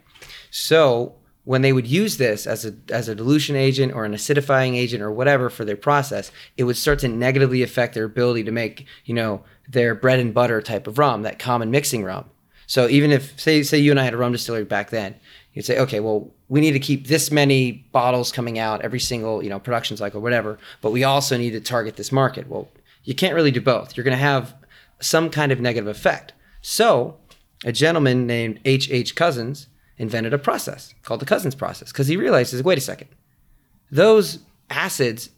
So 0.50 1.16
when 1.44 1.62
they 1.62 1.72
would 1.72 1.86
use 1.86 2.18
this 2.18 2.46
as 2.46 2.64
a 2.64 2.74
as 2.90 3.08
a 3.08 3.14
dilution 3.14 3.56
agent 3.56 3.92
or 3.92 4.04
an 4.04 4.12
acidifying 4.12 4.76
agent 4.76 5.02
or 5.02 5.10
whatever 5.10 5.50
for 5.50 5.64
their 5.64 5.76
process, 5.76 6.30
it 6.56 6.64
would 6.64 6.76
start 6.76 7.00
to 7.00 7.08
negatively 7.08 7.62
affect 7.62 7.94
their 7.94 8.04
ability 8.04 8.44
to 8.44 8.52
make 8.52 8.86
you 9.04 9.14
know 9.14 9.42
their 9.68 9.94
bread 9.94 10.20
and 10.20 10.34
butter 10.34 10.60
type 10.62 10.86
of 10.86 10.98
rum, 10.98 11.22
that 11.22 11.38
common 11.38 11.70
mixing 11.70 12.04
rum. 12.04 12.28
So 12.66 12.88
even 12.88 13.10
if 13.10 13.38
say 13.40 13.62
say 13.62 13.78
you 13.78 13.90
and 13.90 14.00
I 14.00 14.04
had 14.04 14.14
a 14.14 14.16
rum 14.16 14.32
distillery 14.32 14.64
back 14.64 14.90
then, 14.90 15.16
you'd 15.52 15.64
say, 15.64 15.78
okay, 15.78 16.00
well 16.00 16.30
we 16.48 16.60
need 16.60 16.72
to 16.72 16.78
keep 16.78 17.06
this 17.06 17.30
many 17.30 17.72
bottles 17.92 18.30
coming 18.30 18.58
out 18.58 18.82
every 18.82 19.00
single 19.00 19.42
you 19.42 19.48
know 19.48 19.58
production 19.58 19.96
cycle, 19.96 20.20
whatever. 20.20 20.58
But 20.80 20.90
we 20.90 21.02
also 21.04 21.36
need 21.36 21.52
to 21.52 21.60
target 21.60 21.96
this 21.96 22.12
market. 22.12 22.48
Well, 22.48 22.68
you 23.04 23.14
can't 23.14 23.34
really 23.34 23.50
do 23.50 23.60
both. 23.60 23.96
You're 23.96 24.04
going 24.04 24.16
to 24.16 24.22
have 24.22 24.54
some 25.00 25.30
kind 25.30 25.50
of 25.50 25.60
negative 25.60 25.88
effect. 25.88 26.32
So 26.60 27.16
a 27.64 27.72
gentleman 27.72 28.26
named 28.26 28.60
H. 28.64 28.90
H. 28.90 29.14
Cousins 29.14 29.68
invented 29.96 30.34
a 30.34 30.38
process 30.38 30.94
called 31.02 31.20
the 31.20 31.26
Cousins 31.26 31.54
process 31.54 31.92
because 31.92 32.08
he 32.08 32.16
realizes, 32.16 32.62
wait 32.62 32.78
a 32.78 32.82
second, 32.82 33.08
those 33.90 34.40
acids 34.70 35.30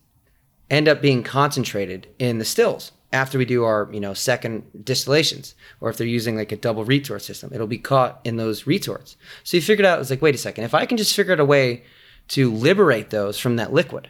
end 0.70 0.88
up 0.88 1.02
being 1.02 1.22
concentrated 1.22 2.08
in 2.18 2.38
the 2.38 2.44
stills 2.44 2.92
after 3.14 3.38
we 3.38 3.44
do 3.44 3.64
our 3.64 3.88
you 3.92 4.00
know 4.00 4.12
second 4.12 4.64
distillations 4.84 5.54
or 5.80 5.88
if 5.88 5.96
they're 5.96 6.06
using 6.06 6.36
like 6.36 6.52
a 6.52 6.56
double 6.56 6.84
retort 6.84 7.22
system 7.22 7.50
it'll 7.54 7.66
be 7.66 7.78
caught 7.78 8.20
in 8.24 8.36
those 8.36 8.66
retorts. 8.66 9.16
So 9.44 9.56
he 9.56 9.60
figured 9.60 9.86
out 9.86 10.00
it's 10.00 10.10
like 10.10 10.20
wait 10.20 10.34
a 10.34 10.38
second 10.38 10.64
if 10.64 10.74
i 10.74 10.84
can 10.84 10.98
just 10.98 11.14
figure 11.14 11.32
out 11.32 11.40
a 11.40 11.44
way 11.44 11.84
to 12.28 12.52
liberate 12.52 13.10
those 13.10 13.38
from 13.38 13.56
that 13.56 13.72
liquid 13.72 14.08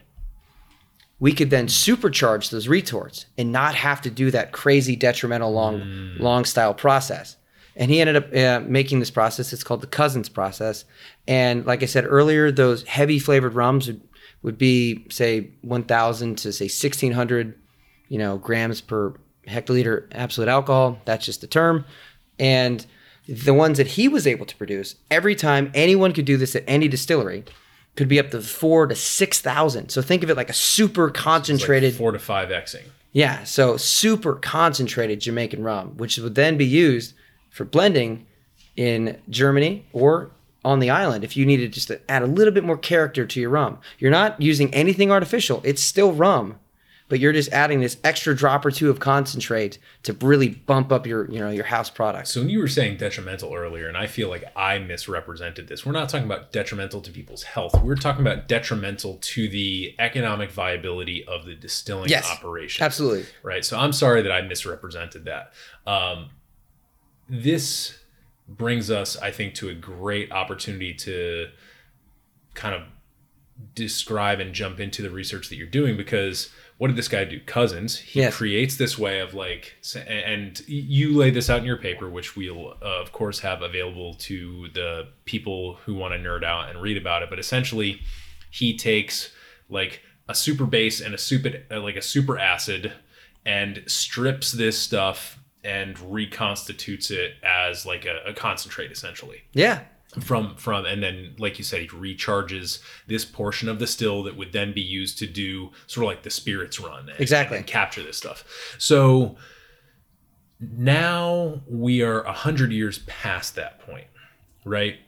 we 1.24 1.32
could 1.32 1.50
then 1.50 1.68
supercharge 1.68 2.50
those 2.50 2.68
retorts 2.68 3.26
and 3.38 3.52
not 3.52 3.74
have 3.74 4.02
to 4.02 4.10
do 4.10 4.30
that 4.30 4.52
crazy 4.52 4.96
detrimental 4.96 5.52
long 5.52 6.16
long 6.18 6.44
style 6.44 6.74
process. 6.74 7.36
And 7.76 7.90
he 7.90 8.00
ended 8.00 8.16
up 8.16 8.34
uh, 8.34 8.64
making 8.68 9.00
this 9.00 9.10
process. 9.10 9.52
It's 9.52 9.64
called 9.64 9.80
the 9.80 9.88
cousins 9.88 10.28
process. 10.28 10.84
And 11.26 11.64
like 11.66 11.82
i 11.82 11.86
said 11.86 12.04
earlier 12.06 12.50
those 12.50 12.82
heavy 12.84 13.18
flavored 13.18 13.54
rums 13.54 13.86
would, 13.86 14.02
would 14.42 14.58
be 14.58 15.06
say 15.10 15.50
1000 15.62 16.36
to 16.38 16.52
say 16.52 16.64
1600 16.64 17.58
you 18.08 18.18
know 18.18 18.38
grams 18.38 18.80
per 18.80 19.14
hectoliter 19.46 20.06
absolute 20.12 20.48
alcohol 20.48 20.98
that's 21.04 21.26
just 21.26 21.40
the 21.40 21.46
term 21.46 21.84
and 22.38 22.86
the 23.28 23.54
ones 23.54 23.78
that 23.78 23.86
he 23.86 24.08
was 24.08 24.26
able 24.26 24.46
to 24.46 24.56
produce 24.56 24.96
every 25.10 25.34
time 25.34 25.70
anyone 25.74 26.12
could 26.12 26.24
do 26.24 26.36
this 26.36 26.54
at 26.56 26.64
any 26.66 26.88
distillery 26.88 27.44
could 27.96 28.08
be 28.08 28.18
up 28.18 28.30
to 28.30 28.40
four 28.40 28.86
to 28.86 28.94
six 28.94 29.40
thousand 29.40 29.88
so 29.90 30.02
think 30.02 30.22
of 30.22 30.30
it 30.30 30.36
like 30.36 30.50
a 30.50 30.54
super 30.54 31.08
It's 31.08 31.16
like 31.16 31.24
concentrated 31.24 31.94
four 31.94 32.12
to 32.12 32.18
five 32.18 32.48
xing. 32.48 32.82
yeah, 33.12 33.44
so 33.44 33.76
super 33.76 34.34
concentrated 34.34 35.20
Jamaican 35.20 35.62
rum, 35.62 35.96
which 35.96 36.18
would 36.18 36.34
then 36.34 36.56
be 36.56 36.66
used 36.66 37.14
for 37.50 37.64
blending 37.64 38.26
in 38.76 39.20
Germany 39.30 39.86
or 39.92 40.30
on 40.64 40.80
the 40.80 40.90
island 40.90 41.22
if 41.22 41.36
you 41.36 41.46
needed 41.46 41.72
just 41.72 41.86
to 41.88 42.00
add 42.10 42.22
a 42.22 42.26
little 42.26 42.52
bit 42.52 42.64
more 42.64 42.76
character 42.76 43.24
to 43.24 43.40
your 43.40 43.50
rum. 43.50 43.78
You're 44.00 44.10
not 44.10 44.40
using 44.42 44.72
anything 44.74 45.12
artificial. 45.12 45.60
It's 45.64 45.80
still 45.82 46.12
rum, 46.12 46.58
but 47.14 47.20
you're 47.20 47.32
just 47.32 47.52
adding 47.52 47.80
this 47.80 47.96
extra 48.02 48.34
drop 48.34 48.66
or 48.66 48.72
two 48.72 48.90
of 48.90 48.98
concentrate 48.98 49.78
to 50.02 50.12
really 50.14 50.48
bump 50.48 50.90
up 50.90 51.06
your, 51.06 51.30
you 51.30 51.38
know, 51.38 51.48
your 51.48 51.64
house 51.64 51.88
product. 51.88 52.26
So 52.26 52.40
when 52.40 52.48
you 52.48 52.58
were 52.58 52.66
saying 52.66 52.96
detrimental 52.96 53.54
earlier, 53.54 53.86
and 53.86 53.96
I 53.96 54.08
feel 54.08 54.28
like 54.28 54.42
I 54.56 54.80
misrepresented 54.80 55.68
this, 55.68 55.86
we're 55.86 55.92
not 55.92 56.08
talking 56.08 56.26
about 56.26 56.50
detrimental 56.50 57.00
to 57.02 57.12
people's 57.12 57.44
health. 57.44 57.80
We're 57.84 57.94
talking 57.94 58.22
about 58.22 58.48
detrimental 58.48 59.18
to 59.20 59.48
the 59.48 59.94
economic 60.00 60.50
viability 60.50 61.24
of 61.24 61.44
the 61.44 61.54
distilling 61.54 62.08
Yes, 62.08 62.28
operation. 62.28 62.82
Absolutely. 62.84 63.26
Right. 63.44 63.64
So 63.64 63.78
I'm 63.78 63.92
sorry 63.92 64.20
that 64.22 64.32
I 64.32 64.42
misrepresented 64.42 65.26
that. 65.26 65.52
Um, 65.86 66.30
this 67.28 67.96
brings 68.48 68.90
us, 68.90 69.16
I 69.16 69.30
think, 69.30 69.54
to 69.54 69.68
a 69.68 69.74
great 69.74 70.32
opportunity 70.32 70.94
to 70.94 71.46
kind 72.54 72.74
of 72.74 72.82
describe 73.74 74.40
and 74.40 74.52
jump 74.54 74.80
into 74.80 75.00
the 75.02 75.10
research 75.10 75.48
that 75.48 75.56
you're 75.56 75.66
doing 75.66 75.96
because 75.96 76.50
what 76.78 76.88
did 76.88 76.96
this 76.96 77.06
guy 77.08 77.24
do 77.24 77.38
cousins 77.40 77.98
he 77.98 78.18
Yes. 78.20 78.36
creates 78.36 78.76
this 78.76 78.98
way 78.98 79.20
of 79.20 79.32
like 79.32 79.74
and 80.06 80.60
you 80.66 81.12
lay 81.16 81.30
this 81.30 81.48
out 81.48 81.60
in 81.60 81.64
your 81.64 81.76
paper 81.76 82.10
which 82.10 82.34
we'll 82.36 82.70
uh, 82.82 83.00
of 83.00 83.12
course 83.12 83.38
have 83.40 83.62
available 83.62 84.14
to 84.14 84.68
the 84.74 85.08
people 85.24 85.74
who 85.84 85.94
want 85.94 86.12
to 86.14 86.18
nerd 86.18 86.42
out 86.44 86.68
and 86.68 86.82
read 86.82 86.96
about 86.96 87.22
it 87.22 87.30
but 87.30 87.38
essentially 87.38 88.00
he 88.50 88.76
takes 88.76 89.32
like 89.68 90.02
a 90.28 90.34
super 90.34 90.64
base 90.66 91.00
and 91.00 91.14
a 91.14 91.18
super 91.18 91.50
uh, 91.70 91.80
like 91.80 91.96
a 91.96 92.02
super 92.02 92.36
acid 92.38 92.92
and 93.46 93.82
strips 93.86 94.50
this 94.52 94.76
stuff 94.78 95.38
and 95.62 95.96
reconstitutes 96.00 97.10
it 97.10 97.34
as 97.44 97.86
like 97.86 98.04
a, 98.04 98.18
a 98.26 98.34
concentrate 98.34 98.90
essentially 98.90 99.42
Yeah. 99.52 99.82
From 100.20 100.54
from 100.56 100.84
and 100.86 101.02
then 101.02 101.34
like 101.38 101.58
you 101.58 101.64
said 101.64 101.80
he 101.80 101.88
recharges 101.88 102.80
this 103.06 103.24
portion 103.24 103.68
of 103.68 103.78
the 103.78 103.86
still 103.86 104.22
that 104.22 104.36
would 104.36 104.52
then 104.52 104.72
be 104.72 104.80
used 104.80 105.18
to 105.18 105.26
do 105.26 105.70
sort 105.86 106.04
of 106.04 106.08
like 106.08 106.22
the 106.22 106.30
spirits 106.30 106.78
run 106.80 107.08
and, 107.08 107.20
Exactly. 107.20 107.56
and 107.56 107.66
capture 107.66 108.02
this 108.02 108.16
stuff 108.16 108.44
so 108.78 109.36
now 110.60 111.60
we 111.68 112.02
are 112.02 112.22
a 112.22 112.32
hundred 112.32 112.72
years 112.72 113.00
past 113.00 113.56
that 113.56 113.80
point 113.80 114.06
right 114.64 114.98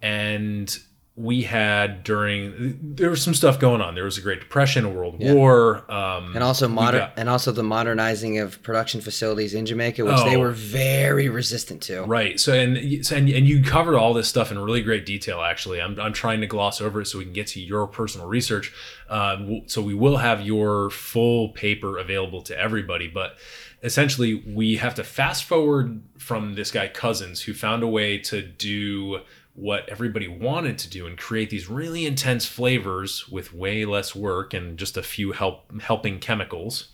and 0.00 0.78
we 1.14 1.42
had 1.42 2.02
during 2.04 2.78
there 2.96 3.10
was 3.10 3.22
some 3.22 3.34
stuff 3.34 3.60
going 3.60 3.82
on. 3.82 3.94
There 3.94 4.04
was 4.04 4.16
a 4.16 4.22
Great 4.22 4.40
Depression, 4.40 4.86
a 4.86 4.88
World 4.88 5.18
War, 5.20 5.84
um, 5.92 6.34
and 6.34 6.42
also 6.42 6.68
modern 6.68 7.00
got- 7.00 7.12
and 7.18 7.28
also 7.28 7.52
the 7.52 7.62
modernizing 7.62 8.38
of 8.38 8.62
production 8.62 9.02
facilities 9.02 9.52
in 9.52 9.66
Jamaica, 9.66 10.06
which 10.06 10.22
they 10.24 10.36
Oh. 10.36 10.40
were 10.40 10.52
very 10.52 11.28
resistant 11.28 11.82
to. 11.82 12.04
Right. 12.04 12.40
So 12.40 12.54
and 12.54 13.04
so 13.04 13.14
and, 13.16 13.28
and 13.28 13.46
you 13.46 13.62
covered 13.62 13.96
all 13.98 14.14
this 14.14 14.26
stuff 14.28 14.50
in 14.50 14.58
really 14.58 14.80
great 14.82 15.04
detail. 15.04 15.42
Actually, 15.42 15.82
I'm 15.82 16.00
I'm 16.00 16.14
trying 16.14 16.40
to 16.40 16.46
gloss 16.46 16.80
over 16.80 17.02
it 17.02 17.06
so 17.06 17.18
we 17.18 17.24
can 17.24 17.34
get 17.34 17.48
to 17.48 17.60
your 17.60 17.86
personal 17.86 18.26
research. 18.26 18.72
Um, 19.10 19.62
so 19.66 19.82
we 19.82 19.92
will 19.94 20.16
have 20.16 20.40
your 20.40 20.88
full 20.88 21.50
paper 21.50 21.98
available 21.98 22.40
to 22.42 22.58
everybody, 22.58 23.06
but 23.06 23.36
essentially 23.82 24.42
we 24.46 24.76
have 24.76 24.94
to 24.94 25.04
fast 25.04 25.44
forward 25.44 26.00
from 26.16 26.54
this 26.54 26.70
guy 26.70 26.88
Cousins 26.88 27.42
who 27.42 27.52
found 27.52 27.82
a 27.82 27.86
way 27.88 28.16
to 28.16 28.40
do 28.40 29.18
what 29.54 29.88
everybody 29.88 30.28
wanted 30.28 30.78
to 30.78 30.88
do 30.88 31.06
and 31.06 31.18
create 31.18 31.50
these 31.50 31.68
really 31.68 32.06
intense 32.06 32.46
flavors 32.46 33.28
with 33.28 33.52
way 33.52 33.84
less 33.84 34.14
work 34.14 34.54
and 34.54 34.78
just 34.78 34.96
a 34.96 35.02
few 35.02 35.32
help 35.32 35.80
helping 35.82 36.18
chemicals. 36.18 36.88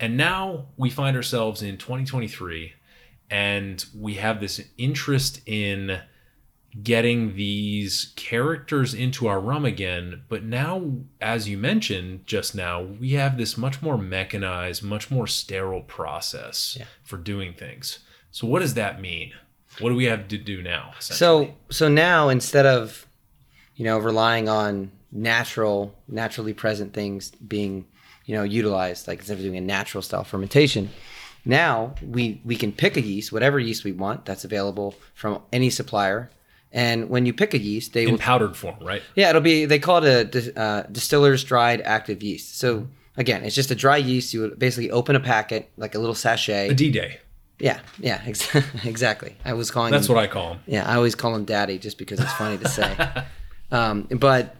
And 0.00 0.16
now 0.16 0.66
we 0.76 0.90
find 0.90 1.16
ourselves 1.16 1.62
in 1.62 1.78
2023 1.78 2.72
and 3.30 3.84
we 3.96 4.14
have 4.14 4.40
this 4.40 4.60
interest 4.76 5.40
in 5.46 6.00
getting 6.82 7.36
these 7.36 8.12
characters 8.16 8.94
into 8.94 9.28
our 9.28 9.38
rum 9.38 9.64
again. 9.64 10.22
But 10.28 10.42
now 10.42 10.90
as 11.20 11.48
you 11.48 11.56
mentioned 11.56 12.26
just 12.26 12.54
now 12.54 12.82
we 12.82 13.12
have 13.12 13.38
this 13.38 13.56
much 13.56 13.80
more 13.80 13.96
mechanized 13.96 14.82
much 14.82 15.08
more 15.08 15.28
sterile 15.28 15.82
process 15.82 16.78
for 17.04 17.16
doing 17.16 17.54
things. 17.54 18.00
So 18.32 18.48
what 18.48 18.60
does 18.60 18.74
that 18.74 19.00
mean 19.00 19.32
what 19.82 19.90
do 19.90 19.96
we 19.96 20.04
have 20.04 20.28
to 20.28 20.38
do 20.38 20.62
now? 20.62 20.94
So 21.00 21.54
so 21.70 21.88
now 21.88 22.28
instead 22.28 22.66
of 22.66 23.06
you 23.76 23.84
know 23.84 23.98
relying 23.98 24.48
on 24.48 24.92
natural 25.10 25.94
naturally 26.08 26.54
present 26.54 26.94
things 26.94 27.30
being 27.30 27.86
you 28.24 28.34
know 28.34 28.42
utilized 28.42 29.06
like 29.06 29.18
instead 29.18 29.36
of 29.36 29.42
doing 29.42 29.56
a 29.56 29.60
natural 29.60 30.00
style 30.00 30.24
fermentation 30.24 30.90
now 31.44 31.94
we 32.02 32.40
we 32.44 32.56
can 32.56 32.72
pick 32.72 32.96
a 32.96 33.00
yeast 33.00 33.32
whatever 33.32 33.58
yeast 33.58 33.84
we 33.84 33.92
want 33.92 34.24
that's 34.24 34.44
available 34.44 34.94
from 35.14 35.40
any 35.52 35.70
supplier. 35.70 36.30
And 36.74 37.10
when 37.10 37.26
you 37.26 37.34
pick 37.34 37.52
a 37.52 37.58
yeast 37.58 37.92
they 37.92 38.04
in 38.04 38.12
will 38.12 38.18
powdered 38.18 38.56
form 38.56 38.76
right? 38.80 39.02
Yeah 39.14 39.30
it'll 39.30 39.42
be 39.42 39.66
they 39.66 39.78
call 39.78 40.02
it 40.02 40.34
a 40.34 40.58
uh, 40.58 40.82
distiller's 40.90 41.44
dried 41.44 41.80
active 41.82 42.22
yeast. 42.22 42.58
So 42.58 42.88
again 43.16 43.44
it's 43.44 43.54
just 43.54 43.70
a 43.70 43.74
dry 43.74 43.98
yeast. 43.98 44.32
You 44.32 44.42
would 44.42 44.58
basically 44.58 44.90
open 44.90 45.16
a 45.16 45.20
packet 45.20 45.70
like 45.76 45.94
a 45.94 45.98
little 45.98 46.14
sachet. 46.14 46.70
A 46.70 46.74
d-day 46.74 47.18
yeah 47.62 47.80
yeah 47.98 48.20
ex- 48.26 48.54
exactly 48.84 49.34
i 49.46 49.52
was 49.54 49.70
calling 49.70 49.92
that's 49.92 50.06
them- 50.08 50.16
what 50.16 50.22
i 50.24 50.26
call 50.26 50.52
him. 50.54 50.60
yeah, 50.66 50.84
I 50.86 50.96
always 50.96 51.14
call 51.14 51.34
him 51.34 51.44
daddy 51.46 51.78
just 51.78 51.96
because 51.96 52.20
it's 52.20 52.32
funny 52.34 52.58
to 52.58 52.68
say. 52.68 52.94
Um, 53.70 54.02
but 54.10 54.54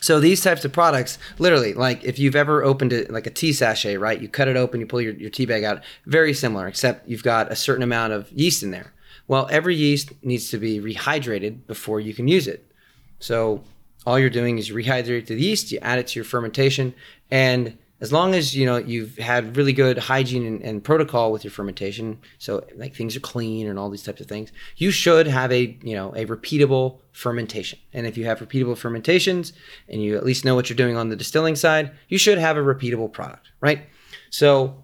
so 0.00 0.20
these 0.20 0.40
types 0.40 0.64
of 0.64 0.72
products, 0.72 1.18
literally, 1.40 1.74
like 1.74 2.04
if 2.04 2.16
you've 2.16 2.36
ever 2.36 2.62
opened 2.62 2.92
it 2.92 3.10
like 3.10 3.26
a 3.26 3.30
tea 3.30 3.52
sachet, 3.52 3.96
right? 3.96 4.20
You 4.22 4.28
cut 4.28 4.46
it 4.46 4.56
open, 4.56 4.78
you 4.78 4.86
pull 4.86 5.00
your, 5.00 5.14
your 5.14 5.30
tea 5.30 5.46
bag 5.46 5.64
out, 5.64 5.82
very 6.04 6.32
similar, 6.32 6.68
except 6.68 7.08
you've 7.08 7.24
got 7.24 7.50
a 7.50 7.56
certain 7.56 7.82
amount 7.82 8.12
of 8.12 8.30
yeast 8.30 8.62
in 8.62 8.70
there. 8.70 8.92
Well, 9.26 9.48
every 9.50 9.74
yeast 9.74 10.12
needs 10.22 10.48
to 10.50 10.58
be 10.58 10.78
rehydrated 10.78 11.66
before 11.66 11.98
you 11.98 12.14
can 12.14 12.28
use 12.28 12.46
it. 12.46 12.70
So 13.18 13.64
all 14.06 14.16
you're 14.16 14.30
doing 14.30 14.58
is 14.58 14.68
you 14.68 14.76
rehydrate 14.76 15.26
the 15.26 15.34
yeast, 15.34 15.72
you 15.72 15.80
add 15.82 15.98
it 15.98 16.06
to 16.08 16.14
your 16.20 16.24
fermentation, 16.24 16.94
and 17.32 17.76
as 18.00 18.12
long 18.12 18.34
as 18.34 18.54
you 18.54 18.66
know 18.66 18.76
you've 18.76 19.16
had 19.16 19.56
really 19.56 19.72
good 19.72 19.96
hygiene 19.98 20.44
and, 20.44 20.62
and 20.62 20.84
protocol 20.84 21.32
with 21.32 21.44
your 21.44 21.50
fermentation, 21.50 22.18
so 22.38 22.64
like 22.74 22.94
things 22.94 23.16
are 23.16 23.20
clean 23.20 23.66
and 23.66 23.78
all 23.78 23.88
these 23.88 24.02
types 24.02 24.20
of 24.20 24.26
things, 24.26 24.52
you 24.76 24.90
should 24.90 25.26
have 25.26 25.50
a 25.50 25.78
you 25.82 25.94
know 25.94 26.10
a 26.14 26.26
repeatable 26.26 26.98
fermentation. 27.12 27.78
And 27.92 28.06
if 28.06 28.18
you 28.18 28.26
have 28.26 28.40
repeatable 28.40 28.76
fermentations 28.76 29.54
and 29.88 30.02
you 30.02 30.16
at 30.16 30.24
least 30.24 30.44
know 30.44 30.54
what 30.54 30.68
you're 30.68 30.76
doing 30.76 30.96
on 30.96 31.08
the 31.08 31.16
distilling 31.16 31.56
side, 31.56 31.92
you 32.08 32.18
should 32.18 32.38
have 32.38 32.56
a 32.56 32.60
repeatable 32.60 33.10
product, 33.10 33.50
right? 33.60 33.86
So 34.30 34.82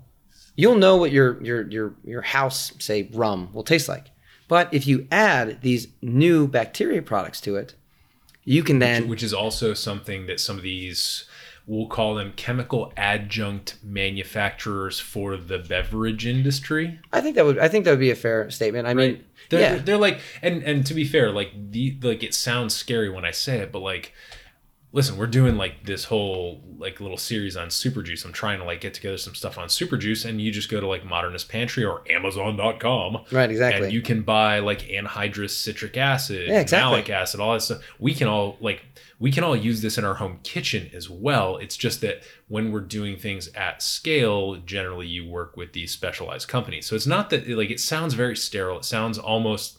you'll 0.56 0.76
know 0.76 0.96
what 0.96 1.12
your 1.12 1.42
your 1.42 1.68
your 1.68 1.94
your 2.04 2.22
house 2.22 2.72
say 2.78 3.10
rum 3.12 3.52
will 3.52 3.64
taste 3.64 3.88
like. 3.88 4.06
But 4.48 4.72
if 4.72 4.86
you 4.86 5.06
add 5.10 5.60
these 5.62 5.88
new 6.00 6.46
bacteria 6.46 7.02
products 7.02 7.40
to 7.42 7.56
it, 7.56 7.74
you 8.44 8.62
can 8.62 8.78
then 8.78 9.08
which 9.08 9.22
is 9.22 9.34
also 9.34 9.74
something 9.74 10.26
that 10.26 10.40
some 10.40 10.56
of 10.56 10.62
these 10.62 11.26
we'll 11.66 11.86
call 11.86 12.14
them 12.14 12.32
chemical 12.36 12.92
adjunct 12.96 13.78
manufacturers 13.82 14.98
for 14.98 15.36
the 15.36 15.58
beverage 15.58 16.26
industry. 16.26 16.98
I 17.12 17.20
think 17.20 17.36
that 17.36 17.44
would 17.44 17.58
I 17.58 17.68
think 17.68 17.84
that 17.84 17.92
would 17.92 18.00
be 18.00 18.10
a 18.10 18.16
fair 18.16 18.50
statement. 18.50 18.86
I 18.86 18.94
mean, 18.94 19.24
they're, 19.50 19.76
yeah, 19.76 19.82
they're 19.82 19.98
like 19.98 20.20
and 20.40 20.62
and 20.62 20.86
to 20.86 20.94
be 20.94 21.04
fair 21.04 21.30
like 21.30 21.52
the 21.70 21.96
like 22.02 22.22
it 22.22 22.34
sounds 22.34 22.74
scary 22.74 23.10
when 23.10 23.24
i 23.24 23.30
say 23.30 23.58
it 23.58 23.70
but 23.70 23.80
like 23.80 24.12
listen 24.95 25.16
we're 25.16 25.26
doing 25.26 25.57
like 25.57 25.84
this 25.86 26.05
whole 26.05 26.61
like 26.78 27.01
little 27.01 27.16
series 27.16 27.57
on 27.57 27.70
super 27.70 28.03
juice. 28.03 28.24
I'm 28.24 28.32
trying 28.32 28.59
to 28.59 28.64
like 28.64 28.80
get 28.80 28.93
together 28.95 29.16
some 29.16 29.34
stuff 29.34 29.57
on 29.57 29.68
super 29.68 29.97
juice 29.97 30.24
and 30.24 30.40
you 30.40 30.51
just 30.53 30.68
go 30.70 30.80
to 30.80 30.86
like 30.86 31.05
modernist 31.05 31.49
pantry 31.49 31.84
or 31.84 32.03
amazon.com 32.11 33.18
Right, 33.30 33.51
exactly. 33.51 33.84
and 33.84 33.93
you 33.93 34.03
can 34.03 34.22
buy 34.22 34.59
like 34.59 34.80
anhydrous 34.82 35.51
citric 35.51 35.97
acid 35.97 36.49
Yeah, 36.49 36.61
exactly. 36.61 36.90
malic 36.90 37.11
acid 37.11 37.40
all 37.40 37.53
that 37.55 37.61
stuff. 37.62 37.82
We 37.99 38.14
can 38.14 38.28
all 38.28 38.57
like 38.61 38.84
we 39.18 39.30
can 39.30 39.45
all 39.45 39.55
use 39.55 39.80
this 39.82 39.99
in 39.99 40.05
our 40.05 40.14
home 40.14 40.40
kitchen 40.43 40.90
as 40.93 41.09
well. 41.09 41.57
It's 41.59 41.76
just 41.76 42.01
that 42.01 42.22
when 42.49 42.72
we're 42.72 42.80
doing 42.80 43.16
things 43.16 43.49
at 43.55 43.80
scale 43.82 44.57
generally 44.57 45.07
you 45.07 45.28
work 45.28 45.57
with 45.57 45.72
these 45.72 45.93
specialized 45.93 46.49
companies. 46.49 46.86
So 46.86 46.97
it's 46.97 47.07
not 47.07 47.30
that 47.30 47.49
like 47.49 47.70
it 47.70 47.80
sounds 47.80 48.14
very 48.14 48.36
sterile. 48.36 48.78
It 48.78 48.84
sounds 48.84 49.18
almost 49.18 49.78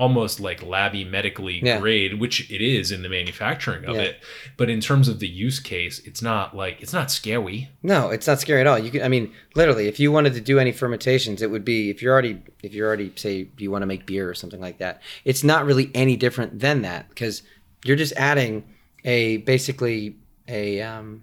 almost 0.00 0.40
like 0.40 0.62
labby 0.62 1.04
medically 1.04 1.60
Yeah. 1.62 1.78
grade 1.78 2.18
which 2.18 2.50
it 2.50 2.62
is 2.62 2.90
in 2.90 3.02
the 3.02 3.08
manufacturing 3.08 3.84
of 3.84 3.94
Yeah. 3.96 4.02
it 4.02 4.16
but 4.56 4.70
in 4.70 4.80
terms 4.80 5.06
of 5.08 5.18
the 5.20 5.28
use 5.28 5.60
case 5.60 6.00
it's 6.06 6.22
not 6.22 6.56
like 6.56 6.80
it's 6.80 6.92
not 6.94 7.10
scary 7.10 7.68
no, 7.82 8.08
it's 8.10 8.26
not 8.26 8.38
scary 8.40 8.60
at 8.60 8.66
all. 8.66 8.78
You 8.78 8.90
can, 8.90 9.02
I 9.02 9.08
mean, 9.08 9.32
literally, 9.54 9.86
if 9.88 9.98
you 9.98 10.12
wanted 10.12 10.34
to 10.34 10.40
do 10.40 10.58
any 10.58 10.70
fermentations, 10.72 11.40
it 11.40 11.50
would 11.50 11.64
be 11.64 11.88
if 11.90 12.02
you're 12.02 12.12
already 12.12 12.34
if 12.62 12.74
you're 12.74 12.86
already 12.86 13.10
say 13.16 13.48
you 13.58 13.70
want 13.70 13.82
to 13.82 13.86
make 13.86 14.04
beer 14.06 14.28
or 14.28 14.34
something 14.34 14.60
like 14.60 14.78
that. 14.78 15.00
It's 15.24 15.42
not 15.42 15.64
really 15.64 15.90
any 15.94 16.16
different 16.16 16.60
than 16.60 16.82
that 16.82 17.08
because 17.08 17.42
you're 17.84 17.96
just 17.96 18.12
adding 18.16 18.64
a 19.04 19.38
basically 19.38 20.16
a 20.48 20.82
um, 20.82 21.22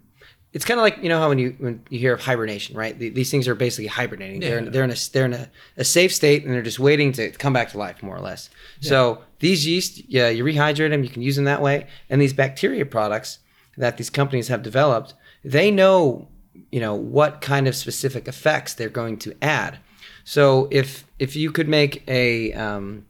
it's 0.58 0.66
kind 0.66 0.80
of 0.80 0.82
like 0.82 0.98
you 1.04 1.08
know 1.08 1.20
how 1.20 1.30
when 1.30 1.38
you 1.38 1.56
when 1.60 1.84
you 1.92 2.00
hear 2.00 2.16
of 2.16 2.20
hibernation, 2.20 2.76
right? 2.76 2.98
The, 2.98 3.10
these 3.10 3.30
things 3.30 3.48
are 3.48 3.54
basically 3.54 3.86
hibernating. 3.86 4.40
They're 4.40 4.58
in, 4.58 4.72
they're 4.72 4.84
in 4.84 4.90
a 4.90 4.96
they're 5.14 5.26
in 5.26 5.34
a, 5.34 5.52
a 5.78 5.84
safe 5.84 6.12
state 6.12 6.44
and 6.44 6.52
they're 6.52 6.64
just 6.64 6.80
waiting 6.80 7.12
to 7.12 7.30
come 7.30 7.54
back 7.54 7.70
to 7.74 7.78
life, 7.78 8.02
more 8.02 8.16
or 8.16 8.22
less. 8.22 8.50
So 8.80 9.22
these 9.38 9.68
yeast, 9.68 10.10
yeah, 10.10 10.30
you 10.30 10.44
rehydrate 10.44 10.90
them, 10.90 11.04
you 11.04 11.12
can 11.12 11.22
use 11.22 11.36
them 11.36 11.46
that 11.46 11.62
way. 11.62 11.86
And 12.10 12.20
these 12.20 12.34
bacteria 12.34 12.88
products 12.88 13.38
that 13.78 13.98
these 13.98 14.10
companies 14.10 14.48
have 14.48 14.64
developed, 14.64 15.14
they 15.44 15.70
know 15.70 16.28
you 16.72 16.80
know 16.80 16.96
what 16.96 17.40
kind 17.40 17.68
of 17.68 17.76
specific 17.76 18.28
effects 18.28 18.74
they're 18.74 18.90
going 18.90 19.18
to 19.20 19.36
add. 19.44 19.78
So 20.24 20.70
if 20.72 21.06
if 21.20 21.36
you 21.36 21.52
could 21.52 21.70
make 21.70 22.04
a 22.08 22.52
um, 22.54 23.06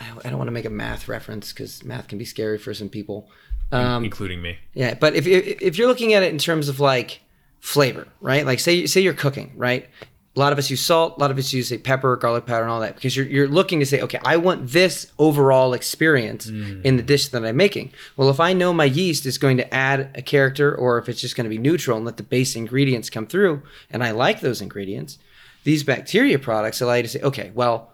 I 0.00 0.28
don't 0.28 0.38
want 0.38 0.48
to 0.48 0.52
make 0.52 0.64
a 0.64 0.70
math 0.70 1.08
reference 1.08 1.52
because 1.52 1.82
math 1.84 2.08
can 2.08 2.18
be 2.18 2.24
scary 2.24 2.58
for 2.58 2.74
some 2.74 2.88
people. 2.88 3.28
Um, 3.72 4.04
including 4.04 4.42
me 4.42 4.58
yeah, 4.74 4.94
but 4.94 5.14
if, 5.14 5.26
if 5.26 5.60
if 5.60 5.78
you're 5.78 5.88
looking 5.88 6.12
at 6.12 6.22
it 6.22 6.32
in 6.32 6.38
terms 6.38 6.68
of 6.68 6.78
like 6.80 7.20
flavor, 7.60 8.06
right? 8.20 8.46
Like 8.46 8.60
say 8.60 8.86
say 8.86 9.00
you're 9.00 9.14
cooking, 9.14 9.52
right? 9.56 9.88
A 10.36 10.38
lot 10.38 10.52
of 10.52 10.58
us 10.58 10.68
use 10.68 10.82
salt, 10.82 11.16
a 11.16 11.20
lot 11.20 11.30
of 11.30 11.38
us 11.38 11.52
use 11.52 11.68
say 11.68 11.78
pepper, 11.78 12.14
garlic 12.16 12.44
powder, 12.44 12.62
and 12.62 12.70
all 12.70 12.80
that 12.80 12.94
because 12.94 13.16
you're 13.16 13.26
you're 13.26 13.48
looking 13.48 13.80
to 13.80 13.86
say, 13.86 14.02
okay, 14.02 14.20
I 14.22 14.36
want 14.36 14.68
this 14.68 15.10
overall 15.18 15.72
experience 15.72 16.46
in 16.46 16.96
the 16.96 17.02
dish 17.02 17.28
that 17.28 17.44
I'm 17.44 17.56
making. 17.56 17.92
Well, 18.16 18.28
if 18.28 18.38
I 18.38 18.52
know 18.52 18.72
my 18.72 18.84
yeast 18.84 19.24
is 19.24 19.38
going 19.38 19.56
to 19.56 19.74
add 19.74 20.10
a 20.14 20.22
character, 20.22 20.74
or 20.74 20.98
if 20.98 21.08
it's 21.08 21.20
just 21.20 21.36
going 21.36 21.46
to 21.46 21.50
be 21.50 21.58
neutral 21.58 21.96
and 21.96 22.04
let 22.04 22.18
the 22.18 22.22
base 22.22 22.54
ingredients 22.54 23.08
come 23.08 23.26
through, 23.26 23.62
and 23.90 24.04
I 24.04 24.10
like 24.10 24.40
those 24.40 24.60
ingredients, 24.60 25.18
these 25.64 25.82
bacteria 25.82 26.38
products 26.38 26.80
allow 26.80 26.94
you 26.94 27.02
to 27.02 27.08
say, 27.08 27.20
okay, 27.22 27.50
well, 27.54 27.92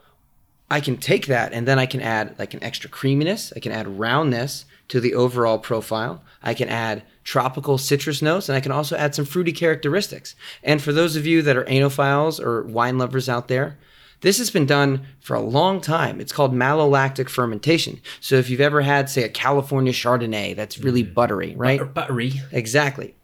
I 0.71 0.81
can 0.81 0.97
take 0.97 1.27
that 1.27 1.53
and 1.53 1.67
then 1.67 1.79
I 1.79 1.87
can 1.87 2.01
add 2.01 2.39
like 2.39 2.55
an 2.55 2.63
extra 2.63 2.91
creaminess. 2.91 3.53
I 3.55 3.61
can 3.61 3.73
add 3.73 3.87
roundness 3.99 4.65
to 4.93 5.01
the 5.01 5.15
overall 5.15 5.59
profile. 5.59 6.23
I 6.43 6.53
can 6.53 6.69
add 6.69 7.03
tropical 7.25 7.79
citrus 7.79 8.21
notes 8.21 8.51
and 8.51 8.57
I 8.57 8.61
can 8.61 8.73
also 8.73 8.95
add 8.95 9.15
some 9.15 9.25
fruity 9.25 9.53
characteristics. 9.53 10.37
And 10.63 10.83
for 10.83 10.93
those 10.93 11.17
of 11.17 11.25
you 11.25 11.41
that 11.41 11.57
are 11.57 11.65
oenophiles 11.65 12.39
or 12.39 12.65
wine 12.65 12.99
lovers 12.99 13.27
out 13.27 13.49
there, 13.49 13.79
this 14.21 14.37
has 14.37 14.51
been 14.51 14.67
done 14.67 15.07
for 15.19 15.35
a 15.35 15.41
long 15.41 15.81
time. 15.81 16.21
It's 16.21 16.31
called 16.31 16.53
malolactic 16.53 17.31
fermentation. 17.31 18.03
So 18.21 18.35
if 18.35 18.51
you've 18.51 18.61
ever 18.61 18.83
had, 18.83 19.09
say, 19.09 19.23
a 19.23 19.31
California 19.31 19.95
Chardonnay 19.95 20.55
that's 20.55 20.79
really 20.79 21.05
mm-hmm. 21.05 21.15
buttery, 21.15 21.55
right? 21.57 21.81
Or 21.81 21.87
buttery 21.87 22.43
Exactly. 22.53 23.15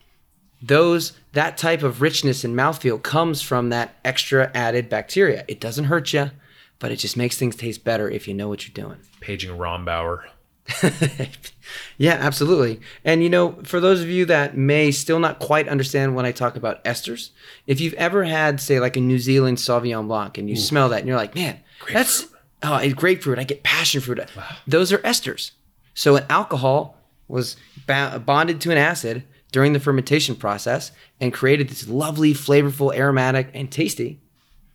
Those 0.63 1.13
that 1.35 1.59
type 1.59 1.83
of 1.83 2.01
richness 2.01 2.45
and 2.45 2.57
mouthfeel 2.57 3.03
comes 3.03 3.43
from 3.43 3.69
that 3.69 3.95
extra 4.07 4.51
added 4.55 4.89
bacteria. 4.89 5.45
It 5.49 5.61
doesn't 5.61 5.85
hurt 5.85 6.15
you, 6.15 6.31
but 6.79 6.93
it 6.93 6.97
just 6.97 7.19
makes 7.19 7.37
things 7.37 7.57
taste 7.57 7.85
better 7.85 8.09
if 8.09 8.27
you 8.27 8.33
know 8.33 8.49
what 8.49 8.67
you're 8.67 8.87
doing. 8.87 9.01
paging 9.21 9.55
rombauer 9.59 10.23
yeah, 11.99 12.15
absolutely. 12.15 12.81
And 13.05 13.23
you 13.23 13.29
know, 13.29 13.53
for 13.65 13.81
those 13.81 14.01
of 14.01 14.09
you 14.09 14.25
that 14.27 14.57
may 14.57 14.91
still 14.91 15.19
not 15.19 15.39
quite 15.39 15.69
understand 15.69 16.15
when 16.15 16.27
I 16.27 16.33
talk 16.33 16.57
about 16.57 16.83
esters, 16.85 17.31
if 17.67 17.81
you've 17.81 17.95
ever 17.95 18.25
had, 18.25 18.61
say, 18.61 18.81
like 18.81 18.97
a 18.97 19.01
New 19.01 19.19
Zealand 19.19 19.59
Sauvignon 19.59 20.09
Blanc, 20.09 20.39
and 20.39 20.49
you 20.49 20.57
smell 20.57 20.89
that, 20.91 21.01
and 21.01 21.09
you're 21.09 21.17
like, 21.17 21.35
man, 21.35 21.61
that's 21.93 22.27
oh, 22.63 22.77
it's 22.77 22.95
grapefruit. 22.95 23.39
I 23.39 23.45
get 23.45 23.63
passion 23.63 24.01
fruit. 24.01 24.21
Those 24.67 24.93
are 24.93 24.99
esters. 24.99 25.53
So 25.95 26.17
an 26.17 26.25
alcohol 26.31 26.97
was 27.27 27.57
ba- 27.87 28.23
bonded 28.25 28.61
to 28.63 28.71
an 28.71 28.79
acid 28.79 29.25
during 29.53 29.73
the 29.73 29.81
fermentation 29.81 30.37
process 30.37 30.93
and 31.21 31.33
created 31.33 31.69
this 31.69 31.89
lovely, 31.89 32.35
flavorful, 32.35 32.95
aromatic, 32.95 33.51
and 33.55 33.71
tasty, 33.71 34.21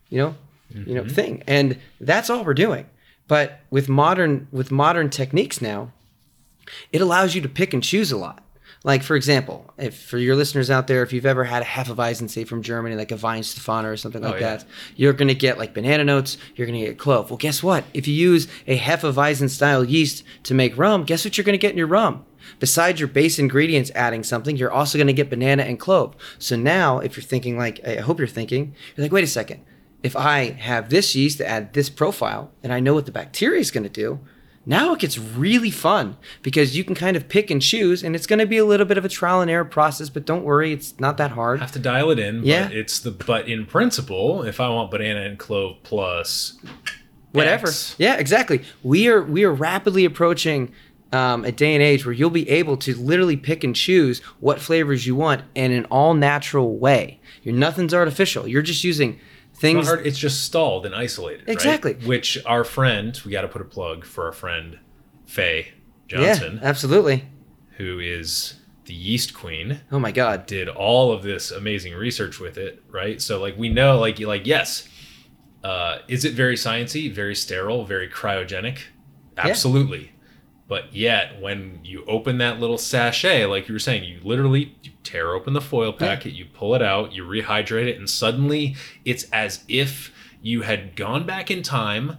you 0.08 0.18
know, 0.18 0.34
you 0.70 0.94
know, 0.94 1.02
mm-hmm. 1.02 1.14
thing. 1.14 1.42
And 1.46 1.78
that's 2.00 2.30
all 2.30 2.44
we're 2.44 2.54
doing. 2.54 2.86
But 3.28 3.60
with 3.70 3.88
modern 3.88 4.48
with 4.52 4.70
modern 4.70 5.10
techniques 5.10 5.60
now, 5.62 5.92
it 6.92 7.00
allows 7.00 7.34
you 7.34 7.40
to 7.42 7.48
pick 7.48 7.72
and 7.72 7.82
choose 7.82 8.12
a 8.12 8.16
lot. 8.16 8.40
Like 8.86 9.02
for 9.02 9.16
example, 9.16 9.72
if 9.78 9.98
for 10.02 10.18
your 10.18 10.36
listeners 10.36 10.70
out 10.70 10.88
there, 10.88 11.02
if 11.02 11.10
you've 11.10 11.24
ever 11.24 11.44
had 11.44 11.62
a 11.62 11.64
Hefeweizen, 11.64 12.28
say 12.28 12.44
from 12.44 12.62
Germany, 12.62 12.96
like 12.96 13.12
a 13.12 13.16
Weihenstephaner 13.16 13.90
or 13.90 13.96
something 13.96 14.20
like 14.22 14.34
Oh, 14.34 14.36
yeah. 14.36 14.56
that, 14.56 14.64
you're 14.94 15.14
gonna 15.14 15.32
get 15.32 15.56
like 15.56 15.72
banana 15.72 16.04
notes. 16.04 16.36
You're 16.54 16.66
gonna 16.66 16.80
get 16.80 16.98
clove. 16.98 17.30
Well, 17.30 17.38
guess 17.38 17.62
what? 17.62 17.84
If 17.94 18.06
you 18.06 18.12
use 18.14 18.46
a 18.66 18.78
Hefeweizen 18.78 19.48
style 19.48 19.84
yeast 19.84 20.22
to 20.42 20.52
make 20.52 20.76
rum, 20.76 21.04
guess 21.04 21.24
what 21.24 21.38
you're 21.38 21.46
gonna 21.46 21.56
get 21.56 21.72
in 21.72 21.78
your 21.78 21.86
rum? 21.86 22.26
Besides 22.60 23.00
your 23.00 23.08
base 23.08 23.38
ingredients 23.38 23.90
adding 23.94 24.22
something, 24.22 24.54
you're 24.58 24.70
also 24.70 24.98
gonna 24.98 25.14
get 25.14 25.30
banana 25.30 25.62
and 25.62 25.80
clove. 25.80 26.14
So 26.38 26.54
now, 26.54 26.98
if 26.98 27.16
you're 27.16 27.24
thinking 27.24 27.56
like, 27.56 27.82
I 27.86 27.96
hope 27.96 28.18
you're 28.18 28.28
thinking, 28.28 28.74
you're 28.94 29.04
like, 29.06 29.12
wait 29.12 29.24
a 29.24 29.28
second. 29.28 29.64
If 30.04 30.14
I 30.14 30.50
have 30.52 30.90
this 30.90 31.16
yeast 31.16 31.38
to 31.38 31.48
add 31.48 31.72
this 31.72 31.90
profile, 31.90 32.52
and 32.62 32.72
I 32.72 32.78
know 32.78 32.94
what 32.94 33.06
the 33.06 33.12
bacteria 33.12 33.60
is 33.60 33.72
gonna 33.72 33.88
do, 33.88 34.20
now 34.66 34.94
it 34.94 35.00
gets 35.00 35.18
really 35.18 35.70
fun 35.70 36.16
because 36.42 36.76
you 36.76 36.84
can 36.84 36.94
kind 36.94 37.16
of 37.16 37.28
pick 37.28 37.50
and 37.50 37.60
choose, 37.60 38.02
and 38.02 38.14
it's 38.14 38.26
going 38.26 38.38
to 38.38 38.46
be 38.46 38.56
a 38.56 38.64
little 38.64 38.86
bit 38.86 38.96
of 38.96 39.04
a 39.04 39.10
trial 39.10 39.42
and 39.42 39.50
error 39.50 39.64
process. 39.64 40.08
But 40.08 40.24
don't 40.24 40.42
worry, 40.42 40.72
it's 40.72 40.98
not 40.98 41.18
that 41.18 41.32
hard. 41.32 41.60
have 41.60 41.72
to 41.72 41.78
dial 41.78 42.10
it 42.10 42.18
in. 42.18 42.44
Yeah. 42.44 42.68
But 42.68 42.76
it's 42.76 42.98
the 42.98 43.10
but 43.10 43.46
in 43.46 43.66
principle, 43.66 44.42
if 44.42 44.60
I 44.60 44.70
want 44.70 44.90
banana 44.90 45.20
and 45.20 45.38
clove 45.38 45.82
plus 45.82 46.58
Whatever. 47.34 47.66
X, 47.66 47.96
Yeah, 47.98 48.14
exactly. 48.16 48.62
We 48.82 49.08
are 49.08 49.20
we 49.22 49.44
are 49.44 49.52
rapidly 49.52 50.04
approaching 50.04 50.72
um, 51.12 51.44
a 51.44 51.50
day 51.52 51.74
and 51.74 51.82
age 51.82 52.06
where 52.06 52.12
you'll 52.12 52.30
be 52.30 52.48
able 52.48 52.76
to 52.78 52.94
literally 52.94 53.36
pick 53.36 53.64
and 53.64 53.74
choose 53.74 54.20
what 54.38 54.60
flavors 54.60 55.04
you 55.06 55.16
want 55.16 55.42
in 55.54 55.72
an 55.72 55.84
all 55.86 56.14
natural 56.14 56.78
way. 56.78 57.20
You're 57.42 57.54
nothing's 57.54 57.92
artificial. 57.92 58.46
You're 58.46 58.62
just 58.62 58.84
using 58.84 59.18
things. 59.54 59.86
hard, 59.86 60.06
it's 60.06 60.18
just 60.18 60.44
stalled 60.44 60.86
and 60.86 60.94
isolated. 60.94 61.46
right? 61.46 61.52
Exactly. 61.52 61.94
Which 61.94 62.38
our 62.44 62.64
friend, 62.64 63.18
we 63.24 63.32
got 63.32 63.42
to 63.42 63.48
put 63.48 63.62
a 63.62 63.64
plug 63.64 64.04
for 64.04 64.26
our 64.26 64.32
friend 64.32 64.78
Faye 65.26 65.72
Johnson. 66.08 66.58
Yeah, 66.60 66.68
absolutely. 66.68 67.24
who 67.76 67.98
is 67.98 68.54
the 68.86 68.94
yeast 68.94 69.34
queen. 69.34 69.80
Oh 69.90 69.98
my 69.98 70.12
God. 70.12 70.46
did 70.46 70.68
all 70.68 71.12
of 71.12 71.22
this 71.22 71.50
amazing 71.50 71.94
research 71.94 72.38
with 72.38 72.58
it, 72.58 72.82
right? 72.90 73.20
So 73.20 73.40
like 73.40 73.56
we 73.56 73.68
know, 73.68 73.98
like 73.98 74.18
you 74.18 74.26
like 74.26 74.46
yes, 74.46 74.88
uh, 75.62 75.98
is 76.08 76.24
it 76.24 76.34
very 76.34 76.56
sciency, 76.56 77.10
very 77.12 77.34
sterile, 77.34 77.84
very 77.84 78.08
cryogenic? 78.08 78.80
Absolutely. 79.36 80.12
But 80.74 80.92
yet, 80.92 81.40
when 81.40 81.78
you 81.84 82.04
open 82.08 82.38
that 82.38 82.58
little 82.58 82.78
sachet, 82.78 83.46
like 83.46 83.68
you 83.68 83.74
were 83.74 83.78
saying, 83.78 84.02
you 84.02 84.18
literally 84.24 84.74
you 84.82 84.90
tear 85.04 85.32
open 85.32 85.52
the 85.52 85.60
foil 85.60 85.92
packet, 85.92 86.32
you 86.32 86.46
pull 86.46 86.74
it 86.74 86.82
out, 86.82 87.12
you 87.12 87.22
rehydrate 87.22 87.86
it, 87.86 87.96
and 87.96 88.10
suddenly 88.10 88.74
it's 89.04 89.30
as 89.30 89.62
if 89.68 90.12
you 90.42 90.62
had 90.62 90.96
gone 90.96 91.24
back 91.24 91.48
in 91.48 91.62
time 91.62 92.16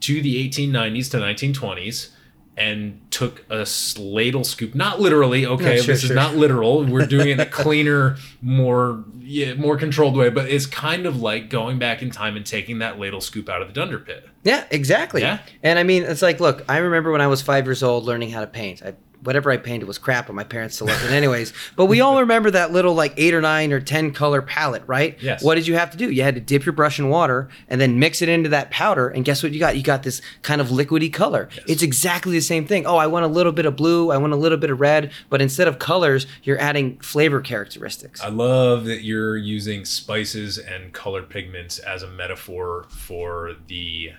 to 0.00 0.20
the 0.20 0.48
1890s 0.48 1.12
to 1.12 1.18
1920s 1.18 2.10
and 2.56 3.00
took 3.10 3.44
a 3.50 3.66
ladle 3.98 4.44
scoop 4.44 4.74
not 4.74 5.00
literally 5.00 5.46
okay 5.46 5.76
Yeah, 5.76 5.82
sure, 5.82 5.94
this 5.94 6.02
sure. 6.02 6.10
is 6.10 6.14
not 6.14 6.36
literal 6.36 6.84
we're 6.84 7.06
doing 7.06 7.28
it 7.28 7.32
in 7.32 7.40
a 7.40 7.46
cleaner 7.62 8.16
more 8.42 9.04
yeah, 9.20 9.54
more 9.54 9.76
controlled 9.78 10.16
way 10.16 10.28
but 10.28 10.50
it's 10.50 10.66
kind 10.66 11.06
of 11.06 11.20
like 11.22 11.48
going 11.48 11.78
back 11.78 12.02
in 12.02 12.10
time 12.10 12.36
and 12.36 12.44
taking 12.44 12.80
that 12.80 12.98
ladle 12.98 13.20
scoop 13.22 13.48
out 13.48 13.62
of 13.62 13.68
the 13.68 13.74
dunder 13.74 13.98
pit 13.98 14.28
Yeah, 14.44 14.64
exactly. 14.70 15.22
Yeah. 15.22 15.38
And 15.62 15.78
I 15.78 15.84
mean, 15.84 16.02
it's 16.02 16.20
like, 16.22 16.40
look, 16.40 16.64
I 16.68 16.78
remember 16.78 17.12
when 17.12 17.20
I 17.20 17.28
was 17.28 17.40
five 17.40 17.64
years 17.64 17.82
old 17.82 18.04
learning 18.04 18.30
how 18.30 18.40
to 18.40 18.46
paint. 18.48 18.82
I, 18.82 18.94
whatever 19.22 19.50
I 19.50 19.56
painted 19.56 19.86
was 19.86 19.98
crap, 19.98 20.26
but 20.26 20.34
my 20.34 20.44
parents 20.44 20.76
still 20.76 20.88
loved 20.88 21.04
it 21.04 21.10
anyways. 21.10 21.52
But 21.76 21.86
we 21.86 22.00
all 22.00 22.20
remember 22.20 22.50
that 22.50 22.72
little 22.72 22.94
like 22.94 23.14
eight 23.16 23.34
or 23.34 23.40
nine 23.40 23.72
or 23.72 23.80
ten 23.80 24.12
color 24.12 24.42
palette, 24.42 24.82
right? 24.86 25.16
Yes. 25.22 25.42
What 25.42 25.54
did 25.54 25.66
you 25.66 25.74
have 25.74 25.90
to 25.92 25.96
do? 25.96 26.10
You 26.10 26.22
had 26.22 26.34
to 26.34 26.40
dip 26.40 26.64
your 26.64 26.72
brush 26.72 26.98
in 26.98 27.08
water 27.08 27.48
and 27.68 27.80
then 27.80 27.98
mix 27.98 28.22
it 28.22 28.28
into 28.28 28.48
that 28.50 28.70
powder, 28.70 29.08
and 29.08 29.24
guess 29.24 29.42
what 29.42 29.52
you 29.52 29.60
got? 29.60 29.76
You 29.76 29.82
got 29.82 30.02
this 30.02 30.20
kind 30.42 30.60
of 30.60 30.68
liquidy 30.68 31.12
color. 31.12 31.48
It's 31.66 31.82
exactly 31.82 32.32
the 32.32 32.40
same 32.40 32.66
thing. 32.66 32.86
Oh, 32.86 32.96
I 32.96 33.06
want 33.06 33.24
a 33.24 33.28
little 33.28 33.52
bit 33.52 33.66
of 33.66 33.76
blue, 33.76 34.10
I 34.10 34.16
want 34.16 34.32
a 34.32 34.36
little 34.36 34.58
bit 34.58 34.70
of 34.70 34.80
red, 34.80 35.12
but 35.30 35.40
instead 35.40 35.68
of 35.68 35.78
colors, 35.78 36.26
you're 36.42 36.58
adding 36.58 36.98
flavor 36.98 37.40
characteristics. 37.40 38.20
i 38.20 38.28
love 38.28 38.84
that 38.84 39.02
you're 39.02 39.36
using 39.36 39.84
spices 39.84 40.58
and 40.58 40.92
colored 40.92 41.28
pigments 41.28 41.78
as 41.78 42.02
a 42.02 42.08
metaphor 42.08 42.86
for 42.88 43.54
the 43.68 44.10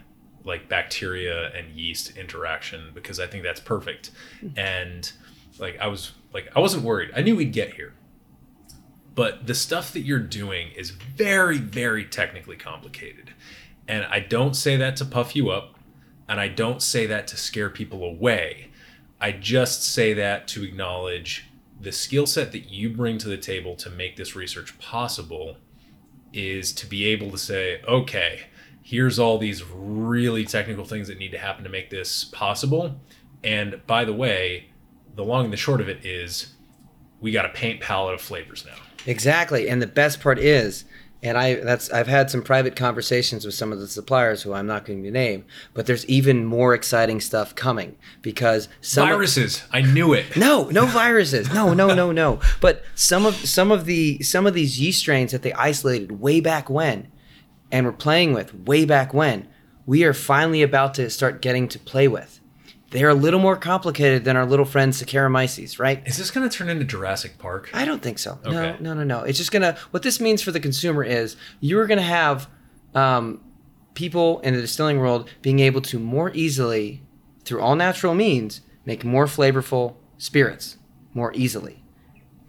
like 0.46 0.68
bacteria 0.68 1.52
and 1.54 1.76
yeast 1.76 2.18
interaction 2.18 2.91
because 2.94 3.20
i 3.20 3.28
think 3.28 3.44
that's 3.44 3.60
perfect. 3.60 4.12
Mm-hmm. 4.44 4.60
And 4.60 5.12
like 5.60 5.78
i 5.80 5.88
was 5.88 6.12
like 6.34 6.50
i 6.56 6.60
wasn't 6.60 6.84
worried. 6.84 7.12
I 7.16 7.22
knew 7.22 7.36
we'd 7.36 7.54
get 7.54 7.74
here. 7.74 7.94
But 9.16 9.46
the 9.46 9.54
stuff 9.54 9.94
that 9.94 10.02
you're 10.02 10.20
doing 10.20 10.70
is 10.76 10.89
very 10.89 11.58
very 11.58 12.06
technically 12.06 12.58
complicated. 12.58 13.32
And 13.88 14.06
i 14.06 14.20
don't 14.20 14.56
say 14.56 14.78
that 14.78 14.96
to 14.98 15.06
puff 15.06 15.36
you 15.36 15.50
up 15.50 15.76
and 16.28 16.39
i 16.39 16.48
don't 16.48 16.82
say 16.82 17.06
that 17.08 17.28
to 17.28 17.38
scare 17.38 17.70
people 17.70 18.04
away. 18.04 18.70
I 19.20 19.32
just 19.32 19.86
say 19.86 20.14
that 20.16 20.50
to 20.50 20.64
acknowledge 20.64 21.46
the 21.80 21.91
skill 21.91 22.26
set 22.26 22.52
that 22.52 22.70
you 22.70 22.89
bring 22.89 23.18
to 23.20 23.30
the 23.30 23.38
table 23.38 23.76
to 23.76 23.89
make 23.89 24.16
this 24.16 24.36
research 24.36 24.78
possible 24.80 25.58
is 26.34 26.74
to 26.74 26.86
be 26.86 27.06
able 27.06 27.30
to 27.32 27.38
say 27.38 27.82
okay 27.88 28.41
here's 28.84 29.17
all 29.17 29.38
these 29.38 29.63
really 29.63 30.45
technical 30.45 30.86
things 30.86 31.07
that 31.07 31.17
need 31.17 31.31
to 31.31 31.38
happen 31.39 31.63
to 31.63 31.69
make 31.69 31.89
this 31.89 32.25
possible 32.25 32.99
and 33.43 33.81
by 33.88 34.05
the 34.05 34.13
way 34.13 34.69
the 35.15 35.23
long 35.23 35.45
and 35.45 35.53
the 35.53 35.57
short 35.57 35.81
of 35.81 35.89
it 35.89 36.05
is 36.05 36.53
we 37.21 37.31
got 37.31 37.45
a 37.45 37.49
paint 37.49 37.79
palette 37.81 38.13
of 38.13 38.21
flavors 38.21 38.65
now 38.65 38.75
Exactly. 39.05 39.69
And 39.69 39.81
the 39.81 39.88
best 39.88 40.21
part 40.21 40.39
is, 40.39 40.86
and 41.21 41.38
I 41.38 41.55
that's 41.55 41.89
I've 41.91 42.07
had 42.07 42.29
some 42.29 42.41
private 42.41 42.75
conversations 42.75 43.45
with 43.45 43.53
some 43.53 43.71
of 43.71 43.79
the 43.79 43.88
suppliers 43.88 44.41
who 44.41 44.53
I'm 44.53 44.67
not 44.67 44.86
going 44.86 45.03
to 45.03 45.11
name, 45.11 45.45
but 45.73 45.86
there's 45.86 46.05
even 46.07 46.45
more 46.45 46.73
exciting 46.73 47.21
stuff 47.21 47.55
coming 47.55 47.95
because 48.21 48.67
some 48.81 49.03
of- 49.03 49.09
viruses 49.09 49.63
i 49.71 49.81
knew 49.81 50.13
it 50.13 50.36
no, 50.36 50.69
no 50.69 50.86
viruses. 50.86 51.53
No, 51.53 51.73
no, 51.73 51.93
no, 51.93 52.11
no. 52.11 52.39
But 52.61 52.84
some 52.95 53.25
of 53.25 53.36
some 53.36 53.71
of 53.71 53.86
the 53.86 54.21
some 54.21 54.45
of 54.45 54.53
these 54.53 54.79
yeast 54.79 54.99
strains 54.99 55.31
that 55.31 55.43
they 55.43 55.53
isolated 55.53 56.19
way 56.19 56.39
back 56.41 56.69
when 56.69 57.07
and 57.74 57.88
were 57.88 57.91
playing 57.91 58.34
with 58.34 58.53
way 58.53 58.86
back 58.86 59.13
when, 59.13 59.47
we 59.86 60.03
are 60.03 60.13
finally 60.13 60.61
about 60.61 60.93
to 60.93 61.09
start 61.09 61.41
getting 61.41 61.67
to 61.67 61.80
play 61.80 62.07
with. 62.07 62.39
They're 62.91 63.09
a 63.09 63.15
little 63.15 63.39
more 63.39 63.57
complicated 63.57 64.24
than 64.24 64.38
our 64.38 64.45
little 64.45 64.65
friend 64.65 64.93
Saccharomyces, 64.93 65.80
right? 65.80 66.03
is 66.05 66.17
this 66.17 66.30
going 66.30 66.47
to 66.47 66.55
turn 66.55 66.69
into 66.69 66.86
jurassic 66.86 67.39
park 67.39 67.71
I 67.74 67.84
don't 67.84 68.03
think 68.03 68.19
so. 68.19 68.38
Okay. 68.45 68.53
No, 68.53 68.78
no, 68.80 68.93
no, 68.93 69.03
no. 69.03 69.24
It's 69.24 69.39
just 69.39 69.51
gonna. 69.51 69.76
What 69.89 70.03
this 70.03 70.21
means 70.21 70.43
for 70.43 70.51
the 70.51 70.59
consumer 70.59 71.03
is 71.03 71.36
you're 71.59 71.88
gonna 71.88 72.03
have 72.03 72.47
um, 72.93 73.41
people 73.95 74.39
in 74.41 74.53
the 74.53 74.61
distilling 74.61 74.99
world 74.99 75.28
being 75.41 75.59
able 75.59 75.82
to 75.82 75.97
more 75.97 76.32
easily, 76.36 77.01
through 77.43 77.61
all 77.61 77.76
natural 77.76 78.13
means, 78.13 78.61
make 78.86 79.03
more 79.03 79.26
flavorful 79.26 79.95
spirits 80.19 80.78
more 81.15 81.34
easily. 81.34 81.84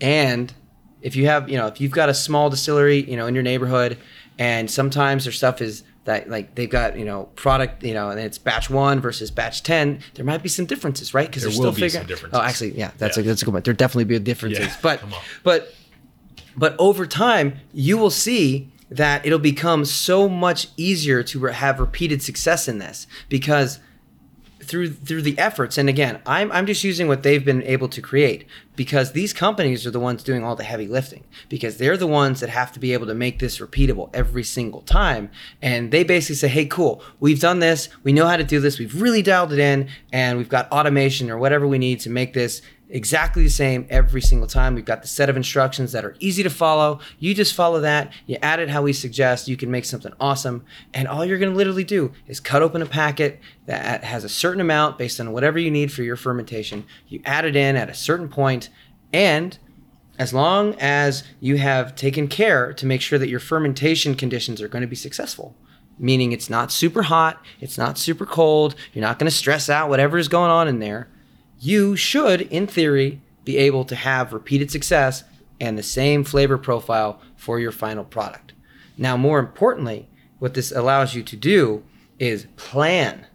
And 0.03 0.53
if 1.01 1.17
you 1.17 1.27
have, 1.27 1.49
you 1.49 1.57
know, 1.57 1.69
if 1.69 1.81
you've 1.81 1.93
got 1.93 2.11
a 2.11 2.15
small 2.15 2.51
distillery, 2.51 3.09
you 3.11 3.17
know, 3.17 3.27
in 3.27 3.35
your 3.35 3.43
neighborhood, 3.43 3.97
and 4.39 4.71
sometimes 4.71 5.25
their 5.25 5.33
stuff 5.33 5.61
is 5.63 5.85
that 6.05 6.29
like 6.29 6.55
they've 6.55 6.71
got 6.71 6.99
you 6.99 7.05
know 7.05 7.25
product 7.37 7.83
you 7.83 7.95
know 7.95 8.11
and 8.11 8.21
it's 8.21 8.37
batch 8.39 8.69
one 8.69 9.01
versus 9.01 9.31
batch 9.31 9.63
10 9.63 10.01
there 10.15 10.25
might 10.25 10.43
be 10.43 10.49
some 10.49 10.67
differences 10.67 11.15
right 11.15 11.29
because 11.29 11.43
There 11.45 11.51
they're 11.53 11.59
will 11.61 11.73
still 11.73 11.77
be 11.77 11.81
figuring 11.89 12.03
some 12.03 12.09
differences. 12.09 12.39
oh 12.39 12.43
actually 12.43 12.77
yeah 12.79 12.91
that's 12.99 13.17
Yeah. 13.17 13.23
a 13.23 13.27
that's 13.27 13.43
a 13.43 13.45
good 13.45 13.53
point 13.53 13.65
there 13.65 13.75
definitely 13.75 14.05
be 14.05 14.19
differences 14.19 14.67
Yeah, 14.67 14.77
but 14.83 15.03
but 15.43 15.75
but 16.57 16.77
over 16.79 17.07
time 17.07 17.59
you 17.73 17.97
will 17.97 18.11
see 18.11 18.71
that 18.91 19.25
it'll 19.25 19.39
become 19.39 19.85
so 19.85 20.29
much 20.29 20.69
easier 20.77 21.23
to 21.23 21.47
have 21.47 21.81
repeated 21.81 22.23
success 22.23 22.69
in 22.69 22.79
this 22.79 23.07
because 23.29 23.79
through 24.65 24.91
through 24.91 25.23
the 25.23 25.39
efforts. 25.39 25.79
And 25.79 25.89
again 25.89 26.21
I'm, 26.27 26.51
I'm 26.53 26.67
just 26.67 26.85
using 26.85 27.09
what 27.09 27.23
they've 27.23 27.45
been 27.45 27.63
able 27.63 27.89
to 27.89 28.01
create 28.01 28.47
because 28.77 29.13
these 29.13 29.33
companies 29.33 29.87
are 29.87 29.91
the 29.91 30.01
ones 30.01 30.23
doing 30.23 30.43
all 30.43 30.57
the 30.57 30.65
heavy 30.65 30.89
lifting 30.89 31.25
because 31.49 31.77
they're 31.77 31.97
the 31.97 32.07
ones 32.07 32.41
that 32.41 32.51
have 32.51 32.73
to 32.73 32.81
be 32.81 32.93
able 32.93 33.07
to 33.07 33.15
make 33.15 33.39
this 33.39 33.59
repeatable 33.59 34.11
every 34.13 34.43
single 34.43 34.81
time. 34.83 35.31
And 35.63 35.91
they 35.91 36.05
basically 36.05 36.37
say 36.37 36.49
hey 36.49 36.67
cool 36.67 37.03
we've 37.21 37.41
done 37.41 37.61
this. 37.61 37.89
We 38.03 38.13
know 38.13 38.27
how 38.27 38.37
to 38.37 38.45
do 38.45 38.61
this. 38.61 38.79
We've 38.79 39.01
really 39.01 39.23
dialed 39.23 39.53
it 39.53 39.59
in 39.59 39.89
and 40.13 40.39
we've 40.39 40.49
got 40.49 40.71
automation 40.73 41.31
or 41.31 41.39
whatever 41.39 41.67
we 41.67 41.79
need 41.79 42.01
to 42.01 42.11
make 42.11 42.33
this 42.33 42.63
exactly 42.89 43.43
the 43.43 43.51
same 43.51 43.87
every 43.91 44.21
single 44.21 44.47
time. 44.47 44.75
We've 44.75 44.85
got 44.85 45.03
the 45.03 45.09
set 45.09 45.29
of 45.29 45.37
instructions 45.37 45.93
that 45.93 46.05
are 46.05 46.17
easy 46.21 46.43
to 46.43 46.51
follow. 46.51 47.01
You 47.19 47.35
just 47.35 47.55
follow 47.55 47.81
that, 47.81 48.13
you 48.27 48.37
add 48.43 48.61
it 48.61 48.71
how 48.71 48.83
we 48.83 48.93
suggest, 48.93 49.49
you 49.49 49.57
can 49.57 49.71
make 49.71 49.85
something 49.85 50.13
awesome. 50.21 50.65
And 50.93 51.09
all 51.09 51.25
you're 51.25 51.39
going 51.39 51.53
to 51.53 51.57
literally 51.57 51.85
do 51.85 52.13
is 52.27 52.41
cut 52.41 52.63
open 52.63 52.83
a 52.83 52.87
packet 52.87 53.41
that 53.67 54.05
has 54.05 54.25
a 54.25 54.29
certain 54.29 54.61
amount 54.61 54.99
based 54.99 55.21
on 55.21 55.33
whatever 55.33 55.59
you 55.59 55.71
need 55.71 55.93
for 55.93 56.03
your 56.03 56.17
fermentation. 56.17 56.85
You 57.09 57.21
add 57.25 57.45
it 57.45 57.57
in 57.57 57.77
at 57.77 57.89
a 57.89 57.95
certain 57.95 58.29
point, 58.29 58.69
and 59.13 59.59
as 60.19 60.33
long 60.33 60.77
as 60.79 61.25
you 61.41 61.57
have 61.57 61.97
taken 61.97 62.29
care 62.29 62.73
to 62.73 62.87
make 62.87 63.01
sure 63.01 63.19
that 63.19 63.29
your 63.29 63.41
fermentation 63.41 64.15
conditions 64.15 64.63
are 64.63 64.69
going 64.69 64.83
to 64.83 64.89
be 64.89 64.97
successful 64.97 65.57
meaning 65.99 66.33
it's 66.33 66.51
not 66.51 66.73
super 66.73 67.03
hot 67.03 67.41
it's 67.61 67.79
not 67.79 67.97
super 67.97 68.27
cold 68.27 68.75
you're 68.93 69.03
not 69.03 69.19
going 69.19 69.31
to 69.31 69.37
stress 69.37 69.69
out 69.69 69.89
whatever 69.89 70.19
is 70.19 70.29
going 70.29 70.51
on 70.51 70.67
in 70.69 70.79
there 70.79 71.09
you 71.65 71.97
should, 71.97 72.43
in 72.43 72.67
theory, 72.67 73.21
be 73.45 73.57
able 73.57 73.85
to 73.87 73.95
have 73.97 74.33
repeated 74.33 74.71
success 74.71 75.25
and 75.61 75.79
the 75.79 75.83
same 75.83 76.25
flavor 76.25 76.59
profile 76.59 77.21
for 77.37 77.59
your 77.59 77.73
final 77.73 78.05
product. 78.05 78.53
Now, 78.99 79.17
more 79.17 79.39
importantly, 79.39 80.09
what 80.39 80.55
this 80.55 80.71
allows 80.73 81.15
you 81.15 81.23
to 81.23 81.37
do 81.37 81.83
is 82.19 82.47
plan 82.57 83.27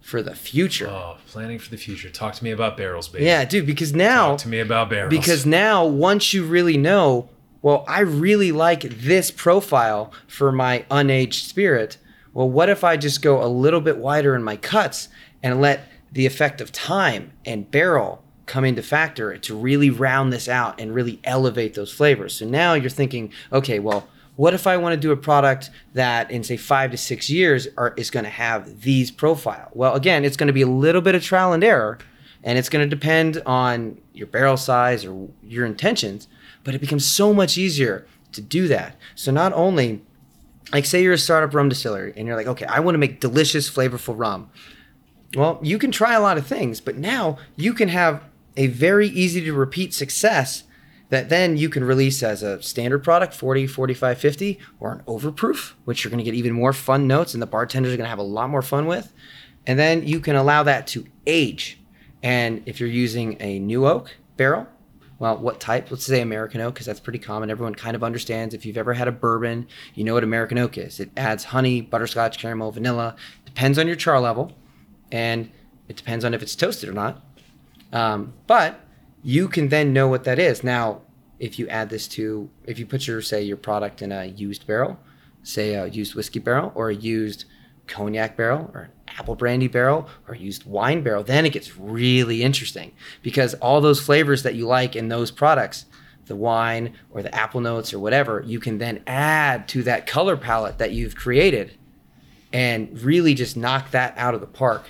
for 0.00 0.22
the 0.22 0.34
future. 0.34 0.88
Oh, 0.88 1.16
planning 1.26 1.58
for 1.58 1.70
the 1.70 1.76
future. 1.76 2.10
Talk 2.10 2.34
to 2.34 2.44
me 2.44 2.52
about 2.52 2.76
barrels, 2.76 3.08
baby. 3.08 3.24
Yeah, 3.24 3.44
dude, 3.44 3.66
because 3.66 3.92
now 3.94 4.30
Talk 4.30 4.38
to 4.40 4.48
me 4.48 4.60
about 4.60 4.88
barrels. 4.90 5.10
because 5.10 5.44
now 5.44 5.84
once 5.84 6.32
you 6.32 6.44
really 6.44 6.76
know, 6.76 7.28
well, 7.60 7.84
I 7.88 8.00
really 8.00 8.52
like 8.52 8.82
this 8.82 9.30
profile 9.30 10.12
for 10.28 10.52
my 10.52 10.84
unaged 10.90 11.46
spirit. 11.48 11.96
Well, 12.34 12.48
what 12.50 12.68
if 12.68 12.84
I 12.84 12.96
just 12.96 13.20
go 13.22 13.42
a 13.42 13.48
little 13.48 13.80
bit 13.80 13.96
wider 13.98 14.34
in 14.36 14.42
my 14.44 14.56
cuts 14.56 15.08
and 15.42 15.60
let 15.60 15.88
the 16.14 16.26
effect 16.26 16.60
of 16.60 16.72
time 16.72 17.32
and 17.44 17.70
barrel 17.70 18.22
come 18.46 18.64
into 18.64 18.82
factor 18.82 19.36
to 19.36 19.56
really 19.56 19.90
round 19.90 20.32
this 20.32 20.48
out 20.48 20.80
and 20.80 20.94
really 20.94 21.20
elevate 21.24 21.74
those 21.74 21.92
flavors. 21.92 22.34
So 22.34 22.46
now 22.46 22.74
you're 22.74 22.90
thinking, 22.90 23.32
okay, 23.52 23.78
well, 23.78 24.06
what 24.36 24.54
if 24.54 24.66
I 24.66 24.76
want 24.76 24.94
to 24.94 25.00
do 25.00 25.12
a 25.12 25.16
product 25.16 25.70
that 25.92 26.30
in 26.30 26.42
say 26.42 26.56
five 26.56 26.90
to 26.90 26.96
six 26.96 27.30
years 27.30 27.68
are, 27.76 27.94
is 27.96 28.10
going 28.10 28.24
to 28.24 28.30
have 28.30 28.82
these 28.82 29.10
profile? 29.10 29.70
Well, 29.74 29.94
again, 29.94 30.24
it's 30.24 30.36
going 30.36 30.48
to 30.48 30.52
be 30.52 30.62
a 30.62 30.66
little 30.66 31.00
bit 31.00 31.14
of 31.14 31.22
trial 31.22 31.52
and 31.52 31.62
error, 31.62 31.98
and 32.42 32.58
it's 32.58 32.68
going 32.68 32.88
to 32.88 32.96
depend 32.96 33.42
on 33.46 34.00
your 34.12 34.26
barrel 34.26 34.56
size 34.56 35.04
or 35.04 35.28
your 35.42 35.64
intentions. 35.64 36.28
But 36.64 36.74
it 36.74 36.80
becomes 36.80 37.04
so 37.04 37.32
much 37.32 37.56
easier 37.58 38.06
to 38.32 38.40
do 38.40 38.68
that. 38.68 38.96
So 39.14 39.30
not 39.30 39.52
only, 39.52 40.02
like, 40.72 40.84
say 40.84 41.02
you're 41.02 41.12
a 41.12 41.18
startup 41.18 41.54
rum 41.54 41.68
distillery 41.68 42.12
and 42.16 42.26
you're 42.26 42.36
like, 42.36 42.46
okay, 42.48 42.66
I 42.66 42.80
want 42.80 42.94
to 42.94 42.98
make 42.98 43.20
delicious, 43.20 43.70
flavorful 43.70 44.18
rum. 44.18 44.50
Well, 45.34 45.58
you 45.62 45.78
can 45.78 45.90
try 45.90 46.14
a 46.14 46.20
lot 46.20 46.38
of 46.38 46.46
things, 46.46 46.80
but 46.80 46.96
now 46.96 47.38
you 47.56 47.72
can 47.72 47.88
have 47.88 48.22
a 48.56 48.68
very 48.68 49.08
easy 49.08 49.40
to 49.44 49.52
repeat 49.52 49.92
success 49.92 50.64
that 51.10 51.28
then 51.28 51.56
you 51.56 51.68
can 51.68 51.84
release 51.84 52.22
as 52.22 52.42
a 52.42 52.62
standard 52.62 53.04
product 53.04 53.34
40 53.34 53.66
45 53.66 54.18
50 54.18 54.58
or 54.80 54.92
an 54.92 55.02
overproof 55.06 55.72
which 55.84 56.02
you're 56.02 56.10
going 56.10 56.18
to 56.18 56.24
get 56.24 56.34
even 56.34 56.52
more 56.52 56.72
fun 56.72 57.06
notes 57.06 57.34
and 57.34 57.42
the 57.42 57.46
bartenders 57.46 57.92
are 57.92 57.96
going 57.96 58.06
to 58.06 58.10
have 58.10 58.18
a 58.18 58.22
lot 58.22 58.50
more 58.50 58.62
fun 58.62 58.86
with. 58.86 59.12
And 59.66 59.78
then 59.78 60.06
you 60.06 60.20
can 60.20 60.36
allow 60.36 60.62
that 60.64 60.86
to 60.88 61.06
age. 61.26 61.80
And 62.22 62.62
if 62.66 62.80
you're 62.80 62.88
using 62.88 63.36
a 63.40 63.58
new 63.58 63.86
oak 63.86 64.16
barrel 64.36 64.66
well 65.18 65.36
what 65.36 65.60
type? 65.60 65.90
Let's 65.90 66.04
say 66.04 66.20
american 66.20 66.60
oak 66.60 66.74
because 66.74 66.86
that's 66.86 67.00
pretty 67.00 67.18
common. 67.18 67.50
Everyone 67.50 67.74
kind 67.74 67.94
of 67.94 68.02
understands. 68.02 68.54
If 68.54 68.64
you've 68.66 68.78
ever 68.78 68.94
had 68.94 69.08
a 69.08 69.12
bourbon 69.12 69.66
you 69.94 70.04
know 70.04 70.14
what 70.14 70.24
american 70.24 70.58
oak 70.58 70.78
is. 70.78 71.00
It 71.00 71.10
adds 71.16 71.44
honey 71.44 71.80
butterscotch 71.80 72.38
caramel 72.38 72.72
vanilla 72.72 73.16
depends 73.44 73.78
on 73.78 73.86
your 73.86 73.96
char 73.96 74.20
level 74.20 74.52
and 75.12 75.50
it 75.88 75.96
depends 75.96 76.24
on 76.24 76.34
if 76.34 76.42
it's 76.42 76.56
toasted 76.56 76.88
or 76.88 76.92
not 76.92 77.22
um, 77.94 78.34
but 78.46 78.80
you 79.22 79.48
can 79.48 79.68
then 79.68 79.94
know 79.94 80.08
what 80.08 80.24
that 80.24 80.38
is. 80.38 80.62
Now, 80.62 81.00
if 81.38 81.58
you 81.58 81.68
add 81.68 81.88
this 81.88 82.06
to, 82.08 82.50
if 82.66 82.78
you 82.78 82.84
put 82.84 83.06
your, 83.06 83.22
say, 83.22 83.42
your 83.42 83.56
product 83.56 84.02
in 84.02 84.12
a 84.12 84.26
used 84.26 84.66
barrel, 84.66 84.98
say 85.42 85.74
a 85.74 85.86
used 85.86 86.14
whiskey 86.14 86.40
barrel 86.40 86.72
or 86.74 86.90
a 86.90 86.94
used 86.94 87.44
cognac 87.86 88.36
barrel 88.36 88.70
or 88.74 88.80
an 88.82 88.90
apple 89.18 89.36
brandy 89.36 89.68
barrel 89.68 90.08
or 90.26 90.34
a 90.34 90.38
used 90.38 90.66
wine 90.66 91.02
barrel, 91.02 91.22
then 91.22 91.46
it 91.46 91.50
gets 91.50 91.76
really 91.76 92.42
interesting 92.42 92.92
because 93.22 93.54
all 93.54 93.80
those 93.80 94.00
flavors 94.00 94.42
that 94.42 94.54
you 94.54 94.66
like 94.66 94.96
in 94.96 95.08
those 95.08 95.30
products, 95.30 95.86
the 96.26 96.36
wine 96.36 96.94
or 97.10 97.22
the 97.22 97.34
apple 97.34 97.60
notes 97.60 97.94
or 97.94 97.98
whatever, 97.98 98.42
you 98.46 98.58
can 98.58 98.78
then 98.78 99.02
add 99.06 99.68
to 99.68 99.82
that 99.84 100.06
color 100.06 100.36
palette 100.36 100.78
that 100.78 100.92
you've 100.92 101.14
created 101.14 101.76
and 102.54 103.02
really 103.02 103.34
just 103.34 103.56
knock 103.56 103.90
that 103.90 104.14
out 104.16 104.32
of 104.32 104.40
the 104.40 104.46
park 104.46 104.84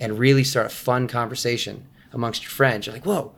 and 0.00 0.18
really 0.18 0.42
start 0.42 0.64
a 0.64 0.70
fun 0.70 1.06
conversation 1.06 1.86
amongst 2.14 2.42
your 2.42 2.50
friends. 2.50 2.86
You're 2.86 2.94
like, 2.94 3.04
whoa, 3.04 3.32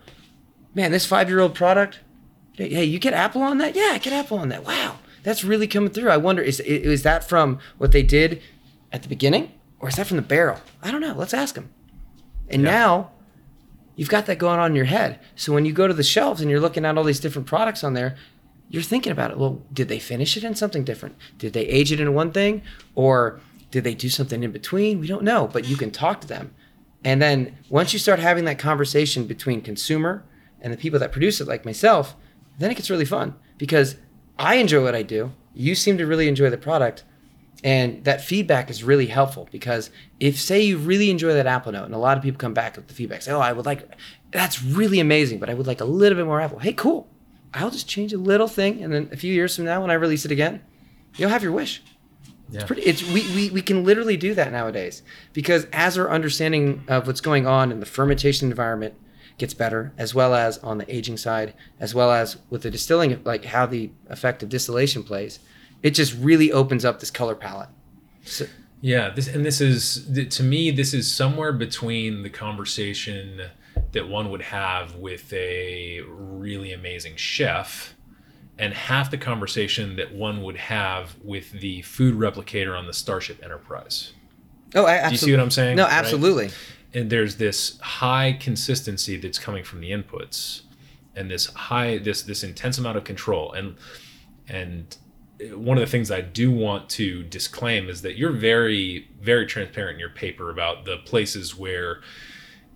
man, 0.73 0.93
this 0.93 1.05
five 1.05 1.29
year 1.29 1.41
old 1.41 1.55
product, 1.57 1.99
hey, 2.55 2.85
you 2.85 3.01
get 3.01 3.13
Apple 3.13 3.43
on 3.43 3.59
that? 3.59 3.75
Yeah, 3.75 3.91
I 3.93 3.99
get 3.99 4.13
Apple 4.13 4.39
on 4.39 4.51
that. 4.51 4.65
Wow, 4.65 4.99
that's 5.25 5.43
really 5.43 5.67
coming 5.67 5.91
through. 5.91 6.11
I 6.11 6.17
wonder, 6.17 6.41
is, 6.41 6.61
is 6.61 7.03
that 7.03 7.29
from 7.29 7.59
what 7.77 7.91
they 7.91 8.05
did 8.05 8.41
at 8.93 9.03
the 9.03 9.09
beginning 9.09 9.51
or 9.81 9.89
is 9.89 9.97
that 9.97 10.07
from 10.07 10.17
the 10.17 10.23
barrel? 10.23 10.61
I 10.81 10.93
don't 10.93 11.01
know. 11.01 11.15
Let's 11.15 11.35
ask 11.35 11.57
them. 11.57 11.69
And 12.49 12.63
now 12.63 13.11
you've 13.97 14.11
got 14.11 14.27
that 14.27 14.39
going 14.39 14.61
on 14.61 14.71
in 14.71 14.77
your 14.77 14.85
head. 14.85 15.19
So 15.35 15.53
when 15.53 15.65
you 15.65 15.73
go 15.73 15.89
to 15.89 15.95
the 15.95 16.05
shelves 16.05 16.41
and 16.41 16.49
you're 16.49 16.61
looking 16.61 16.85
at 16.85 16.97
all 16.97 17.03
these 17.03 17.19
different 17.19 17.49
products 17.49 17.83
on 17.83 17.95
there, 17.95 18.17
you're 18.69 18.83
thinking 18.83 19.11
about 19.11 19.33
it. 19.33 19.39
Well, 19.39 19.61
did 19.73 19.89
they 19.89 19.99
finish 19.99 20.37
it 20.37 20.45
in 20.45 20.55
something 20.55 20.85
different? 20.85 21.17
Did 21.37 21.53
they 21.53 21.67
age 21.67 21.91
it 21.91 22.01
in 22.01 22.15
one 22.15 22.31
thing? 22.31 22.63
Or 22.95 23.41
did 23.73 23.83
they 23.83 23.95
do 23.95 24.09
something 24.09 24.45
in 24.45 24.53
between? 24.53 25.01
We 25.01 25.09
don't 25.09 25.25
know, 25.25 25.49
but 25.49 25.65
you 25.65 25.77
can 25.77 25.91
talk 25.91 26.21
to 26.21 26.29
them. 26.29 26.55
And 27.03 27.21
then 27.21 27.59
once 27.69 27.93
you 27.93 27.99
start 27.99 28.21
having 28.21 28.45
that 28.45 28.59
conversation 28.59 29.27
between 29.27 29.63
consumer 29.63 30.25
and 30.61 30.73
the 30.73 30.77
people 30.77 31.01
that 31.01 31.11
produce 31.11 31.41
it, 31.41 31.49
like 31.49 31.65
myself, 31.65 32.15
then 32.59 32.71
it 32.71 32.75
gets 32.75 32.91
really 32.91 33.07
fun 33.07 33.35
because 33.59 33.97
I 34.39 34.57
enjoy 34.57 34.85
what 34.85 34.95
I 34.95 35.03
do. 35.03 35.33
You 35.55 35.75
seem 35.75 35.99
to 35.99 36.07
really 36.07 36.29
enjoy 36.29 36.51
the 36.51 36.59
product. 36.59 37.03
And 37.65 38.05
that 38.05 38.21
feedback 38.21 38.71
is 38.71 38.85
really 38.85 39.07
helpful 39.07 39.49
because 39.51 39.91
if, 40.21 40.39
say, 40.39 40.61
you 40.61 40.79
really 40.79 41.11
enjoy 41.11 41.33
that 41.35 41.47
apple 41.47 41.73
note, 41.73 41.85
and 41.85 41.95
a 41.95 41.99
lot 41.99 42.17
of 42.17 42.23
people 42.23 42.39
come 42.39 42.55
back 42.55 42.77
with 42.77 42.89
the 42.89 42.95
feedback, 42.95 43.23
say, 43.23 43.31
Oh, 43.31 43.41
I 43.41 43.53
would 43.53 43.67
like, 43.67 43.89
that's 44.33 44.63
really 44.63 44.99
amazing, 44.99 45.39
but 45.39 45.49
I 45.49 45.55
would 45.55 45.67
like 45.67 45.81
a 45.81 45.85
little 45.85 46.17
bit 46.17 46.27
more 46.27 46.41
apple. 46.41 46.59
Hey, 46.59 46.73
cool. 46.73 47.09
I'll 47.55 47.71
just 47.71 47.89
change 47.89 48.13
a 48.13 48.19
little 48.19 48.49
thing. 48.49 48.83
And 48.83 48.93
then 48.93 49.09
a 49.13 49.17
few 49.17 49.33
years 49.33 49.55
from 49.57 49.65
now, 49.65 49.81
when 49.81 49.91
I 49.91 49.95
release 49.95 50.25
it 50.25 50.33
again, 50.33 50.61
you'll 51.17 51.31
have 51.31 51.43
your 51.43 51.53
wish. 51.53 51.83
It's 52.53 52.65
pretty. 52.65 52.83
It's 52.83 53.03
we, 53.03 53.23
we 53.35 53.51
we 53.51 53.63
can 53.63 53.85
literally 53.85 54.17
do 54.17 54.35
that 54.35 54.53
nowadays 54.53 55.03
because 55.33 55.67
as 55.73 55.97
our 55.97 56.11
understanding 56.11 56.85
of 56.89 57.07
what's 57.07 57.21
going 57.21 57.47
on 57.47 57.73
in 57.73 57.81
the 57.81 57.87
fermentation 57.87 58.51
environment 58.51 58.95
gets 59.39 59.55
better, 59.55 59.93
as 59.97 60.15
well 60.15 60.35
as 60.35 60.59
on 60.59 60.79
the 60.79 60.95
aging 60.95 61.17
side, 61.17 61.55
as 61.81 61.95
well 61.95 62.13
as 62.13 62.37
with 62.51 62.63
the 62.63 62.71
distilling, 62.71 63.23
like 63.25 63.47
how 63.47 63.67
the 63.67 63.91
effect 64.09 64.43
of 64.43 64.49
distillation 64.49 65.03
plays, 65.03 65.39
it 65.83 65.91
just 65.91 66.15
really 66.15 66.53
opens 66.53 66.85
up 66.85 67.01
this 67.01 67.11
color 67.11 67.35
palette. 67.35 67.71
So, 68.25 68.47
Yeah, 68.81 69.11
this 69.11 69.29
and 69.29 69.45
this 69.45 69.61
is 69.61 70.09
to 70.31 70.43
me 70.43 70.71
this 70.71 70.93
is 70.93 71.13
somewhere 71.13 71.53
between 71.53 72.23
the 72.23 72.31
conversation 72.31 73.43
that 73.93 74.09
one 74.09 74.31
would 74.31 74.43
have 74.43 74.97
with 74.97 75.33
a 75.33 76.01
really 76.07 76.73
amazing 76.73 77.17
chef 77.17 77.95
and 78.59 78.75
half 78.75 79.11
the 79.11 79.19
conversation 79.19 79.97
that 79.97 80.13
one 80.15 80.43
would 80.43 80.57
have 80.57 81.17
with 81.23 81.53
the 81.53 81.83
food 81.83 82.15
replicator 82.15 82.79
on 82.79 82.87
the 82.87 82.93
Starship 82.93 83.43
Enterprise. 83.43 84.13
oh, 84.75 84.85
I, 84.87 85.07
Do 85.07 85.13
you 85.13 85.17
see 85.19 85.31
what 85.31 85.41
I'm 85.41 85.51
saying? 85.51 85.77
No, 85.77 85.85
Right? 85.85 85.93
absolutely. 85.93 86.51
and 86.95 87.09
there's 87.11 87.37
this 87.37 87.79
high 87.81 88.37
consistency 88.39 89.17
that's 89.17 89.39
coming 89.39 89.65
from 89.65 89.81
the 89.81 89.91
inputs 89.91 90.63
and 91.17 91.31
this 91.31 91.47
high 91.47 91.99
this 91.99 92.23
this 92.23 92.43
intense 92.45 92.79
amount 92.79 92.97
of 92.97 93.05
control 93.05 93.53
and 93.53 93.77
and 94.49 94.97
one 95.55 95.77
of 95.77 95.81
the 95.81 95.91
things 95.91 96.11
I 96.11 96.21
do 96.21 96.51
want 96.53 96.89
to 96.91 97.23
disclaim 97.25 97.89
is 97.89 98.03
that 98.03 98.17
you're 98.17 98.33
very 98.33 99.09
very 99.21 99.47
transparent 99.47 99.95
in 99.95 100.01
your 100.01 100.11
paper 100.11 100.51
about 100.51 100.85
the 100.85 100.99
places 100.99 101.57
where 101.57 102.01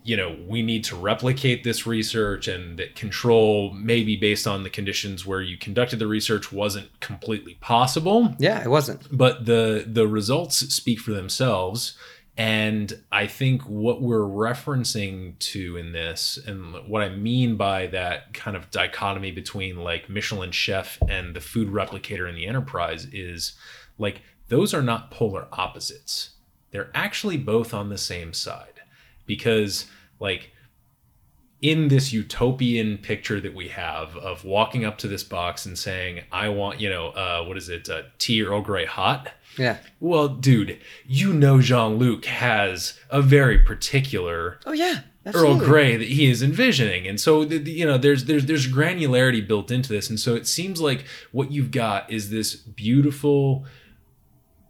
you 0.07 0.17
know 0.17 0.37
we 0.47 0.63
need 0.63 0.85
to 0.85 0.97
replicate 0.97 1.65
this 1.65 1.87
research 1.87 2.49
and 2.49 2.79
that 2.79 2.95
control 2.95 3.73
maybe 3.73 4.17
based 4.17 4.47
on 4.47 4.63
the 4.63 4.71
conditions 4.71 5.27
where 5.27 5.43
you 5.43 5.57
conducted 5.59 5.99
the 5.99 6.07
research 6.07 6.53
wasn't 6.53 6.89
completely 7.01 7.55
possible. 7.55 8.35
Yeah, 8.39 8.63
it 8.63 8.71
wasn't. 8.71 9.07
but 9.11 9.45
the 9.47 9.85
the 9.87 10.07
results 10.07 10.57
speak 10.75 11.01
for 11.01 11.13
themselves. 11.13 11.97
And 12.39 13.03
i 13.11 13.27
think 13.27 13.63
what 13.63 14.03
we're 14.03 14.21
referencing 14.51 15.39
to 15.39 15.79
in 15.79 15.93
this 15.93 16.39
and 16.47 16.75
what 16.87 17.01
i 17.03 17.09
mean 17.09 17.57
by 17.57 17.87
that 17.87 18.35
kind 18.35 18.55
of 18.59 18.71
dichotomy 18.71 19.31
between 19.31 19.79
like 19.79 20.11
michelin 20.11 20.51
chef 20.51 20.99
and 21.09 21.35
the 21.35 21.41
food 21.41 21.69
replicator 21.71 22.29
in 22.29 22.35
the 22.35 22.47
enterprise 22.47 23.07
is 23.07 23.55
like 23.97 24.21
those 24.49 24.73
are 24.75 24.83
not 24.83 25.11
polar 25.11 25.49
opposites. 25.53 26.31
They're 26.71 26.91
actually 26.95 27.37
both 27.37 27.73
on 27.75 27.89
the 27.89 27.99
same 27.99 28.33
side. 28.33 28.81
Because 29.27 29.87
like 30.21 30.53
in 31.63 31.89
this 31.89 32.13
utopian 32.13 32.99
picture 32.99 33.41
that 33.41 33.55
we 33.55 33.69
have 33.69 34.15
of 34.17 34.45
walking 34.45 34.85
up 34.85 34.99
to 34.99 35.09
this 35.09 35.25
box 35.25 35.65
and 35.65 35.79
saying 35.79 36.23
i 36.31 36.49
want 36.49 36.81
you 36.81 36.89
know 36.91 37.09
uh, 37.09 37.43
what 37.45 37.57
is 37.57 37.69
it 37.71 37.89
uh, 37.89 38.03
tea 38.19 38.43
earl 38.43 38.61
grey 38.61 38.85
hot 38.85 39.31
Yeah. 39.59 39.79
well, 40.01 40.29
dude, 40.29 40.79
you 41.07 41.33
know 41.33 41.63
Jean 41.63 41.97
Luc 41.97 42.27
has 42.27 42.99
a 43.09 43.23
very 43.23 43.59
particular 43.59 44.59
Oh 44.67 44.73
yeah. 44.73 45.01
Earl. 45.35 45.57
Grey 45.59 45.97
that 45.97 46.07
he 46.07 46.27
is 46.31 46.41
envisioning, 46.41 47.09
and 47.09 47.19
so 47.19 47.45
the, 47.45 47.59
the- 47.59 47.73
you 47.73 47.85
know 47.87 47.99
there's 47.99 48.27
there's 48.27 48.45
there's 48.47 48.69
granularity 48.73 49.45
built 49.45 49.71
into 49.73 49.89
this, 49.93 50.09
and 50.11 50.21
so 50.21 50.37
it 50.37 50.47
seems 50.47 50.81
like 50.81 51.05
what 51.33 51.51
you've 51.51 51.73
got 51.73 52.09
is 52.13 52.31
this 52.31 52.55
beautiful 52.55 53.65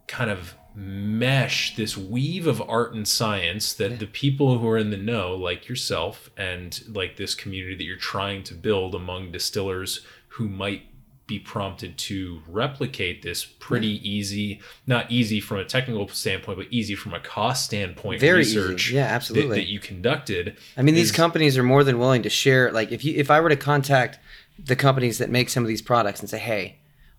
kind 0.07 0.31
of 0.31 0.55
mesh, 0.81 1.75
this 1.75 1.97
weave 1.97 2.45
of 2.45 2.61
art 2.69 2.93
and 2.93 3.07
science 3.07 3.73
that 3.73 3.97
the 3.97 4.05
people 4.05 4.59
who 4.59 4.67
are 4.67 4.77
in 4.77 4.91
the 4.91 4.97
know, 4.97 5.35
like 5.35 5.67
yourself, 5.67 6.29
and 6.37 6.83
like 6.87 7.17
this 7.17 7.33
community 7.33 7.75
that 7.75 7.83
you're 7.83 7.97
trying 7.97 8.43
to 8.43 8.53
build 8.53 8.93
among 8.93 9.31
distillers 9.31 10.01
who 10.29 10.47
might 10.47 10.83
be 11.25 11.39
prompted 11.39 11.97
to 11.97 12.41
replicate 12.47 13.21
this 13.23 13.43
pretty 13.43 14.07
easy, 14.07 14.61
not 14.85 15.11
easy 15.11 15.39
from 15.41 15.57
a 15.57 15.65
technical 15.65 16.07
standpoint, 16.09 16.57
but 16.59 16.67
easy 16.69 16.93
from 16.95 17.13
a 17.13 17.19
cost 17.19 17.65
standpoint 17.65 18.21
Very 18.21 18.41
easy. 18.41 18.57
research 18.59 18.91
Yeah, 18.91 19.07
that- 19.07 19.13
absolutely. 19.15 19.57
that 19.59 19.67
you 19.67 19.79
conducted. 19.79 20.55
I 20.77 20.83
mean, 20.83 20.93
these 20.95 21.11
companies 21.11 21.57
are 21.57 21.63
more 21.63 21.83
than 21.83 21.97
willing 21.99 22.21
to 22.21 22.29
share. 22.29 22.71
Like, 22.71 22.91
if 22.91 23.03
you 23.03 23.15
if 23.17 23.31
I 23.31 23.41
were 23.41 23.49
to 23.49 23.57
contact 23.57 24.19
the 24.63 24.75
companies 24.75 25.17
that 25.17 25.29
make 25.31 25.49
some 25.49 25.63
of 25.63 25.67
these 25.67 25.81
products 25.81 26.19
and 26.21 26.29
say, 26.29 26.37
"Hey, 26.39 26.77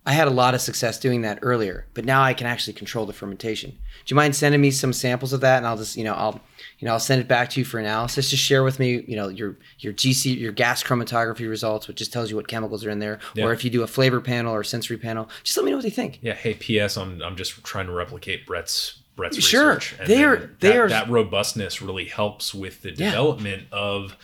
I 0.09 0.13
had 0.13 0.27
a 0.27 0.31
lot 0.31 0.55
of 0.55 0.61
success 0.61 0.99
doing 0.99 1.21
that 1.21 1.37
earlier, 1.43 1.85
but 1.93 2.03
now 2.03 2.23
I 2.23 2.33
can 2.33 2.47
actually 2.47 2.73
control 2.73 3.05
the 3.05 3.13
fermentation. 3.13 3.69
Do 3.69 3.77
you 4.07 4.15
mind 4.15 4.35
sending 4.35 4.59
me 4.59 4.71
some 4.71 4.91
samples 4.91 5.33
of 5.33 5.41
that, 5.41 5.57
and 5.57 5.67
I'll 5.67 5.77
just, 5.77 5.95
you 5.95 6.03
know, 6.03 6.13
I'll, 6.15 6.41
you 6.79 6.87
know, 6.87 6.93
I'll 6.93 6.99
send 6.99 7.21
it 7.21 7.27
back 7.27 7.51
to 7.51 7.59
you 7.59 7.63
for 7.65 7.77
analysis. 7.79 8.31
Just 8.31 8.41
share 8.43 8.63
with 8.63 8.79
me, 8.79 9.03
you 9.07 9.15
know, 9.15 9.27
your 9.27 9.57
your 9.77 9.93
GC, 9.93 10.35
your 10.39 10.51
gas 10.51 10.81
chromatography 10.81 11.47
results, 11.47 11.87
which 11.87 11.97
just 11.97 12.11
tells 12.11 12.31
you 12.31 12.35
what 12.37 12.47
chemicals 12.47 12.83
are 12.85 12.89
in 12.89 12.97
there, 12.97 13.19
Yeah. 13.35 13.45
or 13.45 13.53
if 13.53 13.63
you 13.63 13.69
do 13.69 13.83
a 13.83 13.87
flavor 13.87 14.19
panel 14.19 14.51
or 14.55 14.63
sensory 14.63 14.97
panel, 14.97 15.29
just 15.43 15.55
let 15.57 15.63
me 15.63 15.69
know 15.69 15.77
what 15.77 15.83
they 15.83 15.91
think. 15.91 16.17
Yeah. 16.23 16.33
Hey, 16.33 16.55
P.S. 16.55 16.97
I'm 16.97 17.21
I'm 17.21 17.35
just 17.35 17.63
trying 17.63 17.85
to 17.85 17.91
replicate 17.93 18.47
Brett's 18.47 18.97
Brett's 19.15 19.37
Sure. 19.43 19.75
research. 19.75 19.95
And 19.99 20.07
They 20.09 20.23
are- 20.23 20.49
they 20.59 20.69
that, 20.69 20.77
are- 20.77 20.89
that 20.89 21.09
robustness 21.09 21.83
really 21.83 22.05
helps 22.05 22.51
with 22.55 22.81
the 22.81 22.89
Yeah. 22.89 23.11
development 23.11 23.67
of 23.71 24.17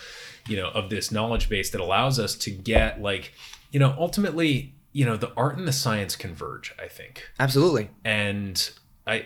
you 0.48 0.58
know 0.58 0.70
of 0.70 0.90
this 0.90 1.12
knowledge 1.12 1.48
base 1.48 1.70
that 1.70 1.80
allows 1.82 2.18
us 2.18 2.34
to 2.36 2.50
get 2.50 3.02
like 3.04 3.34
you 3.72 3.80
know 3.80 3.94
ultimately 4.00 4.72
you 4.96 5.04
know 5.04 5.18
the 5.18 5.34
art 5.36 5.58
and 5.58 5.68
the 5.68 5.74
science 5.74 6.16
converge. 6.16 6.74
I 6.82 6.88
think. 6.88 7.30
Absolutely. 7.38 7.90
and 8.06 8.72
I 9.06 9.26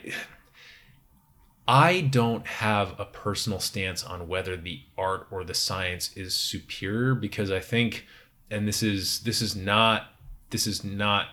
I 1.68 2.02
don't 2.02 2.48
have 2.48 3.00
a 3.00 3.06
personal 3.06 3.60
stance 3.60 4.04
on 4.04 4.28
whether 4.28 4.58
the 4.58 4.82
art 4.98 5.28
or 5.30 5.44
the 5.44 5.54
science 5.54 6.12
is 6.18 6.34
superior 6.34 7.14
because 7.14 7.52
I 7.52 7.60
think 7.60 8.08
and 8.50 8.68
this 8.68 8.82
is 8.82 9.20
this 9.20 9.44
is 9.44 9.56
not 9.56 10.08
this 10.50 10.66
is 10.66 10.84
not 10.84 11.28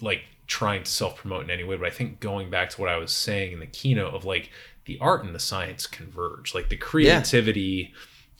like 0.00 0.22
trying 0.46 0.84
to 0.84 0.90
self-promote 0.90 1.44
in 1.44 1.50
any 1.50 1.64
way 1.64 1.76
but 1.76 1.86
I 1.86 1.90
think 1.90 2.20
going 2.20 2.48
back 2.48 2.70
to 2.70 2.80
what 2.80 2.88
I 2.88 2.96
was 2.96 3.12
saying 3.12 3.52
in 3.52 3.60
the 3.60 3.66
keynote 3.66 4.14
of 4.14 4.24
like 4.24 4.50
the 4.86 4.98
art 4.98 5.26
and 5.26 5.34
the 5.34 5.38
science 5.38 5.86
converge 5.86 6.54
like 6.54 6.70
the 6.70 6.78
creativity 6.78 7.92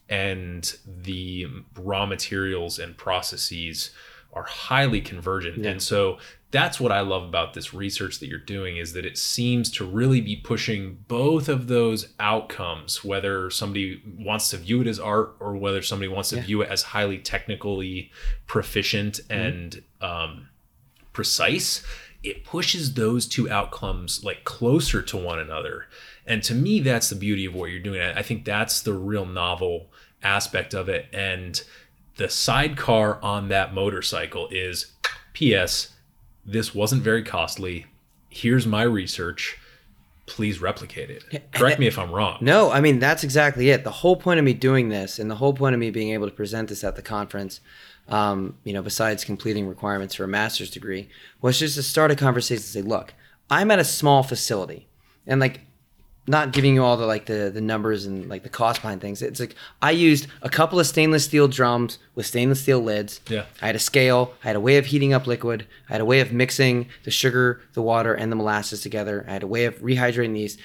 and 0.09 0.75
the 0.87 1.49
raw 1.77 2.07
materials 2.07 2.79
and 2.79 2.97
processes 2.97 3.91
are 4.35 4.45
highly 4.45 5.01
convergent. 5.01 5.65
And 5.65 5.81
so 5.83 6.19
that's 6.55 6.79
what 6.79 6.93
i 6.93 7.01
love 7.01 7.25
about 7.25 7.53
this 7.53 7.75
research 7.75 8.21
that 8.21 8.29
you're 8.29 8.39
doing 8.39 8.77
is 8.77 8.93
that 8.93 9.05
it 9.05 9.19
seems 9.19 9.69
to 9.69 9.85
really 9.85 10.21
be 10.21 10.37
pushing 10.37 10.97
both 11.09 11.49
of 11.49 11.67
those 11.67 12.15
outcomes 12.21 13.03
whether 13.03 13.51
somebody 13.51 14.01
wants 14.21 14.51
to 14.51 14.57
view 14.57 14.81
it 14.81 14.87
as 14.87 15.01
art 15.01 15.35
or 15.41 15.57
whether 15.57 15.83
somebody 15.83 16.07
wants 16.07 16.29
to 16.29 16.41
view 16.41 16.63
it 16.63 16.71
as 16.71 16.85
highly 16.85 17.19
technically 17.19 18.09
proficient 18.47 19.19
and 19.29 19.83
um, 20.01 20.49
precise. 21.13 21.85
It 22.23 22.45
pushes 22.45 22.95
those 22.95 23.27
two 23.27 23.51
outcomes 23.51 24.23
like 24.23 24.45
closer 24.45 25.03
to 25.03 25.17
one 25.17 25.41
another. 25.41 25.87
And 26.25 26.41
to 26.45 26.55
me 26.55 26.79
that's 26.79 27.09
the 27.09 27.17
beauty 27.17 27.47
of 27.47 27.55
what 27.55 27.73
you're 27.73 27.81
doing. 27.81 28.01
I 28.01 28.23
think 28.23 28.45
that's 28.45 28.81
the 28.81 28.93
real 28.93 29.27
novel 29.27 29.91
aspect 30.23 30.73
of 30.73 30.89
it. 30.89 31.07
And 31.13 31.61
the 32.17 32.29
sidecar 32.29 33.19
on 33.23 33.49
that 33.49 33.75
motorcycle 33.75 34.49
is 34.51 34.93
ps 35.35 35.95
this 36.47 36.75
wasn't 36.75 37.03
very 37.03 37.23
costly. 37.23 37.87
Here's 38.29 38.67
my 38.67 38.83
research. 38.83 39.59
Please 40.27 40.61
replicate 40.61 41.11
it. 41.11 41.25
Correct 41.53 41.79
me 41.79 41.87
if 41.87 41.99
i'm 41.99 42.11
wrong. 42.11 42.39
No, 42.41 42.71
I 42.71 42.81
mean 42.81 42.99
that's 42.99 43.25
exactly 43.25 43.71
it. 43.71 43.85
The 43.85 43.91
whole 43.91 44.17
point 44.17 44.39
of 44.39 44.45
me 44.45 44.55
doing 44.55 44.89
this, 44.89 45.19
and 45.19 45.31
the 45.31 45.37
whole 45.37 45.53
point 45.53 45.75
of 45.75 45.81
me 45.81 45.91
being 45.91 46.11
able 46.13 46.29
to 46.29 46.35
present 46.35 46.69
this 46.69 46.85
at 46.85 46.97
the 46.97 47.03
conference, 47.03 47.61
um, 48.09 48.57
you 48.65 48.73
know, 48.73 48.83
besides 48.83 49.25
completing 49.25 49.67
requirements 49.67 50.15
for 50.15 50.25
a 50.25 50.29
master's 50.29 50.71
degree, 50.71 51.09
was 51.41 51.59
just 51.59 51.77
to 51.77 51.83
start 51.83 52.11
a 52.11 52.17
conversation 52.17 52.63
and 52.63 52.63
say, 52.63 52.83
look, 52.83 53.15
I'm 53.51 53.71
at 53.71 53.79
a 53.79 53.85
small 53.85 54.23
facility, 54.23 54.89
and 55.27 55.41
like, 55.41 55.61
not 56.27 56.53
giving 56.53 56.75
you 56.75 56.83
all 56.83 56.97
the 56.97 57.07
like 57.07 57.27
the 57.27 57.51
the 57.53 57.61
numbers 57.61 58.07
and 58.07 58.29
like 58.29 58.43
the 58.43 58.49
cost 58.49 58.81
behind 58.81 59.01
things. 59.01 59.21
It's 59.23 59.41
like 59.41 59.55
I 59.83 59.91
used 59.91 60.27
a 60.43 60.49
couple 60.49 60.81
of 60.81 60.87
stainless 60.87 61.25
steel 61.25 61.49
drums 61.49 61.99
with 62.15 62.27
stainless 62.27 62.63
steel 62.63 62.81
lids. 62.81 63.21
Yeah. 63.29 63.45
I 63.61 63.67
had 63.67 63.77
a 63.77 63.81
scale. 63.81 64.35
I 64.43 64.49
had 64.49 64.57
a 64.57 64.61
way 64.61 64.79
of 64.79 64.87
heating 64.87 65.13
up 65.13 65.27
liquid. 65.27 65.67
I 65.89 65.93
had 65.93 66.01
a 66.01 66.07
way 66.07 66.21
of 66.21 66.33
mixing 66.33 66.89
the 67.05 67.11
sugar, 67.11 67.61
the 67.75 67.83
water, 67.83 68.15
and 68.15 68.33
the 68.33 68.37
molasses 68.37 68.81
together. 68.81 69.25
I 69.29 69.33
had 69.33 69.43
a 69.43 69.47
way 69.47 69.67
of 69.67 69.77
rehydrating 69.81 70.35
these 70.35 70.57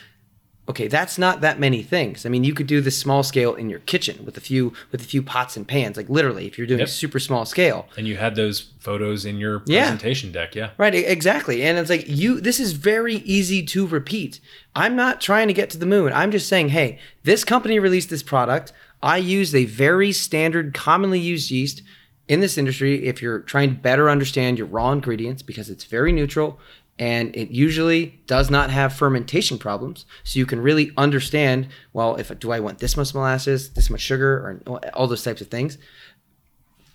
okay 0.69 0.87
that's 0.87 1.17
not 1.17 1.41
that 1.41 1.59
many 1.59 1.81
things. 1.83 2.25
I 2.25 2.29
mean 2.29 2.43
you 2.43 2.53
could 2.53 2.67
do 2.67 2.79
this 2.79 2.97
small 2.97 3.23
scale 3.23 3.55
in 3.55 3.69
your 3.69 3.79
kitchen 3.79 4.23
with 4.25 4.37
a 4.37 4.41
few 4.41 4.71
with 4.91 5.01
a 5.01 5.03
few 5.03 5.21
pots 5.23 5.57
and 5.57 5.67
pans. 5.67 5.97
Like 5.97 6.07
literally 6.09 6.45
if 6.47 6.57
you're 6.57 6.67
doing 6.67 6.79
Yep. 6.79 6.89
super 6.89 7.19
small 7.19 7.45
scale. 7.45 7.87
And 7.97 8.07
you 8.07 8.17
had 8.17 8.35
those 8.35 8.59
photos 8.79 9.25
in 9.25 9.37
your 9.37 9.63
Yeah. 9.65 9.81
presentation 9.89 10.31
deck 10.31 10.55
yeah. 10.55 10.69
Right 10.77 10.93
exactly. 10.93 11.63
And 11.63 11.77
it's 11.79 11.89
like 11.89 12.05
you 12.07 12.39
this 12.39 12.59
is 12.59 12.73
very 12.73 13.15
easy 13.17 13.63
to 13.63 13.87
repeat. 13.87 14.39
I'm 14.75 14.95
not 14.95 15.19
trying 15.19 15.47
to 15.47 15.53
get 15.53 15.69
to 15.71 15.77
the 15.77 15.85
moon. 15.85 16.13
I'm 16.13 16.31
just 16.31 16.47
saying 16.47 16.69
hey 16.69 16.99
this 17.23 17.43
company 17.43 17.79
released 17.79 18.09
this 18.09 18.23
product. 18.23 18.71
I 19.01 19.17
used 19.17 19.55
a 19.55 19.65
very 19.65 20.11
standard 20.11 20.73
commonly 20.73 21.19
used 21.19 21.49
yeast 21.51 21.81
in 22.27 22.41
this 22.41 22.57
industry. 22.59 23.07
If 23.07 23.21
you're 23.23 23.39
trying 23.39 23.69
to 23.69 23.75
better 23.75 24.07
understand 24.09 24.57
your 24.59 24.67
raw 24.67 24.91
ingredients 24.91 25.41
because 25.41 25.67
it's 25.69 25.85
very 25.85 26.11
neutral 26.11 26.59
and 26.99 27.35
it 27.35 27.49
usually 27.49 28.19
does 28.27 28.51
not 28.51 28.69
have 28.69 28.93
fermentation 28.93 29.57
problems 29.57 30.05
so 30.23 30.37
you 30.37 30.45
can 30.45 30.61
really 30.61 30.91
understand 30.97 31.67
well 31.93 32.15
if 32.17 32.37
do 32.39 32.51
i 32.51 32.59
want 32.59 32.77
this 32.79 32.95
much 32.95 33.13
molasses 33.15 33.71
this 33.71 33.89
much 33.89 34.01
sugar 34.01 34.61
or 34.67 34.79
all 34.93 35.07
those 35.07 35.23
types 35.23 35.41
of 35.41 35.47
things 35.47 35.79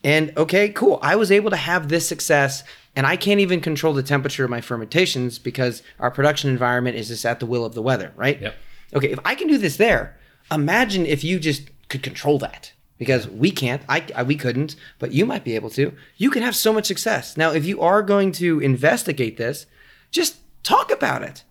and 0.04 0.36
okay, 0.36 0.68
cool. 0.68 0.98
I 1.02 1.16
was 1.16 1.32
able 1.32 1.50
to 1.50 1.56
have 1.56 1.88
this 1.88 2.06
success, 2.06 2.62
and 2.94 3.06
I 3.06 3.16
can't 3.16 3.40
even 3.40 3.62
control 3.62 3.94
the 3.94 4.02
temperature 4.02 4.44
of 4.44 4.50
my 4.50 4.60
fermentations 4.60 5.38
because 5.38 5.82
our 5.98 6.10
production 6.10 6.50
environment 6.50 6.96
is 6.96 7.08
just 7.08 7.24
at 7.24 7.40
the 7.40 7.46
will 7.46 7.64
of 7.64 7.74
the 7.74 7.80
weather, 7.80 8.12
right? 8.14 8.40
Yep. 8.40 8.54
Okay, 8.94 9.10
if 9.10 9.18
I 9.24 9.34
can 9.34 9.48
do 9.48 9.56
this 9.56 9.78
there, 9.78 10.16
imagine 10.52 11.06
if 11.06 11.24
you 11.24 11.40
just 11.40 11.70
could 11.88 12.02
control 12.02 12.38
that. 12.38 12.72
Because 12.96 13.26
we 13.26 13.50
can't, 13.50 13.82
I, 13.88 14.04
I 14.14 14.22
we 14.22 14.36
couldn't, 14.36 14.76
but 15.00 15.10
you 15.10 15.26
might 15.26 15.42
be 15.42 15.56
able 15.56 15.70
to. 15.70 15.92
You 16.16 16.30
can 16.30 16.44
have 16.44 16.54
so 16.54 16.72
much 16.72 16.86
success. 16.86 17.36
Now, 17.36 17.50
if 17.50 17.64
you 17.64 17.80
are 17.80 18.02
going 18.02 18.30
to 18.32 18.60
investigate 18.60 19.36
this, 19.36 19.66
just 20.14 20.36
talk 20.62 20.90
about 20.90 21.22
it. 21.22 21.44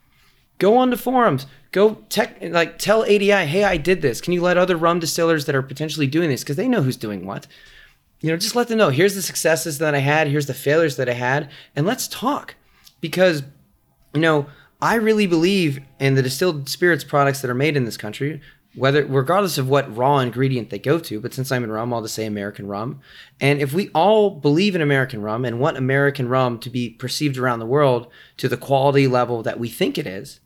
Go 0.58 0.78
on 0.78 0.90
to 0.90 0.98
forums. 0.98 1.46
Go 1.72 1.96
tech 2.10 2.38
like 2.42 2.80
tell 2.80 3.04
adi 3.04 3.32
hey 3.32 3.64
i 3.64 3.78
did 3.78 4.02
this. 4.02 4.22
Can 4.22 4.34
you 4.34 4.42
let 4.42 4.58
other 4.58 4.78
rum 4.78 5.00
distillers 5.00 5.46
that 5.46 5.56
are 5.56 5.62
potentially 5.62 6.08
doing 6.08 6.30
this 6.30 6.44
because 6.44 6.56
they 6.56 6.68
know 6.68 6.82
who's 6.82 6.98
doing 6.98 7.26
what. 7.26 7.46
You 8.22 8.32
know 8.32 8.38
just 8.38 8.56
let 8.56 8.70
them 8.70 8.78
know 8.78 8.90
here's 8.90 9.16
the 9.16 9.22
successes 9.22 9.80
that 9.80 9.94
i 9.94 10.00
had 10.00 10.28
here's 10.28 10.46
the 10.46 10.54
failures 10.54 10.96
that 10.96 11.10
i 11.10 11.14
had 11.14 11.50
and 11.76 11.86
let's 11.86 12.08
talk. 12.08 12.56
Because 13.02 13.44
you 14.14 14.22
know 14.22 14.48
i 14.82 14.96
really 14.96 15.28
believe 15.28 15.80
in 16.00 16.16
the 16.16 16.22
distilled 16.22 16.70
spirits 16.70 17.04
products 17.04 17.42
that 17.42 17.52
are 17.52 17.56
made 17.56 17.76
in 17.76 17.86
this 17.86 17.98
country 17.98 18.40
whether 18.76 19.06
regardless 19.06 19.58
of 19.58 19.70
what 19.70 19.96
raw 19.96 20.20
ingredient 20.20 20.70
they 20.70 20.80
go 20.80 21.00
to 21.00 21.20
but 21.20 21.34
since 21.34 21.52
i'm 21.52 21.64
in 21.64 21.72
rum 21.72 21.94
i'll 21.94 22.02
just 22.02 22.16
say 22.16 22.26
american 22.26 22.68
rum. 22.68 23.00
And 23.40 23.62
if 23.62 23.74
we 23.74 23.90
all 23.90 24.32
believe 24.32 24.76
in 24.76 24.82
american 24.82 25.22
rum 25.22 25.46
and 25.46 25.60
want 25.60 25.78
american 25.78 26.28
rum 26.28 26.60
to 26.60 26.70
be 26.70 26.90
perceived 26.90 27.38
around 27.38 27.60
the 27.60 27.66
world 27.66 28.08
to 28.38 28.48
the 28.48 28.58
quality 28.58 29.08
level 29.08 29.44
that 29.44 29.60
we 29.60 29.70
think 29.70 29.98
it 29.98 30.08
is 30.08 30.40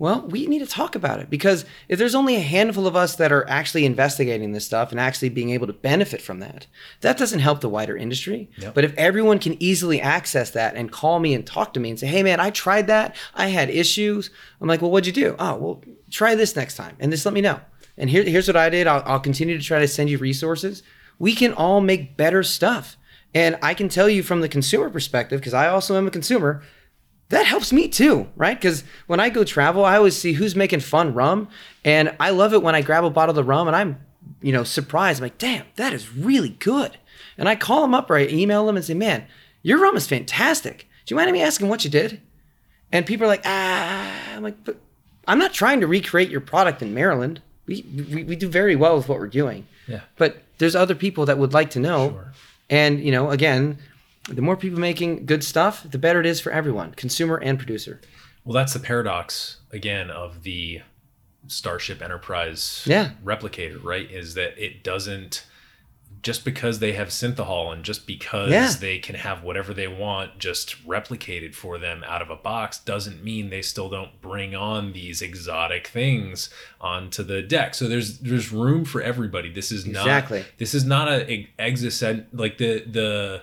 well, 0.00 0.22
we 0.22 0.46
need 0.46 0.60
to 0.60 0.66
talk 0.66 0.94
about 0.94 1.20
it 1.20 1.28
because 1.28 1.66
if 1.86 1.98
there's 1.98 2.14
only 2.14 2.34
a 2.34 2.40
handful 2.40 2.86
of 2.86 2.96
us 2.96 3.16
that 3.16 3.30
are 3.32 3.46
actually 3.50 3.84
investigating 3.84 4.52
this 4.52 4.64
stuff 4.64 4.92
and 4.92 4.98
actually 4.98 5.28
being 5.28 5.50
able 5.50 5.66
to 5.66 5.74
benefit 5.74 6.22
from 6.22 6.40
that, 6.40 6.66
that 7.02 7.18
doesn't 7.18 7.40
help 7.40 7.60
the 7.60 7.68
wider 7.68 7.98
industry. 7.98 8.50
But 8.72 8.84
if 8.84 8.94
everyone 8.96 9.38
can 9.38 9.62
easily 9.62 10.00
access 10.00 10.52
that 10.52 10.74
and 10.74 10.90
call 10.90 11.20
me 11.20 11.34
and 11.34 11.46
talk 11.46 11.74
to 11.74 11.80
me 11.80 11.90
and 11.90 11.98
say, 12.00 12.06
hey, 12.06 12.22
man, 12.22 12.40
I 12.40 12.48
tried 12.48 12.86
that. 12.86 13.14
I 13.34 13.48
had 13.48 13.68
issues. 13.68 14.30
I'm 14.58 14.68
like, 14.68 14.80
well, 14.80 14.90
what'd 14.90 15.06
you 15.06 15.12
do? 15.12 15.36
Oh, 15.38 15.56
well, 15.56 15.84
try 16.10 16.34
this 16.34 16.56
next 16.56 16.76
time 16.76 16.96
and 16.98 17.12
just 17.12 17.26
let 17.26 17.34
me 17.34 17.42
know. 17.42 17.60
And 17.98 18.08
here, 18.08 18.22
here's 18.22 18.48
what 18.48 18.56
I 18.56 18.70
did. 18.70 18.86
I'll, 18.86 19.02
I'll 19.04 19.20
continue 19.20 19.58
to 19.58 19.62
try 19.62 19.80
to 19.80 19.86
send 19.86 20.08
you 20.08 20.16
resources. 20.16 20.82
We 21.18 21.34
can 21.34 21.52
all 21.52 21.82
make 21.82 22.16
better 22.16 22.42
stuff. 22.42 22.96
And 23.34 23.58
I 23.62 23.74
can 23.74 23.90
tell 23.90 24.08
you 24.08 24.22
from 24.22 24.40
the 24.40 24.48
consumer 24.48 24.88
perspective, 24.88 25.40
because 25.40 25.52
I 25.52 25.68
also 25.68 25.98
am 25.98 26.06
a 26.06 26.10
consumer, 26.10 26.62
that 27.30 27.46
helps 27.46 27.72
me 27.72 27.88
too, 27.88 28.28
right? 28.36 28.56
Because 28.56 28.84
when 29.06 29.20
I 29.20 29.30
go 29.30 29.42
travel, 29.44 29.84
I 29.84 29.96
always 29.96 30.16
see 30.16 30.34
who's 30.34 30.54
making 30.54 30.80
fun 30.80 31.14
rum, 31.14 31.48
and 31.84 32.14
I 32.20 32.30
love 32.30 32.52
it 32.52 32.62
when 32.62 32.74
I 32.74 32.82
grab 32.82 33.04
a 33.04 33.10
bottle 33.10 33.38
of 33.38 33.48
rum 33.48 33.66
and 33.66 33.76
I'm, 33.76 34.00
you 34.42 34.52
know, 34.52 34.64
surprised. 34.64 35.20
I'm 35.20 35.26
like, 35.26 35.38
damn, 35.38 35.64
that 35.76 35.92
is 35.92 36.14
really 36.14 36.50
good. 36.50 36.98
And 37.38 37.48
I 37.48 37.56
call 37.56 37.82
them 37.82 37.94
up 37.94 38.10
or 38.10 38.16
I 38.16 38.26
email 38.26 38.66
them 38.66 38.76
and 38.76 38.84
say, 38.84 38.94
man, 38.94 39.26
your 39.62 39.78
rum 39.78 39.96
is 39.96 40.06
fantastic. 40.06 40.88
Do 41.06 41.14
you 41.14 41.16
mind 41.16 41.32
me 41.32 41.40
asking 41.40 41.68
what 41.68 41.84
you 41.84 41.90
did? 41.90 42.20
And 42.92 43.06
people 43.06 43.24
are 43.24 43.28
like, 43.28 43.42
ah, 43.44 44.34
I'm 44.34 44.42
like, 44.42 44.62
but 44.64 44.76
I'm 45.26 45.38
not 45.38 45.52
trying 45.52 45.80
to 45.80 45.86
recreate 45.86 46.30
your 46.30 46.40
product 46.40 46.82
in 46.82 46.92
Maryland. 46.92 47.40
We, 47.66 47.84
we, 48.10 48.24
we 48.24 48.36
do 48.36 48.48
very 48.48 48.74
well 48.74 48.96
with 48.96 49.08
what 49.08 49.18
we're 49.18 49.28
doing. 49.28 49.66
Yeah. 49.86 50.00
But 50.16 50.42
there's 50.58 50.74
other 50.74 50.94
people 50.94 51.26
that 51.26 51.38
would 51.38 51.54
like 51.54 51.70
to 51.70 51.80
know. 51.80 52.20
And, 52.68 53.00
you 53.00 53.12
know, 53.12 53.30
again, 53.30 53.78
the 54.28 54.42
more 54.42 54.56
people 54.56 54.78
making 54.78 55.26
good 55.26 55.42
stuff, 55.42 55.84
the 55.88 55.98
better 55.98 56.20
it 56.20 56.26
is 56.26 56.40
for 56.40 56.52
everyone, 56.52 56.92
consumer 56.92 57.36
and 57.36 57.58
producer. 57.58 58.00
Well, 58.44 58.54
that's 58.54 58.72
the 58.72 58.80
paradox 58.80 59.58
again 59.72 60.10
of 60.10 60.42
the 60.42 60.80
Starship 61.46 62.02
Enterprise 62.02 62.82
Yeah. 62.86 63.10
replicator, 63.24 63.82
right? 63.82 64.10
Is 64.10 64.34
that 64.34 64.56
it 64.62 64.82
doesn't 64.84 65.44
just 66.22 66.44
because 66.44 66.80
they 66.80 66.92
have 66.92 67.08
synthehol 67.08 67.72
and 67.72 67.82
just 67.82 68.06
because 68.06 68.50
Yeah. 68.50 68.70
they 68.78 68.98
can 68.98 69.14
have 69.14 69.42
whatever 69.42 69.72
they 69.72 69.88
want 69.88 70.38
just 70.38 70.86
replicated 70.86 71.54
for 71.54 71.78
them 71.78 72.04
out 72.06 72.20
of 72.20 72.28
a 72.28 72.36
box 72.36 72.76
doesn't 72.78 73.24
mean 73.24 73.48
they 73.48 73.62
still 73.62 73.88
don't 73.88 74.20
bring 74.20 74.54
on 74.54 74.92
these 74.92 75.22
exotic 75.22 75.86
things 75.86 76.50
onto 76.78 77.22
the 77.22 77.40
deck. 77.40 77.74
So 77.74 77.88
there's 77.88 78.18
there's 78.18 78.52
room 78.52 78.84
for 78.84 79.00
everybody. 79.00 79.50
This 79.50 79.72
is 79.72 79.86
not 79.86 80.02
Exactly. 80.02 80.44
this 80.58 80.74
is 80.74 80.84
not 80.84 81.08
a, 81.08 81.30
a 81.32 81.48
existent 81.58 82.26
like 82.36 82.58
the 82.58 82.80
the 82.86 83.42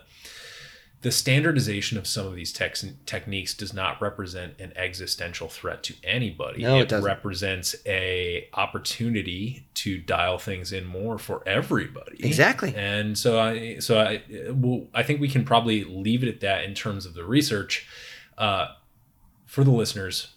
the 1.08 1.12
standardization 1.14 1.98
of 1.98 2.06
some 2.06 2.28
of 2.28 2.36
these 2.36 2.52
tex- 2.52 2.84
techniques 3.06 3.54
does 3.54 3.74
not 3.74 4.02
represent 4.02 4.60
an 4.60 4.74
existential 4.76 5.48
threat 5.48 5.82
to 5.82 5.94
anybody. 6.04 6.62
No, 6.62 6.82
it 6.82 6.90
doesn't. 6.90 7.06
represents 7.06 7.78
a 7.86 8.50
opportunity 8.54 9.70
to 9.76 10.00
dial 10.00 10.38
things 10.38 10.74
in 10.74 10.86
more 10.86 11.18
for 11.18 11.48
everybody. 11.48 12.18
Exactly. 12.20 12.76
And 12.76 13.18
so 13.18 13.40
I 13.40 13.80
so 13.80 14.02
I 14.02 14.22
well, 14.52 14.88
I 14.94 15.02
think 15.02 15.22
we 15.22 15.30
can 15.30 15.46
probably 15.46 15.86
leave 15.86 16.24
it 16.24 16.28
at 16.28 16.42
that 16.42 16.66
in 16.66 16.74
terms 16.74 17.06
of 17.06 17.14
the 17.14 17.24
research. 17.24 17.88
Uh, 18.38 18.68
for 19.46 19.64
the 19.64 19.72
listeners, 19.72 20.34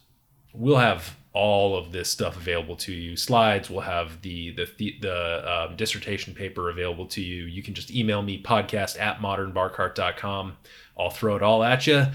we'll 0.54 0.76
have 0.76 1.16
all 1.32 1.76
of 1.76 1.92
this 1.92 2.10
stuff 2.10 2.36
available 2.36 2.76
to 2.76 2.92
you. 2.92 3.16
Slides. 3.16 3.70
We'll 3.70 3.80
have 3.80 4.20
the 4.22 4.50
the 4.52 4.68
the, 4.76 4.96
the 5.00 5.52
um, 5.52 5.76
dissertation 5.76 6.34
paper 6.34 6.70
available 6.70 7.06
to 7.06 7.20
you. 7.20 7.44
You 7.44 7.62
can 7.62 7.74
just 7.74 7.90
email 7.90 8.22
me 8.22 8.42
podcast 8.42 9.00
at 9.00 9.18
modernbarcart.com. 9.20 10.56
I'll 10.98 11.10
throw 11.10 11.36
it 11.36 11.42
all 11.42 11.62
at 11.62 11.86
you. 11.86 12.06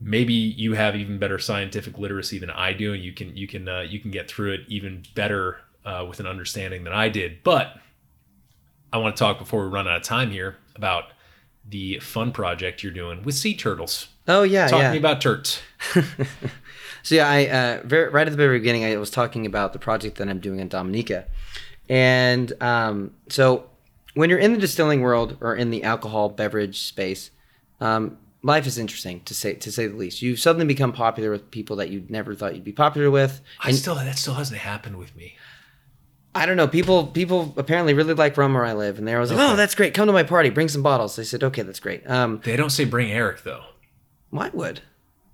Maybe 0.00 0.32
you 0.34 0.74
have 0.74 0.94
even 0.96 1.18
better 1.18 1.38
scientific 1.38 1.98
literacy 1.98 2.38
than 2.38 2.50
I 2.50 2.72
do, 2.72 2.92
and 2.92 3.02
you 3.02 3.12
can 3.12 3.36
you 3.36 3.46
can 3.46 3.68
uh, 3.68 3.80
you 3.80 4.00
can 4.00 4.10
get 4.10 4.28
through 4.28 4.54
it 4.54 4.60
even 4.68 5.04
better 5.14 5.58
uh, 5.84 6.04
with 6.08 6.20
an 6.20 6.26
understanding 6.26 6.84
than 6.84 6.92
I 6.92 7.08
did. 7.08 7.42
But 7.42 7.76
I 8.92 8.98
want 8.98 9.16
to 9.16 9.20
talk 9.20 9.38
before 9.38 9.62
we 9.62 9.68
run 9.68 9.86
out 9.86 9.96
of 9.96 10.02
time 10.02 10.30
here 10.30 10.56
about 10.74 11.04
the 11.68 11.98
fun 11.98 12.32
project 12.32 12.82
you're 12.82 12.92
doing 12.92 13.22
with 13.22 13.34
sea 13.34 13.56
turtles. 13.56 14.08
Oh 14.26 14.42
yeah, 14.42 14.68
Talk 14.68 14.80
yeah. 14.80 14.88
to 14.88 14.92
me 14.92 14.98
about 14.98 15.20
turts. 15.20 15.60
So 17.02 17.14
yeah, 17.14 17.28
I 17.28 17.46
uh, 17.46 17.82
very, 17.84 18.08
right 18.10 18.26
at 18.26 18.30
the 18.30 18.36
very 18.36 18.58
beginning, 18.58 18.84
I 18.84 18.96
was 18.96 19.10
talking 19.10 19.46
about 19.46 19.72
the 19.72 19.78
project 19.78 20.18
that 20.18 20.28
I'm 20.28 20.40
doing 20.40 20.60
in 20.60 20.68
Dominica, 20.68 21.26
and 21.88 22.52
um, 22.62 23.14
so 23.28 23.68
when 24.14 24.30
you're 24.30 24.38
in 24.38 24.52
the 24.52 24.58
distilling 24.58 25.00
world 25.00 25.36
or 25.40 25.54
in 25.54 25.70
the 25.70 25.84
alcohol 25.84 26.28
beverage 26.28 26.80
space, 26.80 27.30
um, 27.80 28.18
life 28.42 28.66
is 28.66 28.78
interesting 28.78 29.20
to 29.24 29.34
say 29.34 29.54
to 29.54 29.70
say 29.72 29.86
the 29.86 29.96
least. 29.96 30.22
You 30.22 30.36
suddenly 30.36 30.66
become 30.66 30.92
popular 30.92 31.30
with 31.30 31.50
people 31.50 31.76
that 31.76 31.90
you 31.90 32.04
never 32.08 32.34
thought 32.34 32.54
you'd 32.54 32.64
be 32.64 32.72
popular 32.72 33.10
with. 33.10 33.40
I 33.60 33.72
still 33.72 33.94
that 33.94 34.18
still 34.18 34.34
hasn't 34.34 34.60
happened 34.60 34.96
with 34.98 35.14
me. 35.16 35.36
I 36.34 36.46
don't 36.46 36.56
know. 36.56 36.68
People 36.68 37.06
people 37.06 37.54
apparently 37.56 37.94
really 37.94 38.14
like 38.14 38.36
rum 38.36 38.54
where 38.54 38.64
I 38.64 38.74
live, 38.74 38.98
and 38.98 39.08
they 39.08 39.16
was 39.16 39.30
like, 39.30 39.40
Okay. 39.40 39.52
"Oh, 39.52 39.56
that's 39.56 39.74
great. 39.74 39.94
Come 39.94 40.06
to 40.06 40.12
my 40.12 40.22
party. 40.22 40.50
Bring 40.50 40.68
some 40.68 40.82
bottles." 40.82 41.18
I 41.18 41.22
said, 41.22 41.42
"Okay, 41.42 41.62
that's 41.62 41.80
great." 41.80 42.08
Um, 42.08 42.40
They 42.44 42.56
don't 42.56 42.70
say 42.70 42.84
bring 42.84 43.10
Eric 43.10 43.42
though. 43.44 43.62
I 44.36 44.50
would. 44.50 44.82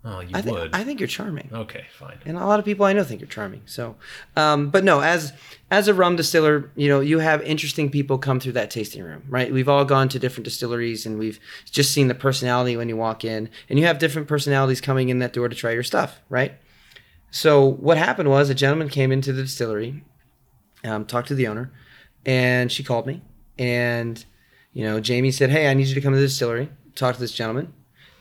Oh, 0.07 0.21
you 0.21 0.31
I 0.35 0.43
think 0.43 0.57
would. 0.59 0.75
I 0.75 0.85
think 0.85 1.01
you're 1.01 1.07
charming. 1.07 1.49
okay, 1.51 1.87
fine. 1.99 2.19
and 2.27 2.37
a 2.37 2.45
lot 2.45 2.59
of 2.59 2.67
people 2.67 2.85
I 2.85 2.93
know 2.93 3.03
think 3.05 3.23
you're 3.23 3.29
charming. 3.29 3.63
So, 3.65 3.97
um, 4.37 4.69
but 4.69 4.85
no, 4.85 5.01
as 5.01 5.33
as 5.71 5.89
a 5.89 5.95
rum 5.95 6.17
distiller, 6.17 6.71
you 6.77 6.89
know, 6.89 7.01
you 7.01 7.21
have 7.21 7.41
interesting 7.43 7.89
people 7.91 8.19
come 8.19 8.39
through 8.39 8.53
that 8.53 8.71
tasting 8.71 9.03
room, 9.03 9.23
right? 9.29 9.51
We've 9.51 9.69
all 9.69 9.87
gone 9.87 10.11
to 10.11 10.19
different 10.19 10.45
distilleries, 10.45 11.07
and 11.07 11.19
we've 11.19 11.41
just 11.71 11.91
seen 11.93 12.09
the 12.09 12.15
personality 12.15 12.77
when 12.77 12.91
you 12.91 12.99
walk 12.99 13.25
in, 13.25 13.49
and 13.71 13.79
you 13.79 13.87
have 13.87 13.99
different 13.99 14.29
personalities 14.29 14.83
coming 14.83 15.09
in 15.09 15.21
that 15.21 15.33
door 15.33 15.49
to 15.49 15.57
try 15.57 15.71
your 15.71 15.83
stuff, 15.83 16.21
right? 16.29 16.53
So 17.31 17.65
what 17.67 17.97
happened 17.97 18.29
was 18.29 18.51
a 18.51 18.55
gentleman 18.55 18.91
came 18.91 19.11
into 19.11 19.33
the 19.33 19.43
distillery, 19.43 20.05
um, 20.85 21.07
talked 21.07 21.29
to 21.29 21.35
the 21.35 21.49
owner, 21.49 21.73
and 22.27 22.71
she 22.71 22.85
called 22.85 23.07
me, 23.07 23.23
and 23.59 24.23
you 24.75 24.85
know, 24.85 25.01
Jamie 25.01 25.31
said, 25.31 25.49
"Hey, 25.49 25.67
I 25.69 25.73
need 25.73 25.87
you 25.87 25.95
to 25.95 26.01
come 26.03 26.13
to 26.13 26.19
the 26.19 26.27
distillery, 26.27 26.69
talk 26.95 27.15
to 27.15 27.21
this 27.23 27.33
gentleman," 27.33 27.73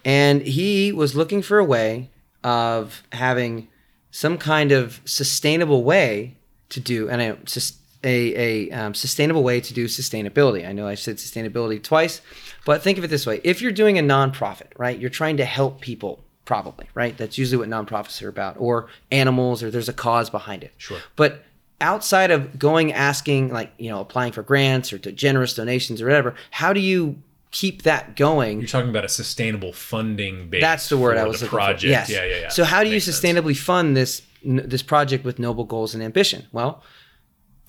and 0.05 0.41
he 0.41 0.91
was 0.91 1.15
looking 1.15 1.41
for 1.41 1.59
a 1.59 1.63
way 1.63 2.09
of 2.43 3.03
having 3.11 3.67
some 4.11 4.37
kind 4.37 4.71
of 4.71 5.01
sustainable 5.05 5.83
way 5.83 6.35
to 6.69 6.79
do, 6.79 7.09
and 7.09 7.21
a 7.21 7.37
sus- 7.45 7.77
a, 8.03 8.67
a 8.67 8.71
um, 8.71 8.93
sustainable 8.93 9.43
way 9.43 9.61
to 9.61 9.73
do 9.73 9.85
sustainability. 9.85 10.67
I 10.67 10.73
know 10.73 10.87
I 10.87 10.95
said 10.95 11.17
sustainability 11.17 11.81
twice, 11.81 12.21
but 12.65 12.83
think 12.83 12.97
of 12.97 13.03
it 13.03 13.07
this 13.07 13.25
way: 13.25 13.39
if 13.43 13.61
you're 13.61 13.71
doing 13.71 13.97
a 13.97 14.03
nonprofit, 14.03 14.67
right, 14.77 14.97
you're 14.97 15.09
trying 15.09 15.37
to 15.37 15.45
help 15.45 15.81
people. 15.81 16.23
Probably 16.45 16.87
right. 16.93 17.17
That's 17.17 17.37
usually 17.37 17.57
what 17.57 17.69
nonprofits 17.69 18.21
are 18.21 18.27
about, 18.27 18.57
or 18.59 18.87
animals, 19.11 19.63
or 19.63 19.71
there's 19.71 19.87
a 19.87 19.93
cause 19.93 20.29
behind 20.29 20.63
it. 20.63 20.73
Sure. 20.77 20.99
But 21.15 21.45
outside 21.79 22.31
of 22.31 22.57
going 22.57 22.93
asking 22.93 23.51
like 23.51 23.71
you 23.77 23.89
know 23.89 23.99
applying 23.99 24.31
for 24.31 24.41
grants 24.41 24.93
or 24.93 24.97
to 24.97 25.11
generous 25.11 25.53
donations 25.53 26.01
or 26.01 26.05
whatever 26.05 26.33
how 26.51 26.71
do 26.71 26.79
you 26.79 27.17
keep 27.53 27.83
that 27.83 28.15
going 28.15 28.59
You're 28.59 28.67
talking 28.67 28.89
about 28.89 29.05
a 29.05 29.09
sustainable 29.09 29.71
funding 29.73 30.49
base. 30.49 30.61
that's 30.61 30.89
the 30.89 30.97
word 30.97 31.15
for 31.17 31.21
i 31.23 31.27
was 31.27 31.39
the 31.39 31.45
looking 31.45 31.57
project. 31.59 31.81
for 31.83 31.87
yes 31.87 32.09
Yeah, 32.09 32.25
yeah, 32.25 32.41
yeah. 32.41 32.49
so 32.49 32.63
how 32.65 32.81
do 32.83 32.89
you 32.89 32.95
Makes 32.95 33.05
sense. 33.05 33.19
sustainably 33.21 33.55
fund 33.55 33.95
this 33.95 34.21
n- 34.45 34.65
this 34.65 34.81
project 34.81 35.23
with 35.23 35.37
noble 35.39 35.63
goals 35.63 35.93
and 35.93 36.01
ambition 36.03 36.47
well 36.51 36.83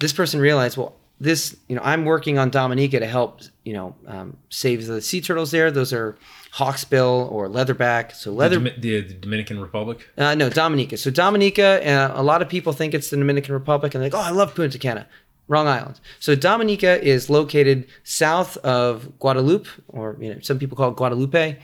this 0.01 0.12
person 0.12 0.41
realized 0.41 0.76
well 0.78 0.97
this 1.20 1.57
you 1.68 1.76
know 1.76 1.82
i'm 1.85 2.05
working 2.05 2.39
on 2.39 2.51
dominica 2.51 2.99
to 2.99 3.07
help 3.07 3.41
you 3.64 3.72
know 3.74 3.95
um, 4.09 4.37
save 4.49 4.87
the 4.87 5.01
sea 5.03 5.20
turtles 5.20 5.51
there 5.53 5.70
those 5.70 5.93
are 5.93 6.16
hawksbill 6.59 7.30
or 7.30 7.49
leatherback 7.49 8.12
so 8.14 8.32
leather 8.32 8.57
Domi- 8.57 8.74
the, 8.78 9.01
the 9.03 9.14
Dominican 9.14 9.61
Republic? 9.61 10.09
uh, 10.16 10.35
no, 10.37 10.49
Dominica. 10.49 10.97
So 10.97 11.11
Dominica, 11.11 11.68
uh, 11.87 12.12
a 12.14 12.22
lot 12.22 12.43
of 12.43 12.49
people 12.49 12.72
think 12.72 12.95
it's 12.95 13.11
the 13.11 13.16
Dominican 13.16 13.55
Republic, 13.55 13.93
and 13.95 14.03
they're 14.03 14.11
like, 14.11 14.18
"Oh, 14.20 14.22
I 14.22 14.30
love 14.30 14.55
Punta 14.55 14.78
Cana." 14.78 15.07
Wrong 15.47 15.68
island. 15.68 16.01
So 16.20 16.34
Dominica 16.34 17.03
is 17.03 17.28
located 17.28 17.86
south 18.03 18.57
of 18.59 19.18
Guadeloupe, 19.18 19.68
or 19.88 20.16
you 20.20 20.34
know, 20.34 20.40
some 20.40 20.59
people 20.59 20.76
call 20.76 20.90
it 20.90 20.97
Guadalupe, 20.97 21.59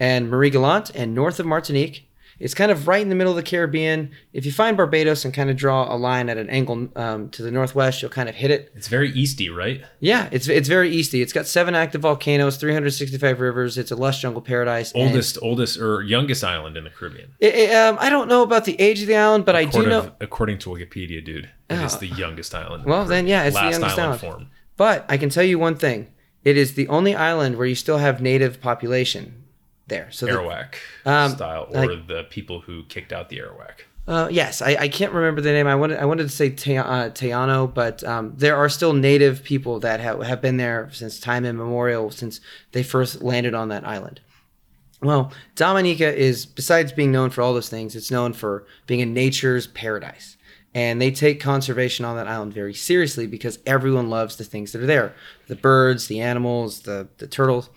and 0.00 0.28
Marie 0.28 0.50
Galante, 0.50 0.92
and 0.94 1.14
north 1.14 1.38
of 1.38 1.46
Martinique. 1.46 2.09
It's 2.40 2.54
kind 2.54 2.72
of 2.72 2.88
right 2.88 3.02
in 3.02 3.10
the 3.10 3.14
middle 3.14 3.32
of 3.32 3.36
the 3.36 3.42
Caribbean. 3.42 4.10
If 4.32 4.46
you 4.46 4.50
find 4.52 4.74
Barbados 4.76 5.26
and 5.26 5.34
kind 5.34 5.50
of 5.50 5.56
draw 5.56 5.94
a 5.94 5.96
line 5.96 6.30
at 6.30 6.38
an 6.38 6.48
angle 6.48 6.88
um, 6.96 7.28
to 7.30 7.42
the 7.42 7.50
northwest, 7.50 8.00
you'll 8.00 8.10
kind 8.10 8.30
of 8.30 8.34
hit 8.34 8.50
it. 8.50 8.72
It's 8.74 8.88
very 8.88 9.12
easty, 9.12 9.54
right? 9.54 9.82
Yeah, 10.00 10.28
it's 10.32 10.48
it's 10.48 10.66
very 10.68 10.90
easty. 10.90 11.20
It's 11.22 11.34
got 11.34 11.46
seven 11.46 11.74
active 11.74 12.00
volcanoes, 12.00 12.56
365 12.56 13.40
rivers. 13.40 13.76
It's 13.76 13.90
a 13.90 13.96
lush 13.96 14.22
jungle 14.22 14.40
paradise. 14.42 14.90
and- 14.92 15.02
Oldest, 15.02 15.36
oldest, 15.42 15.78
or 15.78 16.02
youngest 16.02 16.42
island 16.42 16.76
in 16.78 16.84
the 16.84 16.90
Caribbean. 16.90 17.32
It- 17.40 17.54
it, 17.54 17.74
um, 17.74 17.98
I 18.00 18.08
don't 18.08 18.28
know 18.28 18.42
about 18.42 18.64
the 18.64 18.80
age 18.80 19.02
of 19.02 19.06
the 19.06 19.16
island, 19.16 19.44
but 19.44 19.54
I 19.54 19.64
do 19.64 19.68
According, 19.68 19.90
know. 19.90 20.12
according 20.20 20.58
to 20.60 20.70
Wikipedia, 20.70 21.22
dude, 21.24 21.50
it 21.68 21.78
is 21.80 21.94
Oh. 21.94 21.98
the 21.98 22.06
youngest 22.06 22.54
island. 22.54 22.84
Well, 22.86 23.04
the 23.04 23.10
then, 23.10 23.26
yeah, 23.26 23.42
it's 23.44 23.54
the 23.56 23.62
youngest 23.62 23.82
island 23.82 24.00
island. 24.00 24.20
form. 24.20 24.46
But 24.78 25.04
I 25.10 25.18
can 25.18 25.28
tell 25.28 25.44
you 25.44 25.58
one 25.58 25.76
thing: 25.76 26.08
it 26.42 26.56
is 26.56 26.72
the 26.72 26.88
only 26.88 27.14
island 27.14 27.56
where 27.58 27.66
you 27.66 27.74
still 27.74 27.98
have 27.98 28.22
native 28.22 28.62
population 28.62 29.39
there. 29.90 30.08
So 30.10 30.24
the- 30.24 30.32
Arawak 30.32 30.74
Um, 31.04 31.32
style, 31.32 31.68
or 31.70 31.86
like- 31.86 32.06
the 32.06 32.24
people 32.30 32.60
who 32.60 32.84
kicked 32.84 33.12
out 33.12 33.28
the 33.28 33.38
Arawak. 33.40 33.82
Uh, 34.08 34.26
yes, 34.30 34.62
I, 34.62 34.76
I 34.80 34.88
can't 34.88 35.12
remember 35.12 35.40
the 35.42 35.52
name. 35.52 35.66
I 35.68 35.74
wanted 35.76 35.98
I 36.00 36.04
wanted 36.06 36.22
to 36.24 36.28
say 36.30 36.48
Te, 36.50 36.78
uh, 36.78 37.10
Teano, 37.10 37.72
but 37.72 38.02
um, 38.02 38.32
there 38.34 38.56
are 38.56 38.68
still 38.68 38.92
native 38.94 39.44
people 39.44 39.78
that 39.80 40.00
have, 40.00 40.22
have 40.22 40.40
been 40.40 40.56
there 40.56 40.88
since 40.90 41.20
time 41.20 41.44
immemorial, 41.44 42.10
since 42.10 42.40
they 42.72 42.82
first 42.82 43.22
landed 43.22 43.54
on 43.54 43.68
that 43.68 43.86
island. 43.86 44.20
Well, 45.02 45.32
Dominica 45.54 46.12
is 46.12 46.44
besides 46.44 46.92
being 46.92 47.12
known 47.12 47.30
for 47.30 47.42
all 47.42 47.54
those 47.54 47.68
things, 47.68 47.94
it's 47.94 48.10
known 48.10 48.32
for 48.32 48.66
being 48.86 49.00
a 49.02 49.06
nature's 49.06 49.66
paradise. 49.66 50.36
And 50.74 51.00
they 51.02 51.10
take 51.10 51.40
conservation 51.40 52.04
on 52.04 52.16
that 52.16 52.28
island 52.28 52.52
very 52.54 52.74
seriously 52.74 53.26
because 53.26 53.58
everyone 53.66 54.08
loves 54.08 54.36
the 54.36 54.44
things 54.44 54.70
that 54.72 54.82
are 54.82 54.86
there. 54.86 55.14
The 55.48 55.56
birds, 55.56 56.06
the 56.06 56.20
animals, 56.20 56.82
the, 56.82 57.08
the 57.18 57.26
turtles. 57.26 57.70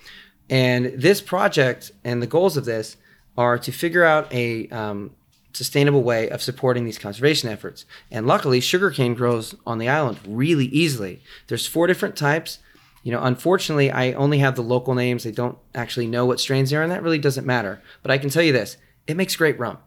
And 0.50 0.88
this 0.96 1.22
project 1.22 1.92
and 2.04 2.22
the 2.22 2.28
goals 2.28 2.58
of 2.58 2.66
this 2.66 2.98
are 3.38 3.58
to 3.58 3.72
figure 3.72 4.04
out 4.04 4.32
a 4.32 4.68
um, 4.70 5.12
sustainable 5.54 6.04
way 6.04 6.30
of 6.30 6.42
supporting 6.42 6.86
these 6.86 6.98
conservation 6.98 7.50
efforts. 7.50 7.86
And 8.12 8.28
luckily, 8.28 8.60
sugarcane 8.60 9.14
grows 9.14 9.56
on 9.66 9.78
the 9.78 9.90
island 9.90 10.20
really 10.28 10.66
easily. 10.66 11.22
There's 11.48 11.68
four 11.68 11.88
different 11.88 12.16
types. 12.16 12.60
You 13.04 13.12
know, 13.12 13.24
unfortunately, 13.24 13.92
I 13.92 14.14
only 14.14 14.40
have 14.40 14.56
the 14.56 14.62
local 14.62 14.96
names. 14.96 15.26
I 15.26 15.32
don't 15.32 15.58
actually 15.76 16.08
know 16.08 16.26
what 16.26 16.40
strains 16.40 16.70
they 16.70 16.78
are, 16.78 16.84
and 16.84 16.92
that 16.92 17.04
really 17.04 17.20
doesn't 17.20 17.46
matter. 17.46 17.82
But 18.02 18.12
I 18.12 18.18
can 18.18 18.30
tell 18.30 18.44
you 18.44 18.54
this: 18.54 18.78
it 19.08 19.18
makes 19.18 19.36
great 19.36 19.60
rum. 19.60 19.78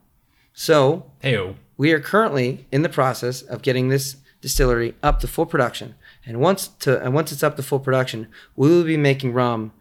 So 0.53 1.11
Heyo. 1.23 1.57
we 1.77 1.93
are 1.93 2.01
currently 2.01 2.67
in 2.73 2.83
the 2.83 2.89
process 2.89 3.43
of 3.43 3.63
getting 3.63 3.89
this 3.89 4.17
distillery 4.41 4.95
up 5.03 5.21
to 5.21 5.29
full 5.29 5.47
production. 5.47 5.95
And 6.25 6.41
once 6.41 6.69
to 6.81 7.03
and 7.03 7.15
once 7.15 7.33
it's 7.33 7.43
up 7.43 7.57
to 7.57 7.63
full 7.63 7.81
production, 7.81 8.29
we 8.55 8.69
will 8.69 8.85
be 8.85 8.97
making 8.97 9.33
rum 9.33 9.73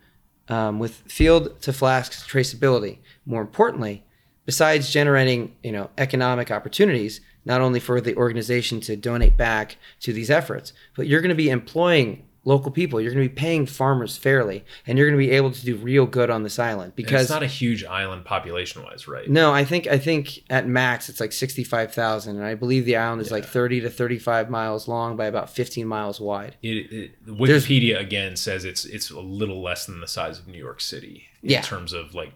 um, 0.49 0.79
with 0.79 0.93
field 1.07 1.61
to 1.61 1.73
flask 1.73 2.27
traceability. 2.27 2.99
More 3.25 3.41
importantly, 3.41 4.03
besides 4.45 4.91
generating 4.91 5.55
you 5.63 5.71
know 5.71 5.89
economic 5.97 6.51
opportunities, 6.51 7.21
not 7.45 7.61
only 7.61 7.79
for 7.79 8.01
the 8.01 8.15
organization 8.15 8.79
to 8.81 8.95
donate 8.95 9.37
back 9.37 9.77
to 10.01 10.13
these 10.13 10.29
efforts, 10.29 10.73
but 10.95 11.07
you're 11.07 11.21
going 11.21 11.29
to 11.29 11.35
be 11.35 11.49
employing 11.49 12.24
local 12.45 12.71
people. 12.71 13.01
You're 13.01 13.11
going 13.11 13.23
to 13.25 13.29
be 13.29 13.35
paying 13.35 13.65
farmers 13.65 14.15
fairly, 14.15 14.63
and 14.87 14.97
you're 14.97 15.07
going 15.09 15.19
to 15.19 15.27
be 15.27 15.31
able 15.35 15.51
to 15.51 15.65
do 15.65 15.75
real 15.75 16.05
good 16.05 16.29
on 16.29 16.43
this 16.43 16.59
island 16.59 16.89
And 16.89 16.95
because 16.95 17.23
it's 17.23 17.31
not 17.31 17.43
a 17.43 17.47
huge 17.47 17.83
island 17.83 18.23
population 18.23 18.83
wise, 18.83 19.07
right? 19.07 19.27
no, 19.29 19.51
I 19.51 19.65
think 19.65 19.87
I 19.87 19.97
think 19.97 20.43
at 20.49 20.67
max 20.67 21.09
it's 21.09 21.19
like 21.19 21.33
sixty 21.33 21.63
five 21.63 21.93
thousand, 21.93 22.37
and 22.37 22.45
I 22.45 22.55
believe 22.55 22.85
the 22.85 22.95
island 22.97 23.21
is 23.21 23.31
like 23.31 23.45
thirty 23.45 23.81
to 23.81 23.89
thirty 23.89 24.19
five 24.19 24.49
miles 24.49 24.87
long 24.87 25.17
by 25.17 25.25
about 25.25 25.49
fifteen 25.49 25.87
miles 25.87 26.21
wide. 26.21 26.55
It, 26.61 26.91
it, 26.93 27.25
Wikipedia 27.25 27.99
again 27.99 28.35
says 28.35 28.63
it's 28.63 28.85
it's 28.85 29.09
a 29.09 29.19
little 29.19 29.61
less 29.61 29.85
than 29.85 29.99
the 29.99 30.07
size 30.07 30.39
of 30.39 30.47
New 30.47 30.59
York 30.59 30.79
City 30.81 31.25
in 31.43 31.49
Yeah. 31.49 31.61
terms 31.61 31.93
of 31.93 32.13
like 32.13 32.31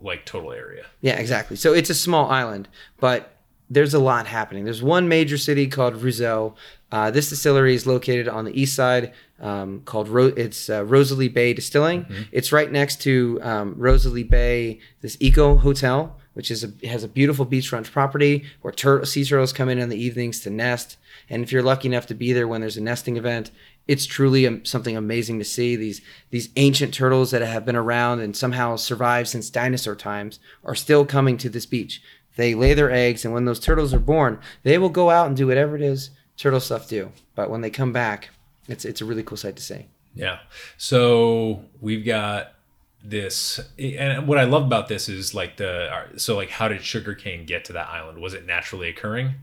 like 0.00 0.24
total 0.24 0.52
area. 0.52 0.86
Yeah, 1.00 1.16
exactly. 1.18 1.56
So 1.56 1.72
it's 1.74 1.90
a 1.90 1.94
small 1.94 2.30
island, 2.30 2.68
but 3.00 3.36
there's 3.68 3.94
a 3.94 3.98
lot 4.00 4.26
happening. 4.26 4.64
There's 4.64 4.82
one 4.82 5.08
major 5.08 5.38
city 5.38 5.66
called 5.68 5.94
Roseau. 5.94 6.54
Uh, 6.90 7.08
this 7.12 7.28
distillery 7.30 7.74
is 7.76 7.86
located 7.86 8.26
on 8.28 8.44
the 8.44 8.60
east 8.60 8.74
side, 8.74 9.12
um, 9.40 9.82
called 9.84 10.08
Ro- 10.08 10.34
it's 10.36 10.68
uh, 10.68 10.84
Rosalie 10.84 11.28
Bay 11.28 11.52
Distilling. 11.54 12.06
It's 12.32 12.52
right 12.52 12.70
next 12.70 13.00
to 13.02 13.38
um, 13.42 13.74
Rosalie 13.76 14.22
Bay, 14.22 14.80
this 15.00 15.16
eco 15.20 15.56
hotel, 15.56 16.16
which 16.34 16.50
is 16.50 16.64
a, 16.64 16.86
has 16.86 17.04
a 17.04 17.08
beautiful 17.08 17.46
beachfront 17.46 17.90
property 17.90 18.44
where 18.62 18.72
tur- 18.72 19.04
sea 19.04 19.24
turtles 19.24 19.52
come 19.52 19.68
in 19.68 19.78
in 19.78 19.88
the 19.88 20.02
evenings 20.02 20.40
to 20.40 20.50
nest. 20.50 20.96
And 21.28 21.42
if 21.42 21.52
you're 21.52 21.62
lucky 21.62 21.88
enough 21.88 22.06
to 22.06 22.14
be 22.14 22.32
there 22.32 22.48
when 22.48 22.60
there's 22.60 22.76
a 22.76 22.82
nesting 22.82 23.16
event, 23.16 23.50
it's 23.88 24.06
truly 24.06 24.46
um, 24.46 24.64
something 24.64 24.96
amazing 24.96 25.38
to 25.38 25.44
see. 25.44 25.74
These 25.76 26.00
these 26.30 26.50
ancient 26.56 26.94
turtles 26.94 27.30
that 27.30 27.42
have 27.42 27.64
been 27.64 27.76
around 27.76 28.20
and 28.20 28.36
somehow 28.36 28.76
survived 28.76 29.28
since 29.28 29.50
dinosaur 29.50 29.96
times 29.96 30.38
are 30.64 30.74
still 30.74 31.04
coming 31.04 31.36
to 31.38 31.48
this 31.48 31.66
beach. 31.66 32.02
They 32.36 32.54
lay 32.54 32.74
their 32.74 32.90
eggs, 32.90 33.24
and 33.24 33.34
when 33.34 33.44
those 33.44 33.58
turtles 33.60 33.92
are 33.92 33.98
born, 33.98 34.38
they 34.62 34.78
will 34.78 34.88
go 34.88 35.10
out 35.10 35.26
and 35.26 35.36
do 35.36 35.48
whatever 35.48 35.76
it 35.76 35.82
is 35.82 36.10
turtle 36.40 36.60
stuff 36.60 36.88
do. 36.88 37.12
But 37.34 37.50
when 37.50 37.60
they 37.60 37.70
come 37.70 37.92
back, 37.92 38.30
it's 38.70 38.84
it's 38.84 39.00
a 39.00 39.04
really 39.04 39.22
cool 39.22 39.36
sight 39.36 39.56
to 39.56 39.62
see. 39.62 39.86
Yeah. 40.14 40.38
So 40.76 41.64
we've 41.80 42.04
got 42.04 42.54
this, 43.02 43.60
and 43.78 44.26
what 44.26 44.38
I 44.38 44.44
love 44.44 44.64
about 44.64 44.88
this 44.88 45.08
is 45.08 45.34
like 45.34 45.56
the 45.56 45.88
so 46.16 46.36
like 46.36 46.50
how 46.50 46.68
did 46.68 46.82
sugarcane 46.82 47.46
get 47.46 47.64
to 47.66 47.72
that 47.74 47.88
island? 47.88 48.20
Was 48.20 48.34
it 48.34 48.46
naturally 48.46 48.88
occurring? 48.88 49.34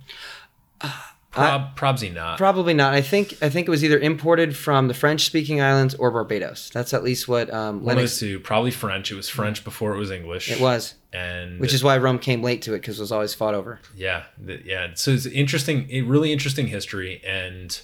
Prob, 1.32 1.76
probably 1.76 2.10
not. 2.10 2.38
Probably 2.38 2.74
not. 2.74 2.94
I 2.94 3.02
think 3.02 3.38
I 3.42 3.50
think 3.50 3.68
it 3.68 3.72
was 3.72 3.84
either 3.84 4.00
imported 4.00 4.56
from 4.56 4.88
the 4.88 4.94
French-speaking 4.94 5.62
islands 5.62 5.94
or 5.96 6.10
Barbados. 6.10 6.72
That's 6.74 6.94
at 6.94 7.04
least 7.04 7.28
what 7.28 7.54
um, 7.54 7.84
Lennox. 7.84 8.20
two, 8.20 8.40
probably 8.40 8.72
French. 8.72 9.12
It 9.12 9.16
was 9.16 9.30
French 9.30 9.64
before 9.64 9.94
it 9.94 9.98
was 9.98 10.10
English. 10.10 10.50
It 10.50 10.60
was, 10.60 10.96
and 11.14 11.60
which 11.60 11.74
is 11.74 11.84
why 11.84 11.98
rum 11.98 12.18
came 12.18 12.42
late 12.42 12.64
to 12.64 12.74
it 12.74 12.80
because 12.80 12.98
it 12.98 13.02
was 13.02 13.12
always 13.12 13.34
fought 13.34 13.54
over. 13.54 13.80
yeah, 13.96 14.24
yeah. 14.66 14.92
So 14.96 15.12
it's 15.12 15.26
interesting, 15.28 15.88
a 15.92 16.02
really 16.02 16.32
interesting 16.32 16.68
history, 16.68 17.22
and 17.26 17.80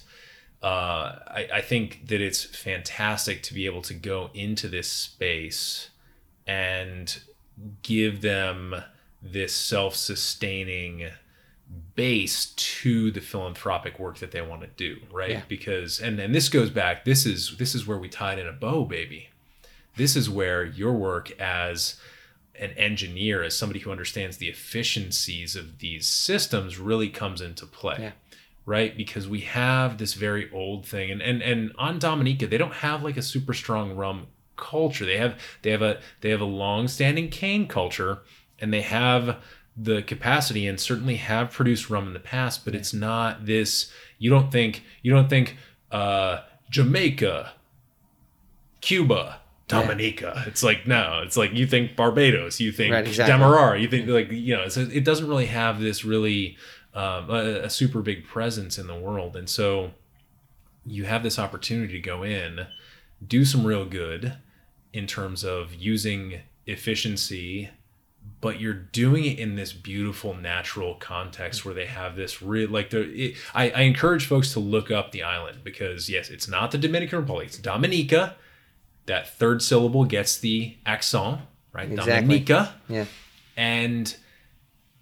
uh, 0.64 1.18
I, 1.28 1.48
I 1.56 1.60
think 1.60 2.06
that 2.08 2.20
it's 2.22 2.42
fantastic 2.42 3.42
to 3.44 3.54
be 3.54 3.66
able 3.66 3.82
to 3.82 3.94
go 3.94 4.30
into 4.34 4.66
this 4.66 4.90
space 4.90 5.90
and 6.46 7.20
give 7.82 8.22
them 8.22 8.74
this 9.22 9.54
self-sustaining 9.54 11.10
base 11.96 12.46
to 12.56 13.10
the 13.10 13.20
philanthropic 13.20 13.98
work 13.98 14.18
that 14.18 14.30
they 14.32 14.42
want 14.42 14.60
to 14.62 14.68
do 14.76 14.96
right 15.12 15.30
Yeah. 15.30 15.42
because 15.48 15.98
and 16.00 16.18
and 16.20 16.34
this 16.34 16.48
goes 16.48 16.70
back 16.70 17.04
this 17.04 17.24
is 17.26 17.56
this 17.58 17.74
is 17.74 17.86
where 17.86 17.98
we 17.98 18.08
tied 18.08 18.38
in 18.38 18.46
a 18.46 18.52
bow 18.52 18.84
baby 18.84 19.30
this 19.96 20.14
is 20.14 20.28
where 20.28 20.64
your 20.64 20.92
work 20.92 21.30
as 21.40 21.96
an 22.58 22.70
engineer 22.72 23.42
as 23.42 23.56
somebody 23.56 23.80
who 23.80 23.90
understands 23.90 24.36
the 24.36 24.48
efficiencies 24.48 25.56
of 25.56 25.78
these 25.78 26.06
systems 26.06 26.78
really 26.78 27.08
comes 27.08 27.40
into 27.40 27.66
play 27.66 27.96
Yeah. 27.98 28.12
Right 28.66 28.96
because 28.96 29.28
we 29.28 29.40
have 29.40 29.98
this 29.98 30.14
very 30.14 30.50
old 30.52 30.86
thing 30.86 31.10
and 31.10 31.20
and 31.22 31.42
and 31.42 31.72
on 31.78 31.98
dominica 31.98 32.46
they 32.46 32.58
don't 32.58 32.74
have 32.74 33.02
like 33.02 33.16
a 33.16 33.22
super 33.22 33.52
strong 33.52 33.94
rum 33.94 34.26
culture 34.56 35.04
they 35.04 35.16
have 35.16 35.38
they 35.62 35.70
have 35.70 35.82
a 35.82 36.00
they 36.20 36.30
have 36.30 36.40
a 36.40 36.46
long 36.46 36.88
standing 36.88 37.28
cane 37.28 37.66
culture 37.66 38.18
and 38.60 38.72
they 38.72 38.82
have 38.82 39.38
the 39.76 40.02
capacity 40.02 40.66
and 40.68 40.78
certainly 40.78 41.16
have 41.16 41.50
produced 41.50 41.90
rum 41.90 42.06
in 42.06 42.12
the 42.12 42.20
past 42.20 42.64
but 42.64 42.74
it's 42.74 42.94
not 42.94 43.44
this 43.44 43.90
you 44.18 44.30
don't 44.30 44.52
think 44.52 44.84
you 45.02 45.12
don't 45.12 45.28
think 45.28 45.56
uh 45.90 46.38
jamaica 46.70 47.52
Cuba, 48.84 49.40
Dominica. 49.66 50.44
It's 50.46 50.62
like 50.62 50.86
no, 50.86 51.22
it's 51.24 51.38
like 51.38 51.54
you 51.54 51.66
think 51.66 51.96
Barbados, 51.96 52.60
you 52.60 52.70
think 52.70 52.92
Right, 52.92 53.06
exactly. 53.06 53.32
Demerara, 53.32 53.80
you 53.80 53.88
think 53.88 54.06
like 54.08 54.30
you 54.30 54.54
know, 54.54 54.68
so 54.68 54.82
it 54.82 55.04
doesn't 55.04 55.26
really 55.26 55.46
have 55.46 55.80
this 55.80 56.04
really 56.04 56.58
um, 56.94 57.28
a, 57.30 57.62
a 57.64 57.70
super 57.70 58.00
big 58.02 58.24
presence 58.26 58.78
in 58.78 58.86
the 58.86 58.94
world, 58.94 59.36
and 59.36 59.48
so 59.48 59.90
you 60.86 61.04
have 61.04 61.22
this 61.22 61.38
opportunity 61.38 61.94
to 61.94 62.00
go 62.00 62.22
in, 62.22 62.66
do 63.26 63.44
some 63.44 63.66
real 63.66 63.84
good 63.84 64.34
in 64.92 65.06
terms 65.06 65.44
of 65.44 65.74
using 65.74 66.40
efficiency 66.66 67.70
but 68.40 68.58
you're 68.60 68.72
doing 68.72 69.24
it 69.24 69.38
in 69.38 69.54
this 69.54 69.72
beautiful 69.72 70.34
natural 70.34 70.94
context 70.94 71.64
where 71.64 71.74
they 71.74 71.84
have 71.86 72.16
this 72.16 72.40
real 72.40 72.70
like 72.70 72.88
the 72.90 73.34
I, 73.54 73.70
I 73.70 73.80
encourage 73.82 74.26
folks 74.26 74.52
to 74.54 74.60
look 74.60 74.90
up 74.90 75.12
the 75.12 75.22
island 75.22 75.58
because 75.64 76.08
yes 76.08 76.30
it's 76.30 76.48
not 76.48 76.70
the 76.70 76.78
dominican 76.78 77.18
republic 77.18 77.48
it's 77.48 77.58
dominica 77.58 78.36
that 79.06 79.28
third 79.36 79.60
syllable 79.62 80.04
gets 80.06 80.38
the 80.38 80.76
accent 80.86 81.40
right 81.72 81.90
Exactly. 81.90 82.12
dominica 82.40 82.74
Yeah. 82.88 83.04
and 83.58 84.14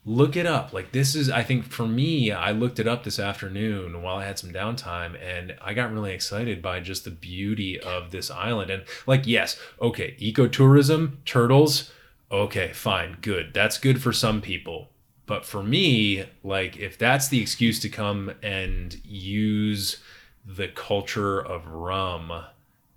look 0.05 0.37
it 0.37 0.47
up. 0.47 0.73
Like 0.73 0.93
this 0.93 1.15
is 1.15 1.31
i 1.31 1.43
think 1.43 1.65
for 1.65 1.87
me 1.87 2.33
i 2.33 2.51
looked 2.51 2.79
it 2.79 2.89
up 2.89 3.05
this 3.05 3.19
afternoon 3.19 4.03
while 4.03 4.17
i 4.17 4.25
had 4.25 4.39
some 4.39 4.53
downtime 4.53 5.17
and 5.23 5.55
i 5.63 5.73
got 5.75 5.93
really 5.93 6.13
excited 6.13 6.61
by 6.61 6.81
just 6.81 7.05
the 7.05 7.11
beauty 7.11 7.79
of 7.79 8.11
this 8.11 8.31
island. 8.31 8.71
And 8.71 8.85
like 9.07 9.27
yes 9.27 9.59
okay 9.81 10.17
ecotourism 10.21 11.25
turtles 11.25 11.93
okay 12.31 12.73
fine 12.73 13.19
good. 13.21 13.53
That's 13.55 13.79
good 13.79 14.03
for 14.03 14.13
some 14.13 14.41
people. 14.41 14.89
But 15.27 15.45
for 15.45 15.63
me 15.63 16.25
like 16.43 16.77
if 16.77 16.99
that's 16.99 17.29
the 17.29 17.41
excuse 17.41 17.79
to 17.81 17.89
come 17.89 18.33
and 18.43 19.01
use 19.05 20.03
the 20.45 20.69
culture 20.69 21.41
of 21.41 21.67
rum 21.69 22.33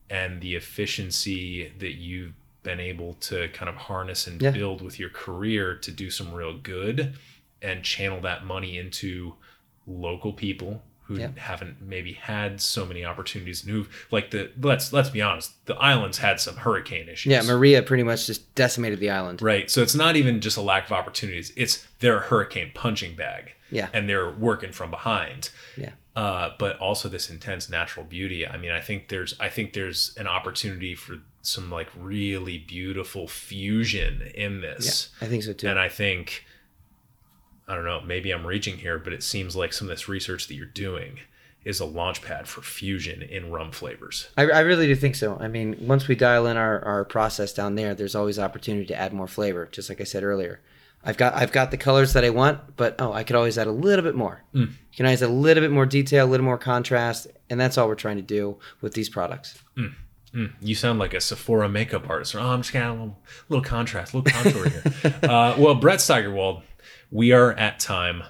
and 0.10 0.42
the 0.42 0.56
efficiency 0.56 1.72
that 1.80 1.94
you've 1.94 2.34
been 2.66 2.80
able 2.82 3.14
to 3.14 3.48
kind 3.50 3.70
of 3.70 3.76
harness 3.76 4.28
and 4.28 4.42
Yeah. 4.42 4.52
build 4.52 4.82
with 4.82 5.00
your 5.00 5.10
career 5.10 5.76
to 5.76 5.92
do 5.92 6.10
some 6.10 6.34
real 6.34 6.58
good 6.58 7.16
and 7.62 7.84
channel 7.84 8.20
that 8.22 8.44
money 8.46 8.78
into 8.78 9.36
local 9.88 10.34
people 10.34 10.84
who 11.04 11.20
Yeah. 11.20 11.30
haven't 11.38 11.80
maybe 11.80 12.14
had 12.14 12.60
so 12.60 12.84
many 12.86 13.06
opportunities 13.06 13.62
and 13.64 13.72
who 13.72 13.86
like 14.10 14.32
the 14.32 14.52
let's 14.60 14.92
let's 14.92 15.10
be 15.12 15.22
honest 15.22 15.52
the 15.68 15.76
islands 15.76 16.18
had 16.18 16.40
some 16.40 16.58
hurricane 16.58 17.08
issues 17.08 17.30
Yeah, 17.32 17.44
Maria 17.44 17.84
pretty 17.84 18.02
much 18.04 18.26
just 18.26 18.54
decimated 18.56 19.00
the 19.00 19.12
island. 19.12 19.42
Right. 19.44 19.70
So 19.70 19.84
it's 19.84 19.94
not 19.96 20.16
even 20.16 20.42
just 20.42 20.58
a 20.58 20.62
lack 20.62 20.86
of 20.88 20.92
opportunities. 20.92 21.54
It's 21.56 21.86
their 22.00 22.20
hurricane 22.22 22.72
punching 22.74 23.16
bag. 23.16 23.52
Yeah. 23.70 23.90
And 23.94 24.10
they're 24.10 24.32
working 24.32 24.72
from 24.72 24.90
behind. 24.90 25.52
Yeah. 25.78 25.92
Uh, 26.16 26.52
but 26.58 26.80
also 26.80 27.10
this 27.10 27.30
intense 27.30 27.70
natural 27.70 28.06
beauty. 28.06 28.48
I 28.48 28.56
mean, 28.56 28.72
I 28.72 28.80
think 28.80 29.10
there's 29.10 29.38
I 29.40 29.50
think 29.50 29.74
there's 29.74 30.16
an 30.18 30.28
opportunity 30.28 30.96
for 30.96 31.18
some 31.42 31.70
like 31.70 31.90
really 31.98 32.58
beautiful 32.58 33.28
fusion 33.28 34.32
in 34.34 34.62
this. 34.62 35.10
Yeah, 35.20 35.28
I 35.28 35.30
think 35.30 35.44
so 35.44 35.52
too. 35.52 35.68
And 35.68 35.78
I 35.78 35.90
think 35.90 36.46
I 37.68 37.76
don't 37.76 37.86
know, 37.86 38.02
maybe 38.02 38.32
I'm 38.32 38.46
reaching 38.46 38.78
here, 38.78 39.00
but 39.00 39.12
it 39.12 39.24
seems 39.24 39.56
like 39.56 39.74
some 39.74 39.90
of 39.90 39.96
this 39.96 40.08
research 40.08 40.48
that 40.48 40.54
you're 40.54 40.66
doing 40.66 41.20
is 41.64 41.80
a 41.80 41.86
launch 41.86 42.22
pad 42.22 42.48
for 42.48 42.62
fusion 42.62 43.24
in 43.24 43.52
rum 43.52 43.72
flavors. 43.72 44.30
I, 44.38 44.44
I 44.44 44.60
really 44.60 44.86
do 44.86 44.96
think 44.96 45.16
so. 45.16 45.36
I 45.40 45.48
mean, 45.48 45.76
once 45.82 46.08
we 46.08 46.14
dial 46.14 46.46
in 46.46 46.58
our, 46.58 46.80
our 46.86 47.04
process 47.04 47.54
down 47.54 47.74
there, 47.74 47.96
there's 47.96 48.14
always 48.14 48.38
opportunity 48.38 48.86
to 48.86 48.96
add 48.96 49.14
more 49.14 49.28
flavor. 49.28 49.68
Just 49.72 49.90
like 49.90 50.00
I 50.00 50.04
said 50.04 50.24
earlier, 50.24 50.62
I've 51.06 51.18
got 51.18 51.36
I've 51.36 51.52
got 51.52 51.72
the 51.72 51.78
colors 51.78 52.14
that 52.14 52.26
I 52.26 52.32
want, 52.32 52.76
but 52.76 52.96
oh, 53.00 53.14
I 53.14 53.24
could 53.24 53.36
always 53.36 53.58
add 53.58 53.68
a 53.68 53.72
little 53.72 54.04
bit 54.04 54.16
more. 54.16 54.44
Hmm. 54.54 54.62
You 54.62 54.98
can 54.98 55.06
always 55.06 55.22
add 55.22 55.30
a 55.30 55.34
little 55.34 55.62
bit 55.62 55.72
more 55.72 55.86
detail, 55.86 56.26
a 56.26 56.30
little 56.30 56.46
more 56.46 56.58
contrast, 56.58 57.28
and 57.50 57.60
that's 57.60 57.78
all 57.78 57.88
we're 57.88 57.96
trying 57.96 58.18
to 58.18 58.24
do 58.24 58.58
with 58.82 58.94
these 58.96 59.08
products. 59.08 59.62
Hmm. 59.76 59.88
Hmm. 60.34 60.46
You 60.60 60.76
sound 60.76 61.00
like 61.00 61.14
a 61.14 61.22
Sephora 61.22 61.70
makeup 61.70 62.10
artist. 62.10 62.36
Oh, 62.36 62.42
I'm 62.42 62.62
just 62.62 62.74
gonna 62.74 62.86
add 62.86 62.90
a 62.90 62.94
little, 62.94 63.20
little 63.50 63.64
contrast, 63.64 64.14
a 64.14 64.18
little 64.18 64.42
contour 64.42 64.70
here. 64.70 65.16
uh, 65.24 65.56
well, 65.58 65.76
Brett 65.76 66.00
Steigerwaldt, 66.00 66.64
we 67.12 67.32
are 67.32 67.54
at 67.54 67.80
time. 67.80 68.24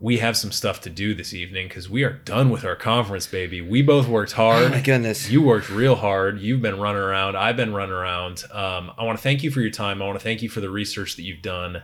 We 0.00 0.18
have 0.18 0.36
some 0.36 0.52
stuff 0.52 0.80
to 0.82 0.90
do 0.90 1.12
this 1.12 1.34
evening 1.34 1.66
because 1.66 1.90
we 1.90 2.04
are 2.04 2.12
done 2.12 2.50
with 2.50 2.64
our 2.64 2.76
conference, 2.76 3.26
baby. 3.26 3.60
We 3.60 3.82
both 3.82 4.06
worked 4.06 4.32
hard. 4.32 4.64
Oh 4.64 4.68
my 4.68 4.80
goodness. 4.80 5.28
You 5.28 5.42
worked 5.42 5.70
real 5.70 5.96
hard. 5.96 6.38
You've 6.38 6.62
been 6.62 6.78
running 6.78 7.02
around. 7.02 7.36
I've 7.36 7.56
been 7.56 7.74
running 7.74 7.94
around. 7.94 8.44
Um, 8.52 8.92
I 8.96 9.02
want 9.02 9.18
to 9.18 9.22
thank 9.22 9.42
you 9.42 9.50
for 9.50 9.60
your 9.60 9.72
time. 9.72 10.00
I 10.00 10.06
want 10.06 10.16
to 10.16 10.22
thank 10.22 10.40
you 10.40 10.48
for 10.48 10.60
the 10.60 10.70
research 10.70 11.16
that 11.16 11.22
you've 11.22 11.42
done, 11.42 11.82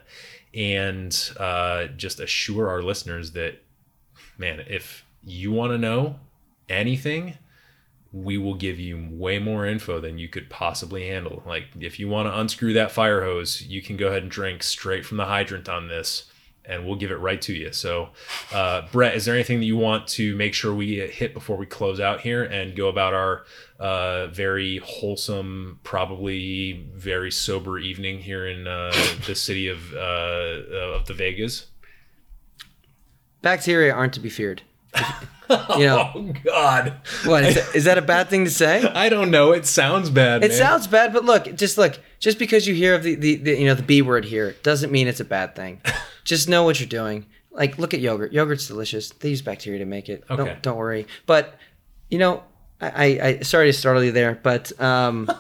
and 0.55 1.31
uh, 1.41 1.87
just 1.97 2.21
assure 2.21 2.69
our 2.69 2.83
listeners 2.83 3.33
that, 3.33 3.61
man, 4.39 4.63
if 4.69 5.05
you 5.25 5.51
want 5.51 5.73
to 5.73 5.79
know 5.79 6.21
anything, 6.69 7.37
we 8.13 8.39
will 8.39 8.55
give 8.55 8.79
you 8.79 9.09
way 9.11 9.41
more 9.41 9.67
info 9.67 9.99
than 9.99 10.19
you 10.19 10.29
could 10.29 10.49
possibly 10.49 11.09
handle. 11.09 11.43
Like 11.45 11.65
if 11.81 11.99
you 11.99 12.09
want 12.09 12.29
to 12.29 12.39
unscrew 12.39 12.75
that 12.75 12.93
fire 12.93 13.25
hose, 13.25 13.63
you 13.63 13.83
can 13.83 13.97
go 13.97 14.07
ahead 14.07 14.23
and 14.23 14.31
drink 14.31 14.63
straight 14.63 15.05
from 15.05 15.17
the 15.17 15.25
hydrant 15.25 15.69
on 15.69 15.89
this. 15.89 16.31
And 16.67 16.87
we'll 16.87 16.97
give 16.97 17.11
it 17.11 17.17
right 17.17 17.41
to 17.43 17.53
you. 17.53 17.73
So, 17.73 18.11
uh, 18.53 18.83
Brett, 18.91 19.15
is 19.15 19.25
there 19.25 19.35
anything 19.35 19.61
that 19.61 19.67
you 19.67 19.77
want 19.77 20.07
to 20.09 20.35
make 20.37 20.55
sure 20.55 20.75
we 20.75 21.01
hit 21.01 21.35
before 21.35 21.57
we 21.57 21.67
close 21.67 22.01
out 22.01 22.21
here 22.21 22.43
and 22.43 22.75
go 22.75 22.89
about 22.89 23.15
our 23.15 23.45
uh, 23.79 24.29
very 24.29 24.79
wholesome, 24.79 25.81
probably 25.83 26.87
very 26.95 27.31
sober 27.31 27.79
evening 27.79 28.21
here 28.21 28.47
in 28.47 28.67
uh, 28.67 28.93
the 29.27 29.35
city 29.35 29.69
of 29.69 29.95
uh, 29.95 29.99
of 29.99 31.07
the 31.07 31.15
Vegas? 31.15 31.67
Bacteria 33.43 33.93
aren't 33.93 34.15
to 34.15 34.21
be 34.21 34.31
feared. 34.31 34.63
you 35.77 35.87
know, 35.87 36.13
Oh 36.15 36.33
God, 36.45 36.95
what 37.25 37.45
is 37.45 37.57
that, 37.57 37.75
is 37.75 37.85
that 37.85 37.99
a 37.99 38.03
bad 38.03 38.29
thing 38.29 38.45
to 38.45 38.51
say? 38.51 38.83
I 38.95 39.09
don't 39.09 39.31
know. 39.31 39.53
It 39.53 39.67
sounds 39.67 40.09
bad. 40.09 40.43
It 40.43 40.49
man. 40.49 40.57
sounds 40.57 40.87
bad, 40.87 41.13
but 41.13 41.25
look, 41.25 41.55
just 41.57 41.77
look, 41.77 41.99
just 42.19 42.39
because 42.39 42.67
you 42.67 42.75
hear 42.75 42.95
of 42.95 43.03
the, 43.03 43.15
the, 43.17 43.37
the 43.37 43.59
you 43.59 43.67
know 43.67 43.75
the 43.75 43.83
B 43.83 44.01
word 44.01 44.25
here 44.25 44.57
doesn't 44.63 44.91
mean 44.91 45.09
it's 45.09 45.21
a 45.21 45.25
bad 45.25 45.55
thing. 45.55 45.83
just 46.25 46.49
know 46.49 46.65
what 46.65 46.81
you're 46.81 46.89
doing. 46.89 47.27
Like, 47.51 47.79
look 47.79 47.95
at 47.95 48.01
yogurt. 48.01 48.33
Yogurt's 48.33 48.67
delicious. 48.67 49.11
They 49.11 49.31
use 49.31 49.43
bacteria 49.43 49.79
to 49.79 49.85
make 49.85 50.09
it. 50.09 50.25
Okay. 50.29 50.45
Don't, 50.45 50.63
don't 50.63 50.77
worry. 50.77 51.07
But 51.27 51.55
you 52.11 52.19
know, 52.19 52.43
I, 52.81 52.89
I, 52.89 53.27
I 53.27 53.41
sorry 53.41 53.67
to 53.67 53.73
startle 53.73 54.03
you 54.03 54.13
there, 54.13 54.39
but 54.43 54.79
um, 54.81 55.31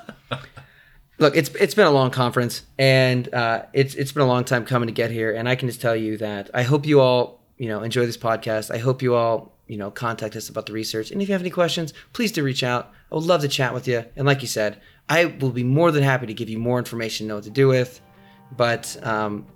look, 1.19 1.37
it's 1.37 1.51
it's 1.51 1.75
been 1.75 1.87
a 1.87 1.91
long 1.91 2.11
conference, 2.11 2.63
and 2.79 3.33
uh, 3.35 3.65
it's 3.73 3.95
it's 3.95 4.13
been 4.13 4.23
a 4.23 4.27
long 4.27 4.45
time 4.45 4.65
coming 4.65 4.87
to 4.87 4.93
get 4.93 5.11
here, 5.11 5.35
and 5.35 5.49
I 5.49 5.57
can 5.57 5.69
just 5.69 5.81
tell 5.81 5.97
you 5.97 6.17
that 6.19 6.51
I 6.55 6.63
hope 6.63 6.87
you 6.87 7.01
all 7.01 7.41
you 7.59 7.69
know 7.69 7.83
enjoy 7.83 8.07
this 8.07 8.17
podcast. 8.17 8.73
I 8.73 8.79
hope 8.79 9.03
you 9.03 9.15
all 9.15 9.53
you 9.67 9.77
know 9.77 9.91
contact 9.91 10.37
us 10.37 10.49
about 10.49 10.67
the 10.67 10.73
research, 10.73 11.11
and 11.11 11.21
if 11.21 11.29
you 11.29 11.33
have 11.33 11.43
any 11.43 11.51
questions, 11.51 11.93
please 12.13 12.33
do 12.33 12.43
reach 12.45 12.63
out. 12.63 12.93
I 13.11 13.17
would 13.17 13.25
love 13.25 13.43
to 13.43 13.49
chat 13.49 13.75
with 13.75 13.89
you, 13.89 14.05
and 14.17 14.27
like 14.27 14.43
you 14.43 14.49
said, 14.49 14.81
I 15.09 15.27
will 15.27 15.51
be 15.51 15.65
more 15.65 15.91
than 15.91 16.03
happy 16.03 16.27
to 16.27 16.35
give 16.35 16.49
you 16.49 16.59
more 16.59 16.79
information, 16.79 17.27
know 17.27 17.37
what 17.37 17.45
to 17.45 17.51
do 17.51 17.69
with. 17.69 18.01
But 18.57 18.97
um, 19.05 19.47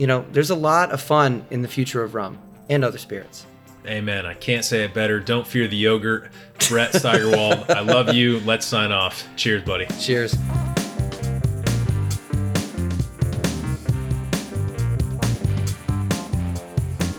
you 0.00 0.06
know, 0.06 0.24
there's 0.32 0.48
a 0.48 0.54
lot 0.54 0.92
of 0.92 1.00
fun 1.02 1.44
in 1.50 1.60
the 1.60 1.68
future 1.68 2.02
of 2.02 2.14
rum 2.14 2.38
and 2.70 2.82
other 2.82 2.96
spirits. 2.96 3.44
Amen. 3.86 4.24
I 4.24 4.32
can't 4.32 4.64
say 4.64 4.82
it 4.82 4.94
better. 4.94 5.20
Don't 5.20 5.46
fear 5.46 5.68
the 5.68 5.76
yogurt. 5.76 6.30
Brett 6.70 6.92
Steigerwaldt, 6.92 7.68
I 7.76 7.80
love 7.80 8.14
you. 8.14 8.40
Let's 8.40 8.64
sign 8.64 8.92
off. 8.92 9.28
Cheers, 9.36 9.62
buddy. 9.62 9.84
Cheers. 10.00 10.34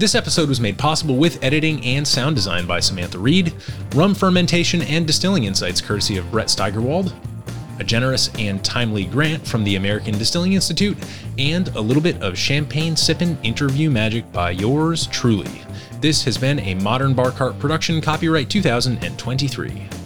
This 0.00 0.14
episode 0.14 0.48
was 0.48 0.62
made 0.62 0.78
possible 0.78 1.18
with 1.18 1.44
editing 1.44 1.84
and 1.84 2.08
sound 2.08 2.34
design 2.34 2.64
by 2.64 2.80
Samantha 2.80 3.18
Reed, 3.18 3.52
rum 3.94 4.14
fermentation 4.14 4.80
and 4.80 5.06
distilling 5.06 5.44
insights 5.44 5.82
courtesy 5.82 6.16
of 6.16 6.30
Brett 6.30 6.46
Steigerwaldt, 6.46 7.12
a 7.78 7.84
generous 7.84 8.30
and 8.38 8.64
timely 8.64 9.04
grant 9.04 9.46
from 9.46 9.62
the 9.62 9.76
American 9.76 10.16
Distilling 10.16 10.54
Institute, 10.54 10.96
and 11.36 11.68
a 11.76 11.80
little 11.82 12.02
bit 12.02 12.16
of 12.22 12.38
champagne 12.38 12.94
sippin' 12.94 13.36
interview 13.42 13.90
magic 13.90 14.32
by 14.32 14.52
yours 14.52 15.06
truly. 15.08 15.50
This 16.00 16.24
has 16.24 16.38
been 16.38 16.60
a 16.60 16.76
Modern 16.76 17.12
Bar 17.12 17.32
Cart 17.32 17.58
production, 17.58 18.00
copyright 18.00 18.48
2023. 18.48 19.99